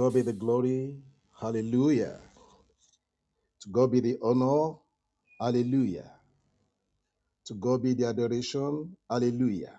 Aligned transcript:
God 0.00 0.14
be 0.14 0.22
the 0.22 0.32
glory. 0.32 0.96
Hallelujah. 1.38 2.18
To 3.60 3.68
God 3.68 3.92
be 3.92 4.00
the 4.00 4.16
honor. 4.22 4.76
Hallelujah. 5.38 6.10
To 7.44 7.52
God 7.52 7.82
be 7.82 7.92
the 7.92 8.06
adoration. 8.06 8.96
Hallelujah. 9.10 9.78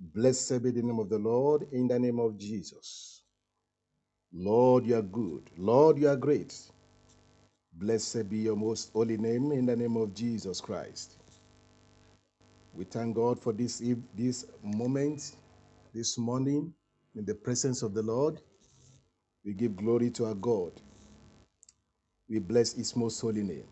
Blessed 0.00 0.62
be 0.62 0.70
the 0.70 0.80
name 0.80 0.98
of 1.00 1.10
the 1.10 1.18
Lord 1.18 1.66
in 1.70 1.86
the 1.86 1.98
name 1.98 2.18
of 2.18 2.38
Jesus. 2.38 3.24
Lord, 4.32 4.86
you 4.86 4.96
are 4.96 5.02
good. 5.02 5.50
Lord, 5.58 5.98
you 5.98 6.08
are 6.08 6.16
great. 6.16 6.58
Blessed 7.74 8.30
be 8.30 8.38
your 8.38 8.56
most 8.56 8.90
holy 8.94 9.18
name 9.18 9.52
in 9.52 9.66
the 9.66 9.76
name 9.76 9.98
of 9.98 10.14
Jesus 10.14 10.62
Christ. 10.62 11.18
We 12.72 12.84
thank 12.86 13.16
God 13.16 13.38
for 13.38 13.52
this, 13.52 13.82
this 14.16 14.46
moment, 14.62 15.36
this 15.92 16.16
morning, 16.16 16.72
in 17.14 17.26
the 17.26 17.34
presence 17.34 17.82
of 17.82 17.92
the 17.92 18.02
Lord. 18.02 18.40
We 19.44 19.54
give 19.54 19.76
glory 19.76 20.10
to 20.12 20.26
our 20.26 20.34
God. 20.34 20.72
We 22.28 22.40
bless 22.40 22.74
his 22.74 22.96
most 22.96 23.20
holy 23.20 23.42
name. 23.44 23.68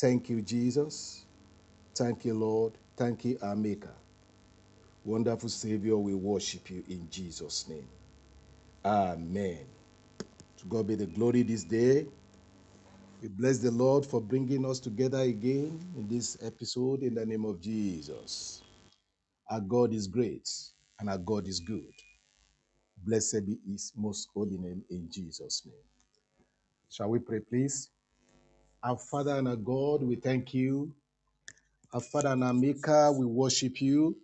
Thank 0.00 0.30
you, 0.30 0.42
Jesus. 0.42 1.26
Thank 1.96 2.24
you, 2.26 2.34
Lord. 2.34 2.78
Thank 2.96 3.24
you, 3.24 3.38
our 3.42 3.56
Maker. 3.56 3.94
Wonderful 5.04 5.48
Savior, 5.50 5.96
we 5.98 6.14
worship 6.14 6.70
you 6.70 6.84
in 6.88 7.08
Jesus' 7.10 7.68
name. 7.68 7.88
Amen. 8.84 9.66
To 10.58 10.66
God 10.66 10.88
be 10.88 10.96
the 10.96 11.06
glory 11.06 11.42
this 11.42 11.64
day. 11.64 12.06
We 13.22 13.28
bless 13.28 13.58
the 13.58 13.72
Lord 13.72 14.06
for 14.06 14.20
bringing 14.20 14.66
us 14.66 14.80
together 14.80 15.20
again 15.20 15.80
in 15.96 16.08
this 16.08 16.38
episode 16.42 17.02
in 17.02 17.14
the 17.14 17.26
name 17.26 17.44
of 17.46 17.60
Jesus. 17.60 18.64
Our 19.50 19.60
God 19.60 19.94
is 19.94 20.08
great 20.08 20.48
and 21.00 21.10
our 21.10 21.18
God 21.18 21.48
is 21.48 21.60
good. 21.60 21.99
Blessed 23.04 23.46
be 23.46 23.58
his 23.70 23.92
most 23.96 24.28
holy 24.34 24.58
name 24.58 24.82
in 24.90 25.08
Jesus' 25.10 25.62
name. 25.64 25.74
Shall 26.90 27.08
we 27.08 27.18
pray, 27.18 27.40
please? 27.40 27.90
Our 28.82 28.98
Father 28.98 29.36
and 29.36 29.48
our 29.48 29.56
God, 29.56 30.02
we 30.02 30.16
thank 30.16 30.54
you. 30.54 30.92
Our 31.92 32.00
Father 32.00 32.30
and 32.30 32.44
our 32.44 32.54
Maker, 32.54 33.12
we 33.12 33.26
worship 33.26 33.80
you. 33.80 34.16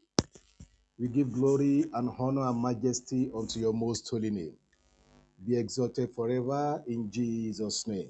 We 0.99 1.09
give 1.09 1.33
glory 1.33 1.84
and 1.93 2.11
honor 2.19 2.49
and 2.49 2.62
majesty 2.62 3.31
unto 3.34 3.61
your 3.61 3.75
most 3.75 4.09
holy 4.09 4.31
name. 4.31 4.55
Be 5.47 5.59
exalted 5.59 6.11
forever 6.15 6.83
in 6.87 7.11
Jesus' 7.11 7.87
name. 7.87 8.09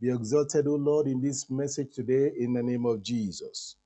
Be 0.00 0.10
exalted, 0.10 0.66
O 0.66 0.74
Lord, 0.74 1.06
in 1.06 1.20
this 1.20 1.50
message 1.50 1.94
today 1.94 2.32
in 2.38 2.52
the 2.52 2.62
name 2.62 2.86
of 2.86 3.02
Jesus. 3.02 3.76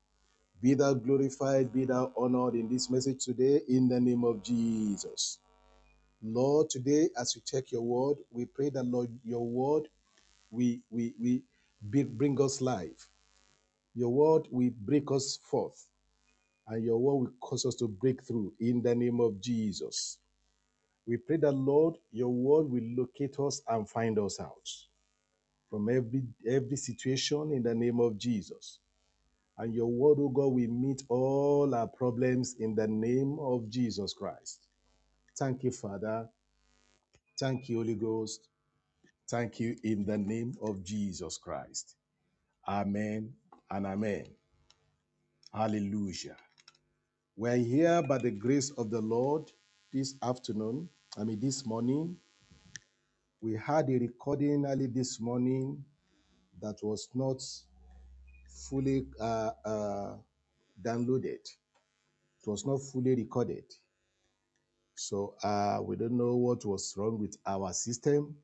Be 0.63 0.75
thou 0.75 0.95
glorified, 0.95 1.73
be 1.73 1.85
thou 1.85 2.13
honored 2.17 2.55
in 2.55 2.69
this 2.69 2.91
message 2.91 3.25
today 3.25 3.61
in 3.69 3.89
the 3.89 4.01
name 4.01 4.25
of 4.25 4.43
Jesus. 4.43 5.39
Lord, 6.23 6.71
today 6.71 7.11
as 7.19 7.35
we 7.37 7.43
take 7.43 7.73
your 7.73 7.83
word, 7.83 8.19
we 8.33 8.47
pray 8.47 8.71
that 8.71 8.85
Lord, 8.85 9.11
your 9.25 9.47
word 9.47 9.89
we 10.51 10.83
we 10.91 11.15
we 11.21 11.43
be- 11.91 12.05
bring 12.05 12.41
us 12.43 12.61
life. 12.61 13.09
Your 13.95 14.11
word 14.11 14.49
will 14.51 14.71
break 14.83 15.11
us 15.13 15.39
forth, 15.51 15.87
and 16.69 16.85
your 16.85 16.99
word 16.99 17.15
will 17.17 17.33
cause 17.41 17.67
us 17.67 17.77
to 17.77 17.89
break 17.89 18.25
through 18.25 18.53
in 18.61 18.83
the 18.83 18.95
name 18.95 19.21
of 19.21 19.41
Jesus. 19.41 20.19
We 21.07 21.19
pray 21.19 21.39
that 21.39 21.53
Lord, 21.53 21.97
your 22.13 22.31
word 22.31 22.71
will 22.71 22.85
locate 22.97 23.39
us 23.41 23.63
and 23.69 23.89
find 23.89 24.19
us 24.19 24.41
out 24.41 24.69
from 25.71 25.89
every 25.91 26.23
every 26.49 26.77
situation 26.77 27.53
in 27.53 27.63
the 27.63 27.75
name 27.75 28.01
of 28.01 28.19
Jesus. 28.19 28.81
And 29.59 29.75
your 29.75 29.87
word, 29.89 30.19
oh 30.21 30.31
God, 30.31 30.49
will 30.49 30.69
meet 30.71 31.03
all 31.09 31.75
our 31.75 31.89
problems 31.89 32.57
in 32.61 32.75
the 32.75 32.89
name 32.89 33.39
of 33.41 33.71
Jesus 33.71 34.15
Christ. 34.15 34.61
Thank 35.39 35.65
you, 35.65 35.71
Father. 35.71 36.29
Thank 37.39 37.69
you, 37.69 37.77
Holy 37.79 37.95
Ghost. 37.95 38.49
Thank 39.29 39.61
you 39.61 39.77
in 39.85 40.07
the 40.07 40.17
name 40.19 40.55
of 40.63 40.85
Jesus 40.85 41.39
Christ. 41.39 41.97
Amen 42.69 43.33
and 43.71 43.87
amen. 43.87 44.27
Hallelujah. 45.53 46.37
We're 47.37 47.57
here 47.57 48.03
by 48.03 48.19
the 48.19 48.31
grace 48.31 48.71
of 48.79 48.91
the 48.91 49.01
Lord 49.01 49.51
this 49.93 50.15
afternoon. 50.23 50.89
I 51.19 51.25
mean, 51.25 51.41
this 51.41 51.67
morning. 51.67 52.17
We 53.43 53.55
had 53.55 53.91
a 53.91 53.99
recording 53.99 54.67
early 54.67 54.87
this 54.87 55.21
morning 55.21 55.85
that 56.61 56.79
was 56.83 57.09
not 57.15 57.43
fully 58.49 59.07
uh, 59.21 59.51
uh, 59.65 60.15
downloaded. 60.83 61.45
It 61.45 62.47
was 62.47 62.67
not 62.67 62.81
fully 62.83 63.15
recorded. 63.15 63.65
So 64.97 65.37
uh, 65.45 65.81
we 65.83 65.97
don't 65.97 66.19
know 66.19 66.37
what 66.37 66.67
was 66.67 66.95
wrong 66.99 67.21
with 67.21 67.37
our 67.47 67.73
system. 67.75 68.37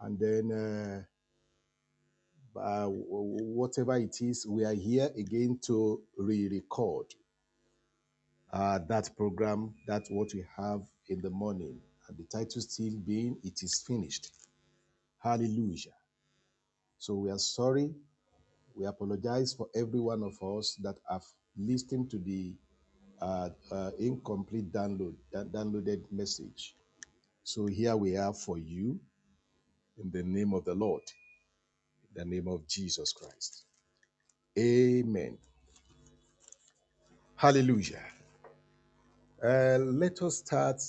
And 0.00 0.18
then 0.18 1.06
uh, 2.56 2.60
uh, 2.60 2.86
whatever 2.88 3.96
it 3.96 4.16
is, 4.22 4.46
we 4.48 4.64
are 4.64 4.74
here 4.74 5.10
again 5.16 5.58
to 5.66 6.02
re-record 6.18 7.06
uh, 8.52 8.80
that 8.88 9.10
program. 9.16 9.74
That's 9.88 10.10
what 10.10 10.34
we 10.34 10.44
have 10.56 10.82
in 11.08 11.22
the 11.22 11.30
morning. 11.30 11.80
And 12.08 12.18
the 12.18 12.24
title 12.24 12.62
still 12.62 12.94
being 13.06 13.38
"It 13.44 13.62
is 13.62 13.84
finished." 13.86 14.30
Hallelujah. 15.22 15.94
So 16.98 17.14
we 17.14 17.30
are 17.30 17.38
sorry 17.38 17.94
We 18.76 18.86
apologize 18.86 19.54
for 19.54 19.68
every 19.74 20.00
one 20.00 20.22
of 20.22 20.42
us 20.42 20.76
that 20.82 20.96
have 21.10 21.24
listened 21.58 22.10
to 22.12 22.18
the 22.18 22.54
uh, 23.22 23.48
uh, 23.70 23.90
incomplete 24.00 24.72
download, 24.72 25.14
downloaded 25.32 26.02
message. 26.10 26.74
So 27.44 27.66
here 27.66 27.96
we 27.96 28.16
are 28.16 28.32
for 28.32 28.58
you 28.58 28.98
in 30.02 30.10
the 30.10 30.24
name 30.24 30.52
of 30.52 30.64
the 30.64 30.74
Lord, 30.74 31.02
in 32.16 32.22
the 32.22 32.34
name 32.34 32.48
of 32.48 32.66
Jesus 32.66 33.12
Christ. 33.12 33.64
Amen. 34.58 35.38
Hallelujah. 37.36 38.02
Uh, 39.42 39.78
let 39.78 40.20
us 40.22 40.38
start 40.38 40.80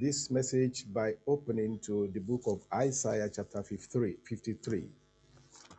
this 0.00 0.30
message 0.30 0.84
by 0.92 1.14
opening 1.26 1.78
to 1.80 2.08
the 2.12 2.20
book 2.20 2.42
of 2.46 2.60
Isaiah 2.72 3.30
chapter 3.34 3.62
53. 3.62 4.16
53. 4.22 4.84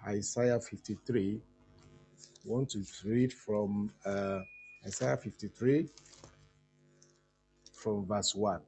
Isaiah 0.08 0.60
53. 0.60 1.40
I 1.40 2.50
want 2.50 2.70
to 2.72 2.84
read 3.06 3.32
from 3.32 3.92
uh, 4.06 4.40
Isaiah 4.86 5.18
53 5.18 5.90
from 7.74 8.06
verse 8.06 8.34
1. 8.34 8.62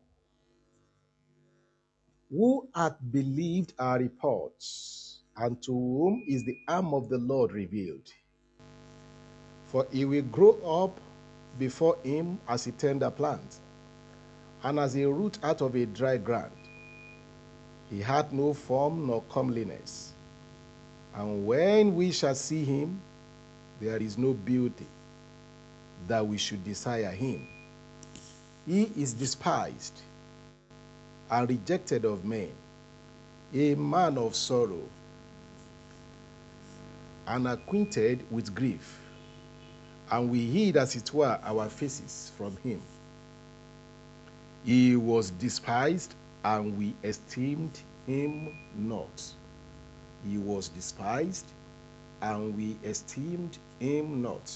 Who 2.30 2.68
hath 2.76 2.98
believed 3.12 3.74
our 3.80 3.98
reports, 4.00 5.20
and 5.38 5.62
to 5.64 5.72
whom 5.72 6.24
is 6.28 6.44
the 6.44 6.58
arm 6.68 6.94
of 6.94 7.08
the 7.08 7.18
Lord 7.18 7.54
revealed? 7.54 8.12
For 9.68 9.88
he 9.90 10.04
will 10.04 10.24
grow 10.24 10.60
up 10.84 11.00
before 11.58 11.98
him 12.04 12.40
as 12.48 12.68
a 12.68 12.74
tender 12.74 13.10
plant, 13.10 13.60
and 14.64 14.80
as 14.80 14.96
a 14.98 15.06
root 15.06 15.40
out 15.44 15.62
of 15.62 15.76
a 15.76 15.86
dry 15.86 16.18
ground. 16.18 16.52
He 17.90 18.02
had 18.02 18.34
no 18.34 18.54
form 18.54 19.08
nor 19.08 19.22
comeliness. 19.30 20.14
And 21.16 21.46
when 21.46 21.96
we 21.96 22.12
shall 22.12 22.36
see 22.36 22.66
him, 22.66 23.02
there 23.80 24.02
is 24.02 24.18
no 24.18 24.34
beauty 24.34 24.88
that 26.08 26.26
we 26.26 26.38
should 26.38 26.64
desire 26.64 27.12
him. 27.12 27.48
He 28.68 28.84
is 28.98 29.14
despised 29.14 30.02
and 31.30 31.50
rejected 31.50 32.06
of 32.06 32.26
men, 32.26 32.52
a 33.54 33.76
man 33.76 34.18
of 34.18 34.36
sorrow, 34.36 34.84
and 37.28 37.48
acquainted 37.48 38.26
with 38.32 38.54
grief 38.54 39.02
and 40.12 40.30
we 40.30 40.46
hid 40.46 40.76
as 40.76 40.96
it 40.96 41.14
were 41.14 41.40
our 41.44 41.70
faces 41.70 42.32
from 42.38 42.56
him. 42.58 42.82
He 44.66 44.96
was 44.96 45.32
despised, 45.32 46.14
and 46.44 46.78
we 46.78 46.94
esteemed 47.04 47.80
him 48.06 48.54
not. 48.76 49.24
He 50.28 50.38
was 50.38 50.68
despised, 50.68 51.46
and 52.22 52.56
we 52.56 52.76
esteemed 52.84 53.58
him 53.80 54.22
not. 54.22 54.52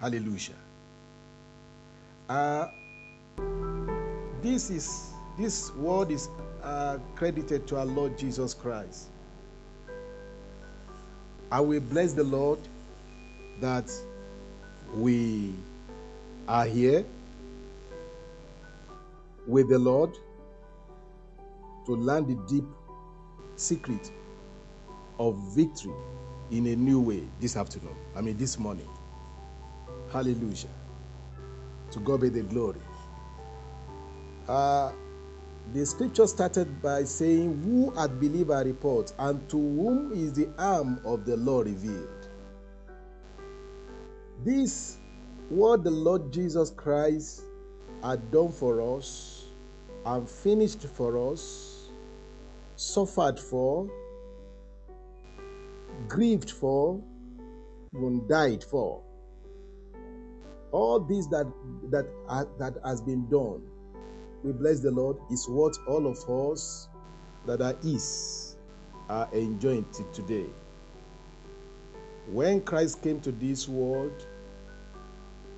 Hallelujah. 0.00 0.56
Uh, 2.28 2.68
this 4.40 4.70
is 4.70 5.12
this 5.38 5.74
word 5.74 6.10
is 6.10 6.28
uh, 6.62 6.98
credited 7.14 7.66
to 7.68 7.76
our 7.76 7.84
Lord 7.84 8.16
Jesus 8.16 8.54
Christ. 8.54 9.08
I 11.52 11.60
will 11.60 11.80
bless 11.80 12.14
the 12.14 12.24
Lord 12.24 12.60
that 13.60 13.90
we 14.94 15.54
are 16.48 16.64
here 16.64 17.04
with 19.46 19.68
the 19.68 19.78
Lord 19.78 20.14
to 21.84 21.92
learn 21.94 22.26
the 22.26 22.42
deep 22.48 22.64
secret 23.56 24.10
of 25.18 25.36
victory 25.54 25.92
in 26.50 26.66
a 26.68 26.76
new 26.76 27.00
way 27.00 27.22
this 27.38 27.56
afternoon. 27.56 27.96
I 28.16 28.22
mean, 28.22 28.38
this 28.38 28.58
morning. 28.58 28.88
Hallelujah. 30.12 30.70
To 31.92 32.00
God 32.00 32.20
be 32.22 32.28
the 32.28 32.42
glory. 32.42 32.80
Uh, 34.48 34.92
the 35.72 35.86
scripture 35.86 36.26
started 36.26 36.82
by 36.82 37.04
saying, 37.04 37.62
Who 37.62 37.90
hath 37.92 38.18
believed 38.18 38.50
our 38.50 38.64
report, 38.64 39.12
and 39.18 39.48
to 39.50 39.56
whom 39.56 40.12
is 40.12 40.32
the 40.32 40.52
arm 40.58 41.00
of 41.04 41.24
the 41.24 41.36
Lord 41.36 41.68
revealed? 41.68 42.28
This, 44.44 44.98
what 45.48 45.84
the 45.84 45.90
Lord 45.90 46.32
Jesus 46.32 46.70
Christ 46.70 47.42
had 48.02 48.30
done 48.32 48.50
for 48.50 48.96
us 48.96 49.44
and 50.06 50.28
finished 50.28 50.82
for 50.82 51.32
us, 51.32 51.90
suffered 52.74 53.38
for, 53.38 53.88
grieved 56.08 56.50
for, 56.50 57.00
even 57.94 58.26
died 58.26 58.64
for. 58.64 59.02
All 60.72 61.00
this 61.00 61.26
that 61.28 61.50
that 61.90 62.06
that 62.58 62.74
has 62.84 63.00
been 63.02 63.28
done 63.28 63.62
we 64.42 64.52
bless 64.52 64.80
the 64.80 64.90
Lord, 64.90 65.18
is 65.30 65.46
what 65.48 65.76
all 65.86 66.06
of 66.06 66.52
us 66.52 66.88
that 67.46 67.60
are 67.60 67.76
is 67.84 68.56
are 69.08 69.28
enjoying 69.32 69.86
today. 70.12 70.46
When 72.26 72.60
Christ 72.62 73.02
came 73.02 73.20
to 73.20 73.32
this 73.32 73.68
world, 73.68 74.26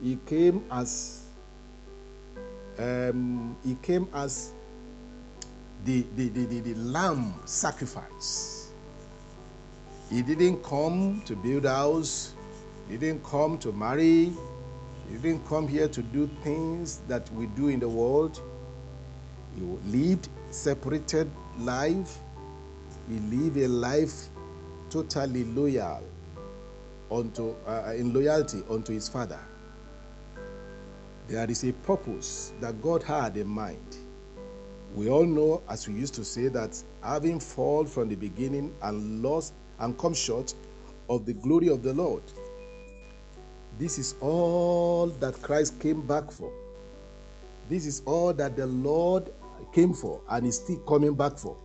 he 0.03 0.17
came 0.27 0.65
as 0.71 1.27
um, 2.79 3.57
he 3.63 3.77
came 3.77 4.09
as 4.15 4.53
the, 5.85 6.07
the, 6.15 6.29
the, 6.31 6.47
the, 6.47 6.61
the 6.61 6.75
lamb 6.75 7.41
sacrifice. 7.45 8.73
He 10.11 10.23
didn't 10.23 10.65
come 10.65 11.23
to 11.27 11.37
build 11.37 11.67
house, 11.67 12.35
he 12.89 12.97
didn't 12.97 13.23
come 13.23 13.59
to 13.59 13.73
marry, 13.73 14.33
he 15.13 15.19
didn't 15.19 15.47
come 15.47 15.69
here 15.69 15.89
to 15.89 16.03
do 16.03 16.27
things 16.43 17.03
that 17.07 17.31
we 17.35 17.47
do 17.49 17.69
in 17.69 17.79
the 17.79 17.89
world. 17.89 18.41
He 19.55 19.61
lived 19.61 20.31
separated 20.49 21.31
life. 21.59 22.19
He 23.11 23.19
lived 23.19 23.59
a 23.59 23.69
life 23.69 24.29
totally 24.89 25.45
loyal 25.45 26.03
unto 27.11 27.55
uh, 27.67 27.93
in 27.95 28.15
loyalty 28.15 28.63
unto 28.71 28.95
his 28.95 29.07
father. 29.07 29.41
There 31.29 31.51
is 31.51 31.63
a 31.65 31.73
purpose 31.73 32.55
that 32.61 32.81
God 32.81 33.03
had 33.03 33.37
in 33.37 33.49
mind. 33.49 33.99
We 34.95 35.11
all 35.11 35.27
know, 35.27 35.63
as 35.69 35.89
we 35.89 35.95
used 35.95 36.15
to 36.15 36.25
say, 36.25 36.49
that 36.49 36.83
having 37.03 37.39
fallen 37.39 37.87
from 37.87 38.09
the 38.09 38.17
beginning 38.17 38.75
and 38.83 39.23
lost 39.23 39.53
and 39.79 39.99
come 39.99 40.15
short 40.15 40.55
of 41.11 41.27
the 41.27 41.35
glory 41.35 41.69
of 41.69 41.83
the 41.83 41.93
Lord, 41.93 42.23
this 43.83 43.99
is 43.99 44.15
all 44.21 45.09
that 45.19 45.43
Christ 45.43 45.81
came 45.81 46.07
back 46.07 46.31
for. 46.31 46.53
This 47.69 47.85
is 47.85 48.01
all 48.07 48.33
that 48.35 48.55
the 48.55 48.69
Lord 48.69 49.33
came 49.75 49.93
for 49.93 50.21
and 50.31 50.47
is 50.47 50.55
still 50.55 50.79
coming 50.87 51.17
back 51.17 51.37
for. 51.37 51.57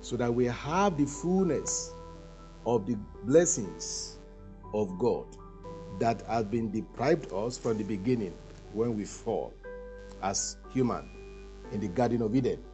So 0.00 0.16
that 0.16 0.34
we 0.34 0.46
have 0.46 0.96
the 0.96 1.04
fullness 1.04 1.92
of 2.64 2.86
the 2.86 2.96
blessings 3.24 4.16
of 4.72 4.98
God 4.98 5.26
that 5.98 6.22
have 6.22 6.50
been 6.50 6.70
deprived 6.70 7.30
us 7.34 7.58
from 7.58 7.76
the 7.76 7.84
beginning 7.84 8.32
when 8.72 8.96
we 8.96 9.04
fall 9.04 9.52
as 10.22 10.56
human 10.72 11.06
in 11.70 11.80
the 11.80 11.88
Garden 11.88 12.22
of 12.22 12.34
Eden. 12.34 12.64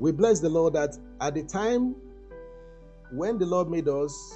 We 0.00 0.10
bless 0.10 0.40
the 0.40 0.48
Lord 0.48 0.72
that 0.72 0.98
at 1.20 1.34
the 1.34 1.44
time 1.44 1.94
when 3.12 3.38
the 3.38 3.46
Lord 3.46 3.70
made 3.70 3.86
us, 3.86 4.34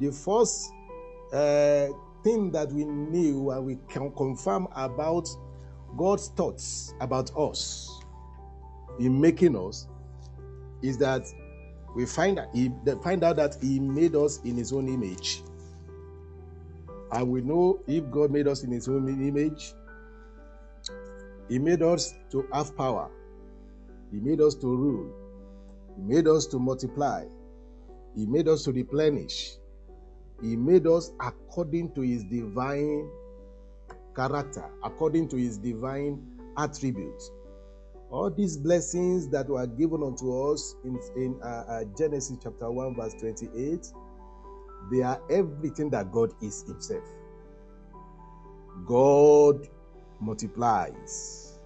the 0.00 0.12
first 0.12 0.72
uh, 1.32 1.88
thing 2.22 2.50
that 2.52 2.70
we 2.72 2.84
knew 2.84 3.50
and 3.50 3.64
we 3.64 3.78
can 3.88 4.10
confirm 4.12 4.68
about 4.74 5.28
God's 5.96 6.28
thoughts 6.28 6.94
about 7.00 7.30
us 7.36 8.00
in 8.98 9.20
making 9.20 9.56
us 9.56 9.88
is 10.82 10.98
that 10.98 11.22
we 11.94 12.06
find 12.06 12.38
that 12.38 12.48
he 12.54 12.70
find 13.02 13.24
out 13.24 13.36
that 13.36 13.56
he 13.60 13.80
made 13.80 14.14
us 14.14 14.40
in 14.44 14.56
his 14.56 14.72
own 14.72 14.88
image. 14.88 15.42
And 17.10 17.30
we 17.30 17.40
know 17.40 17.80
if 17.86 18.10
God 18.10 18.30
made 18.30 18.46
us 18.46 18.62
in 18.64 18.70
his 18.70 18.86
own 18.88 19.08
image, 19.08 19.72
he 21.48 21.58
made 21.58 21.82
us 21.82 22.14
to 22.30 22.46
have 22.52 22.76
power. 22.76 23.10
He 24.12 24.18
made 24.20 24.40
us 24.40 24.54
to 24.56 24.66
rule. 24.66 25.12
He 25.96 26.02
made 26.02 26.28
us 26.28 26.46
to 26.48 26.58
multiply. 26.58 27.24
He 28.14 28.26
made 28.26 28.48
us 28.48 28.64
to 28.64 28.72
replenish. 28.72 29.57
He 30.40 30.56
made 30.56 30.86
us 30.86 31.12
according 31.20 31.94
to 31.94 32.02
his 32.02 32.24
divine 32.24 33.10
character, 34.14 34.70
according 34.84 35.28
to 35.30 35.36
his 35.36 35.58
divine 35.58 36.24
attributes. 36.56 37.30
All 38.10 38.30
these 38.30 38.56
blessings 38.56 39.28
that 39.28 39.48
were 39.48 39.66
given 39.66 40.02
unto 40.02 40.50
us 40.50 40.76
in, 40.84 40.98
in 41.16 41.38
uh, 41.42 41.64
uh, 41.68 41.84
Genesis 41.96 42.38
chapter 42.42 42.70
1, 42.70 42.94
verse 42.96 43.14
28, 43.14 43.86
they 44.90 45.02
are 45.02 45.20
everything 45.30 45.90
that 45.90 46.10
God 46.10 46.32
is 46.42 46.62
Himself. 46.66 47.04
God 48.86 49.68
multiplies, 50.20 51.58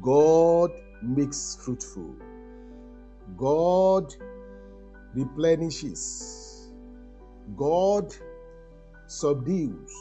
God 0.00 0.70
makes 1.02 1.58
fruitful, 1.64 2.14
God 3.36 4.14
replenishes, 5.14 6.43
God 7.56 8.14
subdues. 9.06 9.92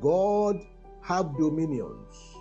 God 0.00 0.60
have 1.02 1.36
dominions. 1.36 2.36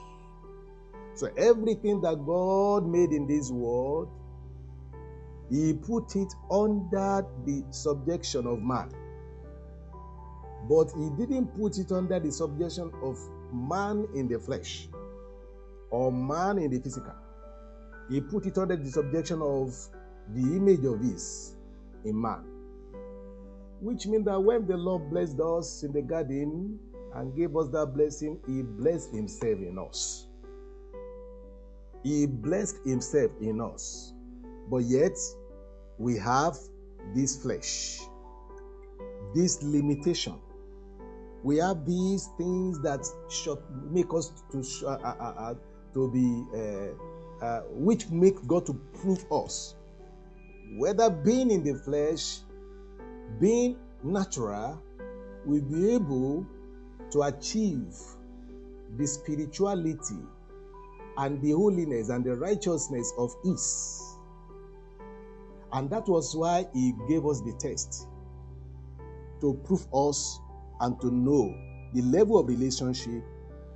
So 1.16 1.30
everything 1.38 2.02
that 2.02 2.26
God 2.26 2.88
made 2.88 3.12
in 3.12 3.28
this 3.28 3.50
world, 3.50 4.10
He 5.50 5.74
put 5.74 6.16
it 6.16 6.34
under 6.52 7.26
the 7.46 7.64
subjection 7.72 8.46
of 8.46 8.62
man. 8.62 8.92
But 10.70 10.92
He 10.92 11.10
didn't 11.18 11.48
put 11.60 11.78
it 11.78 11.92
under 11.92 12.20
the 12.20 12.32
subjection 12.32 12.92
of 13.02 13.18
man 13.54 14.08
in 14.14 14.28
the 14.28 14.40
flesh 14.40 14.90
or 15.90 16.12
man 16.12 16.58
in 16.58 16.70
the 16.70 16.80
physical. 16.80 17.16
He 18.10 18.22
put 18.22 18.46
it 18.46 18.58
under 18.58 18.76
the 18.76 18.90
subjection 18.90 19.42
of 19.42 19.76
the 20.34 20.42
image 20.42 20.86
of 20.86 21.00
His 21.00 21.56
in 22.04 22.20
man. 22.20 22.57
Which 23.80 24.08
means 24.08 24.26
that 24.26 24.40
when 24.40 24.66
the 24.66 24.78
Lord 24.78 25.10
blessed 25.10 25.40
us 25.40 25.84
in 25.84 25.94
the 25.94 26.02
garden, 26.02 26.80
and 27.18 27.36
gave 27.36 27.56
us 27.56 27.68
that 27.70 27.94
blessing, 27.96 28.40
He 28.46 28.62
blessed 28.62 29.12
Himself 29.12 29.60
in 29.60 29.78
us. 29.80 30.28
He 32.04 32.28
blessed 32.28 32.78
Himself 32.86 33.32
in 33.42 33.60
us. 33.60 34.14
But 34.70 34.84
yet, 34.84 35.18
we 35.98 36.18
have 36.18 36.56
this 37.16 37.42
flesh, 37.42 38.02
this 39.34 39.64
limitation. 39.64 40.40
We 41.44 41.58
have 41.58 41.86
these 41.86 42.30
things 42.38 42.82
that 42.82 43.06
should 43.30 43.60
make 43.90 44.14
us 44.14 44.32
to 44.52 44.88
uh, 44.88 44.92
uh, 44.92 45.16
uh, 45.20 45.34
uh, 45.38 45.54
to 45.94 46.12
be, 46.12 46.44
uh, 46.54 47.44
uh, 47.46 47.62
which 47.70 48.10
make 48.10 48.46
God 48.46 48.66
to 48.68 48.74
prove 49.02 49.26
us, 49.32 49.76
whether 50.78 51.10
being 51.10 51.50
in 51.50 51.64
the 51.64 51.76
flesh, 51.80 52.40
being 53.40 53.78
natural, 54.04 54.82
will 55.46 55.62
be 55.62 55.94
able 55.94 56.46
to 57.12 57.22
achieve 57.24 57.96
the 58.98 59.06
spirituality 59.06 60.20
and 61.18 61.42
the 61.42 61.52
holiness 61.52 62.10
and 62.10 62.24
the 62.24 62.36
righteousness 62.36 63.14
of 63.18 63.34
His. 63.44 64.04
And 65.74 65.90
that 65.90 66.08
was 66.08 66.36
why 66.36 66.66
He 66.74 66.94
gave 67.08 67.26
us 67.26 67.42
the 67.42 67.54
test 67.60 68.08
to 69.42 69.54
prove 69.66 69.86
us 69.94 70.40
and 70.82 71.00
to 71.02 71.12
know 71.12 71.54
the 71.94 72.02
level 72.04 72.40
of 72.40 72.48
relationship 72.48 73.24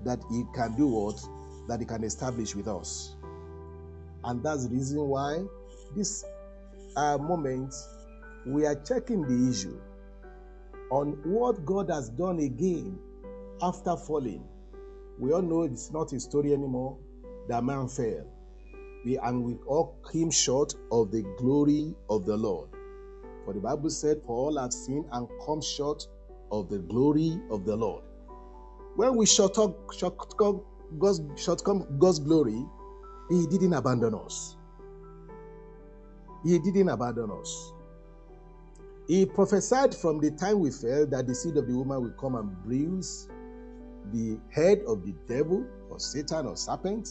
that 0.03 0.23
He 0.29 0.43
can 0.53 0.75
do 0.75 0.87
what 0.87 1.21
that 1.67 1.79
He 1.79 1.85
can 1.85 2.03
establish 2.03 2.55
with 2.55 2.67
us. 2.67 3.15
And 4.23 4.43
that's 4.43 4.67
the 4.67 4.75
reason 4.75 4.99
why 4.99 5.43
this 5.95 6.23
uh, 6.95 7.17
moment 7.17 7.73
we 8.45 8.65
are 8.65 8.75
checking 8.75 9.21
the 9.21 9.49
issue 9.51 9.79
on 10.89 11.11
what 11.23 11.65
God 11.65 11.89
has 11.89 12.09
done 12.09 12.39
again 12.39 12.97
after 13.61 13.95
falling. 13.95 14.43
We 15.19 15.31
all 15.31 15.41
know 15.41 15.63
it's 15.63 15.91
not 15.91 16.11
a 16.13 16.19
story 16.19 16.53
anymore. 16.53 16.97
The 17.47 17.61
man 17.61 17.87
fell. 17.87 18.25
We, 19.05 19.17
and 19.17 19.43
we 19.43 19.55
all 19.67 19.97
came 20.11 20.31
short 20.31 20.73
of 20.91 21.11
the 21.11 21.23
glory 21.37 21.95
of 22.09 22.25
the 22.25 22.35
Lord. 22.35 22.69
For 23.45 23.53
the 23.53 23.59
Bible 23.59 23.89
said, 23.89 24.21
For 24.25 24.35
all 24.35 24.59
have 24.59 24.73
sinned 24.73 25.05
and 25.11 25.27
come 25.45 25.61
short 25.61 26.07
of 26.51 26.69
the 26.69 26.79
glory 26.79 27.39
of 27.49 27.65
the 27.65 27.75
Lord. 27.75 28.03
When 28.95 29.15
we 29.15 29.25
shortcome, 29.25 29.75
shortcome, 29.97 30.61
God's, 30.99 31.19
God's 31.99 32.19
glory, 32.19 32.63
He 33.29 33.47
didn't 33.47 33.73
abandon 33.73 34.13
us. 34.15 34.57
He 36.43 36.59
didn't 36.59 36.89
abandon 36.89 37.31
us. 37.31 37.73
He 39.11 39.25
prophesied 39.25 39.93
from 39.93 40.21
the 40.21 40.31
time 40.31 40.61
we 40.61 40.71
fell 40.71 41.05
that 41.07 41.27
the 41.27 41.35
seed 41.35 41.57
of 41.57 41.67
the 41.67 41.75
woman 41.75 42.01
will 42.01 42.11
come 42.11 42.35
and 42.35 42.49
bruise 42.63 43.27
the 44.13 44.39
head 44.49 44.79
of 44.87 45.05
the 45.05 45.13
devil 45.27 45.65
or 45.89 45.99
Satan 45.99 46.45
or 46.45 46.55
serpent, 46.55 47.09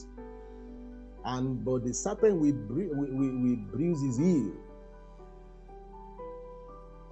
and 1.26 1.62
but 1.62 1.85
the 1.85 1.92
serpent 1.92 2.40
will, 2.40 2.54
will 2.71 3.57
bruise 3.71 4.00
his 4.02 4.16
heel. 4.16 4.50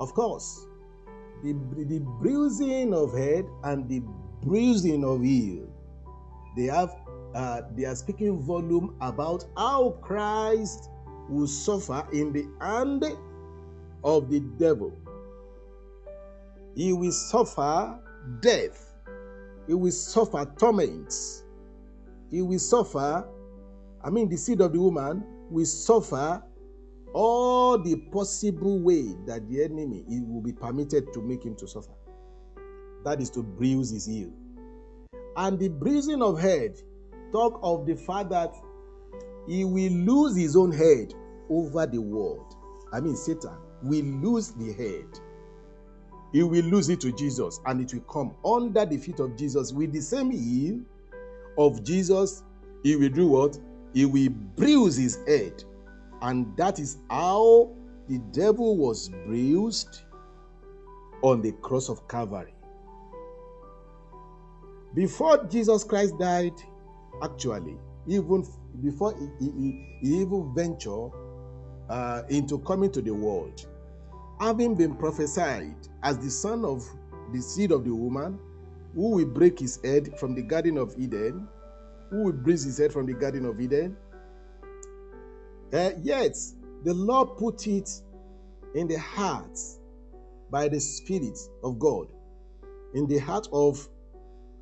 Of 0.00 0.14
course, 0.14 0.66
the, 1.44 1.52
the 1.84 1.98
bruising 2.22 2.94
of 2.94 3.12
head 3.12 3.44
and 3.64 3.86
the 3.90 4.00
bruising 4.40 5.04
of 5.04 5.22
heel, 5.22 5.68
they 6.56 6.64
have 6.64 6.96
uh, 7.34 7.60
they 7.76 7.84
are 7.84 7.94
speaking 7.94 8.40
volume 8.40 8.96
about 9.02 9.44
how 9.54 9.98
Christ 10.00 10.88
will 11.28 11.46
suffer 11.46 12.08
in 12.10 12.32
the 12.32 12.46
hand 12.64 13.04
of 14.08 14.30
the 14.30 14.40
devil. 14.40 14.92
He 16.74 16.92
will 16.94 17.12
suffer 17.12 17.98
death. 18.40 18.94
He 19.66 19.74
will 19.74 19.92
suffer 19.92 20.50
torments. 20.58 21.44
He 22.30 22.40
will 22.40 22.58
suffer, 22.58 23.28
I 24.02 24.10
mean, 24.10 24.28
the 24.30 24.36
seed 24.36 24.62
of 24.62 24.72
the 24.72 24.80
woman 24.80 25.22
will 25.50 25.66
suffer 25.66 26.42
all 27.12 27.78
the 27.78 27.96
possible 28.10 28.78
way 28.80 29.14
that 29.26 29.46
the 29.48 29.62
enemy 29.62 30.04
it 30.08 30.26
will 30.26 30.42
be 30.42 30.52
permitted 30.52 31.12
to 31.12 31.20
make 31.20 31.44
him 31.44 31.54
to 31.56 31.66
suffer. 31.66 31.92
That 33.04 33.20
is 33.20 33.30
to 33.30 33.42
bruise 33.42 33.90
his 33.90 34.06
heel. 34.06 34.32
And 35.36 35.58
the 35.58 35.68
bruising 35.68 36.22
of 36.22 36.40
head 36.40 36.80
talk 37.32 37.60
of 37.62 37.86
the 37.86 37.94
fact 37.94 38.30
that 38.30 38.54
he 39.46 39.64
will 39.64 39.92
lose 39.92 40.36
his 40.36 40.56
own 40.56 40.72
head 40.72 41.12
over 41.50 41.86
the 41.86 42.00
world. 42.00 42.54
I 42.92 43.00
mean, 43.00 43.16
Satan 43.16 43.56
will 43.82 44.04
lose 44.04 44.50
the 44.52 44.72
head. 44.72 45.06
He 46.32 46.42
will 46.42 46.64
lose 46.64 46.88
it 46.88 47.00
to 47.00 47.12
Jesus 47.12 47.60
and 47.66 47.80
it 47.80 47.94
will 47.94 48.02
come 48.02 48.34
under 48.44 48.84
the 48.84 48.98
feet 48.98 49.20
of 49.20 49.36
Jesus 49.36 49.72
with 49.72 49.92
the 49.92 50.00
same 50.00 50.30
heel 50.30 50.80
of 51.56 51.82
Jesus. 51.84 52.44
He 52.82 52.96
will 52.96 53.08
do 53.08 53.26
what? 53.26 53.58
He 53.94 54.04
will 54.04 54.30
bruise 54.30 54.96
his 54.96 55.18
head. 55.26 55.64
And 56.20 56.54
that 56.56 56.78
is 56.78 56.98
how 57.10 57.70
the 58.08 58.18
devil 58.32 58.76
was 58.76 59.08
bruised 59.08 60.02
on 61.22 61.42
the 61.42 61.52
cross 61.52 61.88
of 61.88 62.06
Calvary. 62.08 62.54
Before 64.94 65.44
Jesus 65.44 65.84
Christ 65.84 66.18
died, 66.18 66.54
actually, 67.22 67.76
even 68.06 68.46
before 68.82 69.14
he, 69.38 69.44
he, 69.44 69.86
he 70.02 70.20
even 70.20 70.52
ventured 70.54 71.12
uh, 71.88 72.22
into 72.28 72.58
coming 72.60 72.90
to 72.92 73.02
the 73.02 73.14
world, 73.14 73.66
having 74.40 74.74
been 74.74 74.94
prophesied 74.94 75.76
as 76.02 76.18
the 76.18 76.30
son 76.30 76.64
of 76.64 76.84
the 77.32 77.40
seed 77.40 77.72
of 77.72 77.84
the 77.84 77.94
woman, 77.94 78.38
who 78.94 79.10
will 79.10 79.26
break 79.26 79.58
his 79.58 79.78
head 79.84 80.18
from 80.18 80.34
the 80.34 80.42
Garden 80.42 80.78
of 80.78 80.94
Eden, 80.98 81.46
who 82.10 82.24
will 82.24 82.32
bruise 82.32 82.64
his 82.64 82.78
head 82.78 82.92
from 82.92 83.06
the 83.06 83.12
Garden 83.12 83.44
of 83.44 83.60
Eden. 83.60 83.96
Uh, 85.72 85.90
yet, 86.02 86.36
the 86.84 86.94
Lord 86.94 87.36
put 87.36 87.66
it 87.66 87.90
in 88.74 88.88
the 88.88 88.98
heart 88.98 89.58
by 90.50 90.68
the 90.68 90.80
Spirit 90.80 91.38
of 91.62 91.78
God, 91.78 92.08
in 92.94 93.06
the 93.06 93.18
heart 93.18 93.48
of 93.52 93.86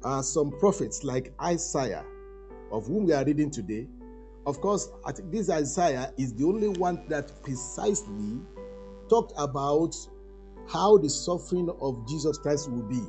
uh, 0.05 0.23
some 0.23 0.51
prophets 0.59 1.05
like 1.05 1.33
Isaiah, 1.41 2.05
of 2.73 2.87
whom 2.87 3.05
we 3.05 3.13
are 3.13 3.25
reading 3.25 3.51
today. 3.51 3.87
Of 4.47 4.61
course, 4.61 4.89
I 5.05 5.11
think 5.13 5.33
this 5.33 5.51
Isaiah 5.51 6.13
is 6.17 6.33
the 6.33 6.45
only 6.45 6.69
one 6.69 7.05
that 7.09 7.43
precisely 7.43 8.41
talked 9.09 9.33
about 9.37 9.97
how 10.69 10.99
the 10.99 11.11
suffering 11.11 11.69
of 11.81 12.07
Jesus 12.09 12.39
Christ 12.39 12.71
will 12.71 12.83
be. 12.83 13.03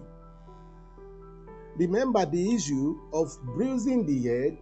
Remember 1.75 2.25
the 2.25 2.55
issue 2.55 2.99
of 3.13 3.37
bruising 3.53 4.05
the 4.05 4.27
head 4.27 4.57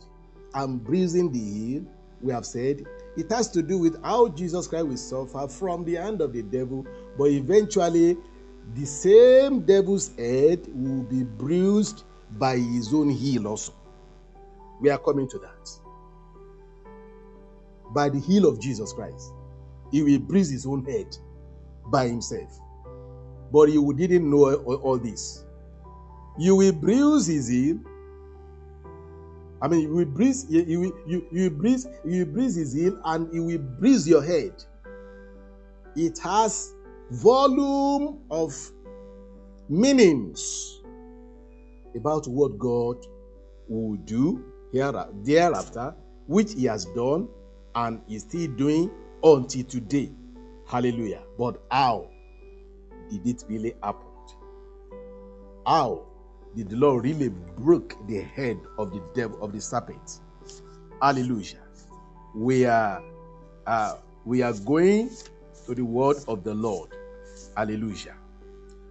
and 0.53 0.84
bruising 0.84 1.32
the 1.32 1.39
heel, 1.39 1.86
we 2.22 2.34
have 2.34 2.46
said 2.46 2.86
it 3.15 3.32
has 3.32 3.50
to 3.51 3.62
do 3.62 3.77
with 3.77 4.01
how 4.03 4.27
Jesus 4.27 4.67
Christ 4.67 4.88
will 4.88 4.98
suffer 4.98 5.48
from 5.48 5.86
the 5.86 5.96
hand 5.96 6.20
of 6.20 6.34
the 6.34 6.44
devil, 6.44 6.86
but 7.17 7.25
eventually 7.25 8.17
the 8.74 8.86
same 8.86 9.62
devil's 9.62 10.13
head 10.17 10.67
will 10.74 11.03
be 11.03 11.24
bruised 11.24 12.03
by 12.32 12.58
his 12.58 12.94
own 12.94 13.10
heel 13.10 13.48
also. 13.48 13.74
We 14.82 14.89
are 14.89 14.98
coming 14.98 15.29
to 15.29 15.39
that. 15.39 15.85
By 17.94 18.10
the 18.10 18.20
heel 18.20 18.48
of 18.48 18.60
Jesus 18.60 18.94
Christ, 18.94 19.32
he 19.92 20.04
will 20.04 20.20
bruise 20.20 20.50
his 20.50 20.65
own 20.65 20.86
head 20.86 21.15
by 21.92 22.08
himself. 22.08 22.60
But 23.51 23.70
you 23.70 23.94
didn't 23.94 24.30
know 24.30 24.54
all, 24.56 24.98
this. 24.98 25.46
You 26.38 26.56
will 26.56 26.74
bruise 26.74 27.27
his 27.27 27.48
heel. 27.48 27.80
I 29.62 29.68
mean, 29.68 29.82
you 29.82 29.96
will 29.96 30.06
bruise, 30.06 30.46
you, 30.50 30.63
you, 30.63 31.04
you, 31.08 31.27
you 31.32 31.50
bruise, 31.50 31.88
you 32.04 32.25
will 32.25 32.34
bruise 32.34 32.56
his 32.56 32.74
heel, 32.74 33.00
and 33.06 33.34
you 33.34 33.44
will 33.44 33.60
bruise 33.60 34.08
your 34.08 34.24
head. 34.24 34.51
It 35.96 36.18
has 36.20 36.74
volume 37.12 38.20
of 38.30 38.54
meanings 39.70 40.82
about 41.96 42.27
what 42.27 42.58
God 42.58 42.98
will 43.68 43.96
do 43.98 44.44
thereafter, 44.74 45.96
which 46.27 46.54
He 46.54 46.65
has 46.65 46.86
done 46.86 47.27
and 47.75 48.01
is 48.10 48.24
still 48.24 48.48
doing 48.48 48.91
until 49.24 49.63
today. 49.63 50.12
Hallelujah. 50.67 51.24
But 51.38 51.62
how 51.70 52.10
did 53.10 53.25
it 53.27 53.44
really 53.48 53.75
happen? 53.84 54.08
How 55.65 56.05
did 56.55 56.70
the 56.70 56.75
Lord 56.75 57.03
really 57.03 57.29
break 57.29 57.96
the 58.08 58.22
head 58.22 58.60
of 58.77 58.91
the 58.91 59.01
devil 59.13 59.44
of 59.44 59.51
the 59.51 59.62
serpent? 59.62 60.22
Hallelujah. 61.01 61.62
We 62.36 62.65
are 62.65 63.03
uh, 63.65 63.96
we 64.25 64.41
are 64.41 64.53
going 64.53 65.10
to 65.65 65.75
the 65.75 65.84
word 65.84 66.17
of 66.27 66.44
the 66.44 66.53
Lord. 66.53 66.89
Hallelujah. 67.58 68.15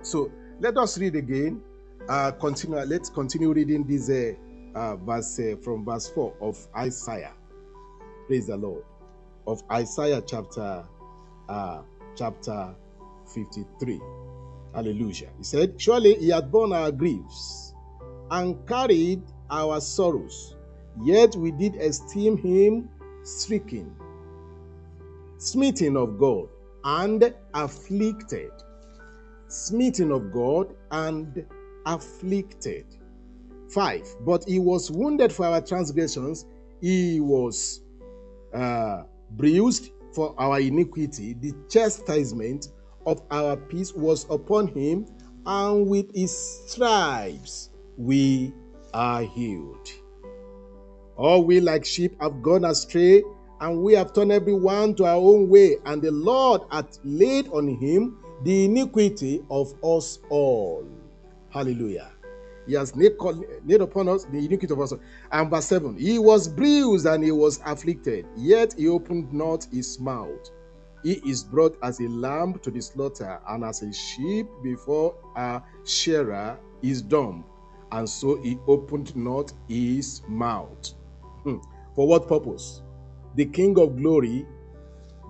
So 0.02 0.30
let 0.60 0.76
us 0.76 0.98
read 0.98 1.14
again. 1.16 1.62
Uh, 2.08 2.32
continue. 2.32 2.76
Let's 2.80 3.08
continue 3.08 3.52
reading 3.52 3.84
this 3.84 4.10
uh, 4.10 4.34
uh, 4.78 4.96
verse 4.96 5.38
uh, 5.38 5.56
from 5.62 5.84
verse 5.84 6.08
four 6.08 6.34
of 6.40 6.58
Isaiah. 6.76 7.32
Praise 8.26 8.46
the 8.46 8.56
Lord. 8.56 8.84
Of 9.46 9.62
Isaiah 9.70 10.22
chapter 10.26 10.84
uh, 11.48 11.82
chapter 12.16 12.74
fifty-three. 13.34 14.00
Hallelujah. 14.74 15.28
He 15.38 15.44
said, 15.44 15.80
Surely 15.80 16.14
he 16.16 16.30
had 16.30 16.50
borne 16.50 16.72
our 16.72 16.90
griefs 16.90 17.74
and 18.30 18.66
carried 18.66 19.22
our 19.50 19.80
sorrows, 19.80 20.56
yet 21.02 21.36
we 21.36 21.52
did 21.52 21.76
esteem 21.76 22.36
him 22.38 22.88
stricken, 23.22 23.94
smitten 25.38 25.96
of 25.96 26.18
God, 26.18 26.48
and 26.82 27.34
afflicted. 27.52 28.50
Smitten 29.48 30.10
of 30.10 30.32
God 30.32 30.74
and 30.90 31.46
afflicted. 31.86 32.86
5. 33.70 34.16
But 34.22 34.44
he 34.48 34.58
was 34.58 34.90
wounded 34.90 35.32
for 35.32 35.46
our 35.46 35.60
transgressions, 35.60 36.46
he 36.80 37.20
was 37.20 37.83
uh, 38.54 39.04
bruised 39.32 39.90
for 40.14 40.34
our 40.38 40.60
iniquity. 40.60 41.34
The 41.34 41.52
chastisement 41.68 42.68
of 43.06 43.22
our 43.30 43.56
peace 43.56 43.92
was 43.92 44.26
upon 44.30 44.68
him, 44.68 45.06
and 45.46 45.86
with 45.86 46.14
his 46.14 46.36
stripes 46.66 47.70
we 47.96 48.52
are 48.92 49.22
healed. 49.22 49.88
All 51.16 51.44
we 51.44 51.60
like 51.60 51.84
sheep 51.84 52.16
have 52.20 52.42
gone 52.42 52.64
astray, 52.64 53.22
and 53.60 53.82
we 53.82 53.94
have 53.94 54.12
turned 54.12 54.32
every 54.32 54.54
one 54.54 54.94
to 54.96 55.04
our 55.04 55.16
own 55.16 55.48
way, 55.48 55.76
and 55.84 56.02
the 56.02 56.10
Lord 56.10 56.62
hath 56.70 56.98
laid 57.04 57.48
on 57.48 57.68
him 57.68 58.18
the 58.42 58.64
iniquity 58.64 59.42
of 59.50 59.72
us 59.84 60.18
all. 60.28 60.86
Hallelujah. 61.50 62.13
He 62.66 62.74
has 62.74 62.94
laid, 62.96 63.12
upon 63.80 64.08
us 64.08 64.24
the 64.24 64.38
iniquity 64.38 64.72
of 64.72 64.80
us. 64.80 64.92
And 65.30 65.50
verse 65.50 65.66
7 65.66 65.96
He 65.96 66.18
was 66.18 66.48
bruised 66.48 67.06
and 67.06 67.22
he 67.22 67.30
was 67.30 67.60
afflicted, 67.64 68.26
yet 68.36 68.74
he 68.76 68.88
opened 68.88 69.32
not 69.32 69.66
his 69.70 70.00
mouth. 70.00 70.50
He 71.02 71.20
is 71.28 71.44
brought 71.44 71.76
as 71.82 72.00
a 72.00 72.08
lamb 72.08 72.58
to 72.60 72.70
the 72.70 72.80
slaughter, 72.80 73.38
and 73.48 73.64
as 73.64 73.82
a 73.82 73.92
sheep 73.92 74.46
before 74.62 75.14
a 75.36 75.60
shearer 75.84 76.58
is 76.82 77.02
dumb, 77.02 77.44
and 77.92 78.08
so 78.08 78.40
he 78.42 78.58
opened 78.66 79.14
not 79.14 79.52
his 79.68 80.22
mouth. 80.26 80.94
Hmm. 81.42 81.58
For 81.94 82.08
what 82.08 82.26
purpose? 82.26 82.80
The 83.34 83.44
King 83.44 83.78
of 83.78 83.96
glory 83.96 84.46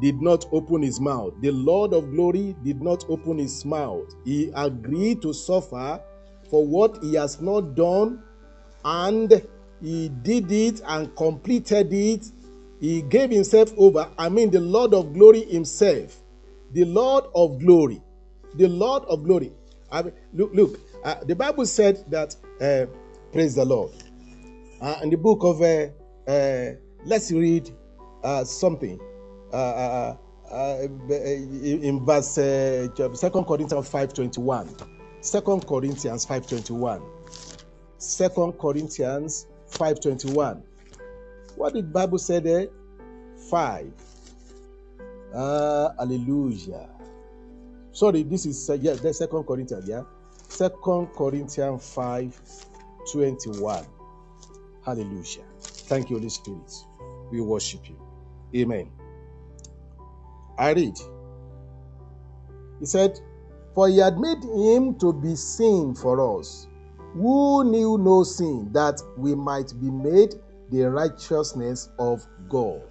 did 0.01 0.21
not 0.21 0.47
open 0.53 0.83
his 0.83 1.01
mouth. 1.01 1.35
The 1.41 1.51
Lord 1.51 1.93
of 1.93 2.11
glory 2.13 2.55
did 2.63 2.81
not 2.83 3.05
open 3.09 3.39
his 3.39 3.65
mouth. 3.65 4.15
He 4.25 4.51
agreed 4.55 5.23
to 5.23 5.33
suffer 5.33 6.01
for 6.55 6.65
what 6.65 7.03
he 7.03 7.15
has 7.15 7.41
not 7.41 7.75
done, 7.75 8.23
and 8.85 9.43
he 9.83 10.09
did 10.23 10.53
it 10.53 10.81
and 10.87 11.13
completed 11.17 11.93
it 11.93 12.31
he 12.79 13.03
gave 13.03 13.31
himself 13.31 13.73
over. 13.77 14.09
I 14.17 14.29
mean, 14.29 14.53
the 14.53 14.61
Lord 14.61 14.95
of 14.95 15.13
glory 15.15 15.45
himself. 15.47 16.17
The 16.71 16.85
Lord 16.85 17.25
of 17.35 17.59
glory. 17.59 18.01
The 18.55 18.69
Lord 18.69 19.03
of 19.07 19.25
glory. 19.25 19.53
I 19.91 20.03
mean, 20.03 20.13
look, 20.33 20.55
look. 20.55 20.79
Uh, 21.03 21.17
the 21.25 21.35
Bible 21.35 21.67
said 21.67 22.05
that 22.09 22.37
uh, 22.61 22.87
Praise 23.33 23.57
the 23.57 23.65
Lord. 23.65 23.91
Uh, 24.81 25.01
in 25.03 25.11
the 25.11 25.17
book 25.17 25.43
of, 25.43 25.61
uh, 25.61 25.89
uh, 26.31 26.75
let's 27.05 27.33
read 27.33 27.69
uh, 28.23 28.45
something. 28.45 29.01
In 29.53 30.17
verse 32.05 32.37
2 32.37 32.93
Corinthians 32.95 33.91
5.21. 33.91 34.94
2 35.25 35.61
Corinthians 35.67 36.27
5.21. 36.27 37.01
2 37.99 38.53
Corinthians 38.61 39.47
5.21. 39.71 40.63
What 41.57 41.73
did 41.73 41.93
Bible 41.93 42.19
say 42.19 42.41
there? 42.41 42.67
5. 43.51 43.93
Uh, 45.35 45.89
hallelujah. 45.99 46.89
Sorry, 47.93 48.23
this 48.23 48.45
is, 48.45 48.69
uh, 48.69 48.75
yeah, 48.75 48.95
the 48.95 49.13
2 49.13 49.45
Corinthians, 49.45 49.89
yeah? 49.89 50.03
2 50.51 51.09
Corinthians 51.17 51.95
5, 51.95 52.41
21. 53.13 53.87
Hallelujah. 54.85 55.45
Thank 55.61 56.11
you, 56.11 56.17
Holy 56.17 56.29
Spirit. 56.29 56.71
We 57.31 57.41
worship 57.41 57.89
you. 57.89 57.99
Amen. 58.55 58.91
I 60.59 60.73
read. 60.73 60.97
He 62.79 62.87
said, 62.87 63.19
For 63.75 63.89
he 63.89 63.99
had 63.99 64.19
made 64.19 64.43
him 64.45 64.95
to 65.01 65.13
be 65.13 65.35
sin 65.35 65.95
for 65.95 66.39
us, 66.39 66.69
who 67.15 67.65
knew 67.65 67.99
no 67.99 68.23
sin, 68.23 68.73
that 68.73 69.01
we 69.17 69.35
might 69.35 69.73
be 69.81 69.91
made 69.91 70.35
the 70.71 70.83
righteousness 70.91 71.91
of 71.99 72.25
God. 72.49 72.83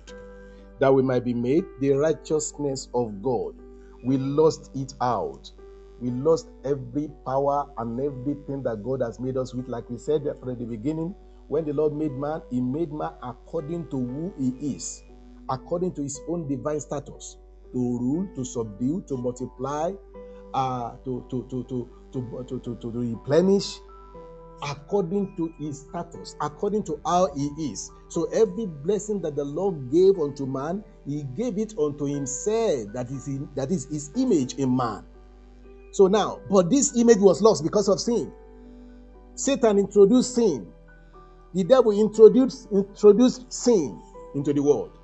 That 0.80 0.94
we 0.94 1.02
might 1.02 1.24
be 1.24 1.34
made 1.34 1.64
the 1.80 1.92
righteousness 1.92 2.90
of 2.94 3.22
God. 3.22 3.56
We 4.04 4.18
lost 4.18 4.72
it 4.76 4.94
out. 5.00 5.50
We 6.02 6.10
lost 6.10 6.50
every 6.66 7.10
power 7.26 7.66
and 7.78 8.00
everything 8.00 8.64
that 8.64 8.84
God 8.84 9.02
has 9.02 9.20
made 9.20 9.38
us 9.38 9.54
with. 9.54 9.70
Like 9.70 9.90
we 9.90 9.98
said 9.98 10.24
from 10.42 10.60
the 10.60 10.66
beginning, 10.66 11.16
when 11.48 11.64
the 11.64 11.72
Lord 11.74 11.94
made 11.94 12.12
man, 12.12 12.42
He 12.50 12.60
made 12.60 12.92
man 12.92 13.12
according 13.24 13.90
to 13.90 13.98
who 13.98 14.34
He 14.38 14.76
is, 14.76 15.02
according 15.50 15.94
to 15.94 16.02
His 16.02 16.20
own 16.28 16.48
divine 16.48 16.82
status 16.82 17.38
to 17.74 17.80
rule, 18.00 18.28
to 18.36 18.46
subdue, 18.46 19.04
to 19.08 19.18
multiply, 19.18 19.92
uh, 20.54 20.96
to, 21.06 21.26
to, 21.30 21.46
to, 21.50 21.64
to, 21.64 21.90
to, 22.14 22.46
to, 22.48 22.60
to, 22.60 22.76
to 22.76 22.90
replenish 22.92 23.78
according 24.70 25.36
to 25.36 25.54
his 25.60 25.82
status, 25.82 26.36
according 26.42 26.84
to 26.84 27.00
how 27.06 27.34
he 27.36 27.48
is. 27.72 27.92
So 28.08 28.26
every 28.32 28.66
blessing 28.66 29.22
that 29.22 29.36
the 29.36 29.44
Lord 29.44 29.92
gave 29.92 30.20
unto 30.20 30.46
man, 30.46 30.84
he 31.06 31.24
gave 31.36 31.58
it 31.58 31.74
unto 31.78 32.06
himself, 32.06 32.94
that 32.94 33.10
is, 33.10 33.28
in, 33.28 33.50
that 33.56 33.72
is 33.72 33.86
his 33.86 34.12
image 34.16 34.54
in 34.56 34.76
man. 34.76 35.04
So 35.92 36.08
now, 36.08 36.40
but 36.50 36.70
this 36.70 36.96
image 36.98 37.18
was 37.18 37.42
lost 37.42 37.64
because 37.64 37.90
of 37.90 38.00
sin. 38.00 38.32
Satan 39.36 39.80
introduced 39.80 40.36
sin. 40.36 40.68
The 41.54 41.64
devil 41.64 41.92
introduced, 41.92 42.68
introduced 42.72 43.52
sin 43.52 44.02
into 44.34 44.54
the 44.54 44.62
world 44.62 44.98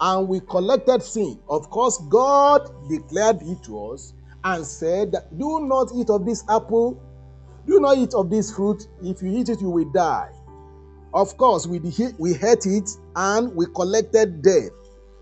and 0.00 0.28
we 0.28 0.40
collected 0.40 1.02
sin. 1.02 1.38
Of 1.48 1.70
course, 1.70 1.98
God 2.08 2.70
declared 2.88 3.42
it 3.42 3.62
to 3.64 3.92
us 3.92 4.14
and 4.46 4.64
said, 4.64 5.12
Do 5.36 5.66
not 5.66 5.90
eat 5.94 6.08
of 6.08 6.24
this 6.24 6.44
apple, 6.48 7.02
do 7.66 7.80
not 7.80 7.98
eat 7.98 8.14
of 8.14 8.30
this 8.30 8.54
fruit. 8.54 8.86
If 9.02 9.20
you 9.20 9.36
eat 9.36 9.48
it, 9.48 9.60
you 9.60 9.70
will 9.70 9.90
die. 9.92 10.30
Of 11.12 11.36
course, 11.36 11.66
we, 11.66 11.80
we 12.18 12.34
ate 12.36 12.66
it 12.66 12.90
and 13.16 13.54
we 13.56 13.66
collected 13.74 14.42
death 14.42 14.70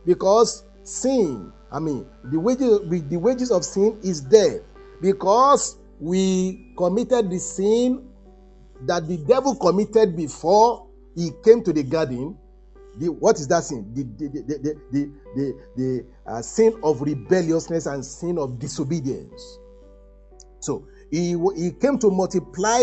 because 0.05 0.65
sin, 0.83 1.53
I 1.73 1.79
mean, 1.79 2.07
the 2.25 2.39
wages, 2.39 2.81
the 3.09 3.17
wages 3.17 3.51
of 3.51 3.65
sin 3.65 3.99
is 4.03 4.21
death 4.21 4.61
because 5.01 5.79
we 6.01 6.75
committed 6.77 7.31
the 7.31 7.39
sin 7.39 8.07
that 8.83 9.09
the 9.09 9.17
devil 9.19 9.55
committed 9.55 10.17
before 10.17 10.87
he 11.15 11.31
came 11.43 11.65
to 11.65 11.73
the 11.73 11.83
garden 11.83 12.37
the, 12.99 13.09
what 13.09 13.39
is 13.39 13.49
that 13.49 13.65
sin? 13.65 13.91
The, 13.95 14.03
the, 14.03 14.29
the, 14.29 14.81
the, 14.93 15.13
the, 15.35 15.65
the, 15.77 16.07
uh, 16.27 16.43
sin 16.43 16.79
of 16.83 17.01
rebelliousness 17.01 17.87
and 17.87 18.05
sin 18.05 18.39
of 18.39 18.59
disobedience. 18.59 19.59
So 20.61 20.87
he, 21.11 21.37
he 21.57 21.73
came 21.73 21.99
to 21.99 22.11
multiply, 22.11 22.83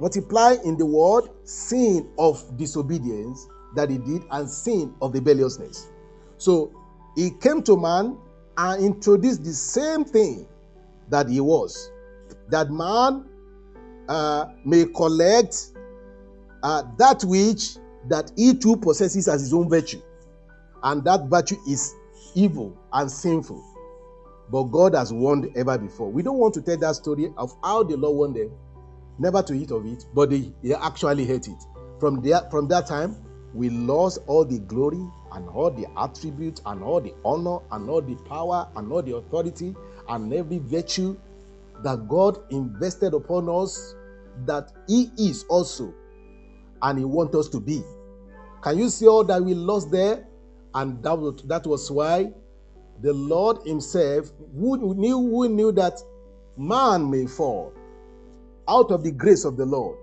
multiply 0.00 0.56
in 0.64 0.76
the 0.76 0.86
world 0.86 1.30
sin 1.44 2.08
of 2.18 2.56
disobedience 2.56 3.46
that 3.74 3.90
he 3.90 3.98
did 3.98 4.22
and 4.30 4.48
sin 4.48 4.94
of 5.00 5.14
rebelliousness. 5.14 5.88
So 6.36 6.72
he 7.16 7.30
came 7.30 7.62
to 7.64 7.76
man 7.76 8.18
and 8.56 8.84
introduced 8.84 9.44
the 9.44 9.52
same 9.52 10.04
thing 10.04 10.46
that 11.10 11.28
he 11.28 11.40
was. 11.40 11.90
That 12.48 12.70
man 12.70 13.24
uh, 14.08 14.46
may 14.64 14.84
collect 14.86 15.68
uh, 16.62 16.82
that 16.96 17.22
which 17.24 17.76
that 18.08 18.32
he 18.36 18.54
too 18.54 18.76
possesses 18.76 19.28
as 19.28 19.40
his 19.42 19.52
own 19.54 19.68
virtue. 19.68 20.00
And 20.82 21.04
that 21.04 21.24
virtue 21.28 21.56
is 21.68 21.94
evil 22.34 22.76
and 22.92 23.10
sinful. 23.10 23.64
But 24.50 24.64
God 24.64 24.94
has 24.94 25.12
warned 25.12 25.50
ever 25.56 25.76
before. 25.76 26.10
We 26.10 26.22
don't 26.22 26.38
want 26.38 26.54
to 26.54 26.62
tell 26.62 26.78
that 26.78 26.94
story 26.94 27.32
of 27.36 27.54
how 27.62 27.82
the 27.82 27.96
Lord 27.96 28.16
warned 28.16 28.36
them 28.36 28.50
never 29.18 29.42
to 29.42 29.54
eat 29.54 29.70
of 29.70 29.84
it, 29.86 30.06
but 30.14 30.30
they, 30.30 30.52
actually 30.74 31.24
hate 31.24 31.48
it. 31.48 31.62
From, 32.00 32.22
there, 32.22 32.40
from 32.50 32.68
that 32.68 32.86
time, 32.86 33.16
we 33.52 33.70
lost 33.70 34.20
all 34.26 34.44
the 34.44 34.60
glory 34.60 35.04
and 35.32 35.48
all 35.48 35.70
the 35.70 35.86
attributes 35.98 36.62
and 36.66 36.82
all 36.82 37.00
the 37.00 37.14
honor 37.24 37.58
and 37.72 37.90
all 37.90 38.00
the 38.00 38.14
power 38.28 38.68
and 38.76 38.92
all 38.92 39.02
the 39.02 39.16
authority 39.16 39.74
and 40.08 40.32
every 40.32 40.58
virtue 40.58 41.16
that 41.82 42.08
God 42.08 42.38
invested 42.50 43.14
upon 43.14 43.48
us 43.48 43.94
that 44.46 44.72
He 44.86 45.10
is 45.18 45.44
also 45.48 45.92
and 46.82 46.98
He 46.98 47.04
wants 47.04 47.34
us 47.36 47.48
to 47.48 47.60
be. 47.60 47.82
Can 48.62 48.78
you 48.78 48.88
see 48.90 49.06
all 49.06 49.24
that 49.24 49.42
we 49.42 49.54
lost 49.54 49.90
there? 49.90 50.26
And 50.74 51.02
that 51.02 51.18
was, 51.18 51.42
that 51.44 51.66
was 51.66 51.90
why 51.90 52.32
the 53.00 53.12
Lord 53.12 53.58
Himself, 53.64 54.30
who 54.54 54.94
knew, 54.94 55.18
who 55.18 55.48
knew 55.48 55.72
that 55.72 56.00
man 56.56 57.10
may 57.10 57.26
fall 57.26 57.72
out 58.68 58.90
of 58.90 59.02
the 59.02 59.10
grace 59.10 59.44
of 59.44 59.56
the 59.56 59.64
Lord, 59.64 59.96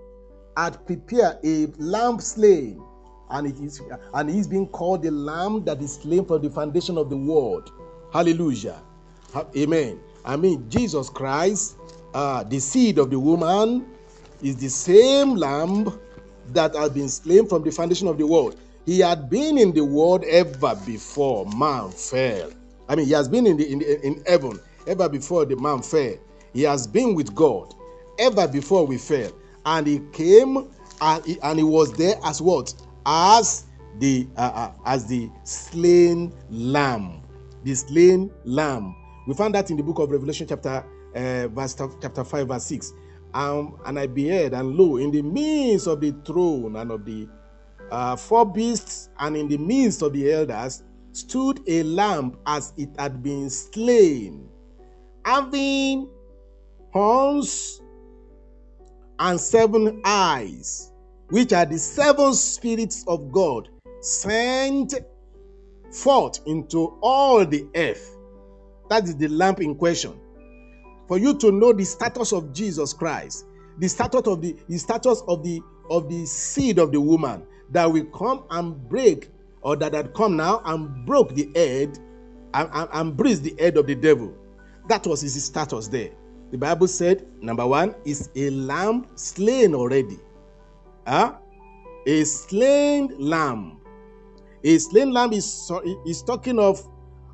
had 0.56 0.84
prepared 0.86 1.38
a 1.44 1.66
lamb 1.78 2.18
slain, 2.18 2.82
and 3.30 3.46
it 3.46 3.60
is 3.60 3.82
and 4.14 4.30
he's 4.30 4.46
being 4.46 4.66
called 4.68 5.02
the 5.02 5.10
lamb 5.10 5.64
that 5.64 5.80
is 5.82 5.94
slain 5.94 6.24
from 6.24 6.42
the 6.42 6.50
foundation 6.50 6.96
of 6.96 7.10
the 7.10 7.16
world. 7.16 7.70
Hallelujah. 8.12 8.80
Amen. 9.56 10.00
I 10.24 10.36
mean, 10.36 10.68
Jesus 10.70 11.10
Christ, 11.10 11.76
uh, 12.14 12.42
the 12.44 12.58
seed 12.58 12.98
of 12.98 13.10
the 13.10 13.20
woman, 13.20 13.86
is 14.42 14.56
the 14.56 14.68
same 14.68 15.36
lamb 15.36 15.98
that 16.54 16.74
had 16.74 16.94
been 16.94 17.08
slain 17.08 17.46
from 17.46 17.62
the 17.62 17.70
foundation 17.70 18.08
of 18.08 18.18
the 18.18 18.26
world. 18.26 18.58
He 18.84 19.00
had 19.00 19.28
been 19.28 19.58
in 19.58 19.72
the 19.72 19.84
world 19.84 20.24
ever 20.24 20.76
before 20.86 21.46
man 21.46 21.90
fell. 21.90 22.50
I 22.88 22.94
mean, 22.94 23.06
he 23.06 23.12
has 23.12 23.28
been 23.28 23.46
in, 23.46 23.56
the, 23.56 23.70
in, 23.70 23.82
in 23.82 24.22
heaven 24.26 24.60
ever 24.86 25.08
before 25.08 25.44
the 25.44 25.56
man 25.56 25.82
fell. 25.82 26.14
He 26.52 26.62
has 26.62 26.86
been 26.86 27.14
with 27.14 27.34
God 27.34 27.74
ever 28.18 28.46
before 28.46 28.86
we 28.86 28.98
fell. 28.98 29.32
And 29.64 29.86
he 29.86 30.00
came 30.12 30.68
and 31.00 31.24
he, 31.24 31.38
and 31.42 31.58
he 31.58 31.64
was 31.64 31.92
there 31.94 32.14
as 32.24 32.40
what? 32.40 32.72
As 33.04 33.64
the 33.98 34.26
uh, 34.36 34.40
uh, 34.40 34.72
as 34.84 35.06
the 35.06 35.30
slain 35.44 36.32
lamb. 36.50 37.22
The 37.64 37.74
slain 37.74 38.30
lamb. 38.44 38.94
We 39.26 39.34
found 39.34 39.54
that 39.56 39.70
in 39.70 39.76
the 39.76 39.82
book 39.82 39.98
of 39.98 40.10
Revelation, 40.10 40.46
chapter 40.46 40.84
uh, 41.14 41.48
verse 41.48 41.74
chapter 41.74 42.24
5, 42.24 42.48
verse 42.48 42.64
6. 42.64 42.92
Um, 43.36 43.78
and 43.84 43.98
I 43.98 44.06
beheld, 44.06 44.54
and 44.54 44.76
lo, 44.76 44.96
in 44.96 45.10
the 45.10 45.20
midst 45.20 45.88
of 45.88 46.00
the 46.00 46.12
throne 46.24 46.74
and 46.76 46.90
of 46.90 47.04
the 47.04 47.28
uh, 47.90 48.16
four 48.16 48.50
beasts, 48.50 49.10
and 49.18 49.36
in 49.36 49.46
the 49.46 49.58
midst 49.58 50.00
of 50.00 50.14
the 50.14 50.32
elders, 50.32 50.82
stood 51.12 51.60
a 51.66 51.82
lamb 51.82 52.38
as 52.46 52.72
it 52.78 52.88
had 52.98 53.22
been 53.22 53.50
slain, 53.50 54.48
having 55.22 56.08
horns 56.94 57.82
and 59.18 59.38
seven 59.38 60.00
eyes, 60.06 60.90
which 61.28 61.52
are 61.52 61.66
the 61.66 61.78
seven 61.78 62.32
spirits 62.32 63.04
of 63.06 63.30
God 63.32 63.68
sent 64.00 64.94
forth 65.92 66.40
into 66.46 66.98
all 67.02 67.44
the 67.44 67.66
earth. 67.74 68.16
That 68.88 69.04
is 69.04 69.16
the 69.16 69.28
lamp 69.28 69.60
in 69.60 69.74
question 69.74 70.18
for 71.08 71.18
you 71.18 71.34
to 71.38 71.52
know 71.52 71.72
the 71.72 71.84
status 71.84 72.32
of 72.32 72.52
Jesus 72.52 72.92
Christ, 72.92 73.46
the 73.78 73.88
status 73.88 74.22
of 74.26 74.42
the, 74.42 74.56
the 74.68 74.78
status 74.78 75.22
of 75.28 75.42
the 75.42 75.60
of 75.88 76.08
the 76.08 76.26
seed 76.26 76.78
of 76.78 76.90
the 76.90 77.00
woman 77.00 77.46
that 77.70 77.90
will 77.90 78.04
come 78.06 78.44
and 78.50 78.88
break, 78.88 79.30
or 79.62 79.76
that 79.76 79.94
had 79.94 80.14
come 80.14 80.36
now 80.36 80.60
and 80.64 81.06
broke 81.06 81.34
the 81.34 81.50
head 81.54 81.98
and, 82.54 82.68
and, 82.72 82.88
and 82.92 83.16
bruised 83.16 83.44
the 83.44 83.54
head 83.58 83.76
of 83.76 83.86
the 83.86 83.94
devil. 83.94 84.34
That 84.88 85.06
was 85.06 85.22
his 85.22 85.42
status 85.44 85.88
there. 85.88 86.10
The 86.50 86.58
Bible 86.58 86.88
said, 86.88 87.26
number 87.40 87.66
one, 87.66 87.94
is 88.04 88.30
a 88.36 88.50
lamb 88.50 89.06
slain 89.16 89.74
already. 89.74 90.18
Huh? 91.06 91.34
A 92.06 92.24
slain 92.24 93.14
lamb. 93.18 93.80
A 94.62 94.78
slain 94.78 95.12
lamb 95.12 95.32
is, 95.32 95.70
is 96.06 96.22
talking 96.22 96.58
of 96.58 96.86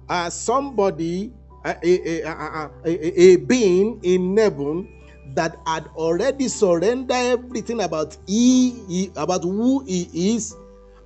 uh, 0.09 0.31
somebody 0.31 1.33
a, 1.65 1.77
a, 1.83 2.71
a, 2.85 3.23
a, 3.23 3.37
being 3.37 4.01
in 4.03 4.37
heaven 4.37 4.89
that 5.35 5.57
had 5.67 5.87
already 5.97 6.49
surrendered 6.49 7.11
everything 7.13 7.83
about 7.83 8.17
he, 8.27 8.83
he 8.89 9.11
about 9.17 9.43
who 9.43 9.85
he 9.85 10.35
is 10.35 10.55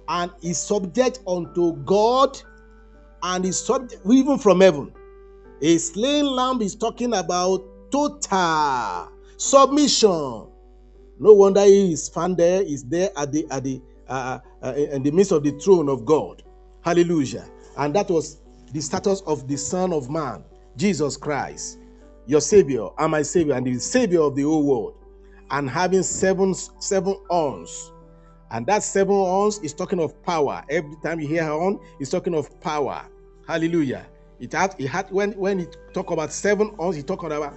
and 0.08 0.30
is 0.42 0.58
subject 0.58 1.20
unto 1.26 1.74
God 1.84 2.40
and 3.22 3.44
is 3.44 3.58
subject 3.64 4.00
even 4.10 4.38
from 4.38 4.60
heaven. 4.60 4.92
A 5.62 5.78
slain 5.78 6.26
lamb 6.26 6.60
is 6.62 6.74
talking 6.74 7.14
about 7.14 7.64
total 7.90 9.10
submission. 9.36 10.48
No 11.18 11.32
wonder 11.32 11.64
he 11.64 11.92
is 11.92 12.08
found 12.08 12.36
there, 12.36 12.62
is 12.62 12.84
there 12.84 13.10
at 13.16 13.32
the 13.32 13.46
at 13.50 13.64
the 13.64 13.80
uh, 14.08 14.38
uh, 14.62 14.74
in 14.74 15.02
the 15.02 15.10
midst 15.10 15.32
of 15.32 15.42
the 15.42 15.52
throne 15.52 15.88
of 15.88 16.04
God. 16.04 16.42
Hallelujah. 16.82 17.46
And 17.78 17.94
that 17.94 18.08
was 18.10 18.38
the 18.72 18.80
status 18.80 19.20
of 19.22 19.48
the 19.48 19.56
Son 19.56 19.92
of 19.92 20.10
Man, 20.10 20.44
Jesus 20.76 21.16
Christ, 21.16 21.78
your 22.26 22.40
Savior 22.40 22.88
and 22.98 23.10
my 23.12 23.22
Savior, 23.22 23.54
and 23.54 23.66
the 23.66 23.78
Savior 23.78 24.20
of 24.22 24.34
the 24.36 24.42
whole 24.42 24.64
world. 24.64 24.94
And 25.50 25.70
having 25.70 26.02
seven 26.02 26.54
seven 26.54 27.16
horns. 27.30 27.92
And 28.50 28.66
that 28.66 28.82
seven 28.82 29.14
horns 29.14 29.58
is 29.60 29.72
talking 29.72 30.00
of 30.00 30.20
power. 30.24 30.64
Every 30.68 30.96
time 31.02 31.20
you 31.20 31.28
hear 31.28 31.44
horn, 31.46 31.78
it's 32.00 32.10
talking 32.10 32.34
of 32.34 32.60
power. 32.60 33.06
Hallelujah. 33.46 34.06
It 34.40 34.52
had, 34.52 34.74
it 34.78 34.88
had 34.88 35.10
when 35.10 35.32
when 35.32 35.60
he 35.60 35.66
talk 35.92 36.10
about 36.10 36.32
seven 36.32 36.74
horns, 36.76 36.96
he 36.96 37.02
talk 37.02 37.22
about 37.22 37.54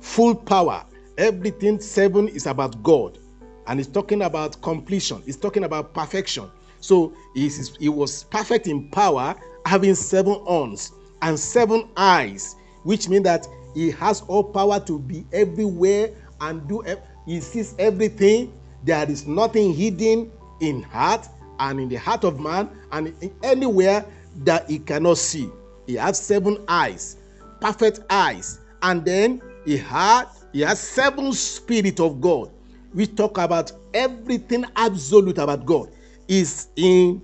full 0.00 0.34
power. 0.34 0.84
Everything 1.18 1.80
seven 1.80 2.28
is 2.28 2.46
about 2.46 2.82
God, 2.82 3.18
and 3.66 3.78
he's 3.78 3.88
talking 3.88 4.22
about 4.22 4.60
completion. 4.62 5.22
He's 5.24 5.36
talking 5.36 5.64
about 5.64 5.94
perfection. 5.94 6.50
So 6.86 7.14
he, 7.34 7.88
was 7.88 8.22
perfect 8.30 8.68
in 8.68 8.88
power, 8.90 9.34
having 9.64 9.96
seven 9.96 10.34
horns 10.44 10.92
and 11.20 11.36
seven 11.36 11.88
eyes, 11.96 12.54
which 12.84 13.08
means 13.08 13.24
that 13.24 13.48
he 13.74 13.90
has 13.90 14.20
all 14.28 14.44
power 14.44 14.78
to 14.78 15.00
be 15.00 15.26
everywhere 15.32 16.12
and 16.40 16.66
do. 16.68 16.84
He 17.26 17.40
sees 17.40 17.74
everything. 17.80 18.52
There 18.84 19.10
is 19.10 19.26
nothing 19.26 19.74
hidden 19.74 20.30
in 20.60 20.84
heart 20.84 21.26
and 21.58 21.80
in 21.80 21.88
the 21.88 21.96
heart 21.96 22.22
of 22.22 22.38
man 22.38 22.70
and 22.92 23.12
anywhere 23.42 24.06
that 24.44 24.70
he 24.70 24.78
cannot 24.78 25.18
see. 25.18 25.50
He 25.88 25.94
has 25.94 26.20
seven 26.20 26.64
eyes, 26.68 27.16
perfect 27.60 27.98
eyes, 28.10 28.60
and 28.82 29.04
then 29.04 29.42
he 29.64 29.76
had 29.76 30.26
he 30.52 30.60
has 30.60 30.78
seven 30.78 31.32
spirit 31.32 31.98
of 31.98 32.20
God. 32.20 32.52
We 32.94 33.08
talk 33.08 33.38
about 33.38 33.72
everything 33.92 34.64
absolute 34.76 35.38
about 35.38 35.66
God 35.66 35.90
is 36.28 36.68
in 36.76 37.22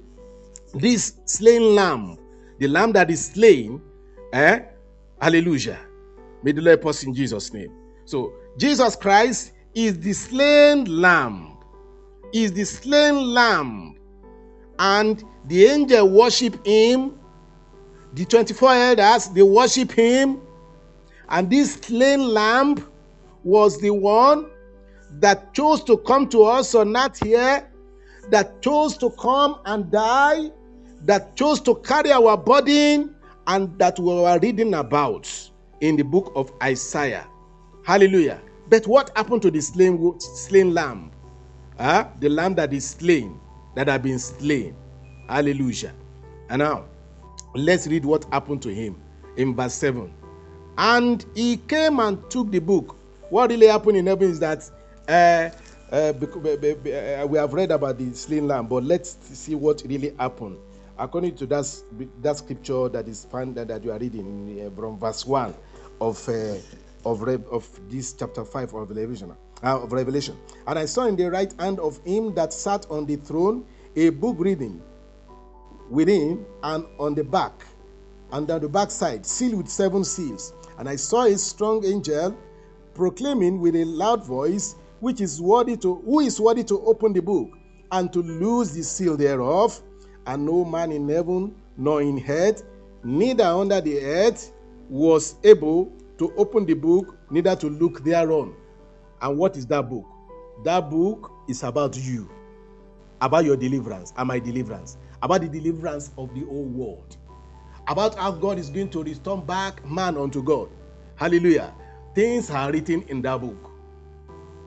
this 0.74 1.14
slain 1.24 1.74
lamb, 1.74 2.18
the 2.58 2.68
lamb 2.68 2.92
that 2.92 3.10
is 3.10 3.26
slain. 3.26 3.80
Eh? 4.32 4.60
Hallelujah. 5.20 5.78
May 6.42 6.52
the 6.52 6.60
Lord 6.60 6.78
help 6.78 6.86
us 6.90 7.04
in 7.04 7.14
Jesus' 7.14 7.52
name. 7.52 7.72
So 8.04 8.32
Jesus 8.56 8.96
Christ 8.96 9.52
is 9.74 9.98
the 9.98 10.12
slain 10.12 10.84
lamb. 10.84 11.58
Is 12.32 12.52
the 12.52 12.64
slain 12.64 13.32
lamb. 13.32 13.96
And 14.78 15.22
the 15.46 15.66
angel 15.66 16.08
worship 16.08 16.64
him. 16.66 17.18
The 18.14 18.24
24 18.24 18.72
elders, 18.72 19.28
they 19.28 19.42
worship 19.42 19.92
him. 19.92 20.40
And 21.28 21.50
this 21.50 21.74
slain 21.74 22.28
lamb 22.28 22.86
was 23.44 23.80
the 23.80 23.90
one 23.90 24.50
that 25.18 25.54
chose 25.54 25.84
to 25.84 25.96
come 25.98 26.28
to 26.30 26.44
us 26.44 26.74
on 26.74 26.92
not 26.92 27.16
here, 27.18 27.68
that 28.30 28.62
chose 28.62 28.96
to 28.98 29.10
come 29.10 29.60
and 29.64 29.90
die, 29.90 30.50
that 31.02 31.36
chose 31.36 31.60
to 31.62 31.74
carry 31.76 32.12
our 32.12 32.36
burden, 32.36 33.14
and 33.46 33.76
that 33.78 33.98
we 33.98 34.06
were 34.06 34.38
reading 34.40 34.74
about 34.74 35.28
in 35.80 35.96
the 35.96 36.02
book 36.02 36.32
of 36.34 36.52
Isaiah. 36.62 37.26
Hallelujah. 37.84 38.40
But 38.68 38.86
what 38.86 39.10
happened 39.16 39.42
to 39.42 39.50
the 39.50 39.60
slain, 39.60 40.18
slain 40.20 40.72
lamb? 40.72 41.10
Huh? 41.78 42.08
The 42.20 42.28
lamb 42.28 42.54
that 42.54 42.72
is 42.72 42.88
slain, 42.88 43.38
that 43.74 43.88
had 43.88 44.02
been 44.02 44.18
slain. 44.18 44.76
Hallelujah. 45.28 45.92
And 46.48 46.60
now, 46.60 46.84
let's 47.54 47.86
read 47.86 48.04
what 48.04 48.24
happened 48.32 48.62
to 48.62 48.72
him 48.72 49.00
in 49.36 49.54
verse 49.54 49.74
7. 49.74 50.12
And 50.78 51.24
he 51.34 51.56
came 51.56 51.98
and 51.98 52.18
took 52.30 52.50
the 52.50 52.60
book. 52.60 52.96
What 53.30 53.50
really 53.50 53.66
happened 53.66 53.96
in 53.96 54.06
heaven 54.06 54.30
is 54.30 54.38
that 54.40 54.70
uh, 55.08 55.50
uh, 55.92 57.26
we 57.28 57.38
have 57.38 57.52
read 57.52 57.70
about 57.70 57.98
the 57.98 58.14
slain 58.14 58.48
lamb, 58.48 58.66
but 58.66 58.82
let's 58.82 59.18
see 59.22 59.54
what 59.54 59.82
really 59.86 60.14
happened. 60.18 60.56
According 60.98 61.36
to 61.36 61.46
that, 61.46 61.82
that 62.22 62.36
scripture 62.38 62.88
that 62.88 63.08
is 63.08 63.26
found 63.26 63.56
that, 63.56 63.68
that 63.68 63.84
you 63.84 63.92
are 63.92 63.98
reading 63.98 64.66
uh, 64.66 64.70
from 64.74 64.98
verse 64.98 65.26
1 65.26 65.54
of, 66.00 66.28
uh, 66.28 66.54
of, 67.04 67.22
of 67.28 67.90
this 67.90 68.12
chapter 68.14 68.44
5 68.44 68.74
of 68.74 68.74
Revelation, 68.74 69.34
uh, 69.62 69.82
of 69.82 69.92
Revelation. 69.92 70.38
And 70.66 70.78
I 70.78 70.86
saw 70.86 71.06
in 71.06 71.16
the 71.16 71.30
right 71.30 71.52
hand 71.58 71.78
of 71.78 72.02
him 72.04 72.34
that 72.34 72.52
sat 72.52 72.86
on 72.90 73.04
the 73.06 73.16
throne 73.16 73.66
a 73.94 74.08
book 74.10 74.36
reading 74.38 74.80
within 75.90 76.46
and 76.62 76.86
on 76.98 77.14
the 77.14 77.24
back, 77.24 77.52
and 78.32 78.50
on 78.50 78.60
the 78.60 78.68
back 78.68 78.90
side, 78.90 79.26
sealed 79.26 79.54
with 79.54 79.68
seven 79.68 80.04
seals. 80.04 80.54
And 80.78 80.88
I 80.88 80.96
saw 80.96 81.24
a 81.24 81.36
strong 81.36 81.84
angel 81.84 82.36
proclaiming 82.94 83.60
with 83.60 83.76
a 83.76 83.84
loud 83.84 84.24
voice, 84.24 84.74
which 85.02 85.20
is 85.20 85.40
worthy 85.40 85.76
to 85.76 85.96
who 85.96 86.20
is 86.20 86.40
worthy 86.40 86.62
to 86.62 86.80
open 86.86 87.12
the 87.12 87.20
book 87.20 87.50
and 87.90 88.12
to 88.12 88.20
loose 88.22 88.70
the 88.70 88.82
seal 88.82 89.16
thereof. 89.16 89.82
And 90.26 90.46
no 90.46 90.64
man 90.64 90.92
in 90.92 91.08
heaven 91.08 91.54
nor 91.76 92.00
in 92.00 92.22
earth, 92.28 92.62
neither 93.02 93.44
under 93.44 93.80
the 93.80 93.98
earth, 93.98 94.52
was 94.88 95.34
able 95.42 95.92
to 96.18 96.32
open 96.36 96.64
the 96.64 96.74
book, 96.74 97.18
neither 97.30 97.56
to 97.56 97.68
look 97.68 98.04
thereon. 98.04 98.54
And 99.20 99.36
what 99.36 99.56
is 99.56 99.66
that 99.66 99.90
book? 99.90 100.06
That 100.64 100.88
book 100.88 101.32
is 101.48 101.64
about 101.64 101.96
you, 101.96 102.30
about 103.20 103.44
your 103.44 103.56
deliverance 103.56 104.12
and 104.16 104.28
my 104.28 104.38
deliverance, 104.38 104.98
about 105.20 105.40
the 105.40 105.48
deliverance 105.48 106.12
of 106.16 106.32
the 106.34 106.44
whole 106.44 106.64
world 106.64 107.16
about 107.88 108.14
how 108.14 108.30
God 108.30 108.60
is 108.60 108.70
going 108.70 108.90
to 108.90 109.02
restore 109.02 109.42
back 109.42 109.84
man 109.84 110.16
unto 110.16 110.40
God. 110.40 110.68
Hallelujah. 111.16 111.74
Things 112.14 112.48
are 112.48 112.70
written 112.70 113.02
in 113.08 113.22
that 113.22 113.40
book. 113.40 113.71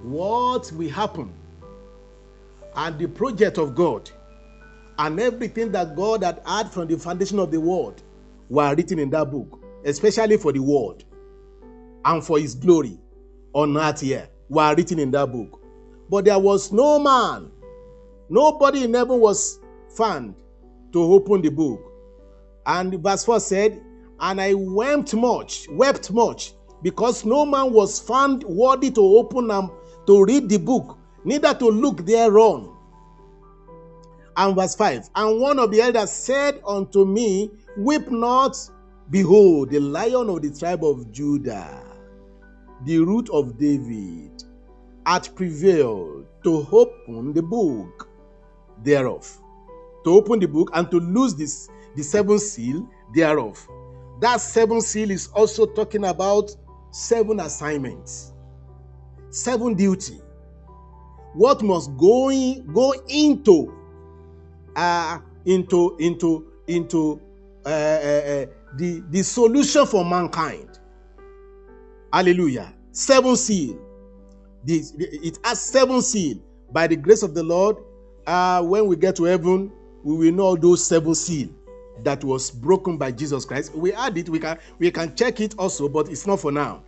What 0.05 0.71
will 0.71 0.89
happen 0.89 1.33
and 2.75 2.99
the 2.99 3.07
project 3.07 3.57
of 3.57 3.73
God 3.73 4.11
and 4.99 5.19
everything 5.19 5.71
that 5.71 5.95
God 5.95 6.23
had 6.23 6.41
had 6.45 6.71
from 6.71 6.87
the 6.87 6.97
foundation 6.97 7.39
of 7.39 7.49
the 7.49 7.59
world 7.59 8.03
were 8.49 8.75
written 8.75 8.99
in 8.99 9.09
that 9.09 9.31
book, 9.31 9.59
especially 9.83 10.37
for 10.37 10.51
the 10.51 10.59
world 10.59 11.03
and 12.05 12.23
for 12.23 12.37
his 12.37 12.53
glory 12.53 12.99
on 13.53 13.75
earth 13.75 14.01
here 14.01 14.29
were 14.47 14.75
written 14.75 14.99
in 14.99 15.09
that 15.11 15.31
book. 15.31 15.59
But 16.07 16.25
there 16.25 16.37
was 16.37 16.71
no 16.71 16.99
man, 16.99 17.49
nobody 18.29 18.83
in 18.83 18.93
heaven 18.93 19.19
was 19.19 19.59
found 19.89 20.35
to 20.93 21.01
open 21.01 21.41
the 21.41 21.49
book 21.49 21.81
and 22.67 22.93
verse 23.01 23.25
4 23.25 23.39
said, 23.39 23.81
And 24.19 24.39
I 24.39 24.53
wept 24.53 25.15
much, 25.15 25.67
wept 25.69 26.11
much, 26.11 26.53
because 26.81 27.25
no 27.25 27.45
man 27.45 27.73
was 27.73 27.99
found 27.99 28.43
worthy 28.43 28.91
to 28.91 29.01
open 29.01 29.49
and 29.49 29.69
to 30.07 30.23
read 30.23 30.49
the 30.49 30.57
book, 30.57 30.97
neither 31.23 31.53
to 31.53 31.65
look 31.69 32.05
thereon. 32.05 32.75
And 34.37 34.55
verse 34.55 34.75
5 34.75 35.09
And 35.15 35.39
one 35.39 35.59
of 35.59 35.71
the 35.71 35.81
elders 35.81 36.11
said 36.11 36.61
unto 36.67 37.05
me, 37.05 37.51
Weep 37.77 38.09
not, 38.11 38.57
behold, 39.09 39.69
the 39.69 39.79
lion 39.79 40.29
of 40.29 40.41
the 40.41 40.51
tribe 40.51 40.83
of 40.83 41.11
Judah, 41.11 41.83
the 42.83 42.99
root 42.99 43.29
of 43.31 43.57
David, 43.57 44.43
hath 45.05 45.35
prevailed 45.35 46.25
to 46.43 46.67
open 46.71 47.33
the 47.33 47.41
book 47.41 48.09
thereof. 48.83 49.41
To 50.03 50.11
open 50.11 50.39
the 50.39 50.47
book 50.47 50.69
and 50.73 50.89
to 50.91 50.99
loose 50.99 51.33
this 51.33 51.69
the 51.95 52.03
seven 52.03 52.37
seal 52.39 52.87
thereof. 53.13 53.67
That 54.19 54.37
seven 54.41 54.81
seal 54.81 55.11
is 55.11 55.27
also 55.27 55.65
talking 55.65 56.05
about 56.05 56.51
seven 56.91 57.39
assignments, 57.39 58.33
seven 59.35 59.73
duty. 59.73 60.21
What 61.33 61.61
must 61.61 61.95
go 61.97 62.31
in, 62.31 62.65
go 62.73 62.93
into 63.09 63.73
uh, 64.75 65.19
into 65.45 65.95
into 65.99 66.51
into 66.67 67.19
uh, 67.65 67.69
uh, 67.69 67.71
uh, 67.71 68.45
the 68.77 69.03
the 69.09 69.23
solution 69.23 69.85
for 69.85 70.05
mankind. 70.05 70.79
Hallelujah. 72.13 72.73
Seven 72.91 73.35
seal. 73.35 73.77
This 74.63 74.93
it 74.97 75.37
has 75.43 75.61
seven 75.61 76.01
seal. 76.01 76.37
By 76.71 76.87
the 76.87 76.95
grace 76.95 77.21
of 77.21 77.33
the 77.33 77.43
Lord, 77.43 77.77
uh, 78.25 78.61
when 78.63 78.87
we 78.87 78.95
get 78.95 79.15
to 79.17 79.25
heaven, 79.25 79.71
we 80.03 80.15
will 80.15 80.33
know 80.33 80.55
those 80.55 80.85
seven 80.85 81.13
seal 81.13 81.49
that 82.03 82.23
was 82.23 82.51
broken 82.51 82.97
by 82.97 83.11
Jesus 83.11 83.45
Christ. 83.45 83.75
We 83.75 83.93
add 83.93 84.17
it, 84.17 84.29
we 84.29 84.39
can 84.39 84.57
we 84.79 84.91
can 84.91 85.15
check 85.15 85.41
it 85.41 85.55
also, 85.57 85.89
but 85.89 86.09
it's 86.09 86.25
not 86.25 86.39
for 86.39 86.51
now. 86.51 86.83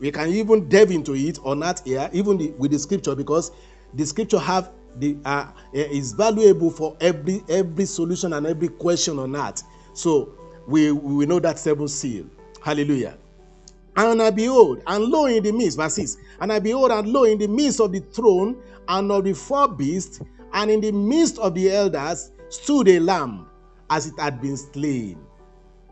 We 0.00 0.10
can 0.10 0.30
even 0.30 0.68
delve 0.68 0.90
into 0.90 1.14
it 1.14 1.38
or 1.42 1.54
not 1.54 1.86
here, 1.86 2.08
even 2.12 2.38
the, 2.38 2.50
with 2.52 2.70
the 2.70 2.78
scripture, 2.78 3.14
because 3.14 3.52
the 3.94 4.06
scripture 4.06 4.38
have 4.38 4.72
the 4.96 5.16
uh, 5.24 5.46
is 5.72 6.12
valuable 6.12 6.70
for 6.70 6.96
every 7.00 7.42
every 7.48 7.84
solution 7.84 8.32
and 8.32 8.46
every 8.46 8.68
question 8.68 9.18
on 9.18 9.32
that. 9.32 9.62
So 9.92 10.32
we 10.66 10.90
we 10.90 11.26
know 11.26 11.38
that 11.40 11.58
seven 11.58 11.86
seal. 11.86 12.26
Hallelujah. 12.62 13.16
And 13.96 14.22
I 14.22 14.30
behold, 14.30 14.82
and 14.86 15.04
lo 15.04 15.26
in 15.26 15.42
the 15.42 15.52
midst, 15.52 15.76
verse 15.76 15.94
6, 15.94 16.16
and 16.40 16.52
I 16.52 16.58
behold, 16.60 16.90
and 16.92 17.08
lo 17.08 17.24
in 17.24 17.38
the 17.38 17.48
midst 17.48 17.80
of 17.80 17.92
the 17.92 18.00
throne 18.00 18.56
and 18.88 19.10
of 19.10 19.24
the 19.24 19.34
four 19.34 19.68
beasts, 19.68 20.20
and 20.52 20.70
in 20.70 20.80
the 20.80 20.92
midst 20.92 21.38
of 21.38 21.54
the 21.54 21.70
elders 21.70 22.30
stood 22.48 22.88
a 22.88 23.00
lamb 23.00 23.46
as 23.90 24.06
it 24.06 24.14
had 24.18 24.40
been 24.40 24.56
slain. 24.56 25.18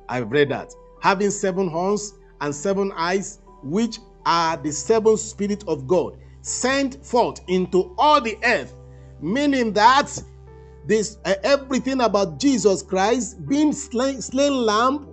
I've 0.09 0.31
read 0.31 0.51
that. 0.51 0.73
Having 1.01 1.33
seven 1.33 1.69
horns 1.69 2.15
and 2.41 2.55
seven 2.55 2.93
eyes, 2.97 3.41
which 3.63 3.99
are 4.27 4.57
the 4.57 4.73
seven 4.73 5.17
spirits 5.17 5.65
of 5.67 5.87
God, 5.87 6.19
sent 6.43 7.05
forth 7.05 7.41
into 7.49 7.95
all 7.99 8.21
the 8.21 8.37
earth, 8.45 8.75
meaning 9.21 9.73
that 9.73 10.23
this 10.87 11.19
uh, 11.25 11.35
everything 11.43 12.01
about 12.01 12.39
Jesus 12.41 12.83
Christ 12.83 13.47
being 13.47 13.73
slain, 13.73 14.23
slain 14.23 14.53
lamb 14.53 15.09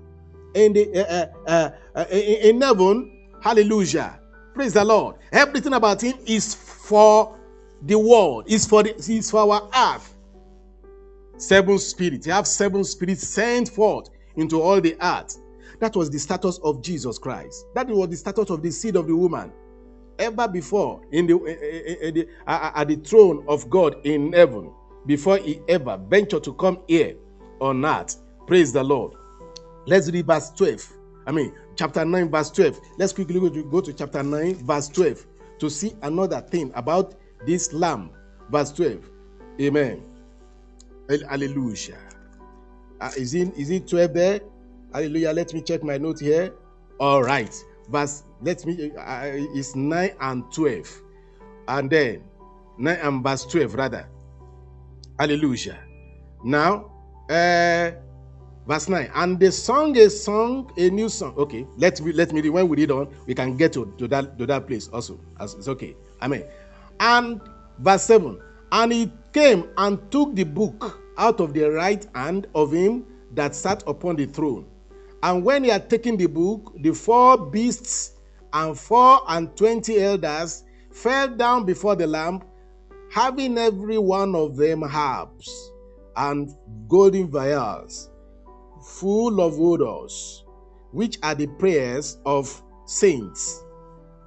in 0.54 0.74
the 0.74 1.06
uh, 1.10 1.28
uh, 1.48 1.70
uh, 1.96 2.06
in 2.10 2.62
heaven. 2.62 3.28
Hallelujah. 3.42 4.20
Praise 4.54 4.74
the 4.74 4.86
Lord. 4.86 5.18
Everything 5.32 5.74
about 5.74 6.02
him 6.02 6.18
is 6.26 6.56
for 6.56 7.38
the 7.82 8.00
world, 8.00 8.46
is 8.48 8.66
for 8.66 8.84
the 8.84 8.96
is 8.96 9.30
for 9.30 9.42
our 9.42 9.70
earth. 9.76 10.16
Seven 11.38 11.78
spirits. 11.78 12.26
You 12.26 12.34
have 12.34 12.48
seven 12.48 12.84
spirits 12.86 13.28
sent 13.28 13.70
forth 13.70 14.10
into 14.38 14.62
all 14.62 14.80
the 14.80 14.96
earth. 15.02 15.38
That 15.80 15.96
was 15.96 16.10
the 16.10 16.20
status 16.20 16.60
of 16.64 16.82
Jesus 16.82 17.18
Christ. 17.18 17.66
That 17.76 17.88
was 17.88 18.10
the 18.10 18.18
status 18.18 18.50
of 18.50 18.62
the 18.62 18.72
seed 18.72 18.96
of 18.96 19.08
the 19.08 19.16
woman. 19.16 19.52
Ever 20.18 20.48
before 20.48 21.02
in 21.12 21.28
the, 21.28 21.36
in 22.08 22.14
the 22.14 22.28
at 22.48 22.88
the 22.88 22.96
throne 22.96 23.44
of 23.50 23.70
God 23.70 23.98
in 24.06 24.32
heaven, 24.32 24.72
before 25.06 25.38
he 25.38 25.62
ever 25.68 25.98
ventured 26.10 26.44
to 26.46 26.54
come 26.54 26.80
here 26.88 27.16
on 27.60 27.86
earth. 27.86 28.18
Praise 28.48 28.72
the 28.72 28.84
Lord. 28.84 29.14
Let's 29.86 30.10
read 30.12 30.26
verse 30.26 30.52
12. 30.52 30.94
I 31.28 31.32
mean, 31.32 31.54
chapter 31.76 32.06
9, 32.06 32.30
verse 32.30 32.52
12. 32.52 32.80
Let's 32.98 33.14
quickly 33.14 33.40
go 33.40 33.50
to, 33.50 33.64
go 33.64 33.82
to 33.82 33.94
chapter 33.94 34.24
9, 34.24 34.56
verse 34.66 34.88
12 34.90 35.26
to 35.60 35.70
see 35.70 35.94
another 36.02 36.42
thing 36.42 36.72
about 36.76 37.16
this 37.46 37.74
lamb. 37.74 38.12
Verse 38.50 38.72
12. 38.72 39.10
Amen. 39.62 40.04
Hallelujah. 41.10 41.98
Uh, 43.02 43.12
is, 43.18 43.34
it, 43.34 43.56
is 43.58 43.70
it 43.70 43.88
12 43.88 44.14
there? 44.14 44.40
Hallelujah. 44.96 45.34
Let 45.34 45.54
me 45.54 45.60
check 45.60 45.84
my 45.84 45.98
note 45.98 46.22
here. 46.22 46.54
All 47.02 47.22
right. 47.22 47.54
Verse, 47.90 48.24
let 48.42 48.66
me, 48.66 48.94
uh, 48.98 49.24
it's 49.26 49.76
9 49.76 50.12
and 50.22 50.50
12. 50.54 51.02
And 51.68 51.90
then, 51.90 52.24
9 52.78 53.00
and 53.04 53.22
verse 53.22 53.44
12, 53.44 53.76
rather. 53.76 54.08
Hallelujah. 55.20 55.80
Now, 56.46 56.92
uh, 57.30 57.92
verse 58.66 58.88
9. 58.88 59.12
And 59.14 59.38
they 59.38 59.52
sung 59.52 59.98
a 59.98 60.10
song, 60.10 60.72
a 60.78 60.90
new 60.90 61.10
song. 61.10 61.34
Okay, 61.40 61.68
let 61.76 62.00
me 62.00 62.14
let 62.14 62.32
me 62.32 62.40
read. 62.40 62.52
When 62.52 62.70
we 62.70 62.78
read 62.78 62.92
on, 62.92 63.14
we 63.28 63.36
can 63.36 63.58
get 63.58 63.74
to, 63.74 63.94
to 63.98 64.08
that 64.08 64.38
to 64.38 64.46
that 64.46 64.66
place 64.66 64.88
also. 64.94 65.20
It's 65.42 65.68
okay. 65.68 65.94
Amen. 66.22 66.46
And 67.02 67.42
verse 67.80 68.04
7. 68.04 68.40
And 68.72 68.94
he 68.94 69.12
came 69.34 69.68
and 69.76 70.00
took 70.10 70.36
the 70.36 70.46
book 70.46 71.02
out 71.18 71.42
of 71.42 71.54
the 71.54 71.70
right 71.70 72.08
hand 72.16 72.48
of 72.56 72.72
him 72.72 73.06
that 73.34 73.54
sat 73.56 73.84
upon 73.88 74.16
the 74.16 74.28
throne. 74.28 74.66
And 75.26 75.44
when 75.44 75.64
he 75.64 75.72
had 75.72 75.90
taken 75.90 76.18
the 76.18 76.28
book, 76.28 76.72
the 76.84 76.94
four 76.94 77.36
beasts 77.50 78.12
and 78.54 78.78
four 78.78 79.22
and 79.28 79.58
twenty 79.58 80.00
elders 80.00 80.64
fell 80.92 81.28
down 81.28 81.66
before 81.66 81.96
the 81.96 82.06
Lamb 82.06 82.44
having 83.12 83.58
every 83.58 83.98
one 83.98 84.36
of 84.36 84.56
them 84.56 84.84
harps 84.84 85.72
and 86.16 86.52
golden 86.88 87.28
vials 87.28 88.12
full 88.84 89.42
of 89.42 89.60
odors, 89.60 90.46
which 90.92 91.18
are 91.24 91.34
the 91.34 91.48
prayers 91.48 92.20
of 92.24 92.62
saints. 92.86 93.64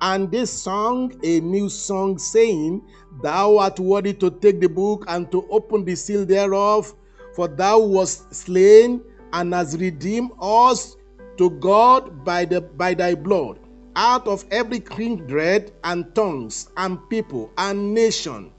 And 0.01 0.29
they 0.33 0.47
sung 0.47 1.13
a 1.23 1.39
new 1.39 1.69
song, 1.69 2.19
saying, 2.19 2.83
Thou 3.23 3.59
art 3.59 3.79
worthy 3.79 4.15
to 4.15 4.33
take 4.33 4.61
the 4.61 4.69
book 4.69 5.05
and 5.07 5.31
to 5.31 5.47
open 5.49 5.85
the 5.85 5.95
seal 5.95 6.27
thereof, 6.27 6.93
for 7.37 7.47
thou 7.47 7.79
wast 7.79 8.35
slain 8.35 9.05
and 9.33 9.53
has 9.55 9.77
redeemed 9.79 10.31
us 10.41 10.97
to 11.37 11.51
God 11.51 12.25
by, 12.25 12.45
the, 12.45 12.61
by 12.61 12.95
thy 12.95 13.15
blood 13.15 13.59
out 13.97 14.27
of 14.27 14.45
every 14.51 14.81
kindred 14.81 15.73
and 15.85 16.15
tongues 16.15 16.69
and 16.77 16.99
people 17.09 17.51
and 17.59 17.95
nation 17.95 18.53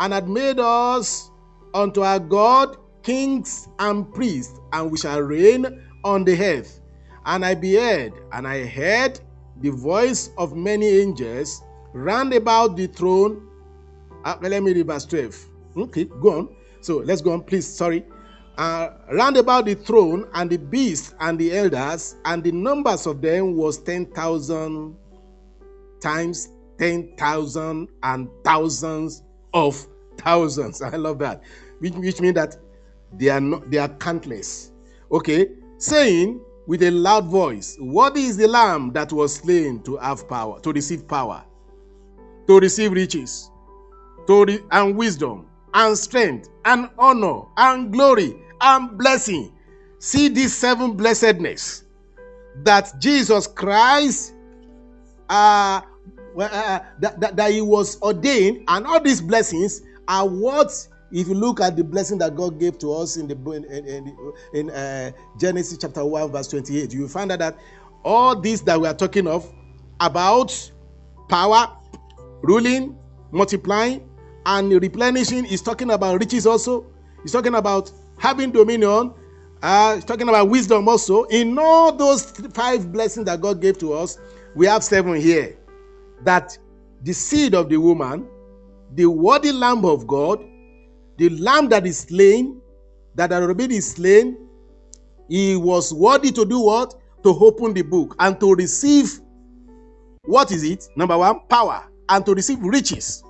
and 0.00 0.12
had 0.12 0.28
made 0.28 0.58
us 0.58 1.30
unto 1.74 2.02
our 2.02 2.18
God 2.18 2.76
kings 3.02 3.68
and 3.78 4.12
priests, 4.12 4.58
and 4.72 4.90
we 4.90 4.98
shall 4.98 5.20
reign 5.20 5.82
on 6.04 6.24
the 6.24 6.42
earth. 6.42 6.80
And 7.26 7.44
I 7.44 7.54
beheld, 7.54 8.14
and 8.32 8.46
I 8.46 8.66
heard 8.66 9.20
the 9.60 9.70
voice 9.70 10.30
of 10.38 10.56
many 10.56 10.86
angels 10.86 11.62
round 11.92 12.32
about 12.32 12.76
the 12.76 12.86
throne. 12.86 13.46
Uh, 14.24 14.36
let 14.40 14.62
me 14.62 14.72
read 14.72 14.86
verse 14.86 15.04
12. 15.04 15.46
Okay, 15.76 16.04
go 16.04 16.38
on. 16.38 16.56
So 16.80 16.98
let's 16.98 17.20
go 17.20 17.32
on, 17.32 17.42
please. 17.42 17.66
Sorry. 17.66 18.04
Uh, 18.60 18.90
round 19.12 19.38
about 19.38 19.64
the 19.64 19.74
throne 19.74 20.28
and 20.34 20.50
the 20.50 20.58
beasts 20.58 21.14
and 21.20 21.38
the 21.38 21.56
elders, 21.56 22.16
and 22.26 22.44
the 22.44 22.52
numbers 22.52 23.06
of 23.06 23.22
them 23.22 23.56
was 23.56 23.78
10,000 23.78 24.94
times 25.98 26.50
10,000 26.78 27.88
and 28.02 28.28
thousands 28.44 29.22
of 29.54 29.86
thousands. 30.18 30.82
I 30.82 30.96
love 30.96 31.18
that. 31.20 31.42
Which, 31.78 31.94
which 31.94 32.20
means 32.20 32.34
that 32.34 32.58
they 33.14 33.30
are 33.30 33.40
not, 33.40 33.70
they 33.70 33.78
are 33.78 33.88
countless. 33.88 34.72
Okay, 35.10 35.48
saying 35.78 36.38
with 36.66 36.82
a 36.82 36.90
loud 36.90 37.28
voice, 37.28 37.78
What 37.80 38.14
is 38.18 38.36
the 38.36 38.46
lamb 38.46 38.92
that 38.92 39.10
was 39.10 39.36
slain 39.36 39.82
to 39.84 39.96
have 39.96 40.28
power, 40.28 40.60
to 40.60 40.70
receive 40.70 41.08
power, 41.08 41.42
to 42.46 42.60
receive 42.60 42.92
riches, 42.92 43.50
to 44.26 44.44
re- 44.44 44.60
and 44.70 44.98
wisdom, 44.98 45.46
and 45.72 45.96
strength, 45.96 46.50
and 46.66 46.90
honor, 46.98 47.44
and 47.56 47.90
glory, 47.90 48.36
and 48.60 48.96
blessing? 48.96 49.52
See 49.98 50.28
these 50.28 50.56
seven 50.56 50.96
blessedness 50.96 51.84
that 52.64 52.92
Jesus 52.98 53.46
Christ 53.46 54.34
uh, 55.28 55.80
uh, 56.38 56.80
that, 56.98 57.20
that, 57.20 57.36
that 57.36 57.50
he 57.50 57.60
was 57.60 58.00
ordained, 58.02 58.64
and 58.68 58.86
all 58.86 59.00
these 59.00 59.20
blessings 59.20 59.82
are 60.08 60.26
what 60.26 60.88
if 61.12 61.28
you 61.28 61.34
look 61.34 61.60
at 61.60 61.76
the 61.76 61.84
blessing 61.84 62.18
that 62.18 62.36
God 62.36 62.58
gave 62.58 62.78
to 62.78 62.92
us 62.92 63.16
in 63.16 63.26
the 63.26 63.34
in, 63.52 63.64
in, 63.64 64.16
in 64.54 64.70
uh, 64.70 65.10
Genesis 65.38 65.78
chapter 65.80 66.04
1 66.04 66.30
verse 66.30 66.48
28 66.48 66.92
you 66.92 67.02
will 67.02 67.08
find 67.08 67.32
out 67.32 67.40
that 67.40 67.58
all 68.04 68.38
this 68.38 68.60
that 68.62 68.80
we 68.80 68.86
are 68.86 68.94
talking 68.94 69.26
of 69.26 69.52
about 70.00 70.70
power 71.28 71.76
ruling 72.42 72.96
multiplying 73.32 74.08
and 74.46 74.70
replenishing 74.80 75.44
is 75.46 75.62
talking 75.62 75.90
about 75.90 76.18
riches 76.18 76.46
also 76.46 76.86
he's 77.22 77.32
talking 77.32 77.54
about 77.54 77.90
having 78.20 78.52
dominion 78.52 79.12
uh, 79.62 80.00
talking 80.02 80.28
about 80.28 80.48
wisdom 80.48 80.88
also 80.88 81.24
in 81.24 81.58
all 81.58 81.92
those 81.92 82.30
five 82.54 82.92
blessings 82.92 83.26
that 83.26 83.40
God 83.40 83.60
gave 83.60 83.78
to 83.78 83.92
us 83.92 84.18
we 84.54 84.66
have 84.66 84.84
seven 84.84 85.16
here 85.16 85.56
that 86.22 86.56
the 87.02 87.12
seed 87.12 87.54
of 87.54 87.68
the 87.68 87.76
woman 87.76 88.26
the 88.94 89.06
worthy 89.06 89.52
Lamb 89.52 89.84
of 89.84 90.06
God, 90.06 90.44
the 91.16 91.28
Lamb 91.30 91.68
that 91.68 91.86
is 91.86 92.00
slain, 92.00 92.60
that 93.14 93.32
already 93.32 93.68
been 93.68 93.82
slain, 93.82 94.36
he 95.28 95.56
was 95.56 95.92
worthy 95.94 96.32
to 96.32 96.44
do 96.44 96.60
what? 96.60 96.94
To 97.22 97.28
open 97.30 97.74
the 97.74 97.82
book 97.82 98.16
and 98.18 98.38
to 98.40 98.54
receive 98.54 99.20
what 100.24 100.52
is 100.52 100.64
it? 100.64 100.88
Number 100.96 101.16
one, 101.16 101.40
power, 101.48 101.88
and 102.08 102.24
to 102.26 102.34
receive 102.34 102.60
riches 102.60 103.22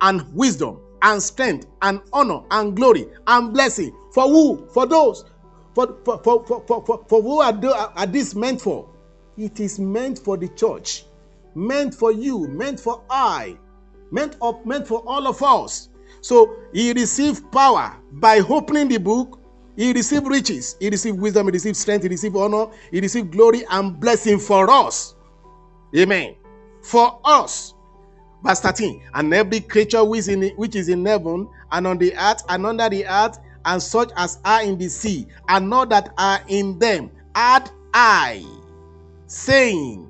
and 0.00 0.22
wisdom 0.34 0.80
and 1.02 1.22
strength 1.22 1.66
and 1.82 2.00
honor 2.12 2.40
and 2.50 2.76
glory 2.76 3.06
and 3.26 3.52
blessing. 3.52 3.94
For 4.12 4.24
who? 4.24 4.66
For 4.72 4.86
those. 4.86 5.24
For, 5.74 5.96
for, 6.04 6.18
for, 6.22 6.44
for, 6.44 6.64
for, 6.66 7.04
for, 7.06 7.22
who 7.22 7.40
are, 7.40 7.52
the, 7.52 7.74
are 7.74 8.06
this 8.06 8.34
meant 8.34 8.60
for? 8.60 8.88
It 9.36 9.60
is 9.60 9.78
meant 9.78 10.18
for 10.18 10.36
the 10.36 10.48
church, 10.48 11.04
meant 11.54 11.94
for 11.94 12.12
you, 12.12 12.48
meant 12.48 12.80
for 12.80 13.02
I, 13.08 13.56
meant, 14.10 14.36
up, 14.42 14.66
meant 14.66 14.86
for 14.86 15.02
all 15.06 15.26
of 15.26 15.42
us. 15.42 15.88
So 16.20 16.56
he 16.72 16.92
received 16.92 17.50
power 17.50 17.96
by 18.12 18.40
opening 18.40 18.88
the 18.88 18.98
book. 18.98 19.38
He 19.76 19.92
received 19.92 20.26
riches. 20.26 20.76
He 20.80 20.90
received 20.90 21.18
wisdom. 21.18 21.46
He 21.46 21.52
received 21.52 21.76
strength. 21.76 22.02
He 22.02 22.08
received 22.08 22.36
honor. 22.36 22.66
He 22.90 23.00
received 23.00 23.30
glory 23.30 23.64
and 23.70 23.98
blessing 23.98 24.38
for 24.38 24.70
us. 24.70 25.14
Amen. 25.96 26.34
For 26.82 27.18
us. 27.24 27.74
Verse 28.42 28.60
13. 28.60 29.02
And 29.14 29.32
every 29.32 29.60
creature 29.60 30.04
which 30.04 30.20
is, 30.20 30.28
in, 30.28 30.48
which 30.56 30.74
is 30.76 30.88
in 30.88 31.04
heaven 31.06 31.48
and 31.72 31.86
on 31.86 31.96
the 31.98 32.14
earth 32.16 32.42
and 32.48 32.66
under 32.66 32.88
the 32.88 33.06
earth 33.06 33.38
and 33.64 33.82
such 33.82 34.10
as 34.16 34.38
are 34.44 34.62
in 34.62 34.78
the 34.78 34.88
sea 34.88 35.26
and 35.48 35.68
not 35.68 35.90
that 35.90 36.12
are 36.18 36.40
in 36.48 36.78
them, 36.78 37.10
add 37.34 37.70
I, 37.94 38.44
saying, 39.26 40.06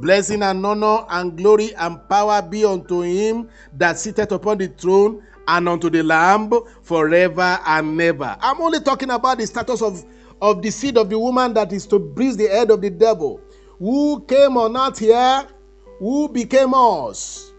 Blessing 0.00 0.42
and 0.42 0.64
honor 0.64 1.04
and 1.10 1.36
glory 1.36 1.74
and 1.74 2.08
power 2.08 2.40
be 2.40 2.64
unto 2.64 3.02
him 3.02 3.50
that 3.74 3.98
sitteth 3.98 4.32
upon 4.32 4.56
the 4.56 4.68
throne 4.68 5.22
and 5.48 5.68
unto 5.68 5.90
the 5.90 6.02
Lamb 6.02 6.50
forever 6.82 7.58
and 7.66 8.00
ever. 8.00 8.36
I'm 8.40 8.62
only 8.62 8.80
talking 8.80 9.10
about 9.10 9.36
the 9.38 9.46
status 9.46 9.82
of, 9.82 10.02
of 10.40 10.62
the 10.62 10.70
seed 10.70 10.96
of 10.96 11.10
the 11.10 11.18
woman 11.18 11.52
that 11.54 11.74
is 11.74 11.86
to 11.88 11.98
bruise 11.98 12.38
the 12.38 12.48
head 12.48 12.70
of 12.70 12.80
the 12.80 12.88
devil. 12.88 13.42
who 13.82 14.20
came 14.26 14.56
on 14.56 14.76
earth 14.76 15.00
here, 15.00 15.44
who 15.98 16.28
became 16.28 16.72
us, 16.72 17.52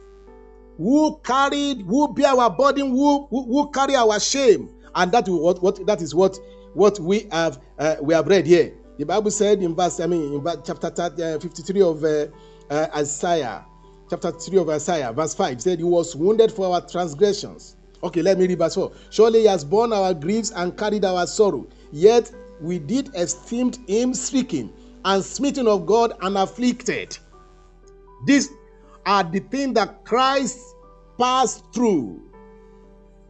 who 0.78 1.20
carried, 1.22 1.82
who 1.82 2.14
bear 2.14 2.30
our 2.30 2.50
burden, 2.50 2.92
who, 2.92 3.28
who, 3.28 3.44
who 3.44 3.70
carry 3.72 3.94
our 3.96 4.18
shame. 4.22 4.70
And 4.96 5.12
that 5.12 5.28
is 5.28 5.34
what, 5.34 5.62
what 5.62 5.86
that 5.86 6.02
is 6.02 6.14
what 6.16 6.38
what 6.74 7.00
we 7.00 7.28
have 7.32 7.62
uh, 7.80 7.96
we 8.02 8.14
have 8.14 8.28
read 8.28 8.46
here. 8.46 8.74
The 8.98 9.06
Bible 9.06 9.32
said 9.32 9.62
in 9.64 9.76
verse, 9.76 10.00
I 10.00 10.06
mean, 10.06 10.34
in 10.34 10.44
chapter 10.64 10.90
30, 10.90 11.24
uh, 11.24 11.40
53 11.40 11.82
of 11.82 12.04
uh, 12.04 12.28
uh, 12.70 12.88
Isaiah, 12.96 13.66
chapter 14.10 14.32
3 14.32 14.60
of 14.60 14.70
Isaiah, 14.70 15.12
verse 15.12 15.34
5, 15.34 15.62
said, 15.62 15.80
He 15.80 15.84
was 15.84 16.16
wounded 16.16 16.52
for 16.52 16.74
our 16.74 16.82
transgressions. 16.82 17.76
Okay, 18.04 18.22
let 18.22 18.38
me 18.38 18.48
read 18.48 18.60
verse 18.60 18.76
4. 18.76 18.92
Surely 19.10 19.42
He 19.42 19.46
has 19.48 19.64
borne 19.66 19.94
our 19.94 20.14
griefs 20.14 20.52
and 20.56 20.78
carried 20.78 21.06
our 21.06 21.26
sorrow. 21.26 21.66
Yet 21.92 22.32
we 22.62 22.78
did 22.78 23.10
esteem 23.16 23.72
Him 23.88 24.14
stricken 24.14 24.72
and 25.06 25.24
smitten 25.24 25.68
of 25.68 25.88
God 25.88 26.14
and 26.22 26.38
afflicted. 26.38 27.18
These 28.26 28.50
are 29.06 29.24
the 29.24 29.40
things 29.40 29.74
that 29.74 30.06
Christ 30.06 30.60
passed 31.20 31.64
through. 31.74 32.22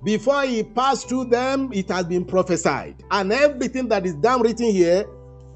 Before 0.03 0.43
he 0.43 0.63
passed 0.63 1.07
through 1.07 1.25
them, 1.25 1.71
it 1.73 1.89
has 1.89 2.05
been 2.05 2.25
prophesied. 2.25 2.95
And 3.11 3.31
everything 3.31 3.87
that 3.89 4.05
is 4.05 4.15
down 4.15 4.41
written 4.41 4.67
here 4.67 5.05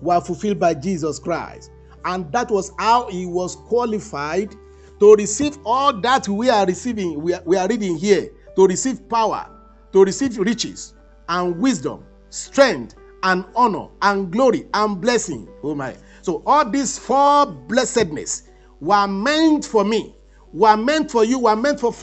were 0.02 0.22
fulfilled 0.22 0.60
by 0.60 0.74
Jesus 0.74 1.20
Christ. 1.20 1.72
And 2.06 2.32
that 2.32 2.50
was 2.50 2.72
how 2.80 3.10
he 3.10 3.26
was 3.26 3.56
qualified 3.56 4.56
to 5.00 5.16
receive 5.16 5.58
all 5.66 5.94
that 6.02 6.28
we 6.30 6.50
are 6.50 6.66
receiving, 6.66 7.22
we 7.22 7.34
are, 7.34 7.42
we 7.46 7.58
are 7.58 7.68
reading 7.68 7.98
here, 7.98 8.30
to 8.56 8.66
receive 8.66 9.08
power, 9.10 9.50
to 9.92 10.04
receive 10.04 10.38
riches 10.38 10.94
and 11.28 11.60
wisdom, 11.60 12.04
strength 12.30 12.96
and 13.24 13.46
honor 13.56 13.88
and 14.02 14.32
glory 14.32 14.68
and 14.74 15.02
blessing. 15.02 15.48
Oh 15.64 15.76
my. 15.76 15.96
So 16.22 16.42
all 16.46 16.70
these 16.70 16.98
four 16.98 17.46
blessedness 17.46 18.44
were 18.80 19.08
meant 19.08 19.66
for 19.66 19.84
me, 19.84 20.16
were 20.54 20.78
meant 20.78 21.12
for 21.12 21.26
you, 21.26 21.40
were 21.40 21.56
meant 21.56 21.80
for, 21.80 21.94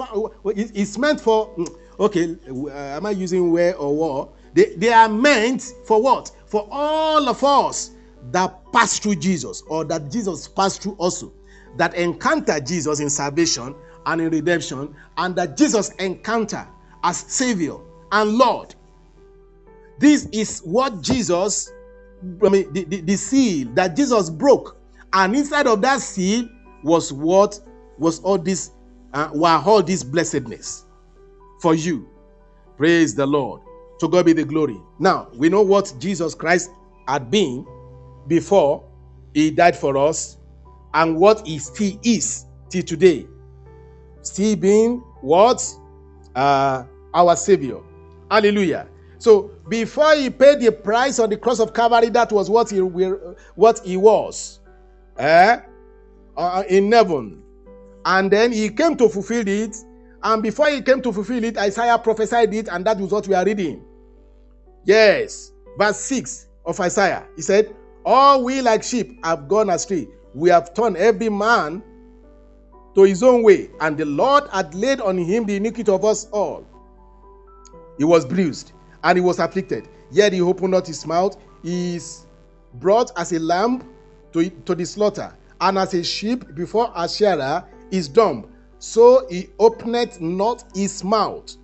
it's 0.45 0.99
meant 0.99 1.21
for, 1.21 1.55
mm, 1.57 1.75
okay, 1.99 2.37
uh, 2.49 2.71
am 2.71 3.07
I 3.07 3.11
using 3.11 3.53
where 3.53 3.77
or 3.77 3.97
what 3.97 4.31
They, 4.55 4.75
they 4.77 4.93
are 4.93 5.09
meant 5.09 5.75
for 5.85 6.01
what? 6.01 6.31
For 6.47 6.67
all 6.71 7.29
of 7.29 7.43
us 7.43 7.91
that 8.31 8.73
pass 8.73 8.99
through 8.99 9.17
Jesus 9.17 9.63
or 9.67 9.85
that 9.85 10.11
Jesus 10.11 10.49
passed 10.49 10.83
through 10.83 10.95
also, 10.95 11.33
that 11.77 11.95
encounter 11.95 12.61
Jesus 12.61 13.01
in 13.01 13.11
salvation 13.11 13.75
and 14.07 14.21
in 14.21 14.31
redemption, 14.31 14.95
and 15.19 15.35
that 15.37 15.57
Jesus 15.57 15.91
encounter 15.99 16.67
as 17.03 17.19
Savior 17.19 17.77
and 18.13 18.39
Lord. 18.39 18.75
This 19.99 20.27
is 20.33 20.61
what 20.61 21.03
Jesus, 21.03 21.73
I 22.45 22.49
mean, 22.49 22.73
the, 22.73 22.85
the, 22.85 23.01
the 23.01 23.17
seal 23.17 23.69
that 23.75 23.97
Jesus 23.97 24.31
broke. 24.31 24.77
And 25.13 25.35
inside 25.35 25.67
of 25.67 25.81
that 25.83 26.01
seal 26.01 26.49
was 26.83 27.13
what 27.13 27.59
was 27.99 28.21
all 28.21 28.39
this, 28.39 28.71
uh, 29.13 29.31
were 29.33 29.63
all 29.65 29.83
this 29.83 30.03
blessedness 30.05 30.85
for 31.65 31.75
you. 31.75 32.07
Praise 32.77 33.15
the 33.15 33.25
Lord. 33.25 33.63
To 34.01 34.07
God 34.07 34.27
be 34.27 34.35
the 34.35 34.45
glory. 34.45 34.77
Now, 34.99 35.29
we 35.35 35.49
know 35.49 35.63
what 35.63 35.95
Jesus 35.99 36.35
Christ 36.35 36.71
had 37.09 37.31
been 37.31 37.67
before 38.27 38.85
he 39.33 39.51
died 39.51 39.75
for 39.75 39.97
us 39.97 40.37
and 40.93 41.17
what 41.17 41.47
he 41.47 41.59
still 41.59 41.99
is 42.03 42.45
till 42.69 42.83
today. 42.83 43.27
Still 44.21 44.57
being 44.57 44.99
what? 45.23 45.65
Uh, 46.35 46.85
our 47.15 47.35
Savior. 47.35 47.81
Hallelujah. 48.31 48.87
So 49.17 49.53
before 49.67 50.15
he 50.17 50.29
paid 50.29 50.61
the 50.61 50.71
price 50.71 51.19
on 51.19 51.31
the 51.31 51.39
cross 51.39 51.61
of 51.61 51.73
Calvary, 51.73 52.11
that 52.11 52.31
was 52.31 52.51
what 52.51 52.69
he, 52.69 52.79
what 52.79 53.81
he 53.83 53.97
was 53.97 54.61
eh? 55.17 55.61
Uh, 56.37 56.63
in 56.69 56.93
heaven. 56.93 57.43
And 58.05 58.31
then 58.31 58.53
he 58.53 58.69
came 58.69 58.99
to 58.99 59.09
fulfill 59.09 59.49
it. 59.49 59.75
And 60.25 60.43
before 60.43 60.71
he 60.71 60.81
came 60.81 61.03
to 61.03 61.13
fulfill 61.13 61.45
it, 61.45 61.59
Isaiah 61.59 61.99
prophesied 61.99 62.53
it, 62.55 62.69
and 62.69 62.85
that 62.87 62.97
was 62.99 63.13
what 63.13 63.29
we 63.29 63.35
are 63.35 63.45
reading. 63.45 63.85
Yes, 64.85 65.53
verse 65.79 66.01
6 66.01 66.47
of 66.65 66.81
Isaiah. 66.81 67.27
He 67.37 67.43
said, 67.43 67.77
all 68.05 68.43
we 68.45 68.61
like 68.61 68.83
sheep 68.83 69.25
have 69.25 69.49
gone 69.49 69.71
astray. 69.71 70.09
We 70.35 70.51
have 70.51 70.75
turned 70.75 70.97
every 70.97 71.29
man 71.29 71.83
to 72.95 73.03
his 73.03 73.23
own 73.23 73.43
way, 73.43 73.71
and 73.81 73.97
the 73.97 74.05
Lord 74.05 74.45
had 74.51 74.75
laid 74.75 75.01
on 75.01 75.19
him 75.19 75.47
the 75.47 75.57
iniquity 75.57 75.91
of 75.91 76.05
us 76.05 76.27
all. 76.31 76.67
He 77.99 78.05
was 78.05 78.25
bruised 78.25 78.73
and 79.03 79.17
he 79.19 79.23
was 79.23 79.39
afflicted, 79.39 79.89
yet 80.11 80.33
he 80.33 80.41
opened 80.41 80.73
not 80.73 80.87
his 80.87 81.07
mouth. 81.07 81.37
He 81.63 81.97
is 81.97 82.27
brought 82.75 83.11
as 83.17 83.33
a 83.33 83.39
lamb 83.39 83.83
to, 84.33 84.49
to 84.51 84.75
the 84.75 84.85
slaughter, 84.85 85.35
and 85.61 85.79
as 85.79 85.95
a 85.95 86.03
sheep 86.03 86.55
before 86.55 86.93
a 86.95 87.09
shearer 87.09 87.65
is 87.91 88.09
dumb. 88.09 88.51
So 88.85 89.27
he 89.31 89.49
opened 89.59 90.21
not 90.21 90.63
his 90.75 91.03
mouth. 91.03 91.57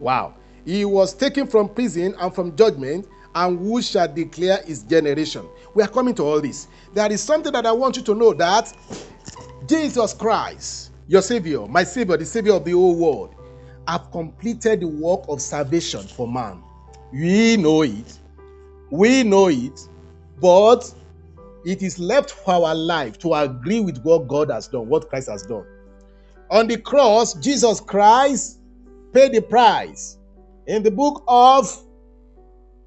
Wow. 0.00 0.34
He 0.64 0.86
was 0.86 1.12
taken 1.12 1.46
from 1.46 1.68
prison 1.68 2.14
and 2.18 2.34
from 2.34 2.56
judgment 2.56 3.06
and 3.34 3.58
who 3.58 3.82
shall 3.82 4.08
declare 4.08 4.62
his 4.64 4.82
generation? 4.82 5.46
We 5.74 5.82
are 5.82 5.88
coming 5.88 6.14
to 6.14 6.22
all 6.22 6.40
this. 6.40 6.66
There 6.94 7.12
is 7.12 7.22
something 7.22 7.52
that 7.52 7.66
I 7.66 7.72
want 7.72 7.98
you 7.98 8.02
to 8.04 8.14
know 8.14 8.32
that 8.32 8.74
Jesus 9.66 10.14
Christ, 10.14 10.92
your 11.06 11.20
Savior, 11.20 11.66
my 11.66 11.84
Savior, 11.84 12.16
the 12.16 12.24
Savior 12.24 12.54
of 12.54 12.64
the 12.64 12.72
whole 12.72 12.96
world, 12.96 13.34
have 13.86 14.10
completed 14.10 14.80
the 14.80 14.88
work 14.88 15.26
of 15.28 15.42
salvation 15.42 16.00
for 16.00 16.26
man. 16.26 16.62
We 17.12 17.58
know 17.58 17.82
it. 17.82 18.18
We 18.90 19.22
know 19.22 19.48
it. 19.48 19.86
But 20.40 20.94
it 21.66 21.82
is 21.82 21.98
left 21.98 22.30
for 22.30 22.54
our 22.54 22.74
life 22.74 23.18
to 23.18 23.34
agree 23.34 23.80
with 23.80 24.02
what 24.02 24.26
God 24.28 24.50
has 24.50 24.66
done, 24.66 24.88
what 24.88 25.10
Christ 25.10 25.28
has 25.28 25.42
done. 25.42 25.66
On 26.50 26.66
the 26.66 26.78
cross, 26.78 27.34
Jesus 27.34 27.80
Christ 27.80 28.58
paid 29.12 29.32
the 29.32 29.42
price. 29.42 30.18
In 30.66 30.82
the 30.82 30.90
book 30.90 31.22
of 31.28 31.82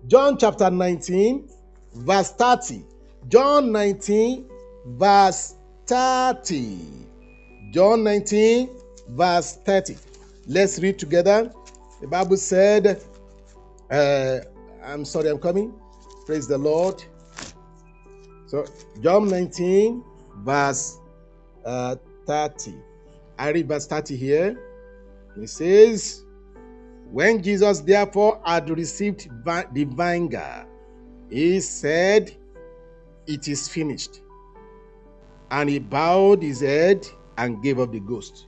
John 0.07 0.37
chapter 0.37 0.69
19, 0.71 1.47
verse 1.93 2.31
30. 2.31 2.83
John 3.27 3.71
19, 3.71 4.49
verse 4.85 5.55
30. 5.85 6.79
John 7.71 8.03
19, 8.03 8.69
verse 9.09 9.57
30. 9.63 9.97
Let's 10.47 10.79
read 10.79 10.97
together. 10.97 11.51
The 12.01 12.07
Bible 12.07 12.37
said, 12.37 13.01
uh, 13.91 14.39
I'm 14.83 15.05
sorry, 15.05 15.29
I'm 15.29 15.37
coming. 15.37 15.73
Praise 16.25 16.47
the 16.47 16.57
Lord. 16.57 17.03
So, 18.47 18.65
John 19.01 19.29
19, 19.29 20.03
verse 20.37 20.97
uh, 21.63 21.95
30. 22.25 22.73
I 23.41 23.49
read 23.49 23.67
verse 23.67 23.87
30 23.87 24.15
here. 24.17 24.59
It 25.35 25.49
says, 25.49 26.23
when 27.09 27.41
Jesus 27.41 27.79
therefore 27.79 28.39
had 28.45 28.69
received 28.69 29.27
the 29.43 29.83
vinegar, 29.83 30.67
he 31.27 31.59
said, 31.59 32.37
It 33.25 33.47
is 33.47 33.67
finished. 33.67 34.21
And 35.49 35.71
he 35.71 35.79
bowed 35.79 36.43
his 36.43 36.61
head 36.61 37.07
and 37.39 37.63
gave 37.63 37.79
up 37.79 37.91
the 37.91 37.99
ghost. 37.99 38.45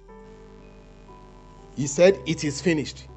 He 1.76 1.88
said, 1.88 2.20
It 2.28 2.44
is 2.44 2.62
finished. 2.62 3.08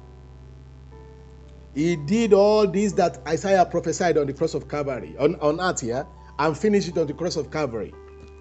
He 1.75 1.95
did 1.95 2.33
all 2.33 2.65
this 2.65 2.91
that 2.93 3.19
Isaiah 3.27 3.65
prophesied 3.65 4.17
on 4.17 4.25
the 4.25 4.33
cross 4.33 4.55
of 4.55 4.67
Calvary, 4.67 5.15
on, 5.19 5.35
on 5.41 5.61
earth 5.61 5.81
here, 5.81 6.07
and 6.39 6.57
finished 6.57 6.87
it 6.87 6.97
on 6.97 7.05
the 7.05 7.13
cross 7.13 7.35
of 7.35 7.51
Calvary, 7.51 7.93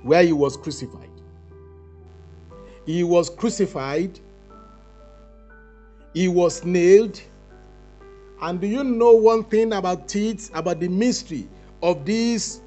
where 0.05 0.23
he 0.23 0.33
was 0.33 0.57
crucified. 0.57 1.11
He 2.87 3.03
was 3.03 3.29
crucified 3.29 4.19
he 6.17 6.29
was 6.29 6.65
nailed. 6.65 7.21
And 8.41 8.59
do 8.59 8.67
you 8.67 8.83
know 8.83 9.13
one 9.13 9.45
thing 9.45 9.75
about 9.75 10.17
it, 10.17 10.49
about 10.55 10.81
the 10.81 10.89
mystery 10.89 11.47
of 11.83 12.07
this 12.07 12.63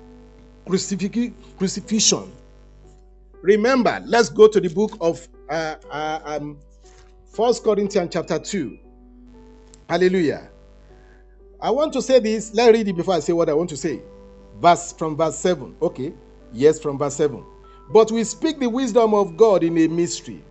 crucifixion? 0.68 2.32
Remember, 3.42 4.04
let's 4.06 4.30
go 4.30 4.48
to 4.48 4.60
the 4.60 4.68
book 4.68 4.96
of 5.02 5.28
uh, 5.50 5.78
uh, 5.90 6.20
um, 6.26 6.60
1 7.36 7.54
Corinthians 7.64 8.12
chapter 8.14 8.38
2. 8.38 8.78
Hallelujah. 9.90 10.48
I 11.60 11.72
want 11.72 11.92
to 11.94 12.04
say 12.04 12.20
this. 12.20 12.54
Let's 12.54 12.78
read 12.78 12.88
it 12.88 12.96
before 12.96 13.16
I 13.16 13.20
say 13.20 13.34
what 13.34 13.50
I 13.50 13.54
want 13.54 13.72
to 13.72 13.78
say. 13.78 14.00
Verse 14.62 14.94
from 14.94 15.18
verse 15.18 15.38
7. 15.38 15.76
Okay. 15.82 16.14
Yes, 16.54 16.80
from 16.80 17.00
verse 17.00 17.16
7. 17.16 17.44
But 17.92 18.12
we 18.12 18.24
speak 18.24 18.60
the 18.60 18.70
wisdom 18.70 19.14
of 19.14 19.36
God 19.36 19.64
in 19.64 19.78
a 19.78 19.88
mystery. 19.88 20.44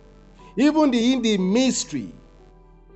Even 0.57 0.91
the, 0.91 1.13
in 1.13 1.21
the 1.21 1.37
mystery 1.37 2.13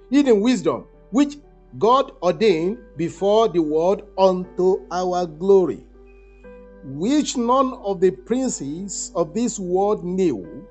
hidden 0.10 0.42
wisdom, 0.42 0.86
which 1.12 1.38
God 1.80 2.12
ordained 2.22 2.78
before 2.98 3.48
the 3.48 3.60
world 3.60 4.04
unto 4.18 4.86
our 4.92 5.26
glory, 5.26 5.84
which 6.84 7.36
none 7.36 7.74
of 7.74 8.00
the 8.00 8.12
princes 8.12 9.12
of 9.16 9.34
this 9.34 9.58
world 9.58 10.04
knew, 10.04 10.68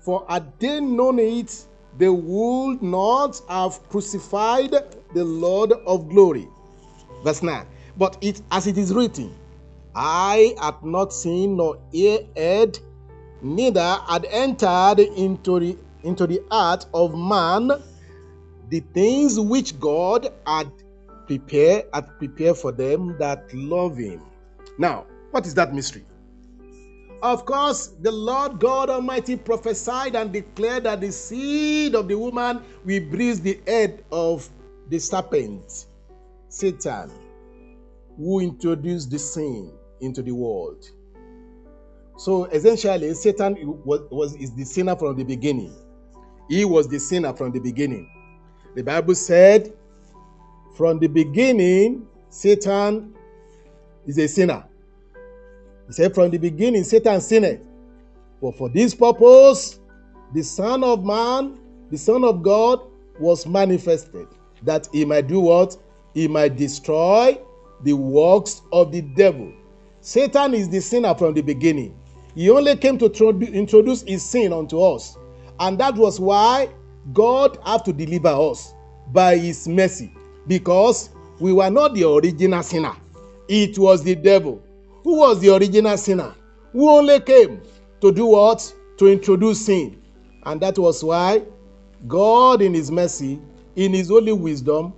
for 0.00 0.24
had 0.28 0.52
they 0.60 0.80
known 0.80 1.18
it, 1.18 1.66
they 1.96 2.08
would 2.08 2.80
not 2.82 3.40
have 3.48 3.82
crucified 3.88 4.70
the 5.14 5.24
Lord 5.24 5.72
of 5.72 6.08
glory. 6.08 6.48
Verse 7.24 7.42
9. 7.42 7.66
But 7.96 8.16
it 8.20 8.40
as 8.52 8.68
it 8.68 8.78
is 8.78 8.94
written, 8.94 9.34
Eye 9.96 10.54
had 10.60 10.84
not 10.84 11.12
seen, 11.12 11.56
nor 11.56 11.78
ear 11.92 12.20
heard, 12.36 12.78
neither 13.42 13.98
had 14.08 14.26
entered 14.30 15.00
into 15.00 15.60
the, 15.60 15.78
into 16.02 16.26
the 16.26 16.42
heart 16.50 16.86
of 16.94 17.14
man 17.16 17.70
the 18.70 18.80
things 18.92 19.38
which 19.38 19.78
God 19.80 20.32
had 20.46 20.70
prepared, 21.26 21.86
had 21.92 22.18
prepared 22.18 22.56
for 22.56 22.72
them 22.72 23.16
that 23.18 23.52
love 23.54 23.96
him. 23.96 24.22
Now, 24.78 25.06
what 25.30 25.46
is 25.46 25.54
that 25.54 25.74
mystery? 25.74 26.04
Of 27.22 27.44
course, 27.44 27.88
the 28.00 28.12
Lord 28.12 28.60
God 28.60 28.90
Almighty 28.90 29.36
prophesied 29.36 30.14
and 30.14 30.32
declared 30.32 30.84
that 30.84 31.00
the 31.00 31.10
seed 31.10 31.96
of 31.96 32.06
the 32.06 32.16
woman 32.16 32.62
will 32.84 33.00
bruise 33.10 33.40
the 33.40 33.60
head 33.66 34.04
of 34.12 34.48
the 34.88 34.98
serpent, 35.00 35.86
Satan, 36.48 37.10
who 38.16 38.40
introduced 38.40 39.10
the 39.10 39.18
sin 39.18 39.72
into 40.00 40.22
the 40.22 40.32
world. 40.32 40.88
So 42.18 42.46
essentially, 42.46 43.14
Satan 43.14 43.80
was, 43.84 44.00
was 44.10 44.34
is 44.34 44.52
the 44.52 44.64
sinner 44.64 44.96
from 44.96 45.16
the 45.16 45.22
beginning. 45.22 45.72
He 46.48 46.64
was 46.64 46.88
the 46.88 46.98
sinner 46.98 47.32
from 47.32 47.52
the 47.52 47.60
beginning. 47.60 48.10
The 48.74 48.82
Bible 48.82 49.14
said, 49.14 49.72
from 50.76 50.98
the 50.98 51.06
beginning, 51.06 52.08
Satan 52.28 53.14
is 54.04 54.18
a 54.18 54.26
sinner. 54.26 54.64
He 55.86 55.92
said, 55.92 56.12
from 56.12 56.30
the 56.30 56.38
beginning, 56.38 56.82
Satan 56.82 57.20
sinned. 57.20 57.64
But 58.42 58.56
for 58.56 58.68
this 58.68 58.96
purpose, 58.96 59.78
the 60.34 60.42
Son 60.42 60.82
of 60.82 61.04
Man, 61.04 61.56
the 61.88 61.98
Son 61.98 62.24
of 62.24 62.42
God, 62.42 62.80
was 63.20 63.46
manifested 63.46 64.26
that 64.64 64.88
he 64.92 65.04
might 65.04 65.28
do 65.28 65.38
what? 65.38 65.76
He 66.14 66.26
might 66.26 66.56
destroy 66.56 67.38
the 67.84 67.92
works 67.92 68.62
of 68.72 68.90
the 68.90 69.02
devil. 69.02 69.52
Satan 70.00 70.54
is 70.54 70.68
the 70.68 70.80
sinner 70.80 71.14
from 71.14 71.34
the 71.34 71.42
beginning. 71.42 71.96
He 72.34 72.50
only 72.50 72.76
came 72.76 72.98
to 72.98 73.06
introduce 73.06 74.02
his 74.02 74.22
sin 74.22 74.52
unto 74.52 74.80
us. 74.80 75.16
And 75.60 75.78
that 75.78 75.94
was 75.96 76.20
why 76.20 76.68
God 77.12 77.58
had 77.64 77.84
to 77.86 77.92
deliver 77.92 78.28
us 78.28 78.74
by 79.12 79.36
his 79.36 79.66
mercy. 79.66 80.12
Because 80.46 81.10
we 81.40 81.52
were 81.52 81.70
not 81.70 81.94
the 81.94 82.08
original 82.08 82.62
sinner. 82.62 82.94
It 83.48 83.78
was 83.78 84.02
the 84.02 84.14
devil 84.14 84.62
who 85.02 85.18
was 85.18 85.40
the 85.40 85.54
original 85.54 85.96
sinner, 85.96 86.34
who 86.72 86.88
only 86.90 87.20
came 87.20 87.62
to 88.00 88.12
do 88.12 88.26
what? 88.26 88.72
To 88.98 89.06
introduce 89.06 89.64
sin. 89.66 90.02
And 90.44 90.60
that 90.60 90.78
was 90.78 91.02
why 91.02 91.42
God, 92.06 92.62
in 92.62 92.74
his 92.74 92.90
mercy, 92.90 93.40
in 93.76 93.92
his 93.92 94.08
holy 94.08 94.32
wisdom, 94.32 94.92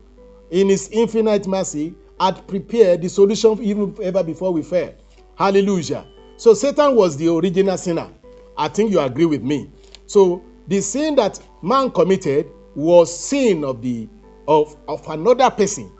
in 0.50 0.68
his 0.68 0.88
infinite 0.90 1.46
mercy, 1.46 1.94
had 2.18 2.46
prepared 2.48 3.02
the 3.02 3.08
solution 3.08 3.62
even 3.62 3.96
ever 4.02 4.22
before 4.22 4.52
we 4.52 4.62
fell. 4.62 4.92
Hallelujah. 5.36 6.06
So 6.40 6.54
Satan 6.54 6.94
was 6.96 7.18
the 7.18 7.28
original 7.28 7.76
sinner. 7.76 8.08
I 8.56 8.68
think 8.68 8.90
you 8.90 8.98
agree 8.98 9.26
with 9.26 9.42
me. 9.42 9.70
So 10.06 10.42
the 10.68 10.80
sin 10.80 11.14
that 11.16 11.38
man 11.60 11.90
committed 11.90 12.46
was 12.74 13.14
sin 13.14 13.62
of 13.62 13.82
the 13.82 14.08
of, 14.48 14.74
of 14.88 15.06
another 15.10 15.50
person 15.50 15.92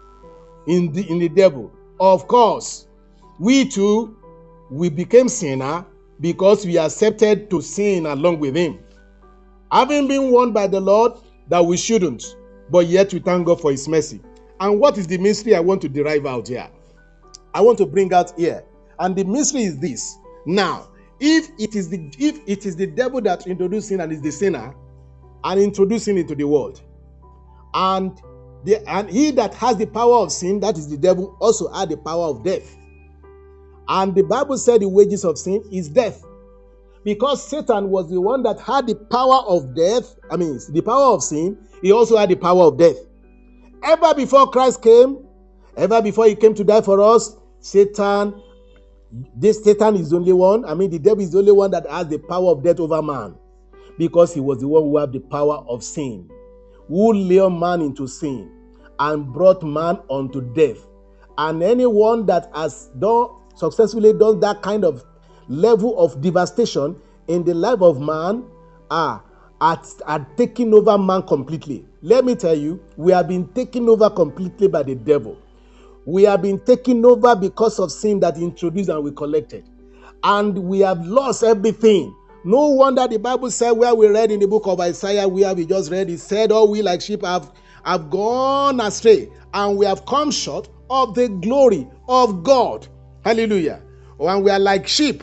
in 0.66 0.92
the 0.92 1.02
in 1.10 1.18
the 1.18 1.28
devil. 1.28 1.70
Of 2.00 2.26
course, 2.26 2.86
we 3.38 3.68
too 3.68 4.16
we 4.70 4.88
became 4.88 5.28
sinner 5.28 5.84
because 6.22 6.64
we 6.64 6.78
accepted 6.78 7.50
to 7.50 7.60
sin 7.60 8.06
along 8.06 8.38
with 8.38 8.56
him. 8.56 8.78
Having 9.70 10.08
been 10.08 10.30
warned 10.30 10.54
by 10.54 10.68
the 10.68 10.80
Lord 10.80 11.12
that 11.48 11.62
we 11.62 11.76
shouldn't, 11.76 12.34
but 12.70 12.86
yet 12.86 13.12
we 13.12 13.18
thank 13.18 13.44
God 13.44 13.60
for 13.60 13.72
his 13.72 13.86
mercy. 13.86 14.22
And 14.58 14.80
what 14.80 14.96
is 14.96 15.06
the 15.06 15.18
mystery 15.18 15.54
I 15.54 15.60
want 15.60 15.82
to 15.82 15.88
derive 15.90 16.24
out 16.24 16.48
here? 16.48 16.70
I 17.52 17.60
want 17.60 17.76
to 17.76 17.84
bring 17.84 18.14
out 18.14 18.32
here. 18.38 18.64
And 18.98 19.14
the 19.14 19.24
mystery 19.24 19.64
is 19.64 19.78
this. 19.78 20.16
Now, 20.50 20.88
if 21.20 21.48
it 21.60 21.76
is 21.76 21.88
the 21.88 22.10
if 22.18 22.40
it 22.44 22.66
is 22.66 22.74
the 22.74 22.88
devil 22.88 23.20
that 23.20 23.46
introduced 23.46 23.86
sin 23.86 24.00
and 24.00 24.10
is 24.10 24.20
the 24.20 24.32
sinner, 24.32 24.74
and 25.44 25.60
introducing 25.60 26.18
into 26.18 26.34
the 26.34 26.44
world, 26.44 26.82
and 27.72 28.20
the 28.64 28.84
and 28.90 29.08
he 29.08 29.30
that 29.30 29.54
has 29.54 29.76
the 29.76 29.86
power 29.86 30.16
of 30.16 30.32
sin, 30.32 30.58
that 30.58 30.76
is 30.76 30.88
the 30.88 30.96
devil, 30.96 31.36
also 31.40 31.70
had 31.72 31.88
the 31.88 31.96
power 31.96 32.24
of 32.24 32.42
death. 32.42 32.76
And 33.86 34.12
the 34.12 34.22
Bible 34.22 34.58
said 34.58 34.80
the 34.80 34.88
wages 34.88 35.24
of 35.24 35.38
sin 35.38 35.62
is 35.70 35.88
death. 35.88 36.24
Because 37.04 37.46
Satan 37.46 37.88
was 37.88 38.10
the 38.10 38.20
one 38.20 38.42
that 38.42 38.58
had 38.58 38.88
the 38.88 38.96
power 38.96 39.42
of 39.46 39.76
death, 39.76 40.16
I 40.32 40.36
mean, 40.36 40.58
the 40.70 40.80
power 40.80 41.14
of 41.14 41.22
sin, 41.22 41.58
he 41.80 41.92
also 41.92 42.16
had 42.16 42.28
the 42.28 42.34
power 42.34 42.64
of 42.64 42.76
death. 42.76 42.96
Ever 43.84 44.14
before 44.14 44.50
Christ 44.50 44.82
came, 44.82 45.24
ever 45.76 46.02
before 46.02 46.26
he 46.26 46.34
came 46.34 46.54
to 46.54 46.64
die 46.64 46.82
for 46.82 47.00
us, 47.00 47.36
Satan, 47.60 48.34
this 49.34 49.62
Satan 49.62 49.96
is 49.96 50.10
the 50.10 50.16
only 50.16 50.32
one. 50.32 50.64
I 50.64 50.74
mean, 50.74 50.90
the 50.90 50.98
devil 50.98 51.22
is 51.22 51.30
the 51.32 51.38
only 51.38 51.52
one 51.52 51.70
that 51.72 51.88
has 51.88 52.08
the 52.08 52.18
power 52.18 52.50
of 52.50 52.62
death 52.62 52.80
over 52.80 53.02
man 53.02 53.34
because 53.98 54.32
he 54.32 54.40
was 54.40 54.60
the 54.60 54.68
one 54.68 54.82
who 54.84 54.96
had 54.96 55.12
the 55.12 55.20
power 55.20 55.64
of 55.68 55.82
sin, 55.82 56.30
who 56.88 57.12
led 57.12 57.50
man 57.50 57.80
into 57.80 58.06
sin 58.06 58.50
and 58.98 59.32
brought 59.32 59.62
man 59.62 59.98
unto 60.08 60.40
death. 60.54 60.86
And 61.38 61.62
anyone 61.62 62.26
that 62.26 62.50
has 62.54 62.90
done 62.98 63.28
successfully 63.54 64.12
done 64.12 64.40
that 64.40 64.62
kind 64.62 64.84
of 64.84 65.04
level 65.48 65.98
of 65.98 66.20
devastation 66.20 66.96
in 67.28 67.44
the 67.44 67.54
life 67.54 67.82
of 67.82 68.00
man 68.00 68.44
are, 68.90 69.22
are, 69.60 69.82
are 70.06 70.26
taking 70.36 70.72
over 70.72 70.96
man 70.96 71.22
completely. 71.22 71.84
Let 72.02 72.24
me 72.24 72.34
tell 72.34 72.56
you, 72.56 72.82
we 72.96 73.12
have 73.12 73.28
been 73.28 73.48
taken 73.48 73.88
over 73.88 74.08
completely 74.08 74.68
by 74.68 74.82
the 74.82 74.94
devil. 74.94 75.36
We 76.06 76.24
have 76.24 76.42
been 76.42 76.60
taken 76.60 77.04
over 77.04 77.36
because 77.36 77.78
of 77.78 77.92
sin 77.92 78.20
that 78.20 78.36
introduced 78.38 78.88
and 78.88 79.04
we 79.04 79.12
collected. 79.12 79.64
And 80.22 80.58
we 80.58 80.80
have 80.80 81.06
lost 81.06 81.42
everything. 81.42 82.14
No 82.44 82.68
wonder 82.68 83.06
the 83.06 83.18
Bible 83.18 83.50
said, 83.50 83.72
where 83.72 83.94
we 83.94 84.08
read 84.08 84.30
in 84.30 84.40
the 84.40 84.48
book 84.48 84.66
of 84.66 84.80
Isaiah, 84.80 85.28
we 85.28 85.42
have 85.42 85.58
just 85.66 85.90
read, 85.90 86.08
it 86.08 86.18
said, 86.18 86.52
All 86.52 86.70
we 86.70 86.80
like 86.82 87.02
sheep 87.02 87.22
have, 87.22 87.52
have 87.84 88.08
gone 88.10 88.80
astray, 88.80 89.28
and 89.52 89.76
we 89.76 89.84
have 89.84 90.06
come 90.06 90.30
short 90.30 90.68
of 90.88 91.14
the 91.14 91.28
glory 91.28 91.86
of 92.08 92.42
God. 92.42 92.88
Hallelujah. 93.24 93.82
When 94.16 94.42
we 94.42 94.50
are 94.50 94.58
like 94.58 94.88
sheep 94.88 95.22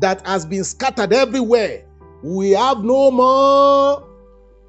that 0.00 0.26
has 0.26 0.44
been 0.44 0.64
scattered 0.64 1.12
everywhere, 1.12 1.84
we 2.22 2.50
have 2.50 2.84
no 2.84 3.10
more 3.10 4.06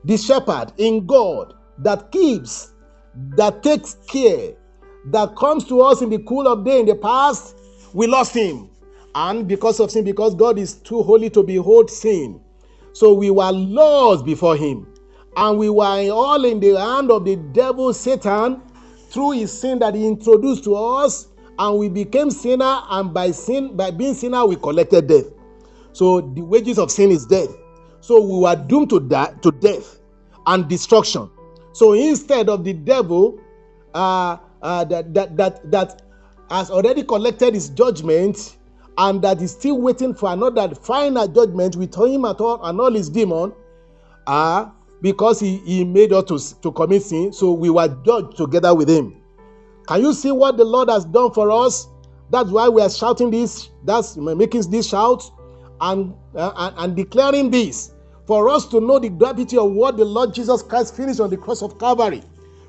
the 0.06 0.18
shepherd 0.18 0.74
in 0.78 1.06
God 1.06 1.54
that 1.80 2.12
keeps, 2.12 2.72
that 3.38 3.64
takes 3.64 3.96
care, 4.08 4.54
that 5.06 5.36
comes 5.36 5.66
to 5.66 5.82
us 5.82 6.02
in 6.02 6.10
the 6.10 6.20
cool 6.20 6.48
of 6.48 6.64
day 6.64 6.80
in 6.80 6.86
the 6.86 6.96
past, 6.96 7.58
we 7.94 8.08
lost 8.08 8.34
him. 8.34 8.70
And 9.16 9.48
because 9.48 9.80
of 9.80 9.92
sin, 9.92 10.04
because 10.04 10.34
God 10.34 10.58
is 10.58 10.74
too 10.74 11.04
holy 11.04 11.30
to 11.32 11.44
behold 11.44 11.90
sin. 11.90 12.42
So 12.94 13.14
we 13.14 13.30
were 13.30 13.52
lost 13.52 14.26
before 14.26 14.56
him. 14.56 14.88
And 15.36 15.58
we 15.58 15.70
were 15.70 16.10
all 16.12 16.44
in 16.46 16.60
the 16.60 16.80
hand 16.80 17.12
of 17.12 17.26
the 17.26 17.36
devil, 17.36 17.94
Satan, 17.94 18.62
through 19.10 19.32
his 19.32 19.52
sin 19.52 19.80
that 19.80 19.96
he 19.96 20.08
introduced 20.08 20.64
to 20.66 20.76
us. 20.76 21.28
And 21.60 21.78
we 21.78 21.90
became 21.90 22.32
sinner, 22.32 22.82
and 22.90 23.14
by 23.14 23.32
sin, 23.32 23.76
by 23.76 23.92
being 23.92 24.16
sinner, 24.16 24.46
we 24.46 24.56
collected 24.56 25.08
death. 25.08 25.26
So 25.92 26.22
the 26.22 26.42
wages 26.42 26.80
of 26.80 26.92
sin 26.92 27.12
is 27.12 27.26
death. 27.26 27.50
So 28.02 28.20
we 28.20 28.40
were 28.40 28.56
doomed 28.56 28.90
to 28.90 29.00
die 29.00 29.34
to 29.44 29.52
death 29.52 30.00
and 30.48 30.68
destruction. 30.68 31.30
So 31.74 31.94
instead 31.94 32.50
of 32.50 32.64
the 32.64 32.74
devil 32.74 33.40
uh, 33.94 34.38
uh, 34.64 34.84
that, 34.86 35.14
that, 35.14 35.38
that, 35.38 35.72
that 35.72 36.02
has 36.50 36.72
already 36.72 37.04
collected 37.04 37.54
his 37.54 37.70
judgment 37.70 38.58
and 38.98 39.22
that 39.22 39.42
is 39.42 39.52
still 39.52 39.80
waiting 39.80 40.14
for 40.14 40.32
another 40.32 40.74
final 40.76 41.28
judgment 41.28 41.76
with 41.76 41.96
him 41.96 42.26
at 42.26 42.40
all 42.40 42.64
and 42.64 42.80
all 42.80 42.92
his 42.92 43.10
demon, 43.10 43.52
uh, 44.28 44.70
because 45.02 45.40
he, 45.40 45.58
he 45.60 45.84
made 45.84 46.14
us 46.14 46.54
to, 46.54 46.62
to 46.62 46.72
commit 46.72 47.04
sin, 47.04 47.34
so 47.34 47.52
we 47.52 47.70
were 47.70 47.88
judged 48.06 48.38
together 48.38 48.74
with 48.74 48.90
him. 48.90 49.18
Can 49.88 50.02
you 50.02 50.14
see 50.14 50.32
what 50.32 50.58
the 50.58 50.64
Lord 50.64 50.90
has 50.90 51.06
done 51.06 51.32
for 51.34 51.52
us? 51.52 51.88
That's 52.30 52.50
why 52.50 52.70
we 52.70 52.82
are 52.82 52.90
shouting 52.90 53.32
this, 53.32 53.70
that's 53.84 54.16
making 54.16 54.70
this 54.72 54.88
shout 54.88 55.30
and, 55.82 56.14
uh, 56.36 56.52
and, 56.56 56.76
and 56.78 56.96
declaring 56.96 57.52
this 57.52 57.92
for 58.26 58.48
us 58.48 58.66
to 58.68 58.80
know 58.80 59.00
the 59.00 59.10
gravity 59.10 59.58
of 59.58 59.72
what 59.72 59.98
the 59.98 60.06
Lord 60.06 60.34
Jesus 60.34 60.64
Christ 60.64 60.96
finished 60.96 61.20
on 61.20 61.30
the 61.30 61.38
cross 61.38 61.62
of 61.62 61.78
Calvary. 61.78 62.24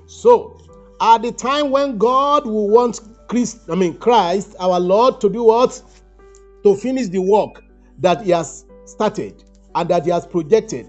So, 0.06 0.60
at 1.00 1.22
the 1.22 1.32
time 1.32 1.70
when 1.70 1.98
God 1.98 2.46
will 2.46 2.68
want 2.68 3.00
Christ, 3.28 3.60
I 3.70 3.74
mean 3.74 3.98
Christ, 3.98 4.54
our 4.60 4.78
Lord, 4.78 5.20
to 5.20 5.28
do 5.28 5.44
what? 5.44 5.82
To 6.62 6.76
finish 6.76 7.08
the 7.08 7.20
work 7.20 7.62
that 7.98 8.22
He 8.22 8.30
has 8.30 8.64
started 8.84 9.42
and 9.74 9.88
that 9.88 10.04
He 10.04 10.10
has 10.10 10.26
projected, 10.26 10.88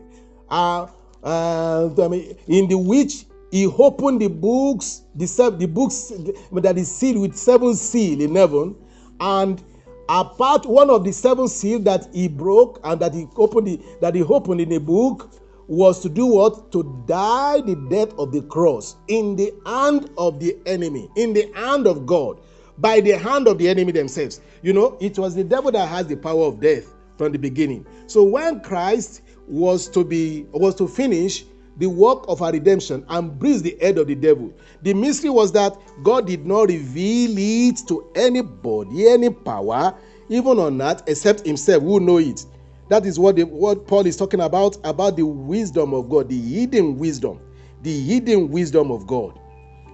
uh, 0.50 0.88
uh, 1.24 1.90
I 2.04 2.08
mean, 2.08 2.38
in 2.48 2.68
the 2.68 2.78
which 2.78 3.26
He 3.52 3.68
opened 3.68 4.22
the 4.22 4.28
books, 4.28 5.04
the, 5.16 5.56
the 5.58 5.68
books 5.68 6.12
that 6.52 6.78
is 6.78 6.94
sealed 6.94 7.22
with 7.22 7.36
seven 7.36 7.76
seal 7.76 8.22
in 8.22 8.36
heaven, 8.36 8.76
and 9.20 9.64
apart 10.10 10.66
one 10.66 10.90
of 10.90 11.04
the 11.04 11.12
seven 11.12 11.48
seals 11.48 11.84
that 11.84 12.08
he 12.14 12.28
broke 12.28 12.80
and 12.84 13.00
that 13.00 13.14
he 13.14 13.28
opened 13.38 13.68
the, 13.68 13.80
that 14.02 14.14
he 14.16 14.24
opened 14.24 14.62
in 14.62 14.70
the 14.70 14.80
book 14.80 15.32
was 15.68 16.00
to 16.02 16.10
do 16.10 16.26
what 16.26 16.72
to 16.72 17.04
die 17.08 17.62
the 17.62 17.76
death 17.90 18.14
of 18.20 18.32
the 18.32 18.42
cross 18.44 18.96
in 19.08 19.36
the 19.36 19.54
hand 19.66 20.10
of 20.18 20.40
the 20.40 20.56
enemy 20.66 21.10
in 21.16 21.34
the 21.34 21.52
hand 21.56 21.88
of 21.88 22.06
god 22.06 22.40
by 22.78 23.00
the 23.00 23.12
hand 23.12 23.48
of 23.48 23.58
the 23.58 23.68
enemy 23.70 23.92
themselves. 23.92 24.42
You 24.62 24.74
know, 24.74 24.98
it 25.00 25.18
was 25.18 25.36
the 25.36 25.44
devil 25.44 25.72
that 25.72 25.88
has 25.88 26.08
the 26.08 26.18
power 26.18 26.44
of 26.46 26.60
death 26.60 26.94
from 27.18 27.32
the 27.32 27.40
beginning. 27.40 27.86
So 28.08 28.24
when 28.24 28.60
Christ 28.62 29.22
was 29.48 29.88
to 29.90 30.04
be 30.04 30.46
was 30.52 30.76
to 30.76 30.88
finish 30.88 31.46
the 31.78 31.88
work 31.88 32.26
of 32.28 32.42
our 32.42 32.52
redemption 32.52 33.06
and 33.10 33.38
bruise 33.38 33.62
the 33.62 33.78
head 33.82 33.98
of 33.98 34.08
the 34.08 34.16
devil. 34.16 34.54
The 34.82 34.94
mystery 34.94 35.30
was 35.30 35.52
that 35.52 35.78
God 36.04 36.26
did 36.26 36.46
not 36.46 36.70
reveal 36.70 37.36
it 37.38 37.82
to 37.88 38.10
anybody, 38.16 39.10
any 39.10 39.30
power, 39.30 39.94
even 40.30 40.58
on 40.58 40.82
earth, 40.82 41.04
except 41.08 41.46
Himself 41.46 41.84
who 41.84 42.00
know 42.00 42.18
it. 42.18 42.46
That 42.90 43.06
is 43.06 43.18
what, 43.18 43.36
the, 43.36 43.44
what 43.44 43.88
Paul 43.88 44.06
is 44.06 44.16
talking 44.16 44.42
about 44.42 44.78
about 44.84 45.16
the 45.16 45.26
wisdom 45.26 45.94
of 45.94 46.10
God, 46.10 46.30
the 46.30 46.40
hidden 46.40 46.98
wisdom, 46.98 47.40
the 47.82 48.00
hidden 48.02 48.50
wisdom 48.50 48.92
of 48.92 49.08
God, 49.08 49.40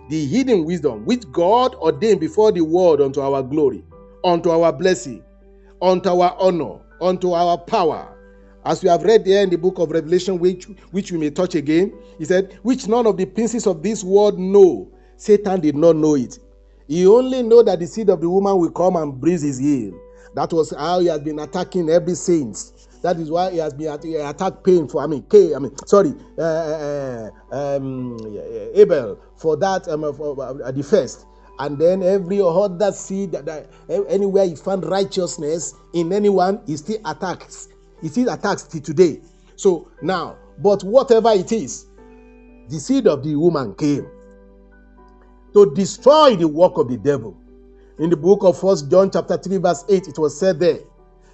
the 0.09 0.25
hidden 0.25 0.65
wisdom 0.65 1.05
which 1.05 1.29
God 1.31 1.75
ordained 1.75 2.19
before 2.19 2.51
the 2.51 2.61
world 2.61 2.99
unto 2.99 3.21
our 3.21 3.41
glory, 3.41 3.83
unto 4.23 4.49
our 4.49 4.73
blessing, 4.73 5.23
unto 5.81 6.09
our 6.09 6.35
honor, 6.37 6.79
unto 6.99 7.31
our 7.31 7.57
power. 7.57 8.17
As 8.65 8.83
we 8.83 8.89
have 8.89 9.03
read 9.03 9.25
there 9.25 9.41
in 9.41 9.49
the 9.49 9.57
book 9.57 9.79
of 9.79 9.89
Revelation, 9.89 10.37
which, 10.37 10.65
which 10.91 11.11
we 11.11 11.17
may 11.17 11.29
touch 11.31 11.55
again, 11.55 11.93
he 12.19 12.25
said, 12.25 12.59
Which 12.61 12.87
none 12.87 13.07
of 13.07 13.17
the 13.17 13.25
princes 13.25 13.65
of 13.65 13.81
this 13.81 14.03
world 14.03 14.37
know. 14.37 14.91
Satan 15.17 15.61
did 15.61 15.75
not 15.75 15.95
know 15.95 16.15
it. 16.15 16.37
He 16.87 17.07
only 17.07 17.41
know 17.41 17.63
that 17.63 17.79
the 17.79 17.87
seed 17.87 18.09
of 18.09 18.21
the 18.21 18.29
woman 18.29 18.57
will 18.57 18.69
come 18.71 18.97
and 18.97 19.19
bruise 19.19 19.41
his 19.41 19.57
heel. 19.57 19.93
That 20.35 20.53
was 20.53 20.71
how 20.77 20.99
he 20.99 21.07
has 21.07 21.21
been 21.21 21.39
attacking 21.39 21.89
every 21.89 22.15
saint. 22.15 22.80
That 23.01 23.17
is 23.17 23.31
why 23.31 23.51
he 23.51 23.57
has 23.57 23.73
been 23.73 23.87
at, 23.87 24.05
attack 24.05 24.63
pain 24.63 24.87
for 24.87 25.01
I 25.01 25.07
mean 25.07 25.23
K 25.23 25.55
I 25.55 25.59
mean 25.59 25.75
sorry 25.87 26.13
uh, 26.37 26.41
uh, 26.41 27.29
um, 27.51 28.17
Abel 28.75 29.19
for 29.35 29.57
that 29.57 29.87
um, 29.87 30.13
for, 30.13 30.39
uh, 30.41 30.71
the 30.71 30.83
first. 30.83 31.25
And 31.59 31.77
then 31.77 32.01
every 32.01 32.41
other 32.41 32.91
seed 32.91 33.33
that, 33.33 33.45
that 33.45 33.69
anywhere 34.07 34.47
he 34.47 34.55
found 34.55 34.85
righteousness 34.85 35.73
in 35.93 36.13
anyone 36.13 36.61
he 36.67 36.77
still 36.77 36.99
attacks. 37.05 37.69
He 38.01 38.07
still 38.07 38.29
attacks 38.29 38.63
till 38.63 38.81
today. 38.81 39.21
So 39.55 39.89
now 40.01 40.37
but 40.59 40.83
whatever 40.83 41.31
it 41.31 41.51
is 41.51 41.87
the 42.69 42.79
seed 42.79 43.07
of 43.07 43.23
the 43.23 43.35
woman 43.35 43.73
came 43.75 44.07
to 45.53 45.73
destroy 45.73 46.35
the 46.35 46.47
work 46.47 46.77
of 46.77 46.87
the 46.87 46.97
devil. 46.97 47.35
In 47.99 48.09
the 48.09 48.17
book 48.17 48.43
of 48.43 48.59
First 48.59 48.89
John 48.91 49.09
chapter 49.11 49.37
3 49.37 49.57
verse 49.57 49.85
8 49.89 50.07
it 50.07 50.19
was 50.19 50.39
said 50.39 50.59
there 50.59 50.79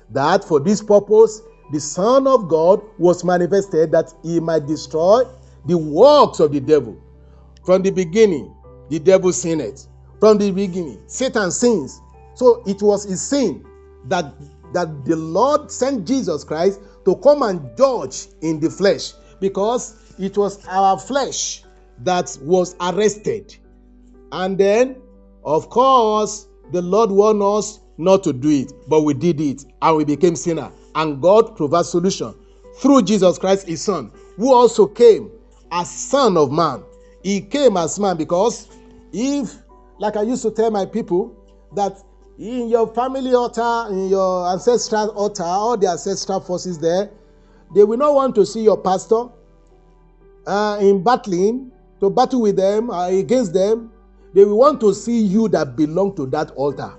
that 0.10 0.44
for 0.44 0.60
this 0.60 0.82
purpose 0.82 1.42
the 1.72 1.80
son 1.80 2.28
of 2.28 2.48
God 2.48 2.82
was 2.98 3.24
manifested 3.24 3.92
that 3.92 4.14
he 4.24 4.40
might 4.40 4.66
destroy 4.66 5.24
the 5.66 5.78
works 5.78 6.40
of 6.40 6.52
the 6.52 6.60
devil. 6.60 6.98
From 7.66 7.82
the 7.82 7.92
beginning 7.92 8.56
the 8.90 9.00
devil 9.00 9.34
sinned. 9.34 9.62
It 9.62 9.86
from 10.20 10.38
the 10.38 10.52
beginning 10.52 11.02
Satan 11.08 11.52
sins. 11.52 12.02
So 12.36 12.64
it 12.66 12.82
was 12.82 13.04
his 13.04 13.22
sin 13.22 13.66
that 14.06 14.34
that 14.74 15.06
the 15.06 15.16
Lord 15.16 15.72
sent 15.72 16.08
Jesus 16.08 16.44
Christ 16.44 16.80
to 17.06 17.16
come 17.18 17.42
and 17.42 17.76
judge 17.78 18.28
in 18.42 18.60
the 18.60 18.70
flesh 18.70 19.14
because 19.40 19.96
it 20.20 20.38
was 20.38 20.66
our 20.68 21.00
flesh 21.00 21.64
that 22.00 22.38
was 22.42 22.76
arrested. 22.80 23.56
And 24.32 24.58
then 24.58 24.98
of 25.44 25.70
course 25.70 26.48
the 26.72 26.82
Lord 26.82 27.12
warned 27.12 27.42
us 27.42 27.80
not 27.98 28.24
to 28.24 28.34
do 28.34 28.50
it, 28.50 28.72
but 28.88 29.02
we 29.02 29.14
did 29.14 29.42
it 29.42 29.66
and 29.82 29.98
we 29.98 30.06
became 30.06 30.36
sinner. 30.36 30.72
And 30.98 31.22
God 31.22 31.56
provides 31.56 31.90
solution 31.90 32.34
through 32.78 33.04
Jesus 33.04 33.38
Christ, 33.38 33.68
his 33.68 33.84
son, 33.84 34.12
who 34.36 34.52
also 34.52 34.88
came 34.88 35.32
as 35.72 35.90
son 35.90 36.36
of 36.36 36.52
man. 36.52 36.84
He 37.24 37.40
came 37.40 37.78
as 37.78 38.00
man 38.00 38.18
because 38.18 38.68
if, 39.14 39.56
like 40.00 40.18
I 40.18 40.24
used 40.24 40.42
to 40.42 40.52
tell 40.52 40.72
my 40.72 40.86
people, 40.86 41.36
that 41.76 41.98
in 42.40 42.68
your 42.68 42.92
family 42.94 43.34
altar, 43.36 43.94
in 43.94 44.10
your 44.10 44.50
ancestral 44.52 45.10
altar, 45.10 45.44
all 45.44 45.78
the 45.78 45.88
ancestral 45.88 46.40
forces 46.40 46.80
there, 46.80 47.12
they 47.76 47.84
will 47.84 47.98
not 47.98 48.16
want 48.16 48.34
to 48.36 48.46
see 48.46 48.64
your 48.64 48.78
pastor 48.78 49.28
uh, 50.48 50.80
in 50.82 51.04
battling, 51.04 51.72
to 52.00 52.10
battle 52.10 52.42
with 52.42 52.56
them, 52.56 52.90
uh, 52.90 53.08
against 53.08 53.54
them, 53.54 53.92
they 54.34 54.46
will 54.46 54.58
want 54.58 54.80
to 54.80 54.94
see 54.94 55.20
you 55.20 55.48
that 55.50 55.76
belong 55.76 56.16
to 56.16 56.26
that 56.28 56.50
altar, 56.52 56.94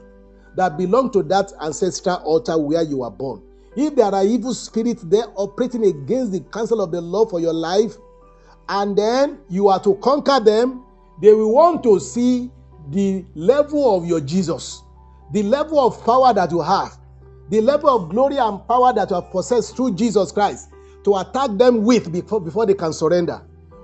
that 0.55 0.77
belong 0.77 1.11
to 1.11 1.23
that 1.25 1.53
ancestral 1.63 2.17
altar 2.19 2.57
where 2.59 2.83
you 2.83 2.99
were 2.99 3.11
born. 3.11 3.43
If 3.81 3.95
there 3.95 4.07
are 4.13 4.25
evil 4.25 4.55
spirits 4.55 5.05
there 5.05 5.27
operating 5.37 5.87
against 5.87 6.33
the 6.33 6.41
counsel 6.41 6.81
of 6.81 6.91
the 6.91 7.01
Lord 7.01 7.31
for 7.31 7.39
your 7.39 7.53
life, 7.53 7.95
and 8.69 8.99
then 8.99 9.39
you 9.49 9.69
are 9.69 9.81
to 9.85 9.95
conquer 9.97 10.41
them, 10.41 10.83
they 11.23 11.33
will 11.33 11.53
want 11.55 11.85
to 11.85 12.01
see 12.01 12.51
the 12.91 13.25
level 13.37 13.97
of 13.97 14.05
your 14.05 14.21
Jesus, 14.21 14.83
the 15.33 15.45
level 15.45 15.79
of 15.79 16.05
power 16.05 16.35
that 16.35 16.51
you 16.51 16.61
have, 16.61 16.99
the 17.51 17.61
level 17.61 17.89
of 17.89 18.09
glory 18.09 18.39
and 18.39 18.67
power 18.67 18.93
that 18.93 19.11
you 19.11 19.15
have 19.15 19.31
possessed 19.31 19.77
through 19.77 19.95
Jesus 19.95 20.33
Christ 20.33 20.71
to 21.05 21.15
attack 21.15 21.51
them 21.53 21.85
with 21.85 22.11
before, 22.11 22.41
before 22.41 22.67
they 22.67 22.75
can 22.75 22.93
surrender. 22.93 23.41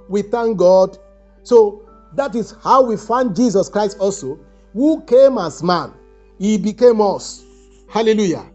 We 0.08 0.22
thank 0.22 0.58
God. 0.58 0.98
So 1.44 1.88
that 2.14 2.34
is 2.34 2.56
how 2.64 2.82
we 2.82 2.96
find 2.96 3.36
Jesus 3.36 3.68
Christ 3.68 3.98
also, 4.00 4.40
who 4.72 5.02
came 5.04 5.38
as 5.38 5.62
man. 5.62 5.94
He 6.40 6.58
became 6.58 7.00
us. 7.00 7.44
Hallelujah. 7.88 8.50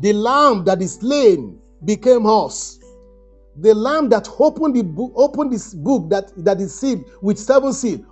The 0.00 0.12
lamb 0.12 0.64
that 0.64 0.80
is 0.80 0.94
slain 0.94 1.58
became 1.84 2.26
us. 2.26 2.78
The 3.56 3.74
lamb 3.74 4.08
that 4.10 4.28
opened 4.38 4.76
the 4.76 4.82
book, 4.82 5.12
opened 5.16 5.52
this 5.52 5.74
book 5.74 6.08
that, 6.10 6.32
that 6.44 6.60
is 6.60 6.78
sealed 6.78 7.04
with 7.20 7.38
seven 7.38 7.72
seals. 7.72 8.02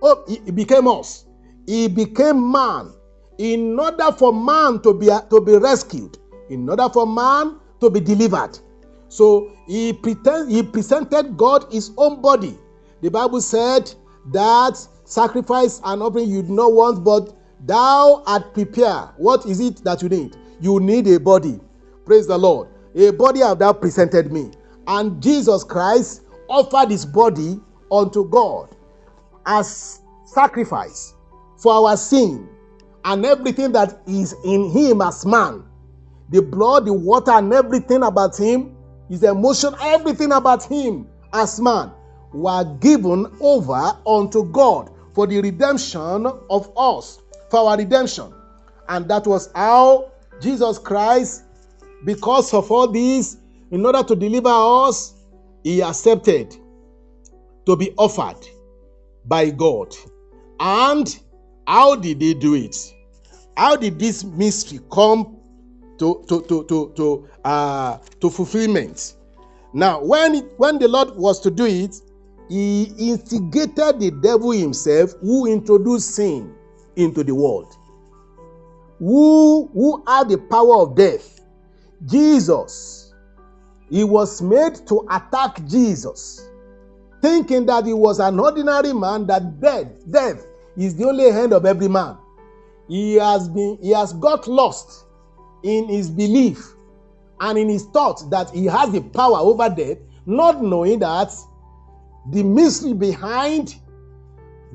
Oh, 0.00 0.24
he 0.28 0.50
became 0.52 0.86
us. 0.86 1.26
He 1.66 1.88
became 1.88 2.52
man 2.52 2.92
in 3.38 3.78
order 3.78 4.12
for 4.12 4.32
man 4.32 4.80
to 4.82 4.94
be, 4.94 5.06
to 5.06 5.40
be 5.40 5.56
rescued, 5.56 6.18
in 6.48 6.68
order 6.68 6.88
for 6.88 7.06
man 7.06 7.58
to 7.80 7.90
be 7.90 7.98
delivered. 7.98 8.58
So 9.08 9.52
he, 9.66 9.92
pretend, 9.92 10.50
he 10.50 10.62
presented 10.62 11.36
God 11.36 11.66
his 11.72 11.90
own 11.96 12.22
body. 12.22 12.56
The 13.00 13.10
Bible 13.10 13.40
said 13.40 13.92
that 14.32 14.78
sacrifice 15.04 15.80
and 15.84 16.02
offering 16.02 16.30
you 16.30 16.42
do 16.42 16.52
not 16.52 16.72
want, 16.72 17.04
but 17.04 17.36
thou 17.66 18.22
art 18.26 18.54
prepared. 18.54 19.08
What 19.16 19.46
is 19.46 19.58
it 19.58 19.82
that 19.84 20.02
you 20.02 20.08
need? 20.08 20.36
You 20.62 20.78
need 20.78 21.08
a 21.08 21.18
body. 21.18 21.58
Praise 22.04 22.28
the 22.28 22.38
Lord. 22.38 22.68
A 22.94 23.10
body 23.10 23.40
have 23.40 23.58
thou 23.58 23.72
presented 23.72 24.32
me. 24.32 24.52
And 24.86 25.20
Jesus 25.20 25.64
Christ 25.64 26.22
offered 26.48 26.90
his 26.90 27.04
body 27.04 27.58
unto 27.90 28.28
God 28.28 28.76
as 29.44 30.00
sacrifice 30.24 31.14
for 31.58 31.72
our 31.72 31.96
sin 31.96 32.48
and 33.04 33.26
everything 33.26 33.72
that 33.72 34.02
is 34.06 34.36
in 34.44 34.70
him 34.70 35.02
as 35.02 35.26
man. 35.26 35.64
The 36.30 36.40
blood, 36.40 36.86
the 36.86 36.92
water, 36.92 37.32
and 37.32 37.52
everything 37.52 38.04
about 38.04 38.38
him, 38.38 38.76
his 39.08 39.24
emotion, 39.24 39.74
everything 39.80 40.30
about 40.30 40.62
him 40.64 41.08
as 41.32 41.60
man 41.60 41.90
were 42.32 42.64
given 42.78 43.26
over 43.40 43.98
unto 44.06 44.44
God 44.52 44.90
for 45.12 45.26
the 45.26 45.40
redemption 45.40 46.24
of 46.24 46.70
us, 46.76 47.20
for 47.50 47.68
our 47.68 47.76
redemption. 47.76 48.32
And 48.88 49.08
that 49.08 49.26
was 49.26 49.50
how 49.56 50.11
Jesus 50.42 50.78
Christ, 50.78 51.44
because 52.04 52.52
of 52.52 52.70
all 52.70 52.88
this, 52.88 53.36
in 53.70 53.86
order 53.86 54.02
to 54.02 54.16
deliver 54.16 54.50
us, 54.50 55.14
he 55.62 55.82
accepted 55.82 56.56
to 57.64 57.76
be 57.76 57.92
offered 57.96 58.46
by 59.24 59.50
God. 59.50 59.94
And 60.58 61.18
how 61.66 61.94
did 61.96 62.20
he 62.20 62.34
do 62.34 62.54
it? 62.54 62.76
How 63.56 63.76
did 63.76 63.98
this 63.98 64.24
mystery 64.24 64.80
come 64.90 65.36
to, 65.98 66.24
to, 66.28 66.42
to, 66.42 66.64
to, 66.64 66.92
to, 66.96 67.28
uh, 67.44 67.98
to 68.20 68.30
fulfillment? 68.30 69.14
Now, 69.72 70.02
when, 70.02 70.34
it, 70.34 70.44
when 70.58 70.78
the 70.78 70.88
Lord 70.88 71.16
was 71.16 71.40
to 71.40 71.50
do 71.50 71.64
it, 71.64 71.94
he 72.48 72.92
instigated 72.98 74.00
the 74.00 74.10
devil 74.22 74.50
himself 74.50 75.12
who 75.20 75.46
introduced 75.46 76.14
sin 76.14 76.54
into 76.96 77.24
the 77.24 77.34
world. 77.34 77.74
Who, 79.02 79.68
who 79.74 80.04
had 80.06 80.28
the 80.28 80.38
power 80.38 80.76
of 80.76 80.94
death? 80.94 81.40
Jesus. 82.06 83.12
He 83.90 84.04
was 84.04 84.40
made 84.40 84.76
to 84.86 85.04
attack 85.10 85.66
Jesus, 85.66 86.48
thinking 87.20 87.66
that 87.66 87.84
he 87.84 87.92
was 87.92 88.20
an 88.20 88.38
ordinary 88.38 88.92
man, 88.92 89.26
that 89.26 89.60
death, 89.60 89.88
death 90.08 90.46
is 90.76 90.94
the 90.94 91.08
only 91.08 91.26
end 91.26 91.52
of 91.52 91.66
every 91.66 91.88
man. 91.88 92.16
He 92.88 93.14
has 93.14 93.48
been, 93.48 93.76
he 93.82 93.90
has 93.90 94.12
got 94.12 94.46
lost 94.46 95.04
in 95.64 95.88
his 95.88 96.08
belief 96.08 96.64
and 97.40 97.58
in 97.58 97.68
his 97.68 97.86
thought 97.86 98.30
that 98.30 98.50
he 98.50 98.66
has 98.66 98.92
the 98.92 99.00
power 99.00 99.38
over 99.38 99.68
death, 99.68 99.98
not 100.26 100.62
knowing 100.62 101.00
that 101.00 101.34
the 102.30 102.44
mystery 102.44 102.92
behind 102.92 103.74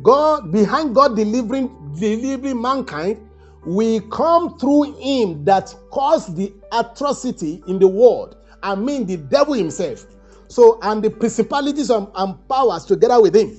God, 0.03 0.51
behind 0.51 0.93
God 0.93 1.15
delivering, 1.15 1.95
delivering 1.97 2.61
mankind, 2.61 3.21
will 3.67 4.01
come 4.09 4.57
through 4.57 4.97
him 4.97 5.43
that 5.45 5.73
caused 5.91 6.35
the 6.35 6.53
atrocity 6.71 7.61
in 7.67 7.79
the 7.79 7.87
world. 7.87 8.37
I 8.63 8.75
mean, 8.75 9.05
the 9.05 9.17
devil 9.17 9.53
himself. 9.53 10.05
So, 10.47 10.79
and 10.81 11.03
the 11.03 11.09
principalities 11.09 11.89
and, 11.89 12.07
and 12.15 12.47
powers 12.47 12.85
together 12.85 13.21
with 13.21 13.35
him. 13.35 13.55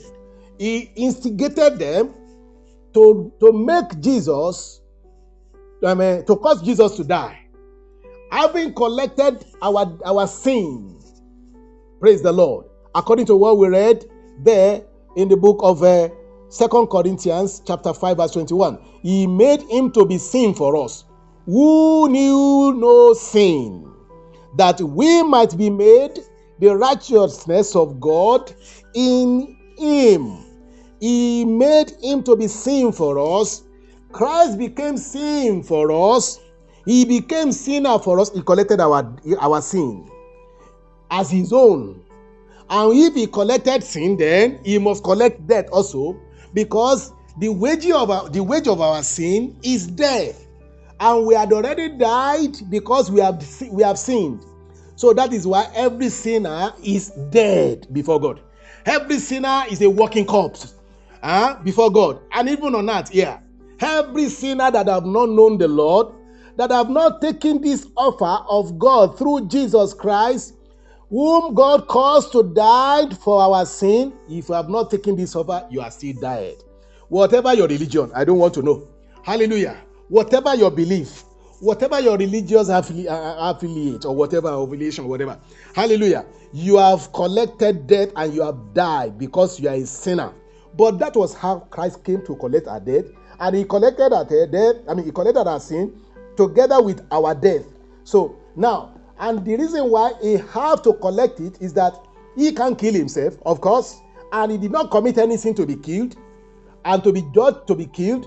He 0.59 0.91
instigated 0.97 1.79
them 1.79 2.15
to 2.15 2.19
to, 2.95 3.33
to 3.41 3.53
make 3.53 4.01
Jesus, 4.01 4.81
I 5.85 5.95
mean, 5.95 6.25
to 6.27 6.37
cause 6.37 6.63
Jesus 6.63 6.97
to 6.97 7.05
die, 7.05 7.39
having 8.31 8.75
collected 8.75 9.45
our, 9.63 9.97
our 10.05 10.27
sin, 10.27 11.01
praise 12.01 12.23
the 12.23 12.33
Lord, 12.33 12.67
according 12.95 13.27
to 13.27 13.37
what 13.37 13.59
we 13.59 13.69
read 13.69 14.05
there 14.41 14.83
in 15.17 15.29
the 15.29 15.37
book 15.37 15.61
of 15.63 15.83
uh, 15.83 16.09
Second 16.51 16.87
Corinthians 16.87 17.63
chapter 17.67 17.93
5 17.93 18.17
verse 18.17 18.33
21. 18.33 18.79
He 19.03 19.27
made 19.27 19.63
him 19.63 19.91
to 19.93 20.05
be 20.07 20.19
sin 20.19 20.55
for 20.55 20.77
us 20.77 21.05
who 21.45 22.09
knew 22.11 22.75
no 22.75 23.15
sin, 23.15 23.91
that 24.57 24.81
we 24.81 25.23
might 25.23 25.57
be 25.57 25.71
made 25.71 26.19
the 26.59 26.77
righteousness 26.77 27.75
of 27.75 27.99
God 28.01 28.53
in 28.95 29.57
him. 29.79 30.45
He 31.01 31.45
made 31.45 31.93
him 32.03 32.23
to 32.25 32.37
be 32.37 32.49
sin 32.49 32.93
for 32.93 33.41
us. 33.41 33.63
Christ 34.13 34.59
became 34.59 34.97
sin 34.99 35.63
for 35.63 35.91
us. 36.17 36.41
He 36.85 37.05
became 37.05 37.53
sinner 37.53 37.99
for 37.99 38.19
us. 38.21 38.33
He 38.33 38.43
collected 38.43 38.81
our, 38.81 39.17
our 39.41 39.63
sin 39.63 40.11
as 41.11 41.31
his 41.31 41.53
own. 41.53 42.03
And 42.71 42.93
if 42.95 43.15
he 43.15 43.27
collected 43.27 43.83
sin, 43.83 44.17
then 44.17 44.61
he 44.65 44.79
must 44.79 45.03
collect 45.05 45.47
death 45.47 45.67
also, 45.73 46.21
because 46.55 47.13
the 47.39 47.49
wage 47.49 47.87
of 47.91 48.11
our, 48.11 48.29
the 48.29 48.43
wage 48.43 48.67
of 48.69 48.81
our 48.81 49.03
sin 49.03 49.57
is 49.63 49.87
death. 49.87 50.47
And 51.01 51.27
we 51.27 51.35
had 51.35 51.53
already 51.53 51.97
died 51.97 52.57
because 52.71 53.11
we 53.11 53.21
have 53.21 53.45
we 53.71 53.83
have 53.85 53.99
sinned. 53.99 54.45
So 54.97 55.13
that 55.13 55.33
is 55.33 55.47
why 55.47 55.71
every 55.75 56.09
sinner 56.09 56.73
is 56.83 57.11
dead 57.31 57.87
before 57.93 58.21
God. 58.21 58.41
Every 58.85 59.19
sinner 59.19 59.63
is 59.71 59.81
a 59.81 59.89
walking 59.89 60.27
corpse 60.27 60.75
uh, 61.23 61.63
before 61.63 61.93
God. 61.93 62.21
And 62.33 62.49
even 62.49 62.75
on 62.75 62.87
that, 62.87 63.15
yeah. 63.15 63.39
Every 63.81 64.29
sinner 64.29 64.73
that 64.73 64.89
have 64.89 65.07
not 65.07 65.29
known 65.29 65.59
the 65.59 65.69
Lord, 65.69 66.09
that 66.57 66.73
have 66.73 66.91
not 66.91 67.21
taken 67.21 67.61
this 67.61 67.87
offer 67.97 68.45
of 68.49 68.77
God 68.77 69.17
through 69.17 69.47
Jesus 69.47 69.95
Christ, 69.95 70.55
whom 71.11 71.55
God 71.55 71.89
caused 71.89 72.33
to 72.33 72.43
die 72.43 73.09
for 73.15 73.41
our 73.41 73.65
sin, 73.65 74.13
if 74.29 74.49
you 74.49 74.55
have 74.55 74.69
not 74.69 74.91
taken 74.91 75.17
this 75.17 75.35
over, 75.35 75.67
you 75.71 75.81
are 75.81 75.91
still 75.91 76.15
dead. 76.21 76.57
Whatever 77.09 77.55
your 77.55 77.67
religion, 77.69 78.11
I 78.15 78.25
don't 78.25 78.39
want 78.39 78.55
to 78.55 78.63
know. 78.63 78.89
Hallelujah. 79.23 79.79
Whatever 80.09 80.55
your 80.55 80.71
belief, 80.71 81.25
whatever 81.61 82.01
your 82.01 82.17
religious 82.17 82.69
affili- 82.69 83.07
uh, 83.09 83.13
uh, 83.13 83.51
affiliate 83.51 84.05
or 84.05 84.15
whatever 84.15 84.49
affiliation, 84.49 85.09
whatever. 85.09 85.39
Hallelujah. 85.75 86.27
You 86.53 86.77
have 86.79 87.13
collected 87.13 87.87
debt 87.87 88.13
and 88.17 88.35
you 88.35 88.43
have 88.43 88.59
died 88.75 89.19
because 89.19 89.59
you 89.59 89.69
are 89.69 89.75
a 89.75 89.87
sinner. 89.87 90.33
But 90.77 90.99
that 90.99 91.17
was 91.17 91.35
how 91.35 91.61
Christ 91.71 92.05
came 92.05 92.25
to 92.27 92.37
collect 92.37 92.69
our 92.69 92.81
debt. 92.81 93.07
And 93.41 93.57
he 93.57 93.65
collected 93.65 94.13
our 94.13 94.25
debt, 94.25 94.77
I 94.89 94.95
mean, 94.95 95.07
he 95.07 95.13
collected 95.13 95.47
our 95.47 95.61
sin 95.61 95.99
together 96.37 96.83
with 96.83 97.07
our 97.11 97.35
death. 97.35 97.65
So 98.05 98.37
now, 98.57 98.98
and 99.19 99.45
the 99.45 99.57
reason 99.57 99.91
why 99.91 100.13
he 100.23 100.37
have 100.37 100.83
to 100.83 100.93
collect 100.95 101.41
it 101.41 101.61
is 101.61 101.73
that 101.75 101.95
he 102.37 102.53
can 102.53 102.77
kill 102.77 102.95
himself, 102.95 103.37
of 103.45 103.61
course, 103.61 104.01
and 104.33 104.53
he 104.53 104.59
did 104.59 104.71
not 104.71 104.91
commit 104.91 105.19
any 105.19 105.37
sin 105.37 105.55
to 105.55 105.67
be 105.67 105.77
killed 105.77 106.17
and 106.85 107.03
to 107.03 107.13
be 107.13 107.23
judged 107.35 107.67
to 107.67 107.75
be 107.75 107.87
killed. 107.87 108.27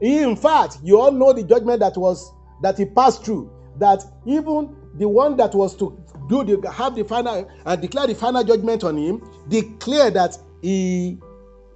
In 0.00 0.34
fact, 0.36 0.78
you 0.82 0.98
all 0.98 1.12
know 1.12 1.32
the 1.32 1.42
judgment 1.42 1.80
that 1.80 1.96
was 1.96 2.32
that 2.62 2.78
he 2.78 2.84
passed 2.86 3.24
through. 3.24 3.50
That 3.78 4.02
even 4.24 4.74
the 4.94 5.08
one 5.08 5.36
that 5.36 5.54
was 5.54 5.76
to 5.76 5.98
do 6.28 6.44
the 6.44 6.70
have 6.70 6.94
the 6.94 7.04
final 7.04 7.34
and 7.34 7.48
uh, 7.66 7.76
declare 7.76 8.06
the 8.06 8.14
final 8.14 8.44
judgment 8.44 8.84
on 8.84 8.96
him, 8.96 9.22
declare 9.48 10.10
that 10.12 10.38
he 10.62 11.18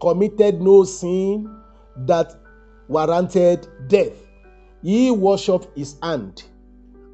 committed 0.00 0.60
no 0.62 0.84
sin 0.84 1.54
that 2.06 2.32
warranted 2.88 3.66
death. 3.88 4.12
He 4.82 5.10
washed 5.10 5.48
off 5.48 5.66
his 5.74 5.96
hand 6.02 6.44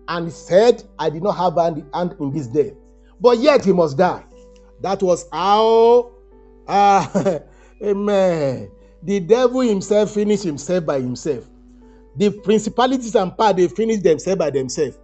and 0.09 0.33
said, 0.33 0.83
I 0.99 1.11
did 1.11 1.23
not 1.23 1.33
have 1.33 1.57
a 1.57 1.65
hand 1.95 2.17
in 2.21 2.33
this 2.33 2.47
death. 2.47 2.73
But 3.21 3.39
yet 3.39 3.65
he 3.65 3.73
must 3.73 3.97
die. 3.97 4.25
That 4.81 5.03
was 5.03 5.27
how, 5.33 6.13
uh, 6.67 7.39
amen. 7.83 8.71
The 9.03 9.21
devil 9.21 9.61
himself 9.61 10.13
finished 10.13 10.45
himself 10.45 10.87
by 10.87 11.01
himself. 11.01 11.45
The 12.17 12.31
principalities 12.31 13.15
and 13.15 13.37
power, 13.37 13.53
they 13.53 13.69
finished 13.69 14.03
themselves 14.03 14.39
by 14.39 14.51
themselves. 14.51 14.99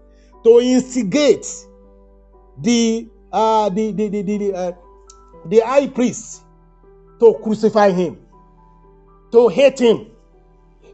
To 0.44 0.60
instigate 0.60 1.46
the, 2.60 3.08
uh, 3.32 3.68
the, 3.68 3.92
the, 3.92 4.08
the, 4.08 4.22
the, 4.22 4.54
uh, 4.54 4.72
the 5.46 5.60
high 5.60 5.86
priest 5.86 6.42
to 7.20 7.38
crucify 7.42 7.90
him, 7.90 8.18
to 9.32 9.48
hate 9.48 9.78
him. 9.78 10.06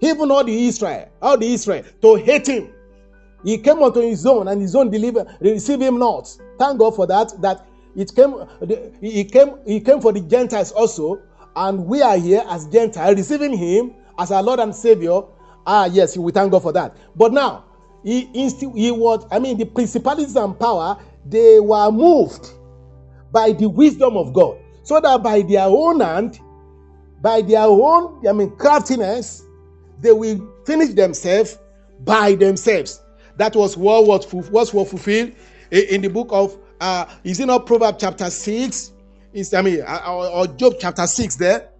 Even 0.00 0.30
all 0.30 0.44
the 0.44 0.66
Israel, 0.66 1.09
all 1.22 1.38
the 1.38 1.52
Israel, 1.52 1.84
to 2.02 2.16
hate 2.16 2.48
him. 2.48 2.72
He 3.47 3.59
came 3.59 3.80
unto 3.80 4.01
his 4.01 4.26
own, 4.26 4.49
and 4.49 4.61
his 4.61 4.74
own 4.74 4.90
deliver, 4.90 5.24
receive 5.40 5.80
him 5.80 6.01
not. 6.01 6.36
Thank 6.59 6.80
God 6.80 6.97
for 6.97 7.07
that. 7.07 7.40
That 7.40 7.64
it 7.94 8.12
came, 8.12 8.34
he 9.01 9.24
came, 9.24 9.59
he 9.64 9.80
came 9.80 10.01
for 10.01 10.12
the 10.12 10.20
Gentiles 10.20 10.72
also, 10.72 11.22
and 11.55 11.86
we 11.86 12.03
are 12.03 12.18
here 12.18 12.42
as 12.49 12.66
Gentiles, 12.66 13.16
receiving 13.16 13.57
him 13.57 13.94
as 14.18 14.32
our 14.32 14.42
Lord 14.42 14.59
and 14.59 14.74
Savior. 14.74 15.22
Ah, 15.64 15.84
yes, 15.86 16.16
we 16.16 16.32
thank 16.32 16.51
God 16.51 16.62
for 16.62 16.72
that. 16.72 16.97
But 17.14 17.32
now, 17.32 17.64
he, 18.03 18.24
he 18.32 18.90
was, 18.90 19.24
I 19.30 19.38
mean, 19.38 19.57
the 19.59 19.64
principalities 19.64 20.34
and 20.34 20.59
power, 20.59 20.99
they 21.24 21.61
were 21.61 21.92
moved 21.92 22.51
by 23.30 23.53
the 23.53 23.68
wisdom 23.68 24.16
of 24.16 24.32
God 24.32 24.59
so 24.82 25.01
that 25.01 25.22
by 25.22 25.42
their 25.42 25.66
own 25.66 26.01
hand, 26.01 26.40
by 27.20 27.42
their 27.42 27.62
own, 27.62 28.26
I 28.26 28.32
mean, 28.32 28.57
craftiness, 28.57 29.42
they 30.01 30.12
will 30.12 30.53
finish 30.66 30.94
themselves 30.94 31.59
by 32.01 32.34
themselves. 32.34 33.03
That 33.37 33.55
was 33.55 33.76
what 33.76 34.07
was, 34.07 34.32
what 34.32 34.72
was 34.72 34.91
fulfilled 34.91 35.32
in 35.70 36.01
the 36.03 36.09
book 36.09 36.28
of, 36.30 36.57
uh, 36.80 37.07
is 37.24 37.41
it 37.41 37.47
not 37.47 37.66
Proverbs 37.66 37.99
chapter 38.01 38.30
6? 38.30 38.93
Is, 39.32 39.53
I 39.53 39.62
mean, 39.62 39.82
uh, 39.87 40.30
or, 40.32 40.47
Job 40.47 40.74
chapter 40.78 41.07
6 41.07 41.37
there? 41.37 41.70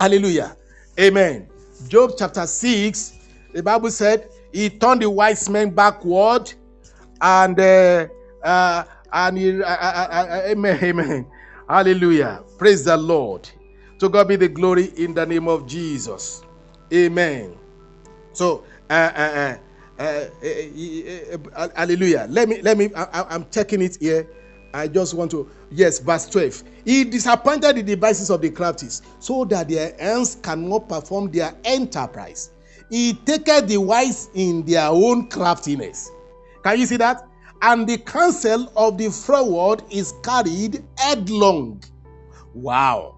Hallelujah. 0.00 0.56
Amen. 0.98 1.48
Job 1.88 2.12
chapter 2.16 2.46
6, 2.46 3.12
the 3.52 3.62
Bible 3.62 3.90
said, 3.90 4.28
he 4.52 4.70
turned 4.70 5.02
the 5.02 5.10
wise 5.10 5.48
men 5.50 5.70
backward 5.70 6.52
and 7.20 7.58
uh, 7.60 8.06
uh, 8.42 8.84
and 9.12 9.38
he, 9.38 9.62
uh, 9.62 9.66
uh, 9.66 10.08
uh, 10.10 10.42
amen, 10.46 10.78
amen. 10.82 11.26
Hallelujah. 11.68 12.42
Praise 12.58 12.84
the 12.84 12.96
Lord. 12.96 13.48
To 13.98 14.08
God 14.08 14.28
be 14.28 14.36
the 14.36 14.48
glory 14.48 14.92
in 14.96 15.14
the 15.14 15.26
name 15.26 15.48
of 15.48 15.66
Jesus. 15.66 16.42
Amen. 16.92 17.56
So, 18.32 18.64
uh, 18.88 19.10
uh, 19.14 19.56
uh, 19.98 20.26
uh 21.54 21.68
hallelujah. 21.74 22.26
Let 22.28 22.48
me, 22.48 22.62
let 22.62 22.76
me, 22.78 22.90
I, 22.94 23.34
am 23.34 23.46
checking 23.50 23.82
it 23.82 23.96
here. 24.00 24.28
I 24.74 24.88
just 24.88 25.14
want 25.14 25.30
to, 25.30 25.48
yes, 25.70 26.00
verse 26.00 26.28
12. 26.28 26.62
He 26.84 27.04
disappointed 27.04 27.76
the 27.76 27.82
devices 27.82 28.30
of 28.30 28.42
the 28.42 28.50
crafties 28.50 29.02
so 29.20 29.44
that 29.46 29.68
their 29.68 29.96
hands 29.98 30.36
cannot 30.42 30.88
perform 30.88 31.30
their 31.30 31.54
enterprise. 31.64 32.50
He 32.90 33.14
taketh 33.14 33.68
the 33.68 33.78
wise 33.78 34.28
in 34.34 34.64
their 34.64 34.88
own 34.88 35.28
craftiness. 35.28 36.10
Can 36.62 36.78
you 36.78 36.86
see 36.86 36.98
that? 36.98 37.26
and 37.62 37.86
the 37.86 37.98
counsel 37.98 38.70
of 38.76 38.98
the 38.98 39.10
forward 39.10 39.82
is 39.90 40.14
carried 40.22 40.84
headlong. 40.98 41.82
Wow. 42.54 43.16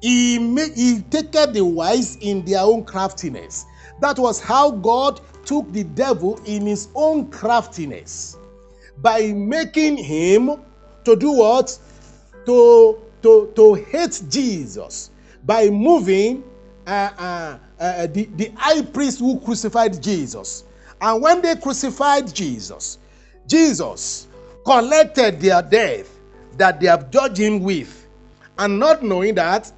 He, 0.00 0.38
may, 0.38 0.70
he 0.74 1.00
taketh 1.02 1.52
the 1.52 1.64
wise 1.64 2.16
in 2.16 2.44
their 2.44 2.60
own 2.60 2.84
craftiness. 2.84 3.66
That 4.04 4.18
was 4.18 4.38
how 4.38 4.70
God 4.70 5.22
took 5.46 5.72
the 5.72 5.82
devil 5.82 6.38
in 6.44 6.66
his 6.66 6.88
own 6.94 7.30
craftiness 7.30 8.36
by 8.98 9.32
making 9.32 9.96
him 9.96 10.60
to 11.06 11.16
do 11.16 11.32
what? 11.32 11.78
To, 12.44 13.00
to, 13.22 13.50
to 13.56 13.72
hate 13.72 14.22
Jesus 14.28 15.10
by 15.46 15.70
moving 15.70 16.44
uh, 16.86 16.90
uh, 17.16 17.58
uh, 17.80 18.06
the, 18.08 18.28
the 18.36 18.52
high 18.56 18.82
priest 18.82 19.20
who 19.20 19.40
crucified 19.40 20.02
Jesus. 20.02 20.64
And 21.00 21.22
when 21.22 21.40
they 21.40 21.56
crucified 21.56 22.34
Jesus, 22.34 22.98
Jesus 23.46 24.28
collected 24.66 25.40
their 25.40 25.62
death 25.62 26.10
that 26.58 26.78
they 26.78 26.88
have 26.88 27.10
judged 27.10 27.38
him 27.38 27.62
with, 27.62 28.06
and 28.58 28.78
not 28.78 29.02
knowing 29.02 29.36
that 29.36 29.72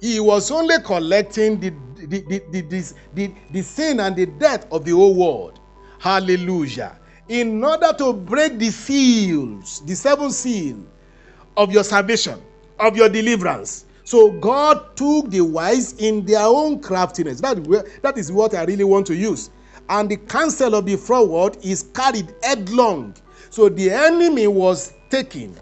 he 0.00 0.20
was 0.20 0.52
only 0.52 0.76
collecting 0.84 1.58
the, 1.58 1.72
the, 2.06 2.20
the, 2.50 2.62
the, 2.62 2.92
the, 3.14 3.34
the 3.50 3.62
sin 3.62 4.00
and 4.00 4.16
the 4.16 4.26
death 4.26 4.66
of 4.72 4.84
the 4.84 4.92
whole 4.92 5.14
world. 5.14 5.60
Hallelujah. 5.98 6.98
In 7.28 7.62
order 7.64 7.92
to 7.98 8.12
break 8.12 8.58
the 8.58 8.70
seals, 8.70 9.82
the 9.86 9.94
seven 9.94 10.30
seal 10.30 10.78
of 11.56 11.72
your 11.72 11.84
salvation, 11.84 12.40
of 12.78 12.96
your 12.96 13.08
deliverance. 13.08 13.86
So 14.04 14.32
God 14.32 14.96
took 14.96 15.30
the 15.30 15.40
wise 15.40 15.94
in 15.94 16.26
their 16.26 16.42
own 16.42 16.80
craftiness. 16.80 17.40
That, 17.40 17.64
that 18.02 18.18
is 18.18 18.30
what 18.30 18.54
I 18.54 18.64
really 18.64 18.84
want 18.84 19.06
to 19.06 19.14
use 19.14 19.50
and 19.88 20.08
the 20.10 20.16
counsel 20.16 20.74
of 20.74 20.86
the 20.86 20.96
froward 20.96 21.56
is 21.62 21.84
carried 21.94 22.34
headlong. 22.42 23.14
So 23.50 23.68
the 23.68 23.90
enemy 23.90 24.46
was 24.46 24.92
taken, 25.10 25.56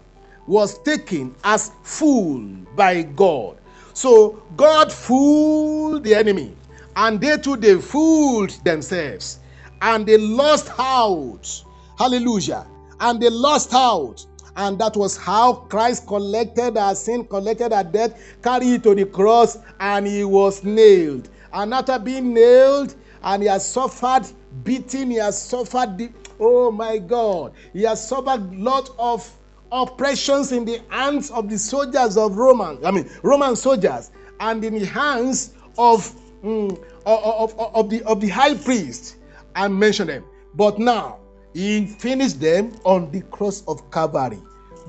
was 0.47 0.79
taken 0.79 1.35
as 1.43 1.71
fool 1.83 2.41
by 2.75 3.03
God. 3.03 3.57
So 3.93 4.41
God 4.55 4.91
fooled 4.91 6.03
the 6.03 6.15
enemy 6.15 6.55
And 6.95 7.19
they 7.19 7.37
too, 7.37 7.55
they 7.57 7.79
fooled 7.79 8.51
themselves. 8.63 9.39
And 9.81 10.05
they 10.05 10.17
lost 10.17 10.71
out. 10.77 11.63
Hallelujah. 11.97 12.65
And 12.99 13.21
they 13.21 13.29
lost 13.29 13.73
out. 13.73 14.25
And 14.55 14.77
that 14.79 14.95
was 14.95 15.17
how 15.17 15.53
Christ 15.53 16.07
collected 16.07 16.77
our 16.77 16.93
sin, 16.95 17.25
collected 17.25 17.73
our 17.73 17.83
debt, 17.83 18.17
carried 18.43 18.67
it 18.67 18.83
to 18.83 18.93
the 18.93 19.05
cross, 19.05 19.57
and 19.79 20.05
he 20.05 20.23
was 20.23 20.63
nailed. 20.63 21.29
And 21.51 21.73
after 21.73 21.97
being 21.97 22.33
nailed, 22.33 22.95
and 23.23 23.41
he 23.41 23.49
has 23.49 23.67
suffered 23.67 24.27
beating, 24.63 25.11
he 25.11 25.17
has 25.17 25.41
suffered, 25.41 25.97
the, 25.97 26.11
oh 26.39 26.69
my 26.71 26.99
God, 26.99 27.53
he 27.73 27.83
has 27.83 28.07
suffered 28.07 28.41
a 28.41 28.55
lot 28.57 28.91
of 28.99 29.27
oppressions 29.73 30.51
in 30.51 30.63
the 30.63 30.79
hands 30.89 31.31
of 31.31 31.49
the 31.49 31.57
soldiers 31.57 32.15
of 32.15 32.37
Roman, 32.37 32.85
I 32.85 32.91
mean, 32.91 33.09
Roman 33.23 33.55
soldiers, 33.55 34.11
and 34.39 34.63
in 34.63 34.77
the 34.77 34.85
hands 34.85 35.53
of, 35.77 36.13
mm, 36.43 36.71
of, 37.05 37.53
of, 37.55 37.75
of, 37.75 37.89
the, 37.89 38.03
of 38.03 38.21
the 38.21 38.29
high 38.29 38.53
priest. 38.53 39.17
I 39.55 39.67
mentioned 39.67 40.09
them. 40.09 40.23
But 40.55 40.79
now, 40.79 41.19
he 41.53 41.87
finished 41.87 42.39
them 42.39 42.75
on 42.83 43.11
the 43.11 43.21
cross 43.21 43.63
of 43.67 43.89
Calvary, 43.91 44.39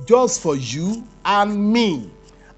just 0.07 0.41
for 0.43 0.57
you 0.57 1.07
and 1.25 1.73
me. 1.73 2.11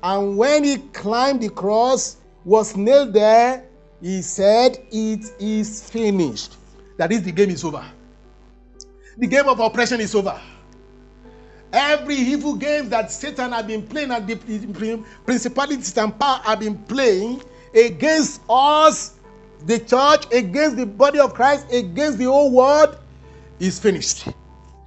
And 0.03 0.37
when 0.37 0.65
he 0.65 0.79
climbed 0.93 1.41
the 1.43 1.49
cross, 1.49 2.17
was 2.45 2.77
nailed 2.77 3.13
there, 3.13 3.65
he 4.01 4.23
said, 4.23 4.79
It 4.93 5.25
is 5.41 5.89
finished. 5.91 6.57
That 6.97 7.11
is, 7.13 7.23
the 7.23 7.33
game 7.33 7.51
is 7.51 7.65
over. 7.65 7.85
The 9.19 9.27
game 9.27 9.49
of 9.49 9.59
oppression 9.59 10.01
is 10.01 10.15
over. 10.15 10.41
Every 11.77 12.15
evil 12.15 12.55
game 12.55 12.89
that 12.89 13.13
Satan 13.13 13.53
had 13.53 13.67
been 13.67 13.87
playing 13.87 14.11
and 14.11 14.27
the 14.27 15.05
principalities 15.27 15.95
and 15.99 16.19
power 16.19 16.41
have 16.45 16.61
been 16.61 16.79
playing 16.85 17.43
against 17.75 18.41
us, 18.49 19.13
the 19.67 19.79
church, 19.81 20.25
against 20.33 20.79
the 20.79 20.87
body 20.87 21.19
of 21.19 21.35
Christ, 21.35 21.71
against 21.71 22.17
the 22.17 22.25
whole 22.25 22.51
world, 22.51 22.97
is 23.61 23.79
finished. 23.79 24.27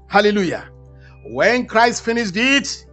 Hallelujah. 0.08 0.68
When 1.28 1.68
Christ 1.68 2.04
finished 2.04 2.36
it 2.36 2.88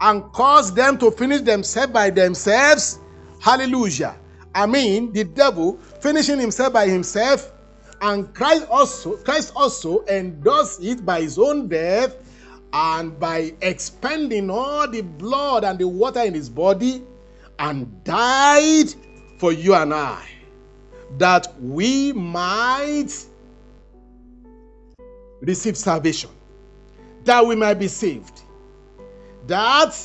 and 0.00 0.22
caused 0.32 0.74
them 0.74 0.96
to 0.96 1.10
finish 1.10 1.42
themselves 1.42 1.92
by 1.92 2.08
themselves, 2.08 2.98
hallelujah. 3.42 4.16
I 4.54 4.64
mean, 4.64 5.12
the 5.12 5.24
devil 5.24 5.76
finishing 6.00 6.40
himself 6.40 6.72
by 6.72 6.88
himself, 6.88 7.52
and 8.00 8.32
Christ 8.34 8.66
also, 8.70 9.18
Christ 9.18 9.52
also 9.54 10.02
endorsed 10.06 10.82
it 10.82 11.04
by 11.04 11.20
his 11.20 11.38
own 11.38 11.68
death 11.68 12.16
and 12.74 13.18
by 13.20 13.54
expending 13.62 14.50
all 14.50 14.88
the 14.88 15.00
blood 15.00 15.62
and 15.64 15.78
the 15.78 15.86
water 15.86 16.20
in 16.20 16.34
his 16.34 16.48
body 16.48 17.00
and 17.60 18.02
died 18.02 18.92
for 19.38 19.52
you 19.52 19.74
and 19.74 19.94
I, 19.94 20.26
that 21.18 21.54
we 21.60 22.12
might 22.12 23.12
receive 25.40 25.76
salvation, 25.76 26.30
that 27.22 27.46
we 27.46 27.54
might 27.54 27.74
be 27.74 27.86
saved, 27.86 28.42
that 29.46 29.96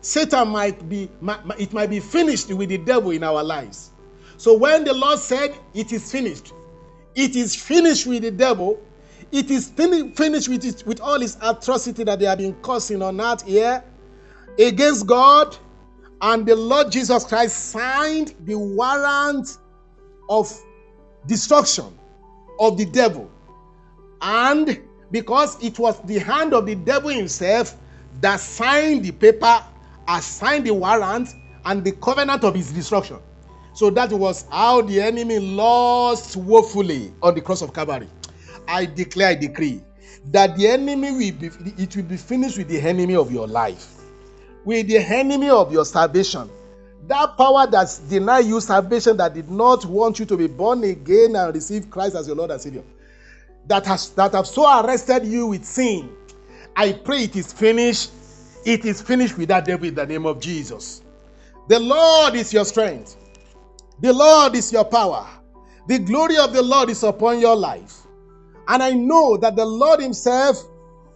Satan 0.00 0.48
might 0.48 0.88
be, 0.88 1.10
it 1.58 1.74
might 1.74 1.90
be 1.90 2.00
finished 2.00 2.50
with 2.50 2.70
the 2.70 2.78
devil 2.78 3.10
in 3.10 3.22
our 3.22 3.44
lives. 3.44 3.90
So 4.38 4.56
when 4.56 4.84
the 4.84 4.94
Lord 4.94 5.18
said, 5.18 5.54
It 5.74 5.92
is 5.92 6.10
finished, 6.10 6.54
it 7.14 7.36
is 7.36 7.54
finished 7.54 8.06
with 8.06 8.22
the 8.22 8.30
devil, 8.30 8.80
it 9.34 9.50
is 9.50 9.68
finished 9.68 10.48
with, 10.48 10.64
it, 10.64 10.86
with 10.86 11.00
all 11.00 11.18
his 11.18 11.36
atrocity 11.42 12.04
that 12.04 12.20
they 12.20 12.24
have 12.24 12.38
been 12.38 12.54
causing 12.62 13.02
on 13.02 13.20
earth 13.20 13.44
here 13.44 13.82
against 14.58 15.08
God, 15.08 15.56
and 16.20 16.46
the 16.46 16.54
Lord 16.54 16.92
Jesus 16.92 17.24
Christ 17.24 17.70
signed 17.70 18.34
the 18.44 18.54
warrant 18.54 19.58
of 20.30 20.56
destruction 21.26 21.86
of 22.60 22.78
the 22.78 22.84
devil 22.84 23.28
and 24.22 24.80
because 25.10 25.62
it 25.62 25.78
was 25.80 26.00
the 26.02 26.18
hand 26.18 26.54
of 26.54 26.66
the 26.66 26.76
devil 26.76 27.10
himself 27.10 27.76
that 28.20 28.38
signed 28.38 29.04
the 29.04 29.10
paper, 29.10 29.62
assigned 30.08 30.64
the 30.66 30.72
warrant, 30.72 31.28
and 31.64 31.84
the 31.84 31.92
covenant 31.92 32.44
of 32.44 32.54
his 32.54 32.72
destruction. 32.72 33.18
So 33.74 33.90
that 33.90 34.12
was 34.12 34.46
how 34.50 34.82
the 34.82 35.00
enemy 35.02 35.40
lost 35.40 36.36
woefully 36.36 37.12
on 37.22 37.34
the 37.34 37.40
cross 37.40 37.60
of 37.60 37.74
Calvary. 37.74 38.08
I 38.68 38.86
declare, 38.86 39.28
I 39.28 39.34
decree 39.34 39.82
that 40.26 40.56
the 40.56 40.68
enemy 40.68 41.12
will 41.12 41.32
be, 41.32 41.50
it 41.82 41.96
will 41.96 42.04
be 42.04 42.16
finished 42.16 42.58
with 42.58 42.68
the 42.68 42.80
enemy 42.80 43.16
of 43.16 43.32
your 43.32 43.46
life, 43.46 44.02
with 44.64 44.88
the 44.88 44.98
enemy 44.98 45.50
of 45.50 45.72
your 45.72 45.84
salvation. 45.84 46.50
That 47.06 47.36
power 47.36 47.66
that 47.66 48.00
denied 48.08 48.46
you 48.46 48.60
salvation, 48.60 49.18
that 49.18 49.34
did 49.34 49.50
not 49.50 49.84
want 49.84 50.18
you 50.18 50.24
to 50.24 50.36
be 50.36 50.46
born 50.46 50.84
again 50.84 51.36
and 51.36 51.54
receive 51.54 51.90
Christ 51.90 52.14
as 52.14 52.26
your 52.26 52.36
Lord 52.36 52.50
and 52.50 52.60
Savior 52.60 52.82
that 53.66 53.86
has 53.86 54.10
that 54.10 54.32
have 54.32 54.46
so 54.46 54.80
arrested 54.80 55.24
you 55.24 55.46
with 55.46 55.64
sin. 55.64 56.10
I 56.76 56.92
pray 56.92 57.24
it 57.24 57.36
is 57.36 57.52
finished. 57.52 58.10
It 58.64 58.84
is 58.84 59.00
finished 59.00 59.36
with 59.36 59.48
that 59.48 59.64
devil 59.64 59.86
in 59.86 59.94
the 59.94 60.06
name 60.06 60.26
of 60.26 60.40
Jesus. 60.40 61.02
The 61.68 61.78
Lord 61.78 62.34
is 62.34 62.52
your 62.52 62.64
strength. 62.64 63.16
The 64.00 64.12
Lord 64.12 64.54
is 64.54 64.72
your 64.72 64.84
power. 64.84 65.26
The 65.86 65.98
glory 65.98 66.36
of 66.36 66.52
the 66.52 66.62
Lord 66.62 66.90
is 66.90 67.02
upon 67.02 67.38
your 67.38 67.56
life. 67.56 68.03
And 68.68 68.82
I 68.82 68.92
know 68.92 69.36
that 69.36 69.56
the 69.56 69.64
Lord 69.64 70.00
Himself, 70.00 70.64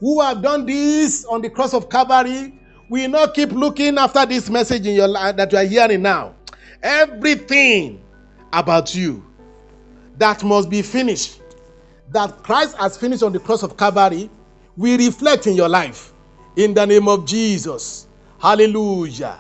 who 0.01 0.21
have 0.21 0.43
done 0.43 0.67
this 0.67 1.25
on 1.25 1.43
the 1.43 1.51
cross 1.51 1.75
of 1.75 1.89
Calvary, 1.89 2.59
will 2.89 3.09
not 3.09 3.35
keep 3.35 3.51
looking 3.53 3.99
after 3.99 4.25
this 4.27 4.49
message 4.49 4.87
in 4.87 4.95
your 4.95 5.09
life 5.09 5.37
that 5.37 5.53
you 5.53 5.59
are 5.59 5.65
hearing 5.65 6.03
now. 6.03 6.35
Everything 6.83 8.03
about 8.53 8.95
you 8.95 9.25
that 10.17 10.43
must 10.43 10.71
be 10.71 10.83
finished 10.83 11.41
that 12.11 12.43
Christ 12.43 12.77
has 12.79 12.97
finished 12.97 13.23
on 13.23 13.33
the 13.33 13.39
cross 13.39 13.63
of 13.63 13.77
Calvary 13.77 14.31
will 14.77 14.99
reflect 14.99 15.47
in 15.47 15.55
your 15.55 15.69
life. 15.69 16.13
In 16.57 16.75
the 16.75 16.87
name 16.87 17.09
of 17.09 17.27
Jesus. 17.27 18.07
Hallelujah. 18.41 19.39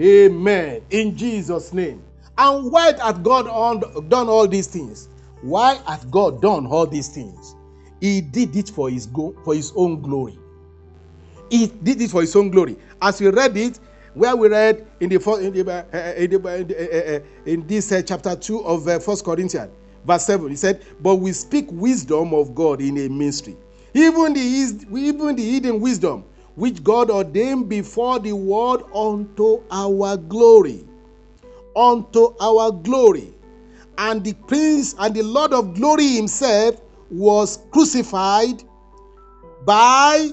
Amen. 0.00 0.82
In 0.90 1.16
Jesus' 1.16 1.72
name. 1.72 2.02
And 2.38 2.70
why 2.70 2.92
hath 2.92 3.22
God 3.22 3.46
done 4.08 4.28
all 4.28 4.46
these 4.46 4.66
things? 4.66 5.08
Why 5.42 5.76
hath 5.86 6.10
God 6.10 6.42
done 6.42 6.66
all 6.66 6.86
these 6.86 7.08
things? 7.08 7.54
He 8.00 8.20
did 8.20 8.56
it 8.56 8.70
for 8.70 8.90
his, 8.90 9.06
go- 9.06 9.34
for 9.44 9.54
his 9.54 9.72
own 9.76 10.00
glory. 10.02 10.38
He 11.50 11.66
did 11.68 12.00
it 12.02 12.10
for 12.10 12.22
his 12.22 12.34
own 12.36 12.50
glory. 12.50 12.76
As 13.00 13.20
we 13.20 13.28
read 13.28 13.56
it, 13.56 13.78
where 14.14 14.34
we 14.34 14.48
read 14.48 14.86
in 15.00 15.10
the, 15.10 15.16
in, 15.40 15.52
the, 15.52 15.72
uh, 15.72 16.14
in, 16.16 16.30
the, 16.30 16.38
uh, 17.14 17.16
uh, 17.16 17.20
in 17.50 17.66
this 17.66 17.92
uh, 17.92 18.02
chapter 18.02 18.34
2 18.34 18.64
of 18.64 19.04
First 19.04 19.24
Corinthians, 19.24 19.70
Verse 20.06 20.24
7, 20.26 20.48
he 20.50 20.56
said, 20.56 20.84
But 21.00 21.16
we 21.16 21.32
speak 21.32 21.66
wisdom 21.70 22.32
of 22.32 22.54
God 22.54 22.80
in 22.80 22.96
a 22.98 23.08
mystery. 23.08 23.56
Even 23.92 24.34
the, 24.34 24.40
even 24.40 25.36
the 25.36 25.50
hidden 25.50 25.80
wisdom 25.80 26.24
which 26.54 26.82
God 26.82 27.10
ordained 27.10 27.68
before 27.68 28.18
the 28.18 28.32
world 28.32 28.88
unto 28.94 29.62
our 29.70 30.16
glory. 30.16 30.86
Unto 31.74 32.34
our 32.40 32.70
glory. 32.72 33.34
And 33.98 34.22
the 34.24 34.34
Prince 34.34 34.94
and 34.98 35.14
the 35.14 35.22
Lord 35.22 35.52
of 35.52 35.74
glory 35.74 36.08
himself 36.08 36.80
was 37.10 37.58
crucified 37.70 38.62
by 39.64 40.30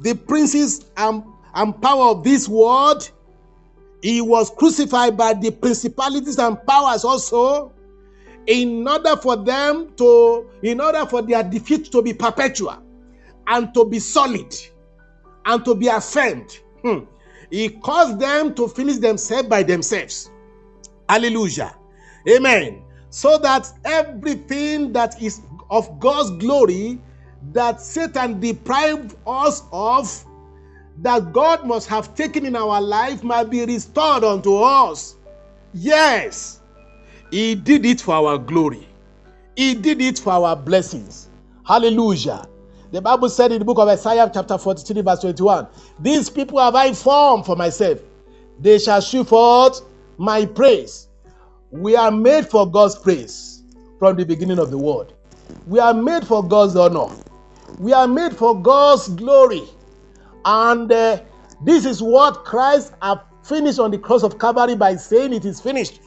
the 0.00 0.14
princes 0.14 0.86
and, 0.96 1.22
and 1.54 1.80
power 1.82 2.10
of 2.10 2.24
this 2.24 2.48
world. 2.48 3.10
He 4.02 4.20
was 4.20 4.50
crucified 4.50 5.16
by 5.16 5.34
the 5.34 5.50
principalities 5.50 6.38
and 6.38 6.64
powers 6.66 7.04
also 7.04 7.72
in 8.46 8.86
order 8.88 9.16
for 9.16 9.36
them 9.36 9.92
to, 9.96 10.48
in 10.62 10.80
order 10.80 11.04
for 11.06 11.22
their 11.22 11.42
defeat 11.42 11.92
to 11.92 12.02
be 12.02 12.14
perpetual 12.14 12.82
and 13.46 13.74
to 13.74 13.84
be 13.84 13.98
solid 13.98 14.54
and 15.44 15.64
to 15.64 15.74
be 15.74 15.88
affirmed, 15.88 16.58
hmm, 16.82 17.00
he 17.50 17.68
caused 17.68 18.18
them 18.18 18.54
to 18.54 18.68
finish 18.68 18.96
themselves 18.96 19.48
by 19.48 19.62
themselves. 19.62 20.30
Hallelujah. 21.08 21.76
Amen. 22.28 22.82
So 23.10 23.38
that 23.38 23.72
everything 23.84 24.92
that 24.92 25.20
is 25.20 25.40
of 25.70 25.98
God's 26.00 26.30
glory 26.32 27.00
that 27.52 27.80
Satan 27.80 28.40
deprived 28.40 29.16
us 29.26 29.62
of, 29.72 30.24
that 30.98 31.32
God 31.32 31.66
must 31.66 31.88
have 31.88 32.14
taken 32.14 32.44
in 32.44 32.54
our 32.54 32.80
life, 32.80 33.22
might 33.22 33.50
be 33.50 33.64
restored 33.64 34.24
unto 34.24 34.56
us. 34.56 35.16
Yes. 35.72 36.60
He 37.30 37.54
did 37.54 37.86
it 37.86 38.00
for 38.00 38.14
our 38.14 38.38
glory. 38.38 38.86
He 39.56 39.74
did 39.74 40.00
it 40.00 40.18
for 40.18 40.32
our 40.32 40.56
blessings. 40.56 41.28
Hallelujah. 41.64 42.46
The 42.92 43.00
Bible 43.00 43.28
said 43.28 43.52
in 43.52 43.60
the 43.60 43.64
book 43.64 43.78
of 43.78 43.88
Isaiah, 43.88 44.28
chapter 44.32 44.58
43, 44.58 45.02
verse 45.02 45.20
21, 45.20 45.68
These 46.00 46.28
people 46.28 46.58
have 46.58 46.74
I 46.74 46.92
formed 46.92 47.46
for 47.46 47.54
myself. 47.54 48.00
They 48.58 48.78
shall 48.78 49.00
show 49.00 49.22
forth 49.22 49.80
my 50.18 50.44
praise. 50.44 51.08
We 51.70 51.94
are 51.94 52.10
made 52.10 52.48
for 52.48 52.68
God's 52.68 52.96
praise 52.96 53.62
from 54.00 54.16
the 54.16 54.24
beginning 54.24 54.58
of 54.58 54.72
the 54.72 54.78
world. 54.78 55.14
We 55.66 55.78
are 55.78 55.94
made 55.94 56.26
for 56.26 56.42
God's 56.42 56.74
honor. 56.74 57.14
We 57.78 57.92
are 57.92 58.08
made 58.08 58.34
for 58.34 58.60
God's 58.60 59.08
glory. 59.08 59.62
And 60.44 60.90
uh, 60.90 61.20
this 61.64 61.84
is 61.84 62.02
what 62.02 62.44
Christ 62.44 62.92
have 63.02 63.22
finished 63.44 63.78
on 63.78 63.92
the 63.92 63.98
cross 63.98 64.24
of 64.24 64.38
Calvary 64.38 64.74
by 64.74 64.96
saying 64.96 65.32
it 65.32 65.44
is 65.44 65.60
finished 65.60 66.00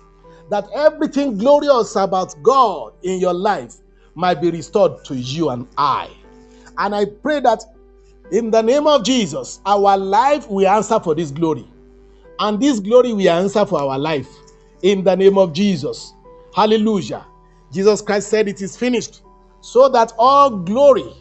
that 0.49 0.67
everything 0.75 1.37
glorious 1.37 1.95
about 1.95 2.35
God 2.43 2.93
in 3.03 3.19
your 3.19 3.33
life 3.33 3.75
might 4.15 4.41
be 4.41 4.51
restored 4.51 5.05
to 5.05 5.15
you 5.15 5.49
and 5.49 5.65
I. 5.77 6.09
And 6.77 6.93
I 6.93 7.05
pray 7.05 7.39
that 7.39 7.63
in 8.31 8.51
the 8.51 8.61
name 8.61 8.85
of 8.85 9.03
Jesus, 9.05 9.61
our 9.65 9.97
life 9.97 10.49
will 10.49 10.67
answer 10.67 10.99
for 10.99 11.15
this 11.15 11.31
glory. 11.31 11.65
And 12.39 12.61
this 12.61 12.81
glory 12.81 13.13
will 13.13 13.29
answer 13.29 13.65
for 13.65 13.79
our 13.79 13.97
life 13.97 14.27
in 14.83 15.03
the 15.03 15.15
name 15.15 15.37
of 15.37 15.53
Jesus. 15.53 16.13
Hallelujah. 16.53 17.25
Jesus 17.71 18.01
Christ 18.01 18.29
said, 18.29 18.47
It 18.47 18.61
is 18.61 18.77
finished, 18.77 19.23
so 19.61 19.89
that 19.89 20.13
all 20.19 20.51
glory 20.51 21.11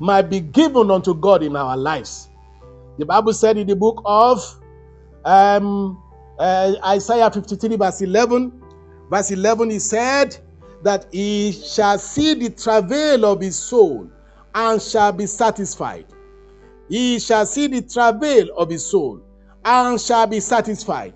might 0.00 0.22
be 0.22 0.40
given 0.40 0.90
unto 0.90 1.14
God 1.14 1.42
in 1.42 1.54
our 1.54 1.76
lives. 1.76 2.30
The 2.98 3.06
Bible 3.06 3.32
said 3.32 3.56
in 3.56 3.66
the 3.66 3.76
book 3.76 4.02
of 4.04 4.42
um, 5.24 6.02
uh, 6.38 6.74
Isaiah 6.84 7.30
53, 7.30 7.76
verse 7.76 8.00
11, 8.00 8.62
verse 9.10 9.30
11, 9.30 9.70
he 9.70 9.78
said 9.78 10.36
that 10.82 11.06
he 11.12 11.52
shall 11.52 11.98
see 11.98 12.34
the 12.34 12.50
travail 12.50 13.26
of 13.26 13.40
his 13.40 13.56
soul 13.56 14.10
and 14.54 14.80
shall 14.80 15.12
be 15.12 15.26
satisfied. 15.26 16.06
He 16.88 17.18
shall 17.20 17.46
see 17.46 17.66
the 17.68 17.82
travail 17.82 18.48
of 18.56 18.70
his 18.70 18.84
soul 18.84 19.20
and 19.64 20.00
shall 20.00 20.26
be 20.26 20.40
satisfied. 20.40 21.14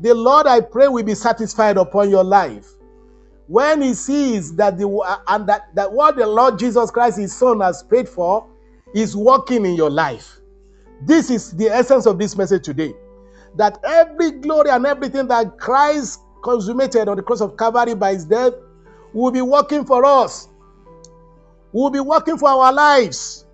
The 0.00 0.14
Lord, 0.14 0.46
I 0.46 0.60
pray, 0.60 0.88
will 0.88 1.04
be 1.04 1.14
satisfied 1.14 1.76
upon 1.76 2.10
your 2.10 2.24
life. 2.24 2.68
When 3.48 3.82
he 3.82 3.94
sees 3.94 4.54
that 4.56 4.78
the 4.78 4.88
uh, 4.88 5.16
and 5.28 5.48
that, 5.48 5.74
that 5.74 5.90
what 5.90 6.16
the 6.16 6.26
Lord 6.26 6.58
Jesus 6.58 6.90
Christ, 6.90 7.18
his 7.18 7.34
Son, 7.34 7.60
has 7.60 7.82
paid 7.82 8.08
for 8.08 8.46
is 8.94 9.16
working 9.16 9.64
in 9.64 9.74
your 9.74 9.90
life. 9.90 10.40
This 11.02 11.30
is 11.30 11.52
the 11.52 11.68
essence 11.68 12.06
of 12.06 12.18
this 12.18 12.36
message 12.36 12.64
today. 12.64 12.92
That 13.56 13.78
every 13.84 14.32
glory 14.32 14.70
and 14.70 14.86
everything 14.86 15.28
that 15.28 15.58
Christ 15.58 16.20
consummated 16.42 17.08
on 17.08 17.16
the 17.16 17.22
cross 17.22 17.40
of 17.40 17.56
Calvary 17.56 17.94
by 17.94 18.12
his 18.12 18.24
death 18.24 18.52
will 19.12 19.30
be 19.30 19.42
working 19.42 19.84
for 19.84 20.04
us, 20.04 20.48
will 21.72 21.90
be 21.90 22.00
working 22.00 22.36
for 22.36 22.48
our 22.48 22.72
lives. 22.72 23.46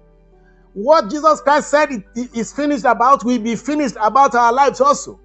What 0.72 1.08
Jesus 1.08 1.40
Christ 1.40 1.70
said 1.70 1.90
is 2.16 2.52
finished 2.52 2.84
about 2.84 3.24
will 3.24 3.38
be 3.38 3.54
finished 3.54 3.96
about 4.00 4.34
our 4.34 4.52
lives 4.52 4.80
also. 4.80 5.20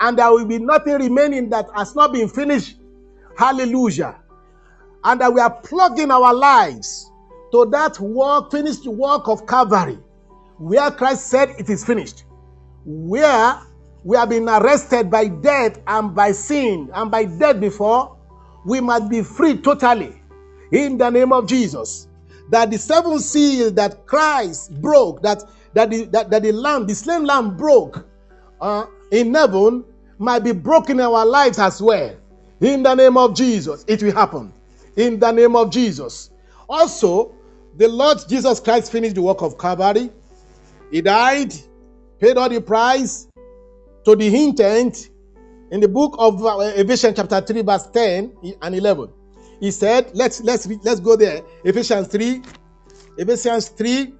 And 0.00 0.18
there 0.18 0.30
will 0.30 0.44
be 0.44 0.58
nothing 0.58 0.94
remaining 0.94 1.50
that 1.50 1.66
has 1.74 1.94
not 1.94 2.12
been 2.12 2.28
finished. 2.28 2.76
Hallelujah. 3.36 4.16
And 5.04 5.20
that 5.20 5.32
we 5.32 5.40
are 5.40 5.50
plugging 5.50 6.10
our 6.10 6.32
lives 6.34 7.10
to 7.52 7.66
that 7.66 7.98
work, 8.00 8.50
finished 8.50 8.86
work 8.86 9.28
of 9.28 9.46
Calvary, 9.46 9.98
where 10.58 10.90
Christ 10.90 11.26
said 11.26 11.50
it 11.58 11.68
is 11.68 11.84
finished. 11.84 12.24
Where 12.84 13.60
we 14.04 14.16
have 14.16 14.30
been 14.30 14.48
arrested 14.48 15.10
by 15.10 15.28
death 15.28 15.78
and 15.86 16.14
by 16.14 16.32
sin 16.32 16.90
and 16.94 17.10
by 17.10 17.24
death 17.24 17.60
before, 17.60 18.16
we 18.64 18.80
must 18.80 19.08
be 19.08 19.22
free 19.22 19.56
totally 19.56 20.20
in 20.72 20.98
the 20.98 21.10
name 21.10 21.32
of 21.32 21.46
Jesus. 21.46 22.08
That 22.50 22.70
the 22.70 22.78
seven 22.78 23.18
seals 23.18 23.74
that 23.74 24.06
Christ 24.06 24.80
broke, 24.80 25.22
that, 25.22 25.42
that, 25.74 25.90
the, 25.90 26.04
that, 26.06 26.30
that 26.30 26.42
the 26.42 26.52
lamb, 26.52 26.86
the 26.86 26.94
slain 26.94 27.24
lamb 27.24 27.56
broke 27.56 28.06
uh, 28.60 28.86
in 29.12 29.32
heaven, 29.34 29.84
might 30.18 30.40
be 30.42 30.52
broken 30.52 30.98
in 30.98 31.04
our 31.06 31.24
lives 31.24 31.58
as 31.58 31.80
well. 31.80 32.16
In 32.60 32.82
the 32.82 32.94
name 32.94 33.16
of 33.16 33.36
Jesus, 33.36 33.84
it 33.86 34.02
will 34.02 34.12
happen. 34.12 34.52
In 34.96 35.20
the 35.20 35.30
name 35.30 35.54
of 35.54 35.70
Jesus. 35.70 36.30
Also, 36.68 37.34
the 37.76 37.88
Lord 37.88 38.18
Jesus 38.28 38.58
Christ 38.58 38.90
finished 38.90 39.14
the 39.14 39.22
work 39.22 39.42
of 39.42 39.58
Calvary. 39.58 40.10
He 40.90 41.00
died, 41.02 41.54
paid 42.18 42.36
all 42.36 42.48
the 42.48 42.60
price 42.60 43.28
to 44.04 44.16
the 44.16 44.44
intent 44.44 45.10
in 45.70 45.80
the 45.80 45.88
book 45.88 46.14
of 46.18 46.44
uh, 46.44 46.58
Ephesians 46.76 47.16
chapter 47.16 47.40
3 47.40 47.62
verse 47.62 47.86
10 47.88 48.56
and 48.62 48.74
11. 48.74 49.10
He 49.60 49.70
said, 49.70 50.10
let's 50.14 50.40
let's 50.40 50.66
let's 50.82 51.00
go 51.00 51.16
there. 51.16 51.42
Ephesians 51.64 52.08
3 52.08 52.42
Ephesians 53.18 53.68
3 53.68 54.14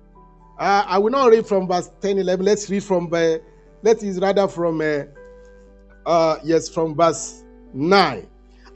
uh, 0.58 0.84
I 0.86 0.98
will 0.98 1.10
not 1.10 1.30
read 1.30 1.46
from 1.46 1.66
verse 1.66 1.90
10 2.00 2.18
11. 2.18 2.44
Let's 2.44 2.70
read 2.70 2.84
from 2.84 3.12
uh, 3.12 3.38
let's 3.82 4.02
rather 4.18 4.48
from 4.48 4.80
uh, 4.80 5.04
uh, 6.06 6.38
yes 6.44 6.68
from 6.68 6.94
verse 6.94 7.44
9. 7.72 8.26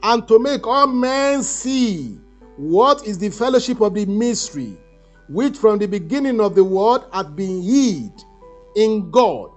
And 0.03 0.27
to 0.27 0.39
make 0.39 0.65
all 0.67 0.87
men 0.87 1.43
see 1.43 2.19
what 2.55 3.05
is 3.05 3.17
the 3.17 3.29
fellowship 3.29 3.81
of 3.81 3.93
the 3.93 4.05
mystery 4.05 4.77
which 5.29 5.57
from 5.57 5.77
the 5.79 5.87
beginning 5.87 6.39
of 6.39 6.55
the 6.55 6.63
world 6.63 7.05
hath 7.11 7.35
been 7.35 7.61
hid 7.61 8.11
in 8.75 9.11
God 9.11 9.51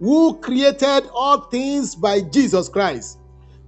who 0.00 0.38
created 0.38 1.08
all 1.12 1.40
things 1.42 1.94
by 1.94 2.20
Jesus 2.20 2.68
Christ, 2.68 3.18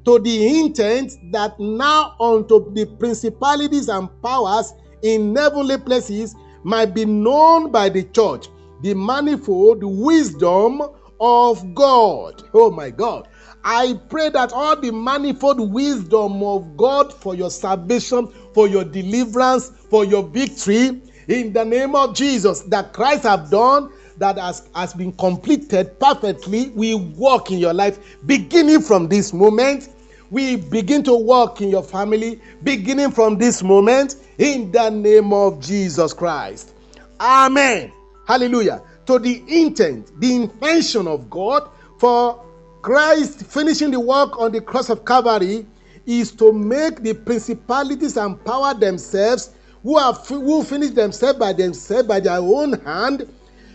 to 0.05 0.19
the 0.19 0.61
intent 0.61 1.13
that 1.33 1.59
now 1.59 2.15
unto 2.21 2.73
the 2.73 2.87
principalities 2.87 3.89
and 3.89 4.09
powers 4.23 4.73
in 5.03 5.35
heavenly 5.35 5.77
places 5.79 6.35
might 6.63 6.95
be 6.95 7.05
known 7.05 7.71
by 7.71 7.89
the 7.89 8.05
church 8.05 8.49
the 8.83 8.95
manifold 8.95 9.83
wisdom 9.83 10.83
of 11.21 11.75
God. 11.75 12.43
Oh 12.55 12.71
my 12.71 12.91
God. 12.91 13.29
I 13.63 13.99
pray 14.09 14.31
that 14.31 14.53
all 14.53 14.75
the 14.77 14.91
manifold 14.91 15.73
wisdom 15.73 16.43
of 16.43 16.77
God 16.77 17.13
for 17.13 17.35
your 17.35 17.51
salvation, 17.51 18.29
for 18.55 18.67
your 18.67 18.85
deliverance, 18.85 19.71
for 19.91 20.05
your 20.05 20.23
victory, 20.23 21.03
in 21.29 21.53
the 21.53 21.65
name 21.65 21.95
of 21.95 22.15
Jesus, 22.17 22.63
that 22.63 22.93
Christ 22.93 23.23
have 23.23 23.51
done 23.51 23.93
that 24.19 24.37
has, 24.37 24.69
has 24.75 24.93
been 24.95 25.13
completed 25.13 25.99
perfectly 25.99 26.71
we 26.71 26.95
work 26.95 27.51
in 27.51 27.59
your 27.59 27.73
life 27.73 27.99
beginning 28.27 28.81
from 28.81 29.09
this 29.09 29.33
moment. 29.33 29.89
We 30.31 30.57
begin 30.57 31.03
to 31.05 31.15
work 31.15 31.61
in 31.61 31.71
your 31.71 31.83
family 31.83 32.41
beginning 32.63 33.11
from 33.11 33.39
this 33.39 33.63
moment 33.63 34.17
in 34.39 34.71
the 34.73 34.91
name 34.91 35.33
of 35.33 35.61
Jesus 35.61 36.13
Christ. 36.13 36.75
Amen. 37.21 37.93
Hallelujah. 38.31 38.81
To 39.07 39.19
the 39.19 39.43
intent, 39.49 40.13
the 40.21 40.37
intention 40.37 41.09
of 41.09 41.29
God 41.29 41.69
for 41.99 42.41
Christ 42.81 43.45
finishing 43.45 43.91
the 43.91 43.99
work 43.99 44.39
on 44.39 44.53
the 44.53 44.61
cross 44.61 44.89
of 44.89 45.05
Calvary 45.05 45.67
is 46.07 46.31
to 46.37 46.53
make 46.53 47.03
the 47.03 47.13
principalities 47.13 48.17
and 48.17 48.43
power 48.45 48.73
themselves 48.73 49.51
who 49.83 49.99
have 49.99 50.25
who 50.29 50.63
finish 50.63 50.91
themselves 50.91 51.41
by 51.41 51.53
themselves 51.53 52.07
by 52.07 52.21
their 52.21 52.39
own 52.39 52.75
hand 52.83 53.29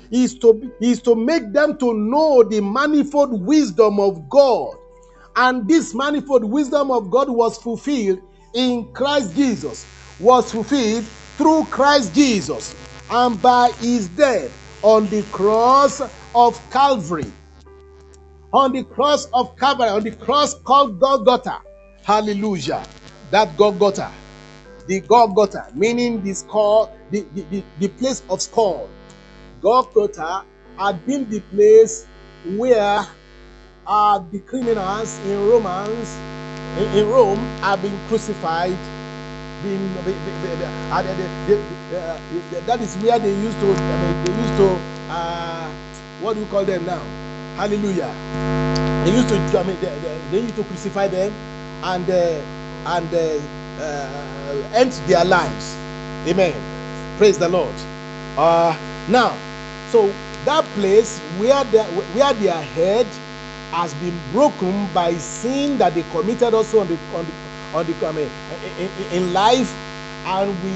is 0.10 0.40
to, 0.40 0.72
is 0.80 1.02
to 1.02 1.16
make 1.16 1.52
them 1.52 1.78
to 1.80 1.94
know 1.94 2.42
the 2.42 2.62
manifold 2.62 3.46
wisdom 3.46 4.00
of 4.00 4.30
God. 4.30 4.78
And 5.36 5.68
this 5.68 5.94
manifold 5.94 6.46
wisdom 6.46 6.92
of 6.92 7.12
God 7.12 7.30
was 7.30 7.58
fulfilled 7.58 8.22
in 8.54 8.86
Christ 8.94 9.36
Jesus, 9.36 9.86
was 10.18 10.50
fulfilled 10.50 11.04
through 11.38 11.66
Christ 11.66 12.16
Jesus, 12.16 12.74
and 13.10 13.42
by 13.42 13.72
his 13.80 14.10
death 14.10 14.52
on 14.82 15.08
the 15.10 15.22
cross 15.32 16.02
of 16.34 16.60
Calvary. 16.72 17.32
On 18.54 18.72
the 18.72 18.84
cross 18.84 19.26
of 19.34 19.56
Calvary, 19.58 19.90
on 19.90 20.04
the 20.04 20.12
cross 20.12 20.54
called 20.54 21.00
Golgotha. 21.00 21.62
Hallelujah. 22.04 22.84
That 23.32 23.56
Golgotha. 23.58 24.12
The 24.88 25.02
Golgotha, 25.02 25.72
meaning 25.74 26.24
the 26.24 26.34
skull, 26.34 26.96
the, 27.12 27.26
the, 27.34 27.42
the, 27.44 27.64
the 27.80 27.88
place 27.90 28.22
of 28.30 28.42
skull 28.42 28.88
Golgotha 29.66 30.46
had 30.78 31.04
been 31.08 31.28
the 31.28 31.40
place 31.40 32.06
where 32.56 33.04
uh, 33.88 34.20
the 34.32 34.40
criminals 34.40 35.20
in 35.26 35.50
Romans 35.50 36.16
in, 36.78 37.00
in 37.00 37.10
Rome 37.10 37.40
have 37.62 37.82
been 37.82 37.98
crucified. 38.08 38.78
That 42.66 42.80
is 42.82 42.96
where 42.98 43.18
they 43.20 43.34
used 43.34 43.60
to. 43.60 43.66
They 43.66 44.34
used 44.42 44.58
to. 44.58 44.80
Uh, 45.10 45.72
what 46.22 46.34
do 46.36 46.42
you 46.42 46.46
call 46.48 46.66
them 46.66 46.86
now? 46.86 47.02
Hallelujah. 47.56 48.14
They 49.06 49.16
used 49.16 49.30
to. 49.30 49.60
I 49.60 49.64
mean, 49.64 49.78
they, 49.82 50.20
they, 50.32 50.42
used 50.42 50.56
to 50.56 50.64
crucify 50.66 51.08
them 51.08 51.34
and 51.84 52.10
uh, 52.10 52.42
and 52.86 53.14
uh, 53.14 53.40
uh, 53.82 54.70
end 54.74 54.92
their 55.08 55.26
lives. 55.26 55.76
Amen. 56.28 56.54
Praise 57.18 57.38
the 57.40 57.50
Lord. 57.50 57.74
Uh, 58.38 58.78
now, 59.10 59.36
so 59.90 60.14
that 60.46 60.64
place 60.76 61.20
where 61.40 61.64
their, 61.66 61.86
where 62.14 62.34
their 62.36 62.62
head 62.62 63.08
has 63.72 63.94
been 63.96 64.18
broken 64.32 64.88
by 64.94 65.14
sin 65.18 65.78
that 65.80 65.96
they 65.96 66.04
committed 66.12 66.54
also 66.54 66.80
on 66.82 66.88
the 66.88 66.98
on 67.16 67.26
the 67.26 67.45
on 67.74 67.86
the 67.86 68.08
I 68.08 68.12
mean, 68.12 68.30
in, 68.80 68.90
in 69.18 69.34
life, 69.34 69.72
and 70.26 70.50
we 70.64 70.72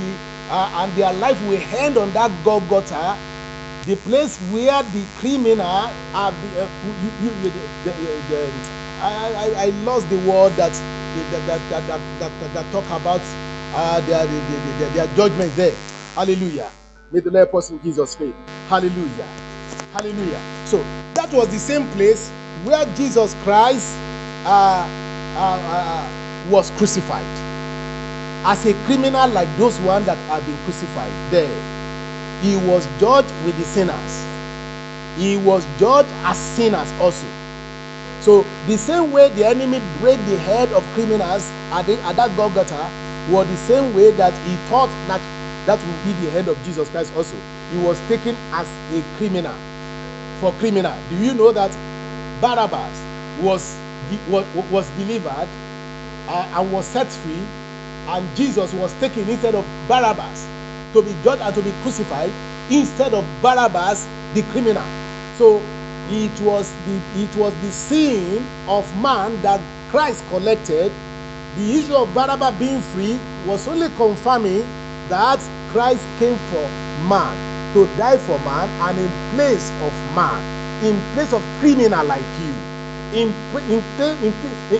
uh, 0.49 0.69
and 0.81 0.93
their 0.93 1.13
life 1.13 1.39
will 1.47 1.61
end 1.77 1.97
on 1.97 2.11
that 2.13 2.31
Golgotha, 2.43 3.17
the 3.85 3.95
place 4.07 4.37
where 4.51 4.81
the 4.83 5.05
criminal 5.17 5.65
are. 5.65 5.91
Uh, 6.13 6.33
you, 7.03 7.09
you, 7.21 7.29
the, 7.41 7.49
the, 7.83 7.91
the, 8.29 8.51
I, 9.01 9.53
I, 9.57 9.65
lost 9.85 10.09
the 10.09 10.17
word 10.27 10.51
that 10.53 10.73
that 11.31 11.47
that 11.47 11.61
that 11.69 11.87
that, 11.87 12.31
that, 12.41 12.53
that 12.53 12.71
talk 12.71 12.85
about 12.85 13.21
uh, 13.73 14.01
their, 14.01 14.25
their, 14.25 14.79
their, 14.79 14.89
their 14.89 15.15
judgment 15.15 15.55
there. 15.55 15.75
Hallelujah. 16.15 16.69
May 17.11 17.21
the 17.21 17.31
Lord 17.31 17.49
us 17.55 17.69
in 17.69 17.81
Jesus' 17.81 18.19
name. 18.19 18.33
Hallelujah. 18.67 19.27
Hallelujah. 19.93 20.41
So 20.65 20.77
that 21.13 21.31
was 21.33 21.47
the 21.47 21.57
same 21.57 21.87
place 21.89 22.29
where 22.63 22.85
Jesus 22.95 23.33
Christ 23.43 23.95
uh, 24.45 24.85
uh, 25.35 25.59
uh, 25.63 26.18
was 26.47 26.71
crucified. 26.71 27.25
As 28.45 28.65
a 28.65 28.73
criminal 28.85 29.27
like 29.29 29.49
those 29.57 29.79
ones 29.81 30.05
that 30.05 30.17
have 30.29 30.45
been 30.45 30.57
crucified 30.63 31.11
there 31.31 31.79
he 32.41 32.55
was 32.55 32.87
judged 32.99 33.31
with 33.45 33.57
the 33.57 33.65
sinners. 33.65 34.25
He 35.17 35.35
was 35.35 35.65
judged 35.77 36.07
as 36.23 36.37
sinners 36.37 36.89
also. 37.01 37.27
So 38.21 38.45
the 38.67 38.77
same 38.77 39.11
way 39.11 39.29
the 39.29 39.45
enemy 39.45 39.81
break 39.99 40.19
the 40.25 40.37
head 40.37 40.69
of 40.69 40.83
criminals 40.93 41.43
at, 41.71 41.85
the, 41.85 41.99
at 42.03 42.15
that 42.15 42.35
golgotha 42.37 42.89
was 43.31 43.47
the 43.47 43.57
same 43.57 43.93
way 43.93 44.11
that 44.11 44.33
he 44.47 44.55
thought 44.69 44.89
that 45.07 45.21
that 45.65 45.79
would 45.79 46.03
be 46.05 46.13
the 46.25 46.31
head 46.31 46.47
of 46.47 46.57
jesus 46.63 46.89
christ 46.89 47.13
also. 47.15 47.35
He 47.71 47.77
was 47.77 47.99
taken 48.07 48.35
as 48.53 48.67
a 48.93 49.03
criminal 49.17 49.55
for 50.39 50.53
criminal. 50.53 50.95
Do 51.09 51.17
you 51.17 51.33
know 51.33 51.51
that 51.51 51.71
barabbas 52.41 52.95
was 53.41 53.77
was, 54.29 54.45
was 54.71 54.89
delivered 54.91 55.47
and 56.29 56.71
was 56.71 56.85
set 56.85 57.07
free 57.07 57.43
and 58.07 58.35
jesus 58.35 58.73
was 58.73 58.93
taken 58.99 59.27
instead 59.27 59.55
of 59.55 59.65
barabbas 59.87 60.47
to 60.93 61.01
be 61.01 61.15
judged 61.23 61.41
and 61.41 61.55
to 61.55 61.61
be 61.61 61.71
crucified 61.83 62.31
instead 62.69 63.13
of 63.13 63.25
barabbas 63.41 64.07
the 64.33 64.43
criminal. 64.51 64.85
So 65.37 65.61
it 66.09 66.41
was 66.41 66.71
the 66.85 67.01
it 67.15 67.35
was 67.35 67.53
the 67.61 67.71
sin 67.71 68.45
of 68.67 68.85
man 69.01 69.41
that 69.41 69.61
christ 69.89 70.23
collected. 70.29 70.91
The 71.57 71.79
issue 71.79 71.95
of 71.95 72.13
barabbas 72.13 72.57
being 72.59 72.81
free 72.81 73.19
was 73.45 73.67
only 73.67 73.89
confirming 73.97 74.65
that 75.09 75.39
christ 75.71 76.05
came 76.17 76.37
for 76.49 76.65
man 77.09 77.33
to 77.73 77.85
die 77.97 78.17
for 78.17 78.37
man 78.39 78.69
and 78.89 78.99
in 78.99 79.11
place 79.35 79.69
of 79.81 79.93
man 80.15 80.37
in 80.85 80.95
place 81.13 81.33
of 81.33 81.41
criminal 81.59 82.05
like 82.05 82.23
you 82.41 82.53
in 83.13 83.33
in, 83.69 83.81
in, 84.23 84.33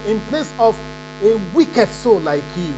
in 0.06 0.20
place 0.30 0.54
of 0.60 0.78
a 1.22 1.38
wicked 1.54 1.90
soul 1.90 2.20
like 2.20 2.44
you 2.58 2.74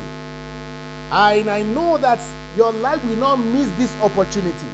and 1.11 1.49
i 1.49 1.61
know 1.61 1.97
that 1.97 2.19
your 2.57 2.71
life 2.73 3.03
will 3.05 3.17
not 3.17 3.37
miss 3.37 3.69
this 3.77 3.93
opportunity 4.01 4.67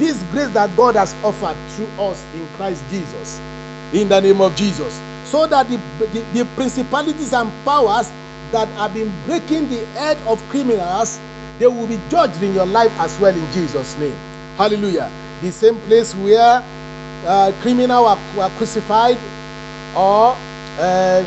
this 0.00 0.20
grace 0.32 0.48
that 0.54 0.74
God 0.76 0.96
has 0.96 1.14
offered 1.22 1.56
through 1.72 1.86
us 2.02 2.24
in 2.34 2.46
Christ 2.56 2.82
Jesus, 2.90 3.38
in 3.92 4.08
the 4.08 4.18
name 4.18 4.40
of 4.40 4.56
Jesus, 4.56 4.98
so 5.26 5.46
that 5.46 5.68
the, 5.68 5.76
the, 6.06 6.20
the, 6.32 6.44
principalities 6.56 7.34
and 7.34 7.52
powers 7.66 8.10
that 8.50 8.66
have 8.80 8.94
been 8.94 9.12
breaking 9.26 9.68
the 9.68 9.84
head 10.00 10.16
of 10.26 10.42
criminals, 10.48 11.20
they 11.58 11.66
will 11.66 11.86
be 11.86 12.00
judged 12.08 12.42
in 12.42 12.54
your 12.54 12.64
life 12.64 12.90
as 12.98 13.20
well 13.20 13.36
in 13.36 13.52
Jesus' 13.52 13.96
name. 13.98 14.16
Hallelujah. 14.56 15.10
The 15.42 15.52
same 15.52 15.76
place 15.82 16.14
where 16.14 16.64
uh, 17.26 17.52
criminals 17.60 18.18
were, 18.34 18.42
were, 18.42 18.50
crucified 18.56 19.18
or 19.94 20.34
uh, 20.80 21.22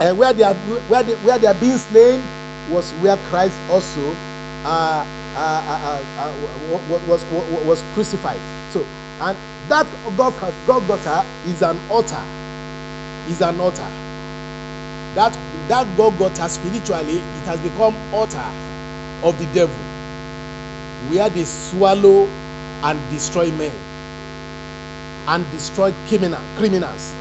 uh, 0.00 0.14
where, 0.14 0.32
they 0.32 0.42
are, 0.42 0.54
where, 0.88 1.02
they, 1.02 1.14
where 1.16 1.38
they 1.38 1.46
are 1.46 1.54
being 1.54 1.78
slain 1.78 2.22
was 2.70 2.92
where 2.94 3.16
Christ 3.28 3.56
also 3.70 4.14
uh, 4.64 5.06
uh, 5.36 6.02
uh, 6.18 6.34
was, 7.06 7.24
was, 7.24 7.64
was 7.64 7.82
crucified. 7.94 8.40
So, 8.70 8.84
and 9.20 9.36
that 9.68 9.86
Golgotha 10.16 11.24
is 11.46 11.62
an 11.62 11.78
altar. 11.90 12.22
Is 13.28 13.40
an 13.42 13.58
altar. 13.60 13.88
That 15.14 15.36
that 15.68 15.96
Golgotha 15.96 16.48
spiritually 16.48 17.18
it 17.18 17.44
has 17.44 17.58
become 17.60 17.96
altar 18.12 18.44
of 19.22 19.38
the 19.38 19.46
devil, 19.52 19.74
where 21.10 21.28
they 21.30 21.44
swallow 21.44 22.26
and 22.84 23.10
destroy 23.10 23.50
men 23.52 23.72
and 25.26 25.50
destroy 25.50 25.92
criminal, 26.06 26.40
criminals. 26.56 27.14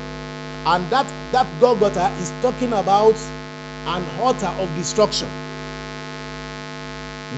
And 0.66 0.89
that 0.89 1.05
that 1.32 1.47
Golgotha 1.59 2.11
is 2.20 2.32
talking 2.41 2.74
about 2.74 3.16
an 3.86 4.03
altar 4.20 4.47
of 4.47 4.68
destruction 4.76 5.30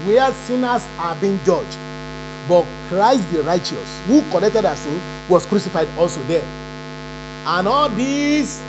where 0.06 0.32
sinners 0.32 0.86
are 0.98 1.14
being 1.16 1.38
judged. 1.44 1.78
But 2.48 2.64
Christ 2.88 3.30
the 3.30 3.42
righteous, 3.42 4.00
who 4.06 4.22
collected 4.30 4.64
our 4.64 4.76
sin, 4.76 5.00
was 5.28 5.44
crucified 5.44 5.88
also 5.98 6.22
there. 6.22 6.44
And 7.46 7.68
all 7.68 7.90
this 7.90 8.62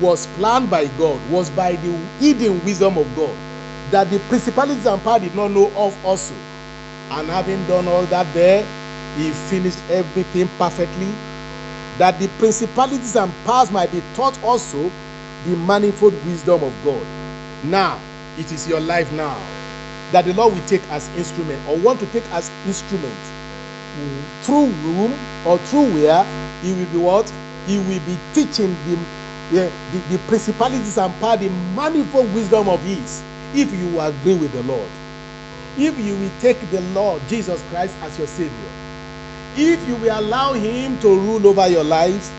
was 0.00 0.26
planned 0.38 0.70
by 0.70 0.86
God, 0.98 1.20
was 1.30 1.50
by 1.50 1.76
the 1.76 1.92
hidden 2.20 2.64
wisdom 2.64 2.96
of 2.98 3.16
God, 3.16 3.34
that 3.90 4.10
the 4.10 4.20
principalities 4.28 4.86
and 4.86 5.02
power 5.02 5.18
did 5.18 5.34
not 5.34 5.50
know 5.50 5.72
of 5.76 6.04
also. 6.04 6.34
And 7.10 7.28
having 7.28 7.64
done 7.66 7.88
all 7.88 8.04
that 8.06 8.32
there, 8.34 8.64
he 9.16 9.30
finished 9.30 9.78
everything 9.90 10.48
perfectly, 10.58 11.12
that 11.98 12.18
the 12.18 12.28
principalities 12.38 13.16
and 13.16 13.32
powers 13.44 13.70
might 13.70 13.90
be 13.92 14.02
taught 14.14 14.42
also 14.42 14.90
the 15.44 15.56
manifold 15.56 16.14
wisdom 16.26 16.62
of 16.62 16.72
God. 16.84 17.06
Now, 17.64 18.00
it 18.36 18.50
is 18.50 18.66
your 18.68 18.80
life 18.80 19.12
now 19.12 19.38
that 20.12 20.24
the 20.24 20.34
Lord 20.34 20.54
will 20.54 20.66
take 20.66 20.82
as 20.90 21.08
instrument 21.16 21.60
or 21.68 21.76
want 21.78 22.00
to 22.00 22.06
take 22.06 22.24
as 22.32 22.50
instrument 22.66 23.14
through 24.42 24.66
whom 24.66 25.12
or 25.46 25.58
through 25.58 25.92
where 25.94 26.24
he 26.62 26.72
will 26.72 26.86
be 26.86 26.98
what? 26.98 27.32
He 27.66 27.78
will 27.78 28.00
be 28.00 28.18
teaching 28.34 28.76
the, 28.86 28.98
the, 29.52 29.72
the, 30.10 30.18
principalities 30.26 30.98
and 30.98 31.14
power, 31.20 31.36
the 31.36 31.48
manifold 31.74 32.32
wisdom 32.34 32.68
of 32.68 32.80
his, 32.80 33.22
if 33.54 33.72
you 33.72 34.00
agree 34.00 34.36
with 34.36 34.52
the 34.52 34.62
Lord. 34.64 34.88
If 35.76 35.98
you 35.98 36.16
will 36.16 36.30
take 36.40 36.60
the 36.70 36.80
Lord 36.92 37.22
Jesus 37.28 37.62
Christ 37.70 37.96
as 38.02 38.18
your 38.18 38.26
Savior, 38.26 38.70
if 39.56 39.86
you 39.88 39.96
will 39.96 40.18
allow 40.18 40.52
Him 40.52 40.98
to 41.00 41.08
rule 41.08 41.46
over 41.46 41.68
your 41.68 41.84
life, 41.84 42.32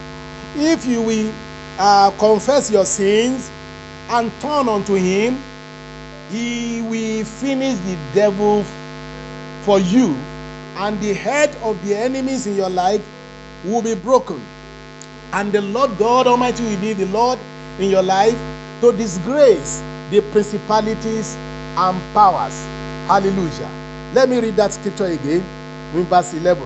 if 0.55 0.85
you 0.85 1.01
will 1.01 1.33
uh, 1.77 2.11
confess 2.17 2.71
your 2.71 2.85
sins 2.85 3.51
and 4.09 4.31
turn 4.41 4.69
unto 4.69 4.93
Him, 4.93 5.41
he 6.31 6.81
will 6.81 7.23
finish 7.23 7.77
the 7.79 7.97
devil 8.13 8.63
for 9.63 9.79
you, 9.79 10.15
and 10.77 10.99
the 11.01 11.13
head 11.13 11.55
of 11.63 11.83
the 11.85 11.95
enemies 11.95 12.47
in 12.47 12.55
your 12.55 12.69
life 12.69 13.05
will 13.63 13.81
be 13.81 13.95
broken. 13.95 14.41
And 15.33 15.51
the 15.51 15.61
Lord 15.61 15.97
God 15.97 16.27
Almighty 16.27 16.63
will 16.63 16.81
be 16.81 16.93
the 16.93 17.05
Lord 17.07 17.39
in 17.79 17.89
your 17.89 18.03
life 18.03 18.37
to 18.81 18.91
disgrace 18.91 19.81
the 20.09 20.21
principalities 20.31 21.35
and 21.77 22.13
powers. 22.13 22.55
Hallelujah. 23.07 23.69
Let 24.13 24.29
me 24.29 24.39
read 24.39 24.55
that 24.55 24.73
scripture 24.73 25.05
again 25.07 25.43
in 25.93 26.03
verse 26.05 26.33
11, 26.33 26.63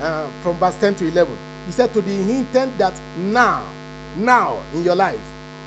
uh, 0.00 0.30
from 0.42 0.56
verse 0.58 0.76
10 0.78 0.96
to 0.96 1.08
11. 1.08 1.36
He 1.66 1.72
said, 1.72 1.92
To 1.94 2.00
the 2.00 2.12
intent 2.38 2.76
that 2.78 2.94
now, 3.18 3.70
now 4.16 4.62
in 4.74 4.84
your 4.84 4.96
life, 4.96 5.20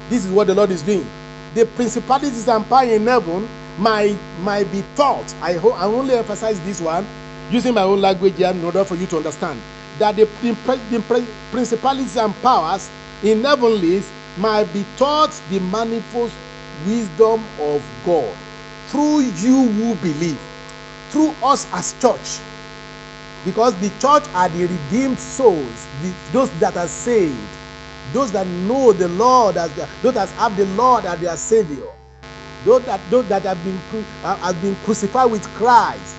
this 0.09 0.25
is 0.25 0.31
what 0.31 0.47
the 0.47 0.55
Lord 0.55 0.71
is 0.71 0.84
doing 0.84 1.07
the 1.53 1.65
principalities 1.65 2.47
and 2.47 2.67
power 2.67 2.86
in 2.86 3.05
heaven 3.07 3.47
might 3.77 4.17
might 4.41 4.71
be 4.71 4.84
taught. 4.95 5.34
I 5.41 5.53
ho- 5.53 5.71
I 5.73 5.86
only 5.86 6.15
emphasize 6.15 6.59
this 6.61 6.81
one 6.81 7.05
using 7.51 7.73
my 7.73 7.84
own 7.84 8.01
language 8.01 8.36
here 8.38 8.49
in 8.51 8.63
order 8.63 8.84
for 8.86 8.95
you 8.95 9.05
to 9.07 9.17
understand 9.17 9.59
that 9.99 10.15
the, 10.15 10.25
the, 10.41 10.55
principalities 11.51 12.17
and 12.17 12.34
powers 12.41 12.89
in 13.23 13.43
heavenlies 13.43 14.09
might 14.38 14.71
be 14.73 14.86
taught 14.97 15.31
the 15.49 15.59
manifold 15.59 16.31
wisdom 16.88 17.43
of 17.59 17.84
God 18.05 18.36
through 18.88 19.21
you 19.21 19.67
who 19.69 19.95
believe, 19.95 20.39
through 21.09 21.34
us 21.43 21.67
as 21.73 21.93
church. 22.01 22.39
Because 23.45 23.75
the 23.79 23.89
church 23.99 24.23
are 24.33 24.49
the 24.49 24.67
redeemed 24.67 25.19
souls, 25.19 25.87
the, 26.01 26.13
those 26.31 26.49
that 26.59 26.77
are 26.77 26.87
saved 26.87 27.37
those 28.13 28.31
that 28.31 28.45
know 28.47 28.93
the 28.93 29.07
Lord 29.07 29.57
as 29.57 29.73
those 30.01 30.13
that 30.13 30.29
have 30.29 30.55
the 30.55 30.65
Lord 30.65 31.05
as 31.05 31.19
their 31.19 31.35
Savior, 31.37 31.87
those 32.63 32.83
that 32.85 32.99
those 33.09 33.27
that 33.27 33.43
have 33.43 33.61
been 33.63 33.79
uh, 34.23 34.37
have 34.37 34.61
been 34.61 34.75
crucified 34.85 35.31
with 35.31 35.43
Christ, 35.55 36.15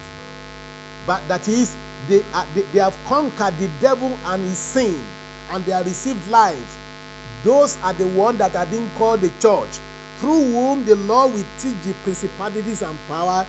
but 1.06 1.26
that 1.28 1.46
is 1.48 1.76
they, 2.08 2.22
are, 2.32 2.46
they 2.54 2.62
they 2.72 2.80
have 2.80 2.98
conquered 3.04 3.56
the 3.58 3.68
devil 3.80 4.18
and 4.24 4.42
his 4.42 4.58
sin, 4.58 5.02
and 5.50 5.64
they 5.64 5.72
have 5.72 5.86
received 5.86 6.26
life. 6.28 6.80
Those 7.44 7.76
are 7.82 7.92
the 7.92 8.08
ones 8.08 8.38
that 8.38 8.56
are 8.56 8.66
being 8.66 8.90
called 8.96 9.20
the 9.20 9.30
church, 9.40 9.78
through 10.18 10.44
whom 10.50 10.84
the 10.84 10.96
Lord 10.96 11.34
will 11.34 11.44
teach 11.60 11.76
the 11.84 11.94
principalities 12.02 12.82
and 12.82 12.98
power, 13.06 13.46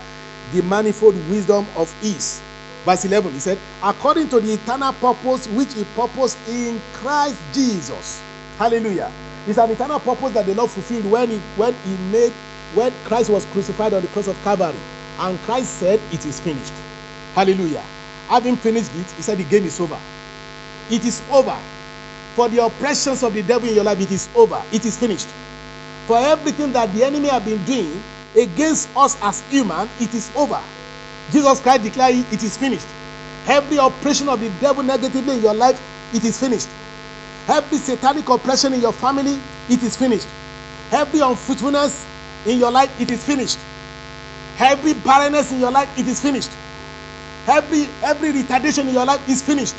the 0.53 0.61
manifold 0.63 1.15
wisdom 1.29 1.65
of 1.75 1.91
His. 2.01 2.41
Verse 2.85 3.03
11, 3.05 3.33
he 3.33 3.39
said, 3.39 3.57
according 3.81 4.29
to 4.29 4.39
the 4.39 4.53
eternal 4.53 4.93
purpose 4.93 5.47
which 5.47 5.73
he 5.73 5.83
purposed 5.95 6.37
in 6.47 6.79
Christ 6.93 7.37
Jesus. 7.51 8.21
Hallelujah. 8.59 9.11
It's 9.47 9.57
an 9.57 9.71
eternal 9.71 9.99
purpose 9.99 10.33
that 10.33 10.45
the 10.45 10.53
Lord 10.53 10.69
fulfilled 10.69 11.05
when 11.09 11.29
he 11.31 11.39
when 11.57 11.73
he 11.83 11.97
made 12.11 12.31
when 12.75 12.93
Christ 13.03 13.29
was 13.31 13.45
crucified 13.47 13.93
on 13.93 14.01
the 14.03 14.07
cross 14.09 14.27
of 14.27 14.35
Calvary. 14.43 14.77
And 15.17 15.39
Christ 15.41 15.79
said, 15.79 15.99
It 16.11 16.25
is 16.25 16.39
finished. 16.39 16.73
Hallelujah. 17.33 17.83
Having 18.27 18.57
finished 18.57 18.91
it, 18.95 19.09
he 19.11 19.21
said 19.23 19.39
the 19.39 19.43
game 19.45 19.65
is 19.65 19.79
over. 19.79 19.99
It 20.91 21.05
is 21.05 21.21
over. 21.31 21.57
For 22.35 22.49
the 22.49 22.63
oppressions 22.63 23.23
of 23.23 23.33
the 23.33 23.41
devil 23.41 23.67
in 23.67 23.75
your 23.75 23.83
life, 23.83 23.99
it 23.99 24.11
is 24.11 24.29
over. 24.35 24.61
It 24.71 24.85
is 24.85 24.97
finished. 24.97 25.27
For 26.05 26.17
everything 26.17 26.71
that 26.73 26.93
the 26.93 27.03
enemy 27.03 27.29
have 27.29 27.45
been 27.45 27.63
doing 27.65 28.01
against 28.35 28.89
us 28.95 29.17
as 29.21 29.41
human, 29.49 29.89
it 29.99 30.13
is 30.13 30.31
over. 30.35 30.61
Jesus 31.31 31.59
Christ 31.61 31.83
declared 31.83 32.15
it 32.31 32.43
is 32.43 32.57
finished. 32.57 32.87
Every 33.47 33.77
oppression 33.77 34.29
of 34.29 34.39
the 34.39 34.49
devil 34.59 34.83
negatively 34.83 35.35
in 35.35 35.41
your 35.41 35.53
life, 35.53 35.79
it 36.13 36.23
is 36.23 36.39
finished. 36.39 36.69
Every 37.47 37.77
satanic 37.77 38.27
oppression 38.29 38.73
in 38.73 38.81
your 38.81 38.93
family, 38.93 39.39
it 39.69 39.83
is 39.83 39.95
finished. 39.95 40.27
Every 40.91 41.19
unfruitfulness 41.19 42.05
in 42.45 42.57
your 42.57 42.71
life, 42.71 42.89
it 42.99 43.11
is 43.11 43.23
finished. 43.23 43.59
Every 44.59 44.93
barrenness 44.93 45.51
in 45.51 45.59
your 45.59 45.71
life, 45.71 45.89
it 45.97 46.07
is 46.07 46.21
finished. 46.21 46.51
Every 47.47 47.87
every 48.01 48.31
retardation 48.31 48.87
in 48.87 48.93
your 48.93 49.05
life 49.05 49.27
is 49.29 49.41
finished. 49.41 49.75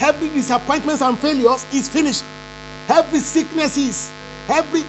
Every 0.00 0.28
disappointments 0.30 1.02
and 1.02 1.18
failures 1.18 1.66
is 1.72 1.88
finished. 1.88 2.24
Every 2.88 3.20
sickness 3.20 3.76
is 3.76 4.10
every 4.48 4.82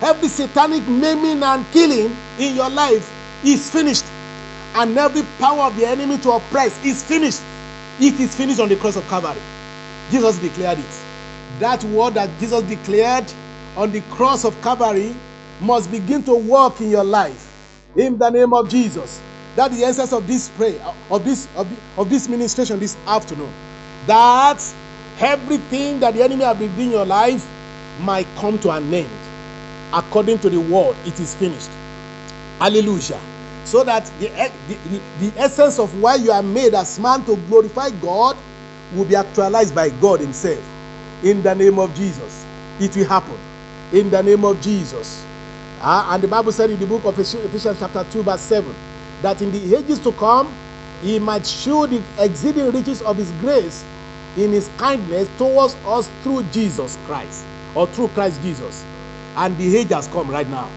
every 0.00 0.28
satanic 0.28 0.86
maiming 0.86 1.42
and 1.42 1.68
killing 1.72 2.16
in 2.38 2.54
your 2.54 2.70
life 2.70 3.10
is 3.44 3.68
finished. 3.70 4.04
And 4.74 4.96
every 4.98 5.22
power 5.38 5.62
of 5.62 5.76
the 5.76 5.86
enemy 5.86 6.18
to 6.18 6.32
oppress 6.32 6.84
is 6.84 7.02
finished. 7.04 7.42
It 8.00 8.20
is 8.20 8.34
finished 8.34 8.60
on 8.60 8.68
the 8.68 8.76
cross 8.76 8.96
of 8.96 9.06
Calvary. 9.08 9.40
Jesus 10.10 10.38
declared 10.38 10.78
it. 10.78 11.02
That 11.60 11.82
word 11.84 12.14
that 12.14 12.30
Jesus 12.40 12.62
declared 12.64 13.32
on 13.76 13.92
the 13.92 14.00
cross 14.02 14.44
of 14.44 14.60
Calvary 14.62 15.14
must 15.60 15.90
begin 15.90 16.22
to 16.24 16.34
work 16.34 16.80
in 16.80 16.90
your 16.90 17.04
life. 17.04 17.46
In 17.96 18.18
the 18.18 18.30
name 18.30 18.54
of 18.54 18.68
Jesus. 18.70 19.20
That 19.56 19.72
is 19.72 19.78
the 19.80 19.84
essence 19.86 20.12
of 20.12 20.26
this 20.28 20.48
prayer, 20.50 20.80
of 21.10 21.24
this 21.24 21.48
of, 21.56 21.68
of 21.98 22.08
this 22.10 22.28
ministration 22.28 22.78
this 22.78 22.96
afternoon. 23.06 23.52
That 24.06 24.62
everything 25.18 26.00
that 26.00 26.14
the 26.14 26.22
enemy 26.22 26.44
has 26.44 26.56
been 26.58 26.74
doing 26.76 26.88
in 26.88 26.92
your 26.92 27.06
life 27.06 27.48
might 28.00 28.26
come 28.36 28.58
to 28.60 28.70
an 28.70 28.92
end. 28.94 29.10
According 29.92 30.38
to 30.40 30.50
the 30.50 30.60
word, 30.60 30.96
it 31.06 31.18
is 31.18 31.34
finished. 31.34 31.70
Hallelujah. 32.60 33.20
So 33.68 33.84
that 33.84 34.06
the, 34.18 34.28
the, 34.66 35.00
the 35.20 35.38
essence 35.38 35.78
of 35.78 36.00
why 36.00 36.14
you 36.14 36.32
are 36.32 36.42
made 36.42 36.72
as 36.74 36.98
man 36.98 37.22
to 37.26 37.36
glorify 37.48 37.90
God 37.90 38.34
will 38.94 39.04
be 39.04 39.14
actualized 39.14 39.74
by 39.74 39.90
God 39.90 40.20
Himself. 40.20 40.64
In 41.22 41.42
the 41.42 41.54
name 41.54 41.78
of 41.78 41.94
Jesus. 41.94 42.46
It 42.80 42.96
will 42.96 43.04
happen. 43.06 43.36
In 43.92 44.08
the 44.08 44.22
name 44.22 44.42
of 44.44 44.58
Jesus. 44.62 45.26
Uh, 45.80 46.08
and 46.10 46.22
the 46.22 46.28
Bible 46.28 46.50
said 46.50 46.70
in 46.70 46.78
the 46.80 46.86
book 46.86 47.04
of 47.04 47.18
Ephesians, 47.18 47.78
chapter 47.78 48.06
2, 48.10 48.22
verse 48.22 48.40
7, 48.40 48.74
that 49.20 49.42
in 49.42 49.52
the 49.52 49.76
ages 49.76 49.98
to 50.00 50.12
come, 50.12 50.50
He 51.02 51.18
might 51.18 51.46
show 51.46 51.86
the 51.86 52.02
exceeding 52.18 52.70
riches 52.72 53.02
of 53.02 53.18
His 53.18 53.30
grace 53.32 53.84
in 54.38 54.50
His 54.50 54.70
kindness 54.78 55.28
towards 55.36 55.74
us 55.84 56.08
through 56.22 56.44
Jesus 56.44 56.96
Christ, 57.04 57.44
or 57.74 57.86
through 57.88 58.08
Christ 58.08 58.40
Jesus. 58.40 58.84
And 59.36 59.56
the 59.58 59.76
age 59.76 59.90
has 59.90 60.08
come 60.08 60.30
right 60.30 60.48
now. 60.48 60.70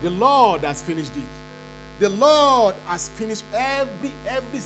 The 0.00 0.10
Lord 0.10 0.62
has 0.62 0.82
finished 0.82 1.16
it. 1.16 1.43
The 2.00 2.08
Lord 2.08 2.74
has 2.86 3.08
finished 3.08 3.44
every 3.52 4.12
every 4.26 4.60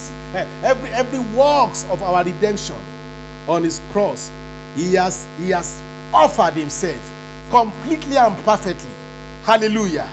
every 0.62 0.90
every 0.90 1.18
works 1.36 1.84
of 1.90 2.02
our 2.02 2.24
redemption 2.24 2.76
on 3.46 3.64
His 3.64 3.80
cross. 3.92 4.30
He 4.74 4.94
has 4.94 5.26
He 5.38 5.50
has 5.50 5.80
offered 6.12 6.54
Himself 6.54 7.00
completely 7.50 8.16
and 8.16 8.36
perfectly. 8.44 8.90
Hallelujah. 9.42 10.08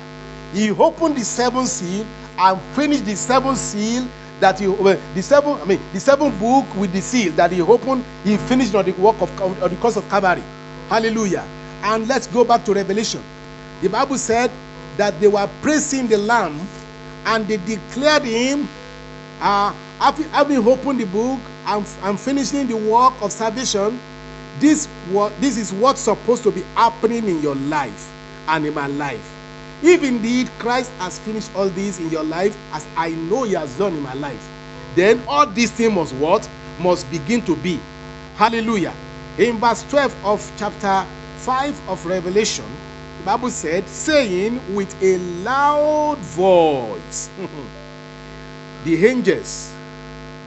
He 0.54 0.72
opened 0.72 1.16
the 1.16 1.24
seventh 1.24 1.70
seal 1.70 2.06
and 2.38 2.62
finished 2.76 3.06
the 3.06 3.16
seventh 3.16 3.58
seal 3.58 4.08
that 4.42 4.60
he 4.60 4.68
well, 4.68 5.00
the 5.14 5.22
seven 5.22 5.54
I 5.62 5.66
mean 5.66 5.80
the 5.94 6.00
seventh 6.00 6.38
book 6.40 6.66
with 6.76 6.92
the 6.92 7.02
seal 7.02 7.32
that 7.34 7.52
he 7.52 7.62
opened. 7.62 8.04
He 8.24 8.36
finished 8.36 8.76
on 8.76 8.86
the 8.86 8.92
work 8.94 9.22
of 9.22 9.42
on 9.42 9.70
the 9.70 9.76
cross 9.78 9.96
of 9.96 10.08
Calvary. 10.10 10.44
Hallelujah. 10.90 11.46
And 11.84 12.08
let's 12.08 12.28
go 12.28 12.44
back 12.44 12.66
to 12.66 12.74
Revelation. 12.74 13.24
The 13.82 13.90
Bible 13.90 14.18
said 14.18 14.52
that 14.98 15.20
they 15.22 15.28
were 15.28 15.50
praising 15.62 16.08
the 16.08 16.18
Lamb 16.18 16.60
and 17.26 17.48
they 17.48 17.58
declared 17.58 18.24
him 18.24 18.68
uh, 19.42 19.74
having 20.00 20.68
opened 20.68 21.00
the 21.00 21.06
book 21.06 21.40
and, 21.68 21.86
and 22.04 22.20
finishing 22.20 22.68
the 22.68 22.76
work 22.76 23.14
of 23.22 23.32
salvation 23.32 24.00
this 24.60 24.86
what 25.12 25.34
this 25.42 25.58
is 25.58 25.74
what's 25.74 26.00
supposed 26.02 26.44
to 26.44 26.52
be 26.52 26.62
happening 26.76 27.28
in 27.28 27.42
your 27.42 27.56
life 27.56 28.12
and 28.48 28.66
in 28.66 28.74
my 28.74 28.88
life. 28.88 29.32
If 29.84 30.04
indeed 30.04 30.50
christ 30.60 30.92
has 31.00 31.20
finished 31.20 31.52
all 31.56 31.70
this 31.70 32.00
in 32.00 32.10
your 32.10 32.24
life 32.24 32.58
as 32.74 32.86
i 32.96 33.10
know 33.10 33.44
he 33.44 33.54
has 33.54 33.78
done 33.78 33.94
in 33.94 34.02
my 34.02 34.14
life 34.14 34.50
then 34.96 35.22
all 35.28 35.46
these 35.46 35.72
things 35.72 35.94
must 35.94 36.16
what? 36.16 36.50
Must 36.80 37.10
begin 37.12 37.42
to 37.44 37.56
be. 37.58 37.80
Hallelujah. 38.36 38.94
In 39.38 39.60
verse 39.60 39.84
12 39.90 40.26
of 40.26 40.52
chapter 40.58 41.06
5 41.38 41.90
of 41.90 42.06
revelation 42.06 42.66
bible 43.26 43.50
said 43.50 43.88
saying 43.90 44.62
with 44.76 44.96
a 45.02 45.18
loud 45.44 46.18
voice 46.20 47.30
the 48.86 49.06
angels 49.06 49.74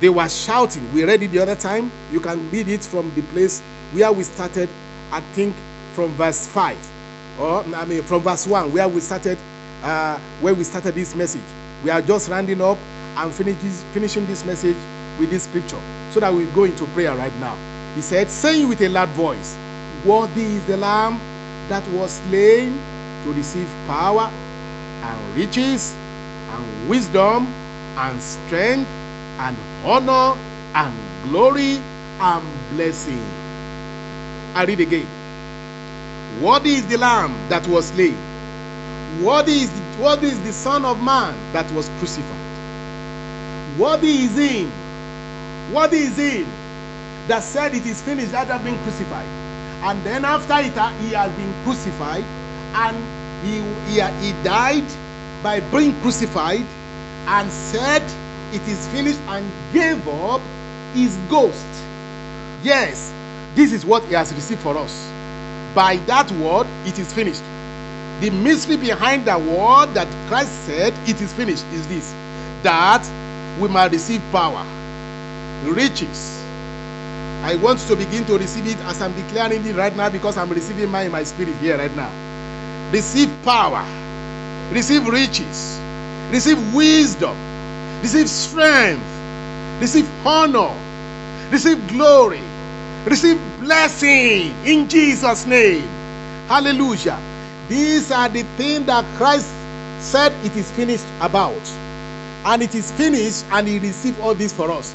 they 0.01 0.09
were 0.09 0.29
shouting. 0.29 0.93
We 0.95 1.05
read 1.05 1.23
it 1.25 1.33
the 1.33 1.41
other 1.41 1.57
time. 1.57 1.91
You 2.13 2.21
can 2.21 2.49
read 2.51 2.69
it 2.69 2.85
from 2.85 3.13
the 3.17 3.23
place 3.23 3.61
where 3.93 4.13
we 4.13 4.23
started 4.23 4.69
i 5.11 5.21
think 5.33 5.57
from 5.95 6.11
verse 6.13 6.47
5 6.47 6.77
or 7.41 7.65
i 7.75 7.85
mean 7.87 8.03
from 8.03 8.21
verse 8.21 8.47
1 8.47 8.71
where 8.73 8.87
we 8.87 9.01
started 9.01 9.39
uh, 9.83 10.19
where 10.41 10.55
we 10.55 10.65
started 10.65 10.95
this 10.95 11.15
message. 11.15 11.43
We 11.85 11.91
are 11.91 12.03
just 12.03 12.29
rounding 12.29 12.61
up 12.61 12.79
and 13.17 13.33
finish 13.33 13.57
this, 13.63 13.83
finishing 13.95 14.27
this 14.27 14.45
message 14.45 14.77
with 15.19 15.31
this 15.31 15.45
scripture 15.45 15.81
so 16.11 16.21
that 16.21 16.33
we 16.35 16.45
go 16.47 16.65
into 16.65 16.85
prayer 16.87 17.17
right 17.17 17.35
now. 17.39 17.57
He 17.95 18.01
said 18.03 18.29
saying 18.29 18.69
with 18.69 18.81
a 18.83 18.89
loud 18.89 19.09
voice 19.11 19.57
worthy 20.05 20.43
is 20.43 20.65
the 20.67 20.77
lamb 20.77 21.21
that 21.69 21.87
was 21.89 22.13
slain 22.29 22.79
to 23.25 23.33
receive 23.33 23.69
power 23.87 24.31
and 25.03 25.37
riches 25.37 25.95
and 26.51 26.89
wisdom 26.89 27.47
and 27.97 28.21
strength 28.23 28.89
and 29.39 29.57
honor 29.85 30.39
and 30.75 30.95
glory 31.29 31.77
and 32.21 32.45
blessing. 32.73 33.23
I 34.55 34.65
read 34.67 34.81
again. 34.81 35.07
Worthy 36.43 36.75
is 36.75 36.87
the 36.87 36.99
Lamb 36.99 37.35
that 37.49 37.67
was 37.69 37.87
slain. 37.89 38.17
Worthy 39.23 39.61
is 39.63 39.71
the, 39.71 40.41
the 40.45 40.53
Son 40.53 40.85
of 40.85 41.03
Man 41.03 41.35
that 41.53 41.71
was 41.73 41.89
crucified. 41.99 42.49
Worthy 43.79 44.25
is 44.25 44.37
him. 44.37 44.73
Worthy 45.73 45.99
is 45.99 46.17
him 46.17 46.47
that 47.27 47.43
said 47.43 47.75
it 47.75 47.85
is 47.87 48.01
finished 48.03 48.33
after 48.33 48.59
being 48.65 48.79
crucified. 48.83 49.48
And 49.83 50.03
then 50.05 50.25
after 50.25 50.55
it, 50.55 50.73
he 51.01 51.15
has 51.15 51.31
been 51.37 51.55
crucified 51.65 52.25
and 52.75 52.97
he, 53.45 53.61
he, 53.91 54.01
he 54.27 54.33
died 54.43 54.87
by 55.43 55.61
being 55.61 55.99
crucified 56.01 56.67
and 57.27 57.51
said 57.51 58.03
it 58.53 58.67
is 58.67 58.87
finished 58.89 59.21
and 59.29 59.51
gave 59.73 60.07
up 60.09 60.41
his 60.95 61.17
ghost. 61.29 61.67
Yes, 62.63 63.13
this 63.55 63.73
is 63.73 63.85
what 63.85 64.03
he 64.05 64.15
has 64.15 64.35
received 64.35 64.61
for 64.63 64.77
us. 64.77 65.11
By 65.75 65.97
that 66.07 66.31
word, 66.33 66.67
it 66.85 66.99
is 66.99 67.13
finished. 67.13 67.43
The 68.21 68.31
mystery 68.31 68.77
behind 68.77 69.27
the 69.27 69.39
word 69.39 69.95
that 69.95 70.09
Christ 70.29 70.53
said, 70.65 70.93
it 71.09 71.21
is 71.21 71.33
finished, 71.33 71.65
is 71.67 71.87
this 71.87 72.15
that 72.65 73.07
we 73.61 73.69
might 73.69 73.93
receive 73.93 74.21
power, 74.33 74.67
riches. 75.65 76.38
I 77.43 77.57
want 77.57 77.79
to 77.81 77.95
begin 77.95 78.25
to 78.27 78.37
receive 78.37 78.67
it 78.67 78.79
as 78.81 79.01
I'm 79.01 79.15
declaring 79.15 79.65
it 79.65 79.77
right 79.77 79.95
now 79.95 80.11
because 80.11 80.37
I'm 80.37 80.51
receiving 80.51 80.91
mine 80.91 81.07
in 81.07 81.13
my 81.13 81.23
spirit 81.23 81.55
here 81.57 81.79
right 81.79 81.95
now. 81.95 82.11
Receive 82.93 83.31
power, 83.45 83.85
receive 84.73 85.07
riches, 85.07 85.81
receive 86.31 86.59
wisdom, 86.75 87.37
receive 88.03 88.29
strength, 88.29 89.03
receive 89.81 90.09
honor, 90.27 90.75
receive 91.51 91.87
glory, 91.89 92.43
receive 93.07 93.41
blessing 93.61 94.53
in 94.65 94.89
Jesus' 94.89 95.47
name. 95.47 95.87
Hallelujah. 96.49 97.21
These 97.69 98.11
are 98.11 98.29
the 98.29 98.43
things 98.57 98.87
that 98.87 99.05
Christ 99.17 99.49
said 100.01 100.33
it 100.45 100.57
is 100.57 100.71
finished 100.73 101.07
about. 101.21 101.61
And 102.45 102.63
it 102.63 102.75
is 102.75 102.91
finished, 102.93 103.45
and 103.51 103.69
He 103.69 103.79
received 103.79 104.19
all 104.21 104.35
this 104.35 104.53
for 104.53 104.71
us. 104.71 104.95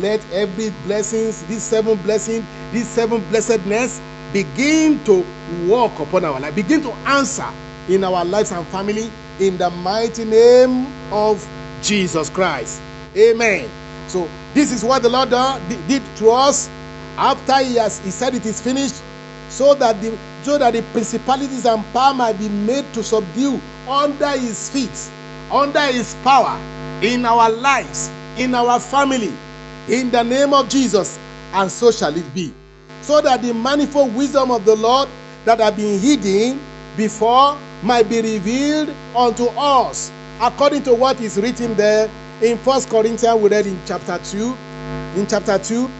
Let 0.00 0.20
every 0.32 0.70
blessings, 0.84 1.42
these 1.44 1.62
seven 1.62 1.96
blessings, 2.02 2.44
these 2.72 2.88
seven 2.88 3.26
blessedness 3.30 4.00
begin 4.32 5.02
to 5.04 5.24
walk 5.66 5.98
upon 5.98 6.24
our 6.24 6.38
life, 6.38 6.54
begin 6.54 6.82
to 6.82 6.92
answer 7.08 7.48
in 7.88 8.04
our 8.04 8.24
lives 8.24 8.52
and 8.52 8.66
family 8.68 9.10
in 9.38 9.56
the 9.56 9.70
mighty 9.70 10.24
name 10.24 10.86
of 11.12 11.46
Jesus 11.82 12.28
Christ. 12.28 12.80
Amen. 13.16 13.68
So 14.06 14.28
this 14.54 14.70
is 14.70 14.84
what 14.84 15.02
the 15.02 15.08
Lord 15.08 15.30
did 15.30 16.02
to 16.16 16.30
us 16.30 16.68
after 17.16 17.58
he 17.64 17.76
has 17.76 17.98
he 18.00 18.10
said 18.10 18.34
it 18.34 18.44
is 18.44 18.60
finished, 18.60 19.02
so 19.48 19.74
that 19.74 20.00
the 20.02 20.16
so 20.42 20.58
that 20.58 20.72
the 20.72 20.82
principalities 20.92 21.64
and 21.66 21.84
power 21.92 22.14
might 22.14 22.38
be 22.38 22.48
made 22.48 22.92
to 22.94 23.02
subdue 23.02 23.60
under 23.88 24.30
his 24.38 24.68
feet, 24.70 25.10
under 25.50 25.84
his 25.86 26.14
power, 26.22 26.58
in 27.02 27.24
our 27.24 27.50
lives, 27.50 28.10
in 28.38 28.54
our 28.54 28.78
family, 28.78 29.32
in 29.90 30.10
the 30.10 30.22
name 30.22 30.54
of 30.54 30.68
Jesus, 30.68 31.18
and 31.52 31.70
so 31.70 31.90
shall 31.90 32.16
it 32.16 32.34
be. 32.34 32.52
So 33.02 33.20
that 33.20 33.42
the 33.42 33.52
manifold 33.52 34.14
wisdom 34.14 34.50
of 34.50 34.64
the 34.64 34.76
Lord 34.76 35.08
that 35.44 35.58
have 35.58 35.76
been 35.76 35.98
hidden 35.98 36.60
before 36.96 37.58
might 37.82 38.08
be 38.08 38.20
revealed 38.20 38.94
unto 39.16 39.44
us 39.56 40.12
according 40.40 40.82
to 40.84 40.94
what 40.94 41.20
is 41.20 41.36
written 41.38 41.74
there 41.74 42.10
in 42.42 42.56
First 42.58 42.88
Corinthians, 42.88 43.40
we 43.40 43.48
read 43.50 43.66
in 43.66 43.78
chapter 43.86 44.18
2. 44.18 44.56
In 45.16 45.26
chapter 45.26 45.58
2, 45.58 45.90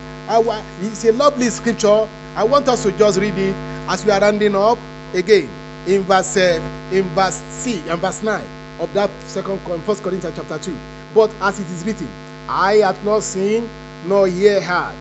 it's 0.83 1.05
a 1.05 1.13
lovely 1.13 1.51
scripture. 1.51 2.09
I 2.37 2.45
want 2.45 2.69
us 2.69 2.83
to 2.85 2.93
just 2.93 3.19
read 3.19 3.35
it 3.37 3.55
as 3.89 4.05
we 4.05 4.13
are 4.13 4.21
rounding 4.21 4.55
up 4.55 4.79
again. 5.13 5.49
in 5.87 6.03
verse 6.03 6.37
uh, 6.37 6.61
in 6.93 7.05
verse 7.15 7.37
C 7.49 7.81
and 7.89 8.01
verse 8.01 8.23
9 8.23 8.45
of 8.81 8.93
that 8.95 9.11
second 9.23 9.59
first 9.85 10.03
Corinthians 10.03 10.37
chapter 10.37 10.59
2. 10.59 10.77
But 11.15 11.31
as 11.41 11.59
it 11.59 11.67
is 11.69 11.85
written, 11.85 12.09
Eye 12.51 12.79
have 12.79 13.05
not 13.05 13.23
seen 13.23 13.71
nor 14.07 14.27
ear 14.27 14.61
heard, 14.61 14.97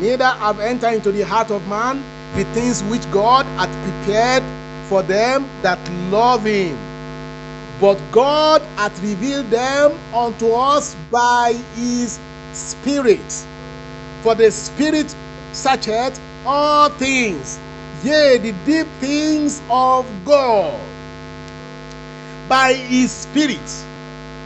neither 0.00 0.24
have 0.24 0.60
entered 0.60 0.94
into 0.94 1.10
the 1.10 1.22
heart 1.22 1.50
of 1.50 1.66
man 1.66 2.00
the 2.36 2.44
things 2.54 2.80
which 2.84 3.10
God 3.10 3.44
hath 3.58 3.74
prepared 3.82 4.44
for 4.88 5.02
them 5.02 5.48
that 5.62 5.80
love 6.12 6.44
him. 6.44 6.78
But 7.80 7.98
God 8.12 8.62
hath 8.76 9.02
revealed 9.02 9.50
them 9.50 9.98
unto 10.14 10.52
us 10.52 10.94
by 11.10 11.54
his 11.74 12.20
Spirit. 12.52 13.46
For 14.22 14.36
the 14.36 14.52
Spirit 14.52 15.12
searcheth 15.52 16.20
all 16.46 16.88
things, 16.90 17.58
yea, 18.04 18.38
the 18.38 18.52
deep 18.64 18.86
things 19.00 19.60
of 19.68 20.06
God. 20.24 20.78
By 22.48 22.74
his 22.74 23.10
Spirit, 23.10 23.86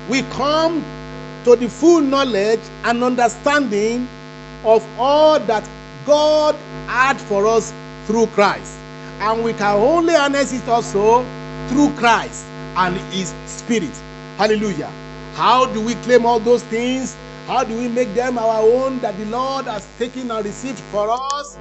we 0.09 0.23
come 0.23 0.83
to 1.47 1.55
the 1.55 1.69
full 1.69 2.01
knowledge 2.01 2.59
and 2.83 3.05
understanding 3.05 4.09
of 4.65 4.85
all 4.99 5.39
that 5.39 5.63
God 6.05 6.57
had 6.89 7.21
for 7.21 7.47
us 7.47 7.73
through 8.07 8.27
Christ. 8.35 8.77
And 9.21 9.45
we 9.45 9.53
can 9.53 9.77
only 9.77 10.15
harness 10.15 10.53
it 10.53 10.69
also 10.69 11.25
through 11.69 11.91
Christ 11.95 12.45
and 12.77 12.97
His 13.13 13.33
Spirit. 13.47 13.95
Hallelujah. 14.39 14.91
How 15.35 15.67
do 15.67 15.81
we 15.81 15.95
claim 16.03 16.27
all 16.27 16.41
those 16.41 16.65
things? 16.65 17.17
How 17.47 17.63
do 17.63 17.79
we 17.79 17.87
make 17.87 18.13
them 18.15 18.39
our 18.39 18.63
own 18.63 18.99
that 18.99 19.17
the 19.17 19.27
Lord 19.27 19.67
has 19.67 19.87
taken 20.01 20.33
and 20.33 20.45
received 20.45 20.81
for 20.91 21.09
us? 21.09 21.57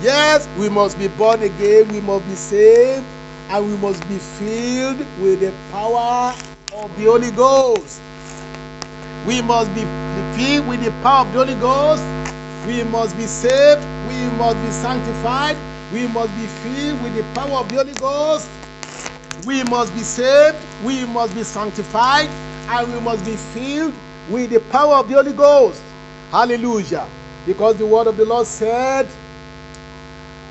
Yes, 0.00 0.48
we 0.58 0.70
must 0.70 0.98
be 0.98 1.08
born 1.08 1.42
again, 1.42 1.88
we 1.88 2.00
must 2.00 2.26
be 2.26 2.34
saved, 2.34 3.04
and 3.50 3.66
we 3.70 3.76
must 3.76 4.00
be 4.08 4.16
filled 4.16 5.00
with 5.20 5.40
the 5.40 5.52
power 5.72 6.34
of 6.72 6.96
the 6.96 7.04
Holy 7.04 7.30
Ghost. 7.32 8.00
We 9.26 9.42
must 9.42 9.74
be 9.74 9.84
filled 10.36 10.66
with 10.68 10.82
the 10.82 10.90
power 11.02 11.26
of 11.26 11.32
the 11.32 11.38
Holy 11.40 11.54
Ghost. 11.56 12.02
We 12.66 12.84
must 12.84 13.16
be 13.16 13.26
saved. 13.26 13.84
We 14.08 14.30
must 14.38 14.56
be 14.56 14.70
sanctified. 14.70 15.56
We 15.92 16.06
must 16.08 16.34
be 16.36 16.46
filled 16.46 17.02
with 17.02 17.14
the 17.16 17.24
power 17.34 17.58
of 17.60 17.68
the 17.68 17.76
Holy 17.76 17.92
Ghost. 17.94 18.48
We 19.46 19.62
must 19.64 19.92
be 19.94 20.00
saved. 20.00 20.56
We 20.84 21.04
must 21.04 21.34
be 21.34 21.42
sanctified. 21.42 22.28
And 22.68 22.92
we 22.92 23.00
must 23.00 23.24
be 23.24 23.36
filled 23.36 23.94
with 24.30 24.50
the 24.50 24.60
power 24.72 24.96
of 24.96 25.08
the 25.08 25.14
Holy 25.14 25.32
Ghost. 25.32 25.82
Hallelujah. 26.30 27.06
Because 27.46 27.76
the 27.76 27.86
word 27.86 28.06
of 28.06 28.16
the 28.16 28.24
Lord 28.24 28.46
said, 28.46 29.06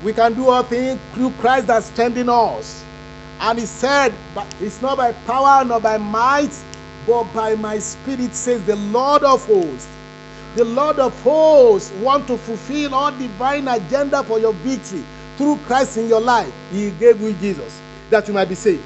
we 0.04 0.12
can 0.12 0.34
do 0.34 0.48
all 0.48 0.62
things 0.62 1.00
through 1.12 1.30
Christ 1.32 1.66
that 1.66 1.82
strengthens 1.84 2.28
us. 2.28 2.84
And 3.40 3.58
he 3.58 3.66
said, 3.66 4.14
but 4.34 4.46
it's 4.60 4.80
not 4.82 4.98
by 4.98 5.12
power 5.12 5.64
nor 5.64 5.80
by 5.80 5.98
might, 5.98 6.52
but 7.10 7.24
by 7.34 7.56
my 7.56 7.76
spirit, 7.80 8.32
says 8.32 8.64
the 8.66 8.76
Lord 8.76 9.24
of 9.24 9.44
hosts. 9.44 9.88
The 10.54 10.64
Lord 10.64 11.00
of 11.00 11.20
hosts 11.22 11.90
want 11.94 12.28
to 12.28 12.38
fulfill 12.38 12.94
all 12.94 13.10
divine 13.10 13.66
agenda 13.66 14.22
for 14.22 14.38
your 14.38 14.52
victory 14.52 15.02
through 15.36 15.56
Christ 15.66 15.96
in 15.96 16.08
your 16.08 16.20
life. 16.20 16.52
He 16.70 16.92
gave 16.92 17.20
you 17.20 17.32
Jesus 17.32 17.80
that 18.10 18.28
you 18.28 18.34
might 18.34 18.48
be 18.48 18.54
saved. 18.54 18.84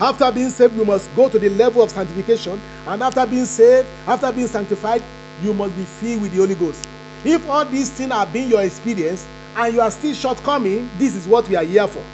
After 0.00 0.30
being 0.30 0.50
saved, 0.50 0.76
you 0.76 0.84
must 0.84 1.12
go 1.16 1.28
to 1.28 1.36
the 1.36 1.48
level 1.48 1.82
of 1.82 1.90
sanctification. 1.90 2.60
And 2.86 3.02
after 3.02 3.26
being 3.26 3.44
saved, 3.44 3.88
after 4.06 4.30
being 4.30 4.46
sanctified, 4.46 5.02
you 5.42 5.52
must 5.52 5.74
be 5.74 5.82
filled 5.82 6.22
with 6.22 6.30
the 6.30 6.38
Holy 6.38 6.54
Ghost. 6.54 6.88
If 7.24 7.48
all 7.48 7.64
these 7.64 7.90
things 7.90 8.12
have 8.12 8.32
been 8.32 8.48
your 8.48 8.62
experience 8.62 9.26
and 9.56 9.74
you 9.74 9.80
are 9.80 9.90
still 9.90 10.14
shortcoming, 10.14 10.88
this 10.98 11.16
is 11.16 11.26
what 11.26 11.48
we 11.48 11.56
are 11.56 11.64
here 11.64 11.88
for. 11.88 12.04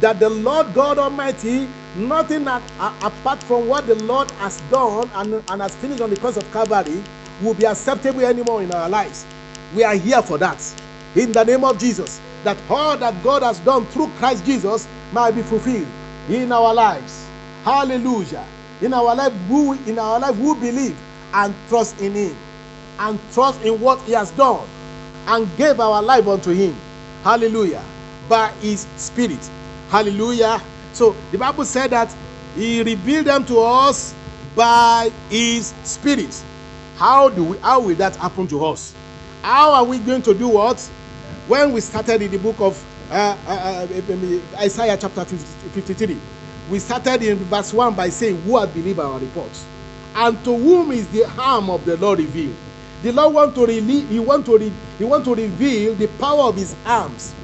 That 0.00 0.20
the 0.20 0.28
Lord 0.28 0.72
God 0.74 0.98
Almighty, 0.98 1.68
nothing 1.96 2.44
that, 2.44 2.62
uh, 2.78 2.92
apart 3.02 3.42
from 3.42 3.68
what 3.68 3.86
the 3.86 3.94
Lord 3.96 4.30
has 4.32 4.60
done 4.70 5.10
and, 5.14 5.42
and 5.48 5.62
has 5.62 5.74
finished 5.76 6.00
on 6.02 6.10
the 6.10 6.16
cross 6.16 6.36
of 6.36 6.50
Calvary, 6.52 7.02
will 7.42 7.54
be 7.54 7.66
acceptable 7.66 8.20
anymore 8.24 8.62
in 8.62 8.72
our 8.72 8.88
lives. 8.88 9.26
We 9.74 9.84
are 9.84 9.94
here 9.96 10.22
for 10.22 10.38
that. 10.38 10.62
In 11.16 11.32
the 11.32 11.44
name 11.44 11.64
of 11.64 11.78
Jesus, 11.78 12.20
that 12.44 12.58
all 12.70 12.96
that 12.98 13.22
God 13.22 13.42
has 13.42 13.60
done 13.60 13.86
through 13.86 14.08
Christ 14.18 14.44
Jesus 14.44 14.88
might 15.12 15.32
be 15.32 15.42
fulfilled 15.42 15.88
in 16.28 16.52
our 16.52 16.74
lives. 16.74 17.26
Hallelujah. 17.64 18.44
In 18.82 18.94
our 18.94 19.14
life, 19.14 19.32
who 19.48 19.74
in 19.86 19.98
our 19.98 20.20
life, 20.20 20.36
we 20.38 20.54
believe 20.54 20.96
and 21.34 21.54
trust 21.68 22.00
in 22.00 22.14
Him, 22.14 22.36
and 23.00 23.18
trust 23.32 23.62
in 23.62 23.80
what 23.80 24.00
He 24.02 24.12
has 24.12 24.30
done, 24.32 24.66
and 25.26 25.48
gave 25.56 25.80
our 25.80 26.02
life 26.02 26.26
unto 26.26 26.52
Him. 26.52 26.74
Hallelujah. 27.22 27.82
By 28.28 28.50
His 28.60 28.86
Spirit. 28.96 29.50
Hallelujah. 29.88 30.60
So 30.96 31.14
the 31.30 31.36
Bible 31.36 31.66
said 31.66 31.90
that 31.90 32.10
He 32.54 32.82
revealed 32.82 33.26
them 33.26 33.44
to 33.44 33.60
us 33.60 34.14
by 34.54 35.10
His 35.28 35.74
Spirit. 35.84 36.42
How 36.96 37.28
do 37.28 37.44
we 37.44 37.58
how 37.58 37.80
will 37.80 37.96
that 37.96 38.16
happen 38.16 38.46
to 38.46 38.64
us? 38.64 38.94
How 39.42 39.74
are 39.74 39.84
we 39.84 39.98
going 39.98 40.22
to 40.22 40.32
do 40.32 40.48
what? 40.48 40.80
When 41.48 41.72
we 41.72 41.82
started 41.82 42.22
in 42.22 42.30
the 42.30 42.38
book 42.38 42.58
of 42.60 42.82
uh, 43.10 43.36
uh, 43.46 43.86
uh, 43.86 44.58
Isaiah 44.58 44.96
chapter 44.96 45.26
53, 45.26 46.18
we 46.70 46.78
started 46.78 47.22
in 47.22 47.36
verse 47.44 47.74
1 47.74 47.94
by 47.94 48.08
saying, 48.08 48.40
Who 48.42 48.56
has 48.56 48.70
believed 48.70 48.98
our 48.98 49.18
reports? 49.18 49.66
And 50.14 50.42
to 50.44 50.56
whom 50.56 50.92
is 50.92 51.06
the 51.08 51.26
arm 51.38 51.68
of 51.68 51.84
the 51.84 51.98
Lord 51.98 52.20
revealed? 52.20 52.56
The 53.02 53.12
Lord 53.12 53.34
want 53.34 53.54
to 53.56 53.66
release, 53.66 54.08
he 54.08 54.18
want 54.18 54.46
to 54.46 54.56
re, 54.56 54.72
he 54.96 55.04
want 55.04 55.26
to 55.26 55.34
reveal 55.34 55.94
the 55.94 56.06
power 56.18 56.44
of 56.48 56.56
his 56.56 56.74
arms. 56.86 57.34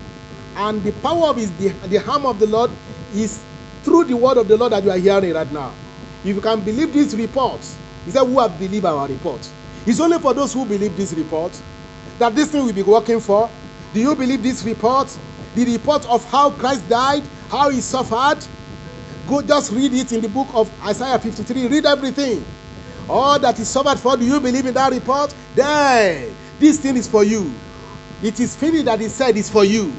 And 0.57 0.83
the 0.83 0.93
power 0.93 1.29
of 1.29 1.37
his 1.37 1.53
the, 1.59 1.69
the 1.87 2.03
arm 2.11 2.25
of 2.25 2.39
the 2.39 2.47
Lord 2.47 2.71
is 3.15 3.43
through 3.83 4.05
the 4.05 4.17
word 4.17 4.39
of 4.39 4.49
the 4.49 4.57
Lord 4.57 4.73
that 4.73 4.85
you 4.85 4.91
are 4.91 4.99
hearing 4.99 5.35
right 5.35 5.51
now. 5.51 5.75
If 6.25 6.35
you 6.35 6.41
can 6.41 6.61
believe 6.61 6.93
these 6.93 7.17
reports, 7.17 7.77
he 8.05 8.11
said, 8.11 8.25
Who 8.25 8.39
have 8.39 8.59
believed 8.59 8.85
our 8.85 9.09
report? 9.09 9.49
It's 9.87 10.01
only 10.01 10.19
for 10.19 10.33
those 10.35 10.53
who 10.53 10.65
believe 10.65 10.97
this 10.97 11.13
report 11.13 11.61
that 12.19 12.35
this 12.35 12.51
thing 12.51 12.65
will 12.65 12.73
be 12.73 12.83
working 12.83 13.21
for. 13.21 13.51
Do 13.93 14.01
you 14.01 14.15
believe 14.15 14.43
this 14.43 14.63
report? 14.65 15.17
The 15.55 15.65
report 15.65 16.07
of 16.07 16.25
how 16.31 16.51
Christ 16.51 16.89
died, 16.89 17.25
how 17.51 17.71
he 17.71 17.81
suffered. 17.81 18.39
Go 19.27 19.43
just 19.43 19.73
read 19.73 19.93
it 19.93 20.13
in 20.13 20.21
the 20.21 20.29
book 20.29 20.49
of 20.55 20.71
Isaiah 20.83 21.19
53. 21.19 21.67
Read 21.67 21.87
everything. 21.87 22.45
All 23.09 23.39
that 23.41 23.59
he 23.59 23.65
suffered 23.65 23.99
for, 23.99 24.17
do 24.17 24.25
you 24.25 24.41
believe 24.41 24.67
in 24.67 24.75
that 24.75 24.93
report? 24.93 25.35
Then 25.55 26.35
this 26.59 26.79
thing 26.79 26.97
is 26.97 27.09
for 27.09 27.25
you. 27.25 27.53
It 28.23 28.39
is 28.39 28.55
finished 28.55 28.85
that 28.85 29.01
he 29.01 29.09
said 29.09 29.37
is 29.37 29.51
for 29.51 29.65
you. 29.65 29.93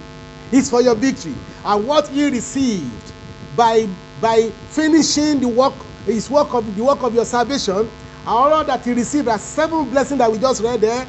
It's 0.51 0.69
for 0.69 0.81
your 0.81 0.95
victory. 0.95 1.35
And 1.65 1.87
what 1.87 2.07
he 2.09 2.29
received 2.29 3.13
by 3.55 3.87
by 4.21 4.49
finishing 4.69 5.39
the 5.41 5.47
work, 5.47 5.73
his 6.05 6.29
work 6.29 6.53
of 6.53 6.75
the 6.75 6.83
work 6.83 7.03
of 7.03 7.13
your 7.13 7.25
salvation, 7.25 7.89
all 8.25 8.63
that 8.63 8.83
he 8.85 8.93
received 8.93 9.27
as 9.27 9.41
seven 9.41 9.89
blessings 9.89 10.17
that 10.19 10.31
we 10.31 10.37
just 10.37 10.61
read 10.61 10.81
there 10.81 11.05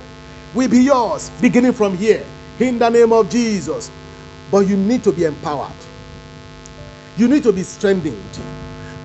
will 0.55 0.69
be 0.69 0.81
yours 0.81 1.31
beginning 1.41 1.73
from 1.73 1.97
here 1.97 2.25
in 2.59 2.79
the 2.79 2.89
name 2.89 3.13
of 3.13 3.31
Jesus. 3.31 3.91
But 4.51 4.67
you 4.67 4.77
need 4.77 5.03
to 5.05 5.13
be 5.13 5.25
empowered. 5.25 5.73
You 7.17 7.29
need 7.29 7.43
to 7.45 7.53
be 7.53 7.63
strengthened 7.63 8.39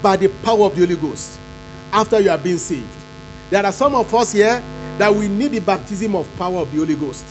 by 0.01 0.17
the 0.17 0.27
power 0.43 0.65
of 0.65 0.75
the 0.75 0.85
Holy 0.85 0.95
Ghost 0.95 1.39
after 1.91 2.19
you 2.19 2.29
have 2.29 2.43
been 2.43 2.57
saved. 2.57 2.87
There 3.49 3.63
are 3.65 3.71
some 3.71 3.95
of 3.95 4.13
us 4.13 4.31
here 4.31 4.63
that 4.97 5.13
we 5.13 5.27
need 5.27 5.51
the 5.51 5.59
baptism 5.59 6.15
of 6.15 6.27
power 6.37 6.59
of 6.59 6.71
the 6.71 6.77
Holy 6.77 6.95
Ghost 6.95 7.25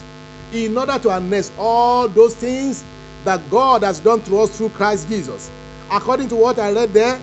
in 0.53 0.77
order 0.77 0.97
to 0.99 1.09
harness 1.09 1.51
all 1.57 2.07
those 2.07 2.35
things 2.35 2.83
that 3.25 3.49
God 3.49 3.83
has 3.83 3.99
done 3.99 4.21
through 4.21 4.41
us 4.43 4.57
through 4.57 4.69
Christ 4.69 5.07
Jesus. 5.09 5.51
According 5.91 6.29
to 6.29 6.35
what 6.35 6.59
I 6.59 6.71
read 6.71 6.93
there 6.93 7.19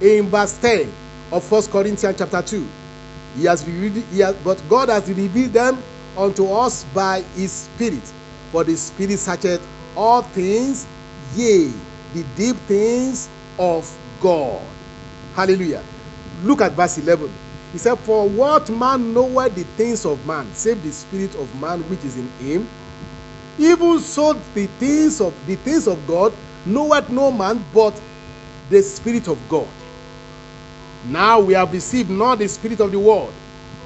in 0.00 0.28
verse 0.28 0.56
10 0.58 0.92
of 1.32 1.50
1 1.50 1.62
Corinthians 1.66 2.16
chapter 2.18 2.42
2. 2.42 2.66
He 3.36 3.44
has 3.44 3.66
revealed, 3.66 4.04
he 4.10 4.20
has, 4.20 4.34
but 4.36 4.62
God 4.68 4.88
has 4.88 5.08
revealed 5.08 5.52
them 5.52 5.82
unto 6.16 6.50
us 6.52 6.84
by 6.84 7.22
his 7.34 7.52
Spirit. 7.52 8.12
For 8.50 8.64
the 8.64 8.76
Spirit 8.76 9.18
searcheth 9.18 9.66
all 9.96 10.22
things, 10.22 10.86
yea, 11.34 11.72
the 12.14 12.24
deep 12.36 12.56
things 12.66 13.28
of 13.58 13.90
God. 14.20 14.62
Hallelujah. 15.34 15.84
Look 16.42 16.60
at 16.60 16.72
verse 16.72 16.98
11. 16.98 17.32
He 17.72 17.78
said, 17.78 17.98
For 18.00 18.28
what 18.28 18.68
man 18.70 19.14
knoweth 19.14 19.54
the 19.54 19.64
things 19.64 20.04
of 20.04 20.26
man, 20.26 20.52
save 20.52 20.82
the 20.82 20.90
spirit 20.90 21.34
of 21.36 21.54
man 21.60 21.88
which 21.88 22.04
is 22.04 22.16
in 22.16 22.28
him? 22.38 22.68
Even 23.60 24.00
so 24.00 24.32
the 24.54 24.66
things 24.78 25.20
of 25.20 25.34
the 25.46 25.54
things 25.56 25.86
of 25.86 26.06
God 26.06 26.32
knoweth 26.64 27.10
no 27.10 27.30
man 27.30 27.62
but 27.74 28.00
the 28.70 28.82
Spirit 28.82 29.28
of 29.28 29.38
God. 29.50 29.68
Now 31.08 31.40
we 31.40 31.52
have 31.52 31.70
received 31.70 32.08
not 32.08 32.38
the 32.38 32.48
Spirit 32.48 32.80
of 32.80 32.90
the 32.90 32.98
world, 32.98 33.32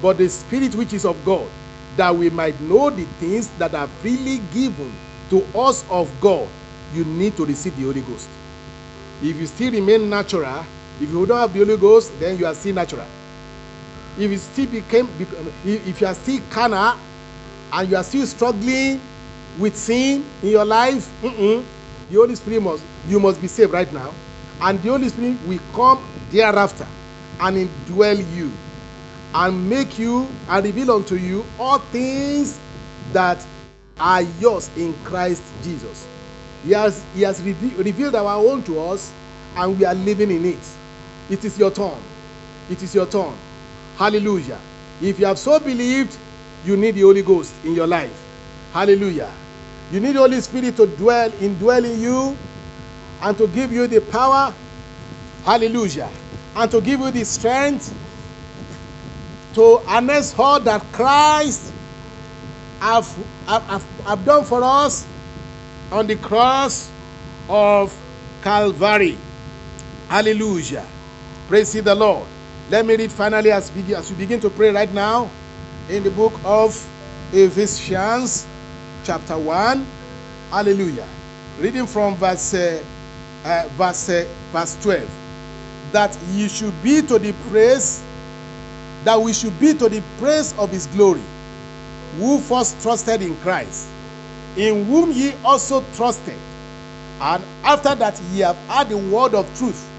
but 0.01 0.17
the 0.17 0.29
Spirit 0.29 0.75
which 0.75 0.93
is 0.93 1.03
of 1.03 1.23
God, 1.25 1.49
that 1.97 2.15
we 2.15 2.29
might 2.29 2.59
know 2.61 2.89
the 2.89 3.03
things 3.19 3.49
that 3.57 3.75
are 3.75 3.87
freely 3.87 4.37
given 4.53 4.93
to 5.29 5.43
us 5.57 5.83
of 5.89 6.09
God. 6.21 6.47
You 6.93 7.03
need 7.03 7.35
to 7.35 7.45
receive 7.45 7.75
the 7.75 7.83
Holy 7.83 8.01
Ghost. 8.01 8.29
If 9.21 9.35
you 9.35 9.45
still 9.45 9.73
remain 9.73 10.09
natural, 10.09 10.65
if 11.01 11.09
you 11.09 11.25
don't 11.25 11.37
have 11.37 11.51
the 11.51 11.59
Holy 11.59 11.75
Ghost, 11.75 12.17
then 12.17 12.37
you 12.37 12.45
are 12.45 12.53
still 12.53 12.75
natural. 12.75 13.07
If 14.17 14.31
you 14.31 14.37
still 14.37 14.67
became, 14.67 15.09
if 15.65 15.99
you 15.99 16.07
are 16.07 16.15
still 16.15 16.39
carnal, 16.49 16.97
and 17.73 17.89
you 17.89 17.97
are 17.97 18.03
still 18.03 18.25
struggling 18.25 19.01
with 19.59 19.75
sin 19.77 20.25
in 20.43 20.49
your 20.49 20.65
life, 20.65 21.09
mm-mm, 21.21 21.63
the 22.09 22.15
Holy 22.15 22.35
Spirit 22.35 22.61
must, 22.61 22.83
you 23.07 23.19
must 23.19 23.41
be 23.41 23.47
saved 23.47 23.71
right 23.71 23.91
now. 23.93 24.13
And 24.61 24.81
the 24.81 24.89
Holy 24.89 25.09
Spirit 25.09 25.37
will 25.45 25.59
come 25.73 26.03
thereafter 26.29 26.87
and 27.39 27.57
indwell 27.57 28.17
you 28.35 28.51
and 29.33 29.69
make 29.69 29.99
you 29.99 30.29
and 30.47 30.65
reveal 30.65 30.91
unto 30.91 31.15
you 31.15 31.45
all 31.59 31.79
things 31.79 32.59
that 33.11 33.45
are 33.99 34.21
yours 34.21 34.69
in 34.77 34.93
Christ 35.03 35.43
Jesus. 35.63 36.07
He 36.63 36.71
has, 36.71 37.03
he 37.13 37.21
has 37.21 37.41
reve- 37.41 37.77
revealed 37.77 38.15
our 38.15 38.35
own 38.45 38.63
to 38.63 38.79
us 38.79 39.11
and 39.55 39.77
we 39.77 39.85
are 39.85 39.95
living 39.95 40.31
in 40.31 40.45
it. 40.45 40.59
It 41.29 41.43
is 41.45 41.57
your 41.57 41.71
turn. 41.71 41.97
It 42.69 42.81
is 42.81 42.95
your 42.95 43.05
turn. 43.05 43.33
Hallelujah. 43.97 44.59
If 45.01 45.19
you 45.19 45.25
have 45.25 45.37
so 45.39 45.59
believed, 45.59 46.17
you 46.65 46.77
need 46.77 46.95
the 46.95 47.01
Holy 47.01 47.21
Ghost 47.21 47.53
in 47.63 47.75
your 47.75 47.87
life. 47.87 48.21
Hallelujah. 48.73 49.31
You 49.91 49.99
need 49.99 50.13
the 50.13 50.19
Holy 50.19 50.41
Spirit 50.41 50.75
to 50.77 50.87
dwell, 50.87 51.29
indwell 51.31 51.85
in 51.85 51.99
you 51.99 52.37
and 53.21 53.37
to 53.37 53.47
give 53.47 53.71
you 53.71 53.87
the 53.87 54.01
power. 54.01 54.53
Hallelujah. 55.43 56.09
And 56.55 56.71
to 56.71 56.81
give 56.81 56.99
you 56.99 57.11
the 57.11 57.23
strength 57.23 57.93
to 59.53 59.77
harness 59.79 60.37
all 60.37 60.59
that 60.59 60.81
Christ 60.91 61.73
have, 62.79 63.07
have, 63.47 63.63
have, 63.63 63.85
have 64.05 64.25
done 64.25 64.43
for 64.43 64.63
us 64.63 65.05
on 65.91 66.07
the 66.07 66.15
cross 66.15 66.91
of 67.47 67.95
Calvary. 68.41 69.17
Hallelujah. 70.09 70.85
Praise 71.47 71.73
the 71.73 71.95
Lord. 71.95 72.27
Let 72.69 72.85
me 72.85 72.95
read 72.95 73.11
finally 73.11 73.51
as, 73.51 73.71
we, 73.71 73.93
as 73.95 74.09
we 74.09 74.17
begin 74.17 74.39
to 74.41 74.49
pray 74.49 74.71
right 74.71 74.91
now 74.91 75.29
in 75.89 76.03
the 76.03 76.11
book 76.11 76.33
of 76.43 76.75
Ephesians, 77.31 78.47
chapter 79.05 79.37
1. 79.37 79.85
Hallelujah. 80.49 81.07
Reading 81.59 81.85
from 81.85 82.15
verse, 82.15 82.53
uh, 82.53 82.83
uh, 83.45 83.67
verse, 83.77 84.09
uh, 84.09 84.27
verse 84.51 84.75
12. 84.81 85.07
That 85.91 86.17
ye 86.31 86.47
should 86.47 86.73
be 86.83 87.01
to 87.03 87.19
the 87.19 87.33
praise, 87.49 88.03
that 89.03 89.21
we 89.21 89.31
should 89.31 89.57
be 89.59 89.73
to 89.75 89.87
the 89.87 90.01
praise 90.17 90.53
of 90.57 90.71
his 90.71 90.87
glory, 90.87 91.21
who 92.17 92.39
first 92.39 92.81
trusted 92.81 93.21
in 93.21 93.35
Christ, 93.37 93.87
in 94.57 94.85
whom 94.85 95.11
ye 95.11 95.33
also 95.43 95.83
trusted. 95.95 96.37
And 97.21 97.43
after 97.63 97.95
that 97.95 98.19
ye 98.33 98.39
have 98.39 98.57
had 98.67 98.89
the 98.89 98.97
word 98.97 99.35
of 99.35 99.45
truth. 99.57 99.89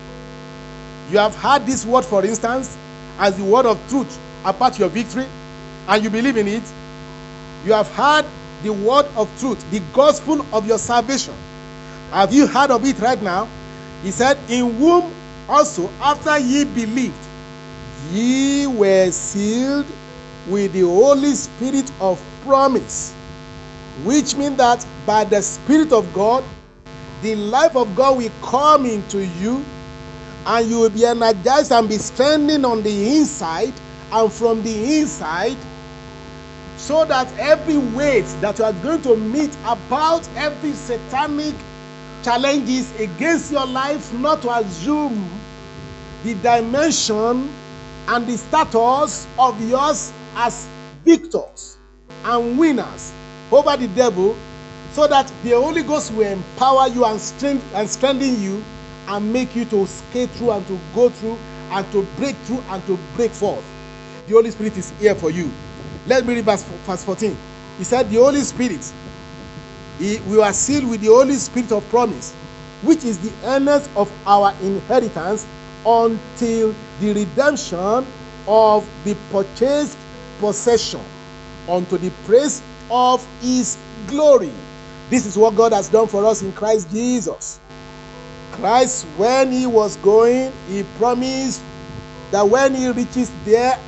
You 1.10 1.18
have 1.18 1.36
had 1.36 1.64
this 1.64 1.86
word, 1.86 2.04
for 2.04 2.24
instance, 2.24 2.76
as 3.18 3.36
the 3.36 3.44
word 3.44 3.64
of 3.64 3.78
truth 3.88 4.18
about 4.44 4.78
your 4.78 4.88
victory, 4.88 5.26
and 5.88 6.02
you 6.02 6.10
believe 6.10 6.36
in 6.36 6.48
it. 6.48 6.64
You 7.64 7.72
have 7.72 7.88
heard 7.88 8.26
the 8.62 8.72
word 8.72 9.06
of 9.16 9.28
truth, 9.38 9.64
the 9.70 9.80
gospel 9.92 10.44
of 10.52 10.66
your 10.66 10.78
salvation. 10.78 11.34
Have 12.10 12.32
you 12.32 12.46
heard 12.46 12.70
of 12.70 12.84
it 12.84 12.98
right 12.98 13.20
now? 13.20 13.48
He 14.02 14.10
said, 14.10 14.38
In 14.48 14.74
whom 14.78 15.12
also, 15.48 15.90
after 16.00 16.38
ye 16.38 16.64
believed, 16.64 17.14
ye 18.12 18.66
were 18.66 19.10
sealed 19.10 19.86
with 20.48 20.72
the 20.72 20.82
Holy 20.82 21.34
Spirit 21.34 21.90
of 22.00 22.22
promise, 22.44 23.12
which 24.04 24.36
means 24.36 24.56
that 24.58 24.84
by 25.04 25.24
the 25.24 25.42
Spirit 25.42 25.92
of 25.92 26.12
God, 26.14 26.44
the 27.22 27.34
life 27.34 27.74
of 27.76 27.94
God 27.96 28.18
will 28.18 28.30
come 28.42 28.86
into 28.86 29.24
you, 29.24 29.64
and 30.46 30.68
you 30.68 30.80
will 30.80 30.90
be 30.90 31.04
energized 31.04 31.72
and 31.72 31.88
be 31.88 31.98
strengthening 31.98 32.64
on 32.64 32.82
the 32.82 33.16
inside 33.16 33.72
and 34.12 34.32
from 34.32 34.62
the 34.62 35.00
inside, 35.00 35.56
so 36.76 37.04
that 37.04 37.26
every 37.38 37.78
weight 37.78 38.26
that 38.40 38.58
you 38.58 38.64
are 38.64 38.72
going 38.74 39.02
to 39.02 39.16
meet 39.16 39.54
about 39.64 40.28
every 40.36 40.72
satanic 40.72 41.54
challenges 42.22 42.92
against 43.00 43.50
your 43.52 43.66
life, 43.66 44.12
not 44.14 44.42
to 44.42 44.50
assume 44.50 45.30
the 46.24 46.34
dimension 46.34 47.48
and 48.08 48.26
the 48.26 48.36
status 48.36 49.26
of 49.38 49.60
yours 49.68 50.12
as 50.34 50.68
victors 51.04 51.76
and 52.24 52.58
winners 52.58 53.12
over 53.52 53.76
the 53.76 53.88
devil 53.88 54.34
so 54.92 55.06
that 55.06 55.30
the 55.44 55.50
Holy 55.50 55.82
Ghost 55.82 56.12
will 56.12 56.26
empower 56.26 56.88
you 56.88 57.04
and 57.04 57.20
strengthen, 57.20 57.68
and 57.74 57.88
strengthen 57.88 58.40
you 58.40 58.62
and 59.08 59.32
make 59.32 59.54
you 59.54 59.64
to 59.66 59.86
skate 59.86 60.30
through 60.30 60.52
and 60.52 60.66
to 60.66 60.78
go 60.94 61.10
through 61.10 61.38
and 61.70 61.90
to 61.92 62.02
break 62.16 62.34
through 62.44 62.60
and 62.70 62.84
to 62.86 62.98
break 63.14 63.30
forth. 63.30 63.64
The 64.26 64.32
Holy 64.32 64.50
Spirit 64.50 64.76
is 64.76 64.90
here 64.98 65.14
for 65.14 65.30
you. 65.30 65.50
Let 66.06 66.24
me 66.24 66.34
read 66.34 66.44
verse, 66.44 66.62
verse 66.62 67.04
14. 67.04 67.36
He 67.78 67.84
said, 67.84 68.08
The 68.08 68.16
Holy 68.16 68.40
Spirit, 68.42 68.92
he, 69.98 70.18
we 70.20 70.40
are 70.40 70.52
sealed 70.52 70.88
with 70.88 71.00
the 71.00 71.08
Holy 71.08 71.34
Spirit 71.34 71.72
of 71.72 71.88
promise, 71.88 72.32
which 72.82 73.04
is 73.04 73.18
the 73.18 73.32
earnest 73.48 73.90
of 73.96 74.12
our 74.26 74.52
inheritance 74.62 75.46
until 75.84 76.74
the 77.00 77.12
redemption 77.12 78.06
of 78.46 78.88
the 79.04 79.16
purchased 79.32 79.98
possession 80.38 81.00
unto 81.68 81.98
the 81.98 82.10
praise 82.24 82.62
of 82.90 83.26
his 83.40 83.76
glory. 84.06 84.52
This 85.10 85.26
is 85.26 85.36
what 85.36 85.56
God 85.56 85.72
has 85.72 85.88
done 85.88 86.06
for 86.06 86.24
us 86.24 86.42
in 86.42 86.52
Christ 86.52 86.88
Jesus. 86.90 87.58
Christ, 88.52 89.04
when 89.16 89.50
he 89.50 89.66
was 89.66 89.96
going, 89.98 90.52
he 90.68 90.84
promised 90.98 91.62
that 92.30 92.48
when 92.48 92.74
he 92.74 92.88
reaches 92.90 93.30
there 93.44 93.78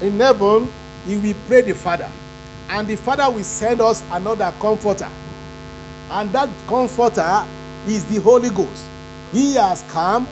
in 0.00 0.18
heaven, 0.20 0.72
he 1.08 1.16
will 1.16 1.34
pray 1.46 1.62
the 1.62 1.74
Father. 1.74 2.10
And 2.68 2.86
the 2.86 2.96
Father 2.96 3.30
will 3.30 3.42
send 3.44 3.80
us 3.80 4.04
another 4.10 4.52
comforter. 4.60 5.08
And 6.10 6.30
that 6.32 6.50
comforter 6.66 7.44
is 7.86 8.04
the 8.06 8.20
Holy 8.20 8.50
Ghost. 8.50 8.84
He 9.32 9.54
has 9.54 9.82
come 9.84 10.28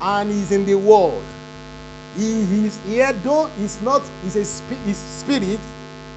and 0.00 0.30
is 0.30 0.50
in 0.50 0.64
the 0.64 0.76
world. 0.76 1.22
He 2.16 2.40
is 2.66 2.80
here, 2.84 3.12
though 3.12 3.46
he's 3.58 3.80
not, 3.82 4.02
he's 4.22 4.36
a 4.36 4.44
sp- 4.48 4.80
he's 4.86 4.96
spirit, 4.96 5.60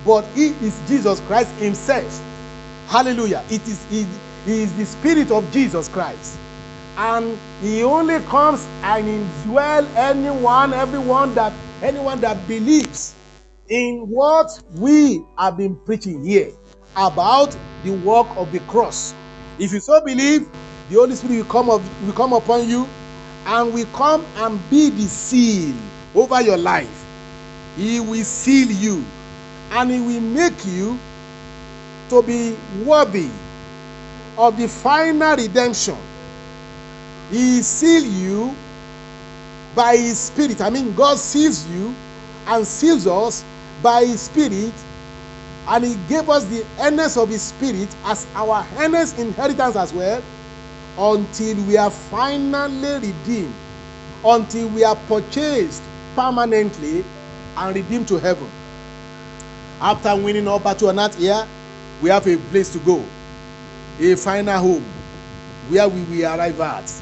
but 0.05 0.23
he 0.34 0.47
is 0.65 0.80
Jesus 0.88 1.19
Christ 1.22 1.51
himself. 1.55 2.23
Hallelujah. 2.88 3.43
It 3.49 3.61
is 3.68 3.85
he, 3.89 4.05
he 4.45 4.63
is 4.63 4.73
the 4.76 4.85
spirit 4.85 5.31
of 5.31 5.51
Jesus 5.51 5.89
Christ. 5.89 6.39
And 6.97 7.38
he 7.61 7.84
only 7.84 8.19
comes 8.22 8.65
and 8.84 9.05
indwell 9.07 9.88
anyone, 9.95 10.73
everyone 10.73 11.35
that 11.35 11.53
anyone 11.84 12.19
that 12.22 12.47
believes 12.47 13.15
in 13.72 14.06
what 14.10 14.61
we 14.76 15.23
have 15.38 15.56
been 15.56 15.77
preaching 15.77 16.23
here 16.26 16.52
about 16.98 17.56
the 17.85 17.91
work 18.06 18.27
of 18.35 18.52
the 18.52 18.60
cross. 18.61 19.15
If 19.57 19.72
you 19.72 19.80
so 19.80 20.03
believe, 20.03 20.48
the 20.89 20.95
Holy 20.95 21.15
Spirit 21.15 21.38
will 21.38 21.45
come, 21.45 21.68
will 21.68 22.14
come 22.14 22.34
upon 22.34 22.68
you 22.68 22.85
and 23.45 23.73
will 23.73 23.85
come 23.93 24.26
and 24.35 24.60
be 24.69 24.89
the 24.89 25.03
seal 25.03 25.73
over 26.14 26.41
your 26.41 26.57
life. 26.57 27.06
He 27.77 28.02
will 28.02 28.26
seal 28.26 28.69
you 28.69 29.06
and 29.72 29.89
he 29.89 30.02
will 30.02 30.19
make 30.19 30.65
you 30.65 30.99
to 32.10 32.22
be 32.22 32.57
worthy 32.84 33.30
of 34.38 34.57
the 34.57 34.68
final 34.68 35.38
redemption. 35.38 35.95
He 37.30 37.61
seal 37.61 38.03
you 38.03 38.53
by 39.73 39.95
his 39.95 40.19
spirit. 40.19 40.60
I 40.60 40.69
mean, 40.69 40.93
God 40.93 41.18
seals 41.18 41.65
you 41.69 41.95
and 42.48 42.68
seals 42.68 43.07
us 43.07 43.45
by 43.81 44.05
his 44.05 44.21
spirit, 44.21 44.73
and 45.67 45.85
he 45.85 45.95
gave 46.07 46.29
us 46.29 46.45
the 46.45 46.65
earnest 46.79 47.17
of 47.17 47.29
his 47.29 47.41
spirit 47.41 47.89
as 48.05 48.27
our 48.35 48.65
earnest 48.77 49.17
inheritance 49.17 49.75
as 49.75 49.93
well, 49.93 50.21
until 50.97 51.63
we 51.65 51.77
are 51.77 51.91
finally 51.91 52.95
redeemed, 52.95 53.53
until 54.25 54.67
we 54.69 54.83
are 54.83 54.95
purchased 55.07 55.81
permanently 56.15 57.05
and 57.57 57.75
redeemed 57.75 58.07
to 58.07 58.17
heaven. 58.17 58.49
After 59.79 60.15
winning 60.15 60.47
all 60.47 60.59
battle 60.59 60.89
on 60.89 60.99
earth 60.99 61.17
here, 61.17 61.47
we 62.01 62.09
have 62.09 62.27
a 62.27 62.37
place 62.37 62.71
to 62.73 62.79
go, 62.79 63.03
a 63.99 64.15
final 64.15 64.59
home 64.59 64.85
where 65.69 65.87
we 65.87 66.03
will 66.03 66.25
arrive 66.25 66.59
at. 66.59 67.01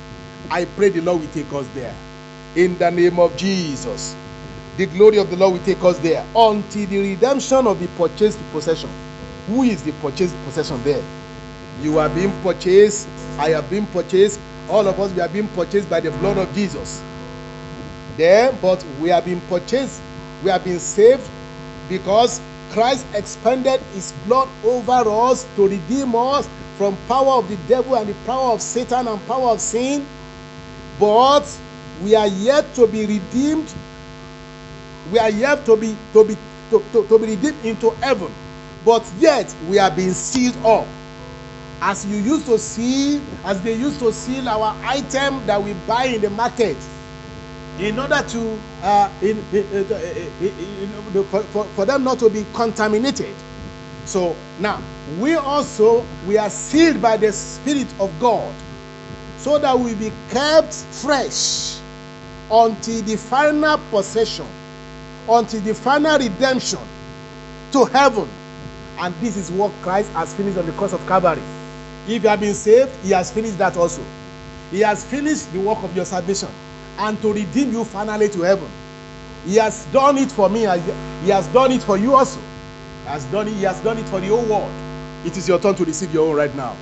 I 0.50 0.66
pray 0.66 0.90
the 0.90 1.02
Lord 1.02 1.22
will 1.22 1.28
take 1.30 1.52
us 1.54 1.68
there. 1.74 1.96
In 2.56 2.78
the 2.78 2.90
name 2.90 3.20
of 3.20 3.36
Jesus. 3.38 4.16
The 4.80 4.86
glory 4.86 5.18
of 5.18 5.30
the 5.30 5.36
Lord 5.36 5.56
will 5.56 5.66
take 5.66 5.84
us 5.84 6.00
there 6.00 6.26
until 6.34 6.86
the 6.88 7.00
redemption 7.00 7.68
of 7.68 7.82
the 7.82 7.88
purchased 7.98 8.40
possession. 8.54 8.90
Who 9.48 9.64
is 9.64 9.84
the 9.84 9.92
purchased 9.92 10.34
possession 10.46 10.82
there? 10.86 11.04
You 11.82 12.00
are 12.00 12.08
being 12.08 12.32
purchased. 12.42 13.10
I 13.38 13.50
have 13.50 13.70
been 13.70 13.88
purchased. 13.88 14.40
All 14.70 14.88
of 14.88 14.98
us, 14.98 15.12
we 15.12 15.20
are 15.20 15.28
being 15.28 15.50
purchased 15.50 15.90
by 15.90 16.00
the 16.00 16.12
blood 16.12 16.38
of 16.38 16.56
Jesus. 16.56 17.04
There, 18.16 18.54
but 18.62 18.82
we 19.02 19.10
have 19.10 19.26
been 19.26 19.42
purchased. 19.50 20.02
We 20.46 20.50
have 20.50 20.64
been 20.64 20.80
saved 20.80 21.30
because 21.90 22.40
Christ 22.72 23.06
expended 23.14 23.82
his 23.94 24.14
blood 24.28 24.48
over 24.64 25.10
us 25.10 25.46
to 25.58 25.68
redeem 25.68 26.16
us 26.16 26.48
from 26.78 26.98
power 27.10 27.34
of 27.34 27.50
the 27.50 27.58
devil 27.68 27.98
and 27.98 28.08
the 28.08 28.16
power 28.26 28.54
of 28.54 28.62
Satan 28.62 29.10
and 29.10 29.28
power 29.28 29.50
of 29.50 29.60
sin. 29.60 30.08
But 30.98 31.44
we 32.02 32.16
are 32.16 32.28
yet 32.28 32.74
to 32.76 32.88
be 32.88 33.06
redeemed. 33.06 33.76
We 35.12 35.20
are 35.20 35.30
yet 35.30 35.66
to 35.66 35.76
be 35.76 35.96
to 36.14 36.24
be 36.24 36.36
to, 36.70 36.84
to, 36.94 37.08
to 37.08 37.20
be 37.20 37.36
redeemed 37.36 37.66
into 37.66 37.90
heaven. 38.02 38.32
But 38.86 39.06
yet 39.20 39.54
we 39.68 39.80
are 39.80 39.92
being 39.92 40.14
sealed 40.14 40.58
up. 40.66 40.88
As 41.82 42.06
you 42.06 42.18
used 42.18 42.46
to 42.48 42.58
see, 42.60 43.22
as 43.46 43.62
they 43.62 43.74
used 43.74 44.00
to 44.00 44.12
seal 44.12 44.48
our 44.50 44.76
item 44.84 45.46
that 45.46 45.62
we 45.62 45.74
buy 45.88 46.06
in 46.06 46.22
the 46.22 46.30
market, 46.30 46.78
in 47.80 47.98
order 47.98 48.22
to 48.22 48.60
uh, 48.84 49.10
in, 49.22 49.38
in, 49.54 49.66
in, 50.44 51.24
for, 51.26 51.44
for, 51.44 51.64
for 51.66 51.86
them 51.86 52.04
not 52.04 52.20
to 52.20 52.30
be 52.30 52.46
contaminated. 52.54 53.34
So 54.06 54.36
now 54.60 54.82
we 55.20 55.36
also 55.36 56.06
we 56.28 56.38
are 56.38 56.50
sealed 56.50 57.02
by 57.02 57.18
the 57.18 57.32
Spirit 57.32 57.88
of 58.00 58.18
God, 58.20 58.54
so 59.38 59.58
that 59.60 59.78
we 59.80 59.96
be 59.96 60.12
kept 60.30 60.74
fresh 60.74 61.80
until 62.52 63.02
the 63.04 63.16
final 63.16 63.78
possession, 63.92 64.48
until 65.28 65.62
the 65.62 65.74
final 65.74 66.18
redemption 66.18 66.80
to 67.72 67.86
heaven. 67.86 68.28
And 69.00 69.14
this 69.22 69.38
is 69.38 69.52
what 69.52 69.72
Christ 69.82 70.12
has 70.12 70.34
finished 70.34 70.58
on 70.58 70.66
the 70.66 70.72
cross 70.74 70.94
of 70.94 71.06
Calvary. 71.08 71.42
If 72.08 72.24
you 72.24 72.30
have 72.30 72.40
been 72.40 72.54
saved, 72.54 72.92
He 73.04 73.12
has 73.12 73.32
finished 73.32 73.58
that 73.58 73.78
also. 73.78 74.04
He 74.72 74.80
has 74.82 75.04
finished 75.06 75.52
the 75.54 75.60
work 75.60 75.82
of 75.84 75.96
your 75.96 76.06
salvation 76.06 76.50
and 76.98 77.20
to 77.22 77.34
redeem 77.34 77.72
you 77.72 77.84
finally 77.84 78.30
to 78.30 78.42
heaven. 78.42 78.70
He 79.46 79.56
has 79.56 79.86
done 79.88 80.18
it 80.18 80.32
for 80.32 80.50
me. 80.50 80.62
He 80.62 81.30
has 81.30 81.48
done 81.48 81.72
it 81.72 81.82
for 81.82 81.98
you 81.98 82.14
also. 82.16 82.40
He 83.04 83.08
has 83.08 83.26
done 83.26 83.48
it, 83.48 83.54
he 83.54 83.64
has 83.64 83.80
done 83.82 83.98
it 83.98 84.08
for 84.10 84.20
the 84.20 84.28
whole 84.28 84.46
world. 84.46 84.72
It 85.26 85.38
is 85.38 85.48
your 85.48 85.60
turn 85.60 85.76
to 85.76 85.86
receive 85.86 86.14
your 86.14 86.30
own 86.30 86.36
right 86.36 86.54
now. 86.56 86.76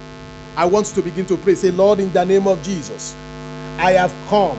I 0.56 0.66
want 0.66 0.88
to 0.88 1.02
begin 1.02 1.26
to 1.28 1.38
pray. 1.38 1.56
Say, 1.56 1.72
Lord, 1.72 2.00
in 2.00 2.12
the 2.12 2.26
name 2.26 2.48
of 2.48 2.62
Jesus, 2.64 3.16
I 3.78 3.92
have 3.92 4.14
come, 4.28 4.58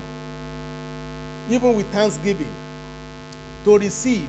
even 1.51 1.75
with 1.75 1.91
thanksgiving, 1.91 2.53
to 3.65 3.79
receive 3.79 4.29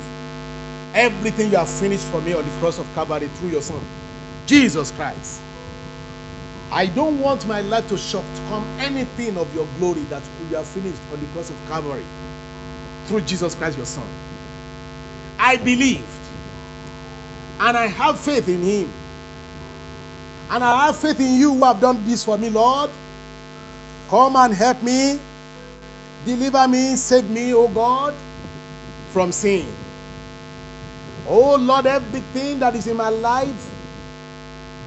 everything 0.94 1.52
you 1.52 1.58
have 1.58 1.70
finished 1.70 2.06
for 2.06 2.22
me 2.22 2.34
on 2.34 2.46
the 2.46 2.52
cross 2.60 2.80
of 2.80 2.88
Calvary 2.94 3.28
through 3.36 3.50
your 3.50 3.62
Son, 3.62 3.82
Jesus 4.46 4.92
Christ. 4.92 5.42
I 6.72 6.86
don't 6.88 7.20
want 7.20 7.48
my 7.48 7.62
life 7.62 7.88
to 7.90 7.98
shortcome 7.98 8.66
anything 8.80 9.38
of 9.38 9.54
your 9.56 9.68
glory 9.78 10.04
that 10.04 10.24
you 10.50 10.56
have 10.56 10.68
finished 10.68 11.02
on 11.14 11.20
the 11.20 11.26
cross 11.28 11.50
of 11.50 11.58
Calvary 11.68 12.06
through 13.06 13.22
Jesus 13.22 13.56
Christ, 13.56 13.78
your 13.78 13.86
Son. 13.86 14.08
I 15.40 15.58
believed 15.58 16.06
and 17.60 17.78
I 17.78 17.88
have 17.88 18.20
faith 18.20 18.48
in 18.48 18.62
Him. 18.62 18.90
And 20.50 20.64
I 20.64 20.88
have 20.88 20.98
faith 20.98 21.20
in 21.20 21.36
you 21.40 21.54
who 21.54 21.64
have 21.66 21.80
done 21.80 22.04
this 22.06 22.24
for 22.24 22.38
me, 22.38 22.50
Lord. 22.50 22.90
Come 24.10 24.36
and 24.36 24.54
help 24.54 24.82
me. 24.82 25.20
Deliver 26.26 26.68
me, 26.68 26.96
save 26.96 27.30
me, 27.30 27.54
O 27.54 27.68
God, 27.68 28.14
from 29.12 29.32
sin. 29.32 29.68
Oh 31.28 31.56
Lord, 31.56 31.86
everything 31.86 32.60
that 32.60 32.76
is 32.76 32.88
in 32.88 32.98
my 32.98 33.10
life 33.10 33.70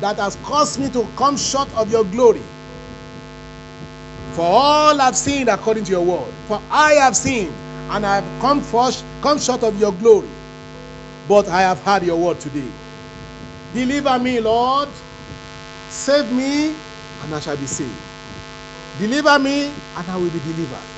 that 0.00 0.16
has 0.16 0.36
caused 0.36 0.80
me 0.80 0.90
to 0.90 1.06
come 1.16 1.36
short 1.36 1.72
of 1.74 1.90
your 1.90 2.04
glory. 2.04 2.42
For 4.32 4.42
all 4.42 5.00
I've 5.00 5.16
seen 5.16 5.48
according 5.48 5.84
to 5.84 5.90
your 5.90 6.04
word. 6.04 6.32
For 6.48 6.60
I 6.70 6.94
have 6.94 7.16
seen 7.16 7.52
and 7.90 8.04
I 8.06 8.20
have 8.20 8.40
come 8.40 8.60
first, 8.62 9.04
come 9.20 9.38
short 9.38 9.62
of 9.62 9.78
your 9.78 9.92
glory. 9.92 10.28
But 11.28 11.48
I 11.48 11.60
have 11.62 11.80
heard 11.82 12.02
your 12.02 12.16
word 12.16 12.40
today. 12.40 12.68
Deliver 13.74 14.18
me, 14.18 14.40
Lord. 14.40 14.88
Save 15.88 16.32
me, 16.32 16.74
and 17.22 17.34
I 17.34 17.40
shall 17.40 17.56
be 17.56 17.66
saved. 17.66 17.92
Deliver 18.98 19.38
me, 19.38 19.66
and 19.96 20.08
I 20.10 20.16
will 20.16 20.30
be 20.30 20.40
delivered. 20.40 20.88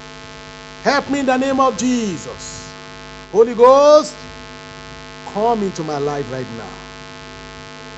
Help 0.83 1.11
me 1.11 1.21
in 1.21 1.27
the 1.27 1.37
name 1.37 1.61
of 1.61 1.77
Jesus. 1.77 2.54
Holy 3.35 3.53
Ghost, 3.57 4.15
come 5.33 5.65
into 5.65 5.83
my 5.83 5.99
life 5.99 6.31
right 6.31 6.47
now. 6.57 6.71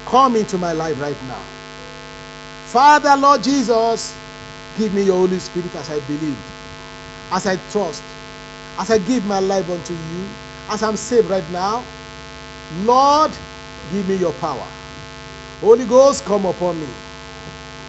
Come 0.07 0.35
into 0.35 0.57
my 0.57 0.73
life 0.73 0.99
right 0.99 1.23
now. 1.29 1.43
Father, 2.65 3.15
Lord 3.19 3.43
Jesus, 3.43 4.17
give 4.79 4.95
me 4.95 5.03
your 5.03 5.19
Holy 5.19 5.39
Spirit 5.39 5.75
as 5.75 5.91
I 5.91 6.01
believe, 6.01 6.39
as 7.31 7.47
I 7.47 7.57
trust, 7.71 8.03
as 8.79 8.91
I 8.91 8.97
give 8.97 9.27
my 9.27 9.41
life 9.41 9.69
unto 9.69 9.93
you, 9.93 10.27
as 10.71 10.83
I'm 10.83 10.97
saved 10.97 11.29
right 11.29 11.45
now. 11.51 11.85
Lord, 12.85 13.33
give 13.93 14.09
me 14.09 14.17
your 14.17 14.33
power. 14.41 14.67
Holy 15.61 15.85
Ghost, 15.85 16.25
come 16.25 16.47
upon 16.47 16.81
me. 16.81 16.89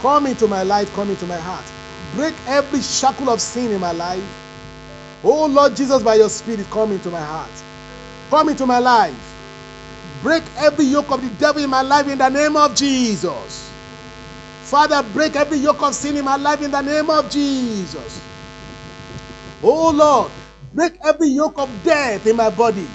Come 0.02 0.26
into 0.28 0.48
my 0.50 0.64
life, 0.64 0.94
come 0.94 1.10
into 1.10 1.26
my 1.26 1.40
heart. 1.40 1.64
Break 2.14 2.36
every 2.46 2.82
shackle 2.82 3.30
of 3.30 3.40
sin 3.40 3.72
in 3.72 3.80
my 3.80 3.94
life. 3.94 4.47
Oh 5.30 5.48
Lord 5.48 5.76
Jesus, 5.76 6.04
by 6.04 6.16
your 6.16 6.30
Spirit, 6.30 6.68
come 6.72 6.94
into 6.94 7.12
my 7.12 7.22
heart. 7.22 7.52
Come 8.30 8.50
into 8.50 8.66
my 8.66 8.80
life. 8.80 9.36
Break 10.24 10.44
every 10.58 10.86
yoke 10.86 11.12
of 11.12 11.22
the 11.22 11.30
devil 11.40 11.64
in 11.64 11.70
my 11.70 11.82
life 11.84 12.08
in 12.08 12.18
the 12.18 12.30
name 12.30 12.56
of 12.56 12.76
Jesus. 12.76 13.72
Father, 14.54 15.04
break 15.14 15.36
every 15.36 15.58
yoke 15.60 15.82
of 15.84 15.96
sin 15.96 16.18
in 16.18 16.26
my 16.26 16.38
life 16.38 16.62
in 16.62 16.72
the 16.72 16.82
name 16.82 17.10
of 17.10 17.30
Jesus. 17.30 18.22
Oh 19.64 19.92
Lord, 19.92 20.32
break 20.74 20.98
every 21.04 21.30
yoke 21.30 21.60
of 21.60 21.84
death 21.84 22.28
in 22.28 22.38
my 22.38 22.50
body 22.50 22.88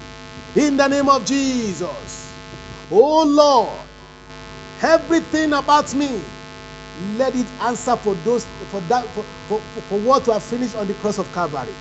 in 0.55 0.77
the 0.77 0.87
name 0.87 1.09
of 1.09 1.25
Jesus. 1.25 2.33
Oh 2.91 3.23
Lord, 3.25 3.79
everything 4.81 5.53
about 5.53 5.93
me, 5.95 6.21
let 7.17 7.35
it 7.35 7.47
answer 7.61 7.97
for 7.97 8.15
those 8.15 8.45
for 8.69 8.81
that 8.81 9.05
for, 9.09 9.23
for, 9.47 9.59
for 9.89 9.99
what 9.99 10.27
you 10.27 10.33
have 10.33 10.43
finished 10.43 10.75
on 10.75 10.87
the 10.87 10.95
cross 10.95 11.19
of 11.19 11.31
Calvary. 11.33 11.73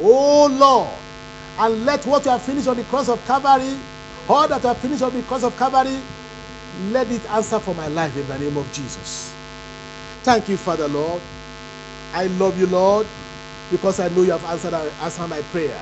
Oh 0.00 0.46
Lord, 0.46 0.94
and 1.58 1.84
let 1.84 2.06
what 2.06 2.24
you 2.24 2.30
have 2.30 2.42
finished 2.42 2.68
on 2.68 2.76
the 2.76 2.84
cross 2.84 3.08
of 3.08 3.24
Calvary 3.26 3.76
all 4.28 4.46
that 4.46 4.62
you 4.62 4.68
have 4.68 4.78
finished 4.78 5.02
on 5.02 5.14
the 5.14 5.22
cross 5.22 5.42
of 5.42 5.56
Calvary, 5.56 5.98
let 6.90 7.10
it 7.10 7.24
answer 7.30 7.58
for 7.58 7.74
my 7.74 7.88
life 7.88 8.14
in 8.16 8.28
the 8.28 8.38
name 8.38 8.56
of 8.58 8.70
Jesus. 8.72 9.34
Thank 10.22 10.48
you, 10.48 10.56
Father 10.58 10.86
Lord. 10.86 11.22
I 12.12 12.26
love 12.26 12.58
you, 12.58 12.66
Lord, 12.66 13.06
because 13.70 14.00
I 14.00 14.08
know 14.08 14.22
you 14.22 14.32
have 14.32 14.44
answered, 14.44 14.74
answered 14.74 15.28
my 15.28 15.40
prayer. 15.42 15.80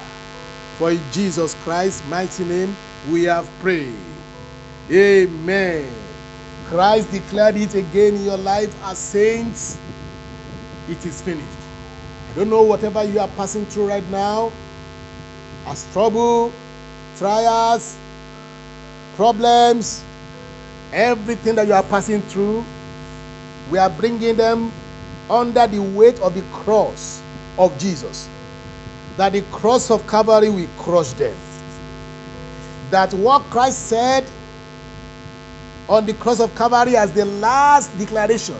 For 0.78 0.92
in 0.92 1.00
Jesus 1.10 1.54
Christ's 1.64 2.06
mighty 2.06 2.44
name, 2.44 2.76
we 3.10 3.24
have 3.24 3.50
prayed. 3.58 3.96
Amen. 4.90 5.92
Christ 6.66 7.10
declared 7.10 7.56
it 7.56 7.74
again 7.74 8.14
in 8.14 8.24
your 8.24 8.36
life 8.36 8.74
as 8.84 8.98
saints. 8.98 9.78
It 10.88 11.04
is 11.04 11.20
finished. 11.20 11.55
Don't 12.36 12.50
know 12.50 12.62
whatever 12.62 13.02
you 13.02 13.18
are 13.18 13.28
passing 13.28 13.64
through 13.64 13.88
right 13.88 14.06
now, 14.10 14.52
as 15.64 15.90
trouble, 15.94 16.52
trials, 17.16 17.96
problems, 19.16 20.04
everything 20.92 21.54
that 21.54 21.66
you 21.66 21.72
are 21.72 21.82
passing 21.82 22.20
through, 22.20 22.62
we 23.70 23.78
are 23.78 23.88
bringing 23.88 24.36
them 24.36 24.70
under 25.30 25.66
the 25.66 25.78
weight 25.80 26.20
of 26.20 26.34
the 26.34 26.42
cross 26.52 27.22
of 27.58 27.76
Jesus. 27.78 28.28
That 29.16 29.32
the 29.32 29.40
cross 29.50 29.90
of 29.90 30.06
Calvary 30.06 30.50
will 30.50 30.68
crush 30.76 31.14
them. 31.14 31.34
That 32.90 33.14
what 33.14 33.42
Christ 33.44 33.88
said 33.88 34.28
on 35.88 36.04
the 36.04 36.12
cross 36.12 36.38
of 36.40 36.54
Calvary 36.54 36.96
as 36.96 37.12
the 37.12 37.24
last 37.24 37.96
declaration, 37.96 38.56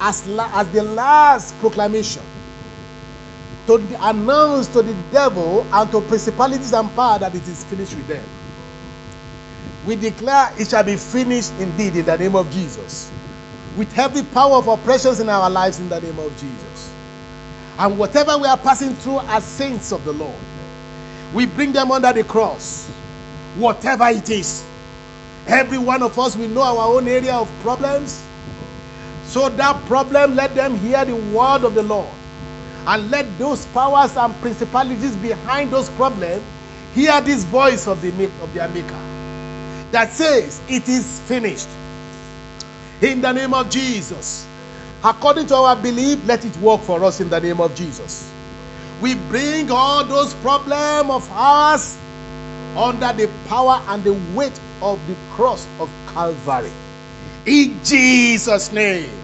as, 0.00 0.24
la- 0.28 0.50
as 0.52 0.68
the 0.70 0.84
last 0.84 1.58
proclamation, 1.58 2.22
to 3.66 3.76
announce 4.00 4.68
to 4.68 4.82
the 4.82 4.94
devil 5.10 5.66
and 5.72 5.90
to 5.90 6.00
principalities 6.02 6.72
and 6.72 6.94
power 6.94 7.18
that 7.18 7.34
it 7.34 7.46
is 7.48 7.64
finished 7.64 7.94
with 7.96 8.06
them 8.08 8.24
we 9.86 9.96
declare 9.96 10.52
it 10.58 10.68
shall 10.68 10.84
be 10.84 10.96
finished 10.96 11.52
indeed 11.58 11.96
in 11.96 12.06
the 12.06 12.16
name 12.16 12.36
of 12.36 12.50
Jesus. 12.50 13.10
With 13.76 13.96
every 13.98 14.22
power 14.22 14.56
of 14.56 14.68
oppressions 14.68 15.20
in 15.20 15.28
our 15.28 15.50
lives 15.50 15.78
in 15.78 15.88
the 15.88 16.00
name 16.00 16.18
of 16.18 16.32
Jesus. 16.38 16.92
And 17.78 17.98
whatever 17.98 18.38
we 18.38 18.46
are 18.46 18.56
passing 18.56 18.94
through 18.94 19.20
as 19.20 19.44
saints 19.44 19.92
of 19.92 20.04
the 20.04 20.12
Lord, 20.12 20.34
we 21.34 21.46
bring 21.46 21.72
them 21.72 21.90
under 21.90 22.12
the 22.12 22.24
cross. 22.24 22.88
Whatever 23.56 24.08
it 24.08 24.30
is. 24.30 24.64
Every 25.46 25.78
one 25.78 26.02
of 26.02 26.18
us, 26.18 26.36
we 26.36 26.46
know 26.46 26.62
our 26.62 26.96
own 26.96 27.06
area 27.06 27.34
of 27.34 27.50
problems. 27.60 28.24
So 29.24 29.48
that 29.50 29.84
problem, 29.86 30.36
let 30.36 30.54
them 30.54 30.76
hear 30.78 31.04
the 31.04 31.16
word 31.16 31.64
of 31.64 31.74
the 31.74 31.82
Lord. 31.82 32.08
And 32.86 33.10
let 33.10 33.38
those 33.38 33.66
powers 33.66 34.16
and 34.16 34.34
principalities 34.36 35.16
behind 35.16 35.70
those 35.72 35.88
problems 35.90 36.42
hear 36.94 37.20
this 37.22 37.44
voice 37.44 37.86
of, 37.86 38.00
the, 38.02 38.08
of 38.42 38.54
their 38.54 38.68
maker 38.68 39.00
that 39.90 40.10
says, 40.10 40.60
It 40.68 40.88
is 40.88 41.20
finished. 41.20 41.68
In 43.00 43.20
the 43.20 43.32
name 43.32 43.54
of 43.54 43.70
Jesus. 43.70 44.46
According 45.02 45.46
to 45.48 45.54
our 45.56 45.76
belief, 45.76 46.24
let 46.26 46.44
it 46.44 46.56
work 46.58 46.80
for 46.80 47.04
us 47.04 47.20
in 47.20 47.28
the 47.28 47.40
name 47.40 47.60
of 47.60 47.74
Jesus. 47.74 48.32
We 49.00 49.14
bring 49.14 49.70
all 49.70 50.04
those 50.04 50.34
problems 50.34 51.10
of 51.10 51.30
ours 51.32 51.98
under 52.76 53.12
the 53.12 53.30
power 53.46 53.82
and 53.88 54.02
the 54.02 54.14
weight 54.34 54.58
of 54.82 55.04
the 55.06 55.14
cross 55.32 55.66
of 55.78 55.90
Calvary. 56.08 56.72
In 57.46 57.78
Jesus' 57.84 58.72
name. 58.72 59.23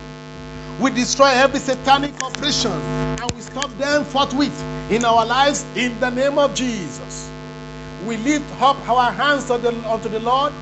We 0.80 0.90
destroy 0.90 1.28
every 1.28 1.60
satanic 1.60 2.18
operation 2.22 2.72
and 2.72 3.32
we 3.32 3.40
stop 3.42 3.70
them 3.76 4.02
forthwith 4.02 4.64
in 4.90 5.04
our 5.04 5.26
lives 5.26 5.66
in 5.76 6.00
the 6.00 6.08
name 6.08 6.38
of 6.38 6.54
Jesus. 6.54 7.30
We 8.06 8.16
lift 8.16 8.50
up 8.62 8.76
our 8.88 9.12
hands 9.12 9.50
unto 9.50 9.70
the, 9.70 9.90
unto 9.90 10.08
the 10.08 10.20
Lord 10.20 10.54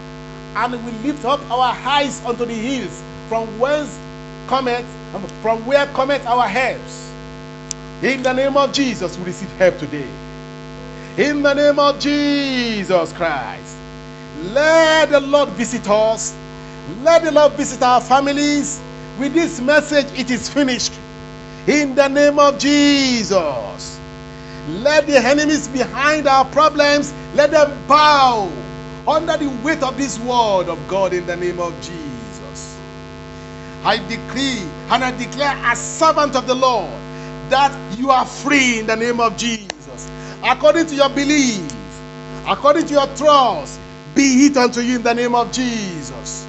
and 0.56 0.72
we 0.84 0.90
lift 1.06 1.24
up 1.24 1.40
our 1.52 1.72
eyes 1.72 2.20
unto 2.24 2.44
the 2.44 2.54
hills, 2.54 3.00
from 3.28 3.46
whence 3.60 3.96
cometh, 4.48 4.84
from 5.40 5.64
where 5.64 5.86
cometh 5.88 6.26
our 6.26 6.48
helps. 6.48 7.12
In 8.02 8.24
the 8.24 8.32
name 8.32 8.56
of 8.56 8.72
Jesus, 8.72 9.16
we 9.18 9.26
receive 9.26 9.50
help 9.52 9.78
today. 9.78 10.08
In 11.16 11.42
the 11.42 11.54
name 11.54 11.78
of 11.78 12.00
Jesus 12.00 13.12
Christ, 13.12 13.76
let 14.46 15.10
the 15.10 15.20
Lord 15.20 15.50
visit 15.50 15.88
us. 15.88 16.36
Let 17.02 17.22
the 17.22 17.30
Lord 17.30 17.52
visit 17.52 17.82
our 17.82 18.00
families. 18.00 18.80
With 19.18 19.34
this 19.34 19.60
message, 19.60 20.06
it 20.18 20.30
is 20.30 20.48
finished. 20.48 20.94
In 21.68 21.94
the 21.94 22.08
name 22.08 22.38
of 22.38 22.58
Jesus. 22.58 24.00
Let 24.68 25.06
the 25.06 25.18
enemies 25.18 25.68
behind 25.68 26.28
our 26.28 26.44
problems, 26.46 27.14
let 27.34 27.52
them 27.52 27.72
bow 27.88 28.50
under 29.08 29.36
the 29.38 29.48
weight 29.64 29.82
of 29.82 29.96
this 29.98 30.18
word 30.20 30.68
of 30.68 30.78
God 30.88 31.14
in 31.14 31.26
the 31.26 31.36
name 31.36 31.60
of 31.60 31.74
Jesus. 31.82 32.78
I 33.84 33.98
decree 34.08 34.60
and 34.90 35.04
I 35.04 35.12
declare 35.18 35.54
as 35.64 35.80
servant 35.80 36.36
of 36.36 36.46
the 36.48 36.54
Lord 36.56 36.90
that 37.50 37.72
you 37.98 38.10
are 38.10 38.26
free 38.26 38.80
in 38.80 38.86
the 38.86 38.96
name 38.96 39.20
of 39.20 39.36
Jesus. 39.38 40.10
According 40.44 40.86
to 40.88 40.96
your 40.96 41.10
belief, 41.10 41.72
according 42.48 42.86
to 42.88 42.94
your 42.94 43.08
trust, 43.16 43.80
be 44.16 44.46
it 44.46 44.58
unto 44.58 44.80
you 44.80 44.96
in 44.96 45.04
the 45.04 45.14
name 45.14 45.34
of 45.36 45.52
Jesus. 45.52 46.47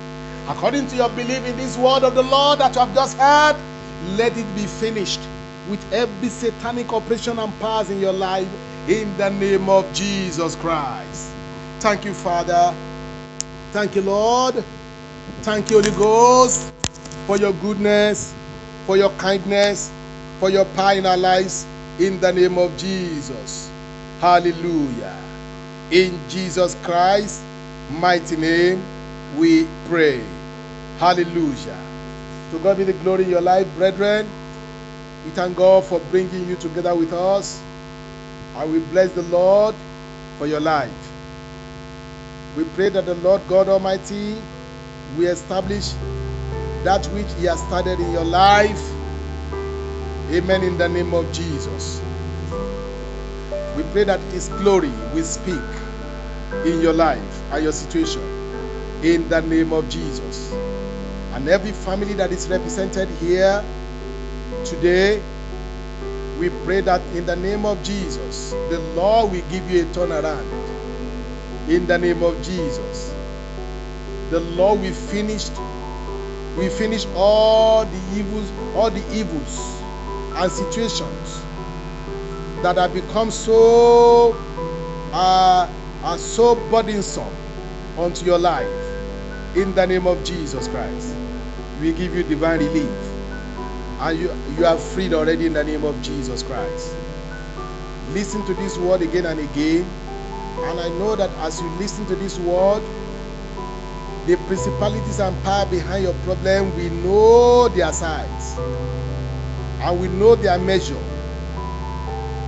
According 0.49 0.87
to 0.87 0.95
your 0.95 1.09
belief 1.09 1.45
in 1.45 1.55
this 1.57 1.77
word 1.77 2.03
of 2.03 2.15
the 2.15 2.23
Lord 2.23 2.57
that 2.57 2.73
you 2.73 2.79
have 2.79 2.95
just 2.95 3.15
heard, 3.19 3.55
let 4.17 4.35
it 4.35 4.55
be 4.55 4.65
finished 4.65 5.19
with 5.69 5.93
every 5.93 6.29
satanic 6.29 6.91
operation 6.91 7.37
and 7.37 7.59
powers 7.59 7.91
in 7.91 7.99
your 7.99 8.13
life 8.13 8.47
in 8.89 9.15
the 9.17 9.29
name 9.29 9.69
of 9.69 9.85
Jesus 9.93 10.55
Christ. 10.55 11.31
Thank 11.79 12.03
you, 12.03 12.15
Father. 12.15 12.73
Thank 13.73 13.95
you, 13.95 14.01
Lord. 14.01 14.63
Thank 15.43 15.69
you, 15.69 15.83
Holy 15.83 15.95
Ghost, 15.95 16.73
for 17.27 17.37
your 17.37 17.53
goodness, 17.53 18.33
for 18.87 18.97
your 18.97 19.11
kindness, 19.11 19.91
for 20.39 20.49
your 20.49 20.65
power 20.65 20.93
in 20.93 21.05
our 21.05 21.17
lives 21.17 21.67
in 21.99 22.19
the 22.19 22.33
name 22.33 22.57
of 22.57 22.75
Jesus. 22.75 23.69
Hallelujah. 24.19 25.15
In 25.91 26.19
Jesus 26.27 26.73
Christ's 26.81 27.43
mighty 27.91 28.35
name, 28.35 28.81
we 29.37 29.67
pray. 29.85 30.38
Hallelujah. 30.99 31.79
To 32.51 32.59
God 32.59 32.75
be 32.77 32.83
the 32.83 32.91
glory 32.91 33.23
in 33.23 33.29
your 33.29 33.41
life, 33.41 33.65
brethren. 33.77 34.27
We 35.23 35.31
thank 35.31 35.55
God 35.55 35.85
for 35.85 36.01
bringing 36.11 36.45
you 36.49 36.57
together 36.57 36.93
with 36.93 37.13
us. 37.13 37.61
And 38.55 38.73
we 38.73 38.79
bless 38.91 39.13
the 39.13 39.21
Lord 39.23 39.75
for 40.37 40.45
your 40.45 40.59
life. 40.59 40.91
We 42.57 42.65
pray 42.75 42.89
that 42.89 43.05
the 43.05 43.15
Lord 43.15 43.41
God 43.47 43.69
Almighty 43.69 44.35
will 45.17 45.29
establish 45.31 45.93
that 46.83 47.05
which 47.13 47.31
He 47.35 47.45
has 47.45 47.61
started 47.61 47.99
in 48.01 48.11
your 48.11 48.25
life. 48.25 48.81
Amen. 50.29 50.63
In 50.63 50.77
the 50.77 50.89
name 50.89 51.13
of 51.13 51.31
Jesus. 51.31 52.01
We 53.77 53.83
pray 53.93 54.03
that 54.03 54.21
His 54.33 54.49
glory 54.49 54.91
will 55.13 55.23
speak 55.23 55.55
in 56.65 56.81
your 56.81 56.93
life 56.93 57.41
and 57.53 57.63
your 57.63 57.71
situation. 57.73 58.23
In 59.01 59.29
the 59.29 59.41
name 59.41 59.71
of 59.71 59.87
Jesus. 59.89 60.53
And 61.39 61.47
every 61.47 61.71
family 61.71 62.15
that 62.15 62.33
is 62.33 62.49
represented 62.49 63.07
here 63.11 63.63
today, 64.65 65.23
we 66.37 66.49
pray 66.65 66.81
that 66.81 67.01
in 67.15 67.25
the 67.25 67.35
name 67.37 67.65
of 67.65 67.81
Jesus, 67.81 68.49
the 68.69 68.77
Lord 68.93 69.31
will 69.31 69.49
give 69.49 69.71
you 69.71 69.83
a 69.83 69.85
turnaround. 69.85 70.51
In 71.69 71.87
the 71.87 71.97
name 71.97 72.23
of 72.23 72.41
Jesus. 72.43 73.15
The 74.29 74.41
Lord 74.41 74.81
will 74.81 74.91
finish, 74.91 75.49
we 76.57 76.67
finish 76.67 77.07
all 77.15 77.85
the 77.85 78.01
evils, 78.13 78.51
all 78.75 78.91
the 78.91 79.05
evils 79.15 79.57
and 80.35 80.51
situations 80.51 81.45
that 82.63 82.75
have 82.75 82.93
become 82.93 83.31
so 83.31 84.33
uh, 85.13 85.69
are 86.03 86.17
so 86.17 86.55
burdensome 86.69 87.33
unto 87.97 88.25
your 88.25 88.39
life. 88.39 88.67
In 89.55 89.73
the 89.73 89.87
name 89.87 90.05
of 90.05 90.23
Jesus 90.23 90.67
Christ, 90.67 91.08
we 91.79 91.93
give 91.93 92.15
you 92.15 92.23
divine 92.23 92.59
relief 92.59 92.91
and 93.99 94.19
you, 94.19 94.33
you 94.57 94.65
are 94.65 94.77
freed 94.77 95.13
already 95.13 95.45
in 95.45 95.53
the 95.53 95.63
name 95.63 95.83
of 95.83 96.01
Jesus 96.01 96.43
Christ. 96.43 96.97
Listen 98.09 98.45
to 98.45 98.53
this 98.55 98.77
word 98.77 99.01
again 99.01 99.25
and 99.25 99.39
again. 99.39 99.83
And 100.63 100.79
I 100.79 100.89
know 100.89 101.15
that 101.15 101.31
as 101.39 101.61
you 101.61 101.69
listen 101.71 102.05
to 102.07 102.15
this 102.15 102.39
word, 102.39 102.83
the 104.25 104.37
principalities 104.47 105.19
and 105.19 105.41
power 105.43 105.65
behind 105.65 106.03
your 106.03 106.13
problem, 106.15 106.75
we 106.75 106.89
know 106.89 107.69
their 107.69 107.93
size 107.93 108.57
and 109.65 109.99
we 109.99 110.07
know 110.07 110.35
their 110.35 110.59
measure. 110.59 111.01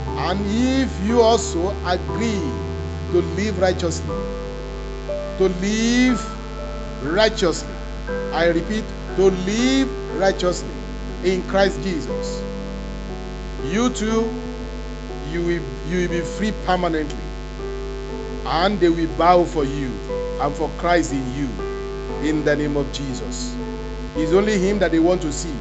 And 0.03 0.45
if 0.45 0.99
you 1.05 1.21
also 1.21 1.75
agree 1.85 2.39
to 3.11 3.21
live 3.35 3.59
righteously, 3.59 4.07
to 5.37 5.49
live 5.61 7.03
righteously, 7.03 7.73
I 8.33 8.47
repeat, 8.47 8.85
to 9.17 9.29
live 9.29 9.89
righteously 10.19 10.73
in 11.23 11.43
Christ 11.43 11.81
Jesus, 11.83 12.41
you 13.65 13.89
too, 13.91 14.33
you 15.31 15.41
will, 15.43 15.61
you 15.89 16.01
will 16.01 16.09
be 16.09 16.21
free 16.21 16.51
permanently. 16.65 17.19
And 18.45 18.79
they 18.79 18.89
will 18.89 19.07
bow 19.17 19.45
for 19.45 19.65
you 19.65 19.89
and 20.41 20.55
for 20.55 20.69
Christ 20.71 21.13
in 21.13 21.33
you 21.35 21.49
in 22.27 22.43
the 22.43 22.55
name 22.55 22.75
of 22.77 22.91
Jesus. 22.91 23.55
It's 24.15 24.33
only 24.33 24.57
Him 24.57 24.79
that 24.79 24.91
they 24.91 24.99
want 24.99 25.21
to 25.23 25.31
see, 25.31 25.55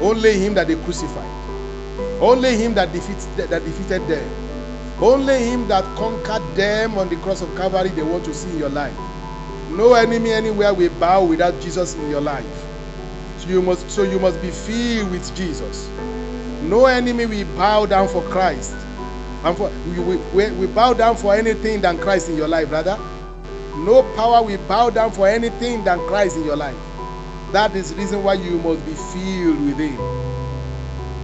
only 0.00 0.38
Him 0.38 0.54
that 0.54 0.68
they 0.68 0.76
crucified, 0.76 1.30
only 2.20 2.56
Him 2.56 2.74
that, 2.74 2.92
defeats, 2.92 3.26
that 3.36 3.64
defeated 3.64 4.06
them, 4.08 4.30
only 5.00 5.38
Him 5.44 5.68
that 5.68 5.84
conquered 5.96 6.56
them 6.56 6.96
on 6.98 7.08
the 7.08 7.16
cross 7.16 7.42
of 7.42 7.54
Calvary 7.56 7.90
they 7.90 8.02
want 8.02 8.24
to 8.24 8.34
see 8.34 8.50
in 8.50 8.58
your 8.58 8.70
life. 8.70 8.96
No 9.70 9.94
enemy 9.94 10.30
anywhere 10.32 10.72
will 10.72 10.90
bow 10.90 11.24
without 11.24 11.60
Jesus 11.60 11.94
in 11.94 12.08
your 12.10 12.20
life. 12.20 12.63
You 13.46 13.62
must, 13.62 13.90
so 13.90 14.02
you 14.04 14.18
must 14.20 14.40
be 14.40 14.50
filled 14.50 15.10
with 15.10 15.34
Jesus. 15.34 15.92
No 16.60 16.86
enemy 16.86 17.26
will 17.26 17.44
bow 17.56 17.86
down 17.86 18.08
for 18.08 18.22
Christ. 18.22 18.74
And 19.44 19.56
for, 19.56 19.72
we, 19.86 19.98
we, 20.00 20.52
we 20.52 20.66
bow 20.68 20.94
down 20.94 21.16
for 21.16 21.34
anything 21.34 21.80
than 21.82 21.98
Christ 21.98 22.28
in 22.30 22.36
your 22.36 22.48
life, 22.48 22.68
brother. 22.68 22.98
No 23.76 24.02
power 24.14 24.42
will 24.42 24.58
bow 24.58 24.90
down 24.90 25.12
for 25.12 25.28
anything 25.28 25.84
than 25.84 26.00
Christ 26.06 26.36
in 26.36 26.44
your 26.44 26.56
life. 26.56 26.78
That 27.52 27.76
is 27.76 27.90
the 27.90 27.96
reason 27.96 28.22
why 28.22 28.34
you 28.34 28.58
must 28.58 28.84
be 28.86 28.94
filled 28.94 29.60
with 29.64 29.78
Him. 29.78 30.00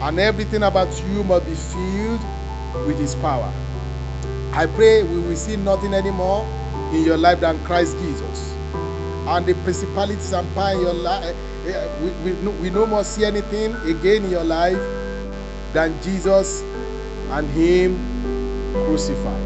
And 0.03 0.21
everything 0.21 0.63
about 0.63 1.03
you 1.05 1.25
must 1.25 1.47
be 1.47 1.55
filled 1.55 2.23
with 2.87 2.99
His 2.99 3.15
power. 3.17 3.53
I 4.53 4.67
pray 4.67 5.05
we 5.05 5.21
will 5.21 5.37
see 5.37 5.57
nothing 5.57 5.95
anymore 5.95 6.45
in 6.93 7.05
your 7.05 7.19
life 7.19 7.41
than 7.41 7.63
Christ 7.65 7.99
Jesus. 8.01 8.57
And 9.13 9.47
the 9.47 9.55
principalities 9.55 10.33
and 10.33 10.55
power 10.55 10.73
in 10.75 10.81
your 10.83 10.95
life, 10.95 11.37
we, 11.65 12.11
we, 12.33 12.49
we 12.63 12.71
no 12.71 12.87
more 12.87 13.05
see 13.05 13.25
anything 13.25 13.75
again 13.89 14.25
in 14.25 14.31
your 14.31 14.45
life 14.45 14.81
than 15.73 16.01
Jesus 16.03 16.63
and 17.31 17.49
Him 17.51 17.99
crucified. 18.87 19.43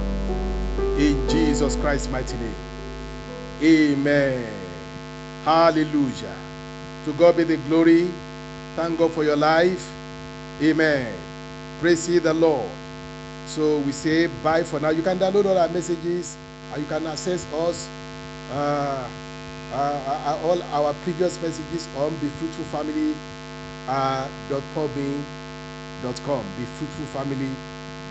In 0.98 1.28
Jesus 1.28 1.76
Christ's 1.76 2.08
mighty 2.10 2.36
name. 2.36 2.54
Amen. 3.62 4.46
Hallelujah. 5.44 6.36
To 7.04 7.12
God 7.14 7.36
be 7.36 7.44
the 7.44 7.56
glory. 7.68 8.08
Thank 8.76 8.98
God 8.98 9.10
for 9.12 9.24
your 9.24 9.36
life. 9.36 9.90
Amen. 10.62 11.12
Praise 11.80 12.08
ye 12.08 12.18
the 12.18 12.32
Lord. 12.34 12.70
So 13.46 13.78
we 13.80 13.92
say 13.92 14.28
bye 14.42 14.62
for 14.62 14.80
now. 14.80 14.90
You 14.90 15.02
can 15.02 15.18
download 15.18 15.46
all 15.46 15.58
our 15.58 15.68
messages 15.68 16.36
and 16.72 16.82
you 16.82 16.88
can 16.88 17.06
access 17.06 17.44
us, 17.52 17.88
uh, 18.52 19.08
uh, 19.74 20.38
uh, 20.38 20.46
all 20.46 20.62
our 20.70 20.94
previous 21.02 21.40
messages 21.42 21.88
on 21.96 22.10
Be 22.22 22.28
Fruitful 22.38 22.64
Family 22.66 23.14
uh, 23.88 24.28
dot 24.48 24.62
podbean.com. 24.74 26.44
Be 26.56 26.64
Fruitful 26.78 27.06
Family 27.06 27.50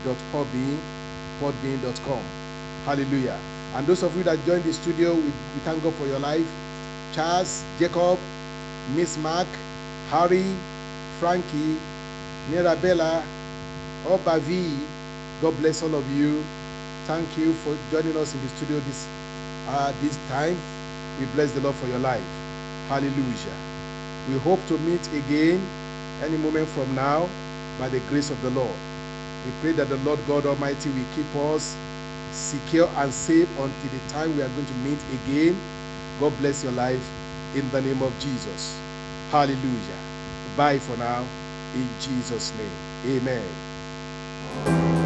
dot 0.04 0.18
podbean, 0.32 0.78
podbean.com. 1.40 2.22
Hallelujah. 2.86 3.40
And 3.76 3.88
those 3.88 4.04
of 4.04 4.16
you 4.18 4.24
that 4.24 4.44
joined 4.46 4.64
the 4.66 4.74
studio, 4.74 5.14
we, 5.16 5.22
we 5.24 5.60
thank 5.64 5.82
God 5.84 5.94
for 5.96 6.06
your 6.06 6.20
life. 6.20 6.46
Charles, 7.14 7.64
Jacob, 7.80 8.20
Miss 8.96 9.18
Mark, 9.18 9.48
Harry, 10.10 10.46
Frankie, 11.20 11.78
Mirabella, 12.52 13.24
Obavi, 14.06 14.78
God 15.42 15.58
bless 15.60 15.82
all 15.82 15.96
of 15.96 16.06
you. 16.12 16.44
Thank 17.08 17.38
you 17.38 17.54
for 17.54 17.78
joining 17.92 18.18
us 18.18 18.34
in 18.34 18.42
the 18.42 18.50
studio 18.50 18.80
this 18.82 19.08
uh, 19.68 19.94
this 20.02 20.18
time. 20.28 20.58
We 21.20 21.26
bless 21.28 21.52
the 21.52 21.62
Lord 21.62 21.76
for 21.76 21.88
your 21.88 22.00
life. 22.00 22.24
Hallelujah. 22.88 23.56
We 24.30 24.38
hope 24.40 24.60
to 24.68 24.78
meet 24.80 25.06
again 25.14 25.66
any 26.22 26.38
moment 26.38 26.68
from 26.70 26.94
now 26.96 27.30
by 27.80 27.90
the 27.90 28.00
grace 28.10 28.30
of 28.30 28.42
the 28.42 28.50
Lord. 28.52 28.76
We 29.46 29.52
pray 29.62 29.72
that 29.74 29.90
the 29.90 29.98
Lord 29.98 30.20
God 30.28 30.46
Almighty 30.46 30.90
will 30.90 31.06
keep 31.16 31.36
us 31.36 31.76
secure 32.32 32.90
and 32.98 33.14
safe 33.14 33.50
until 33.60 33.92
the 33.92 34.10
time 34.10 34.36
we 34.36 34.42
are 34.42 34.50
going 34.50 34.66
to 34.66 34.74
meet 34.76 35.00
again 35.22 35.58
God 36.20 36.34
bless 36.40 36.64
your 36.64 36.74
life 36.74 37.10
in 37.56 37.70
the 37.72 37.82
name 37.82 38.02
of 38.02 38.18
Jesus. 38.20 38.80
Hallelujah. 39.32 40.00
Bye 40.56 40.80
for 40.80 40.96
now. 40.98 41.26
In 41.74 41.88
Jesus' 42.00 42.54
name. 42.58 43.18
Amen. 43.18 45.03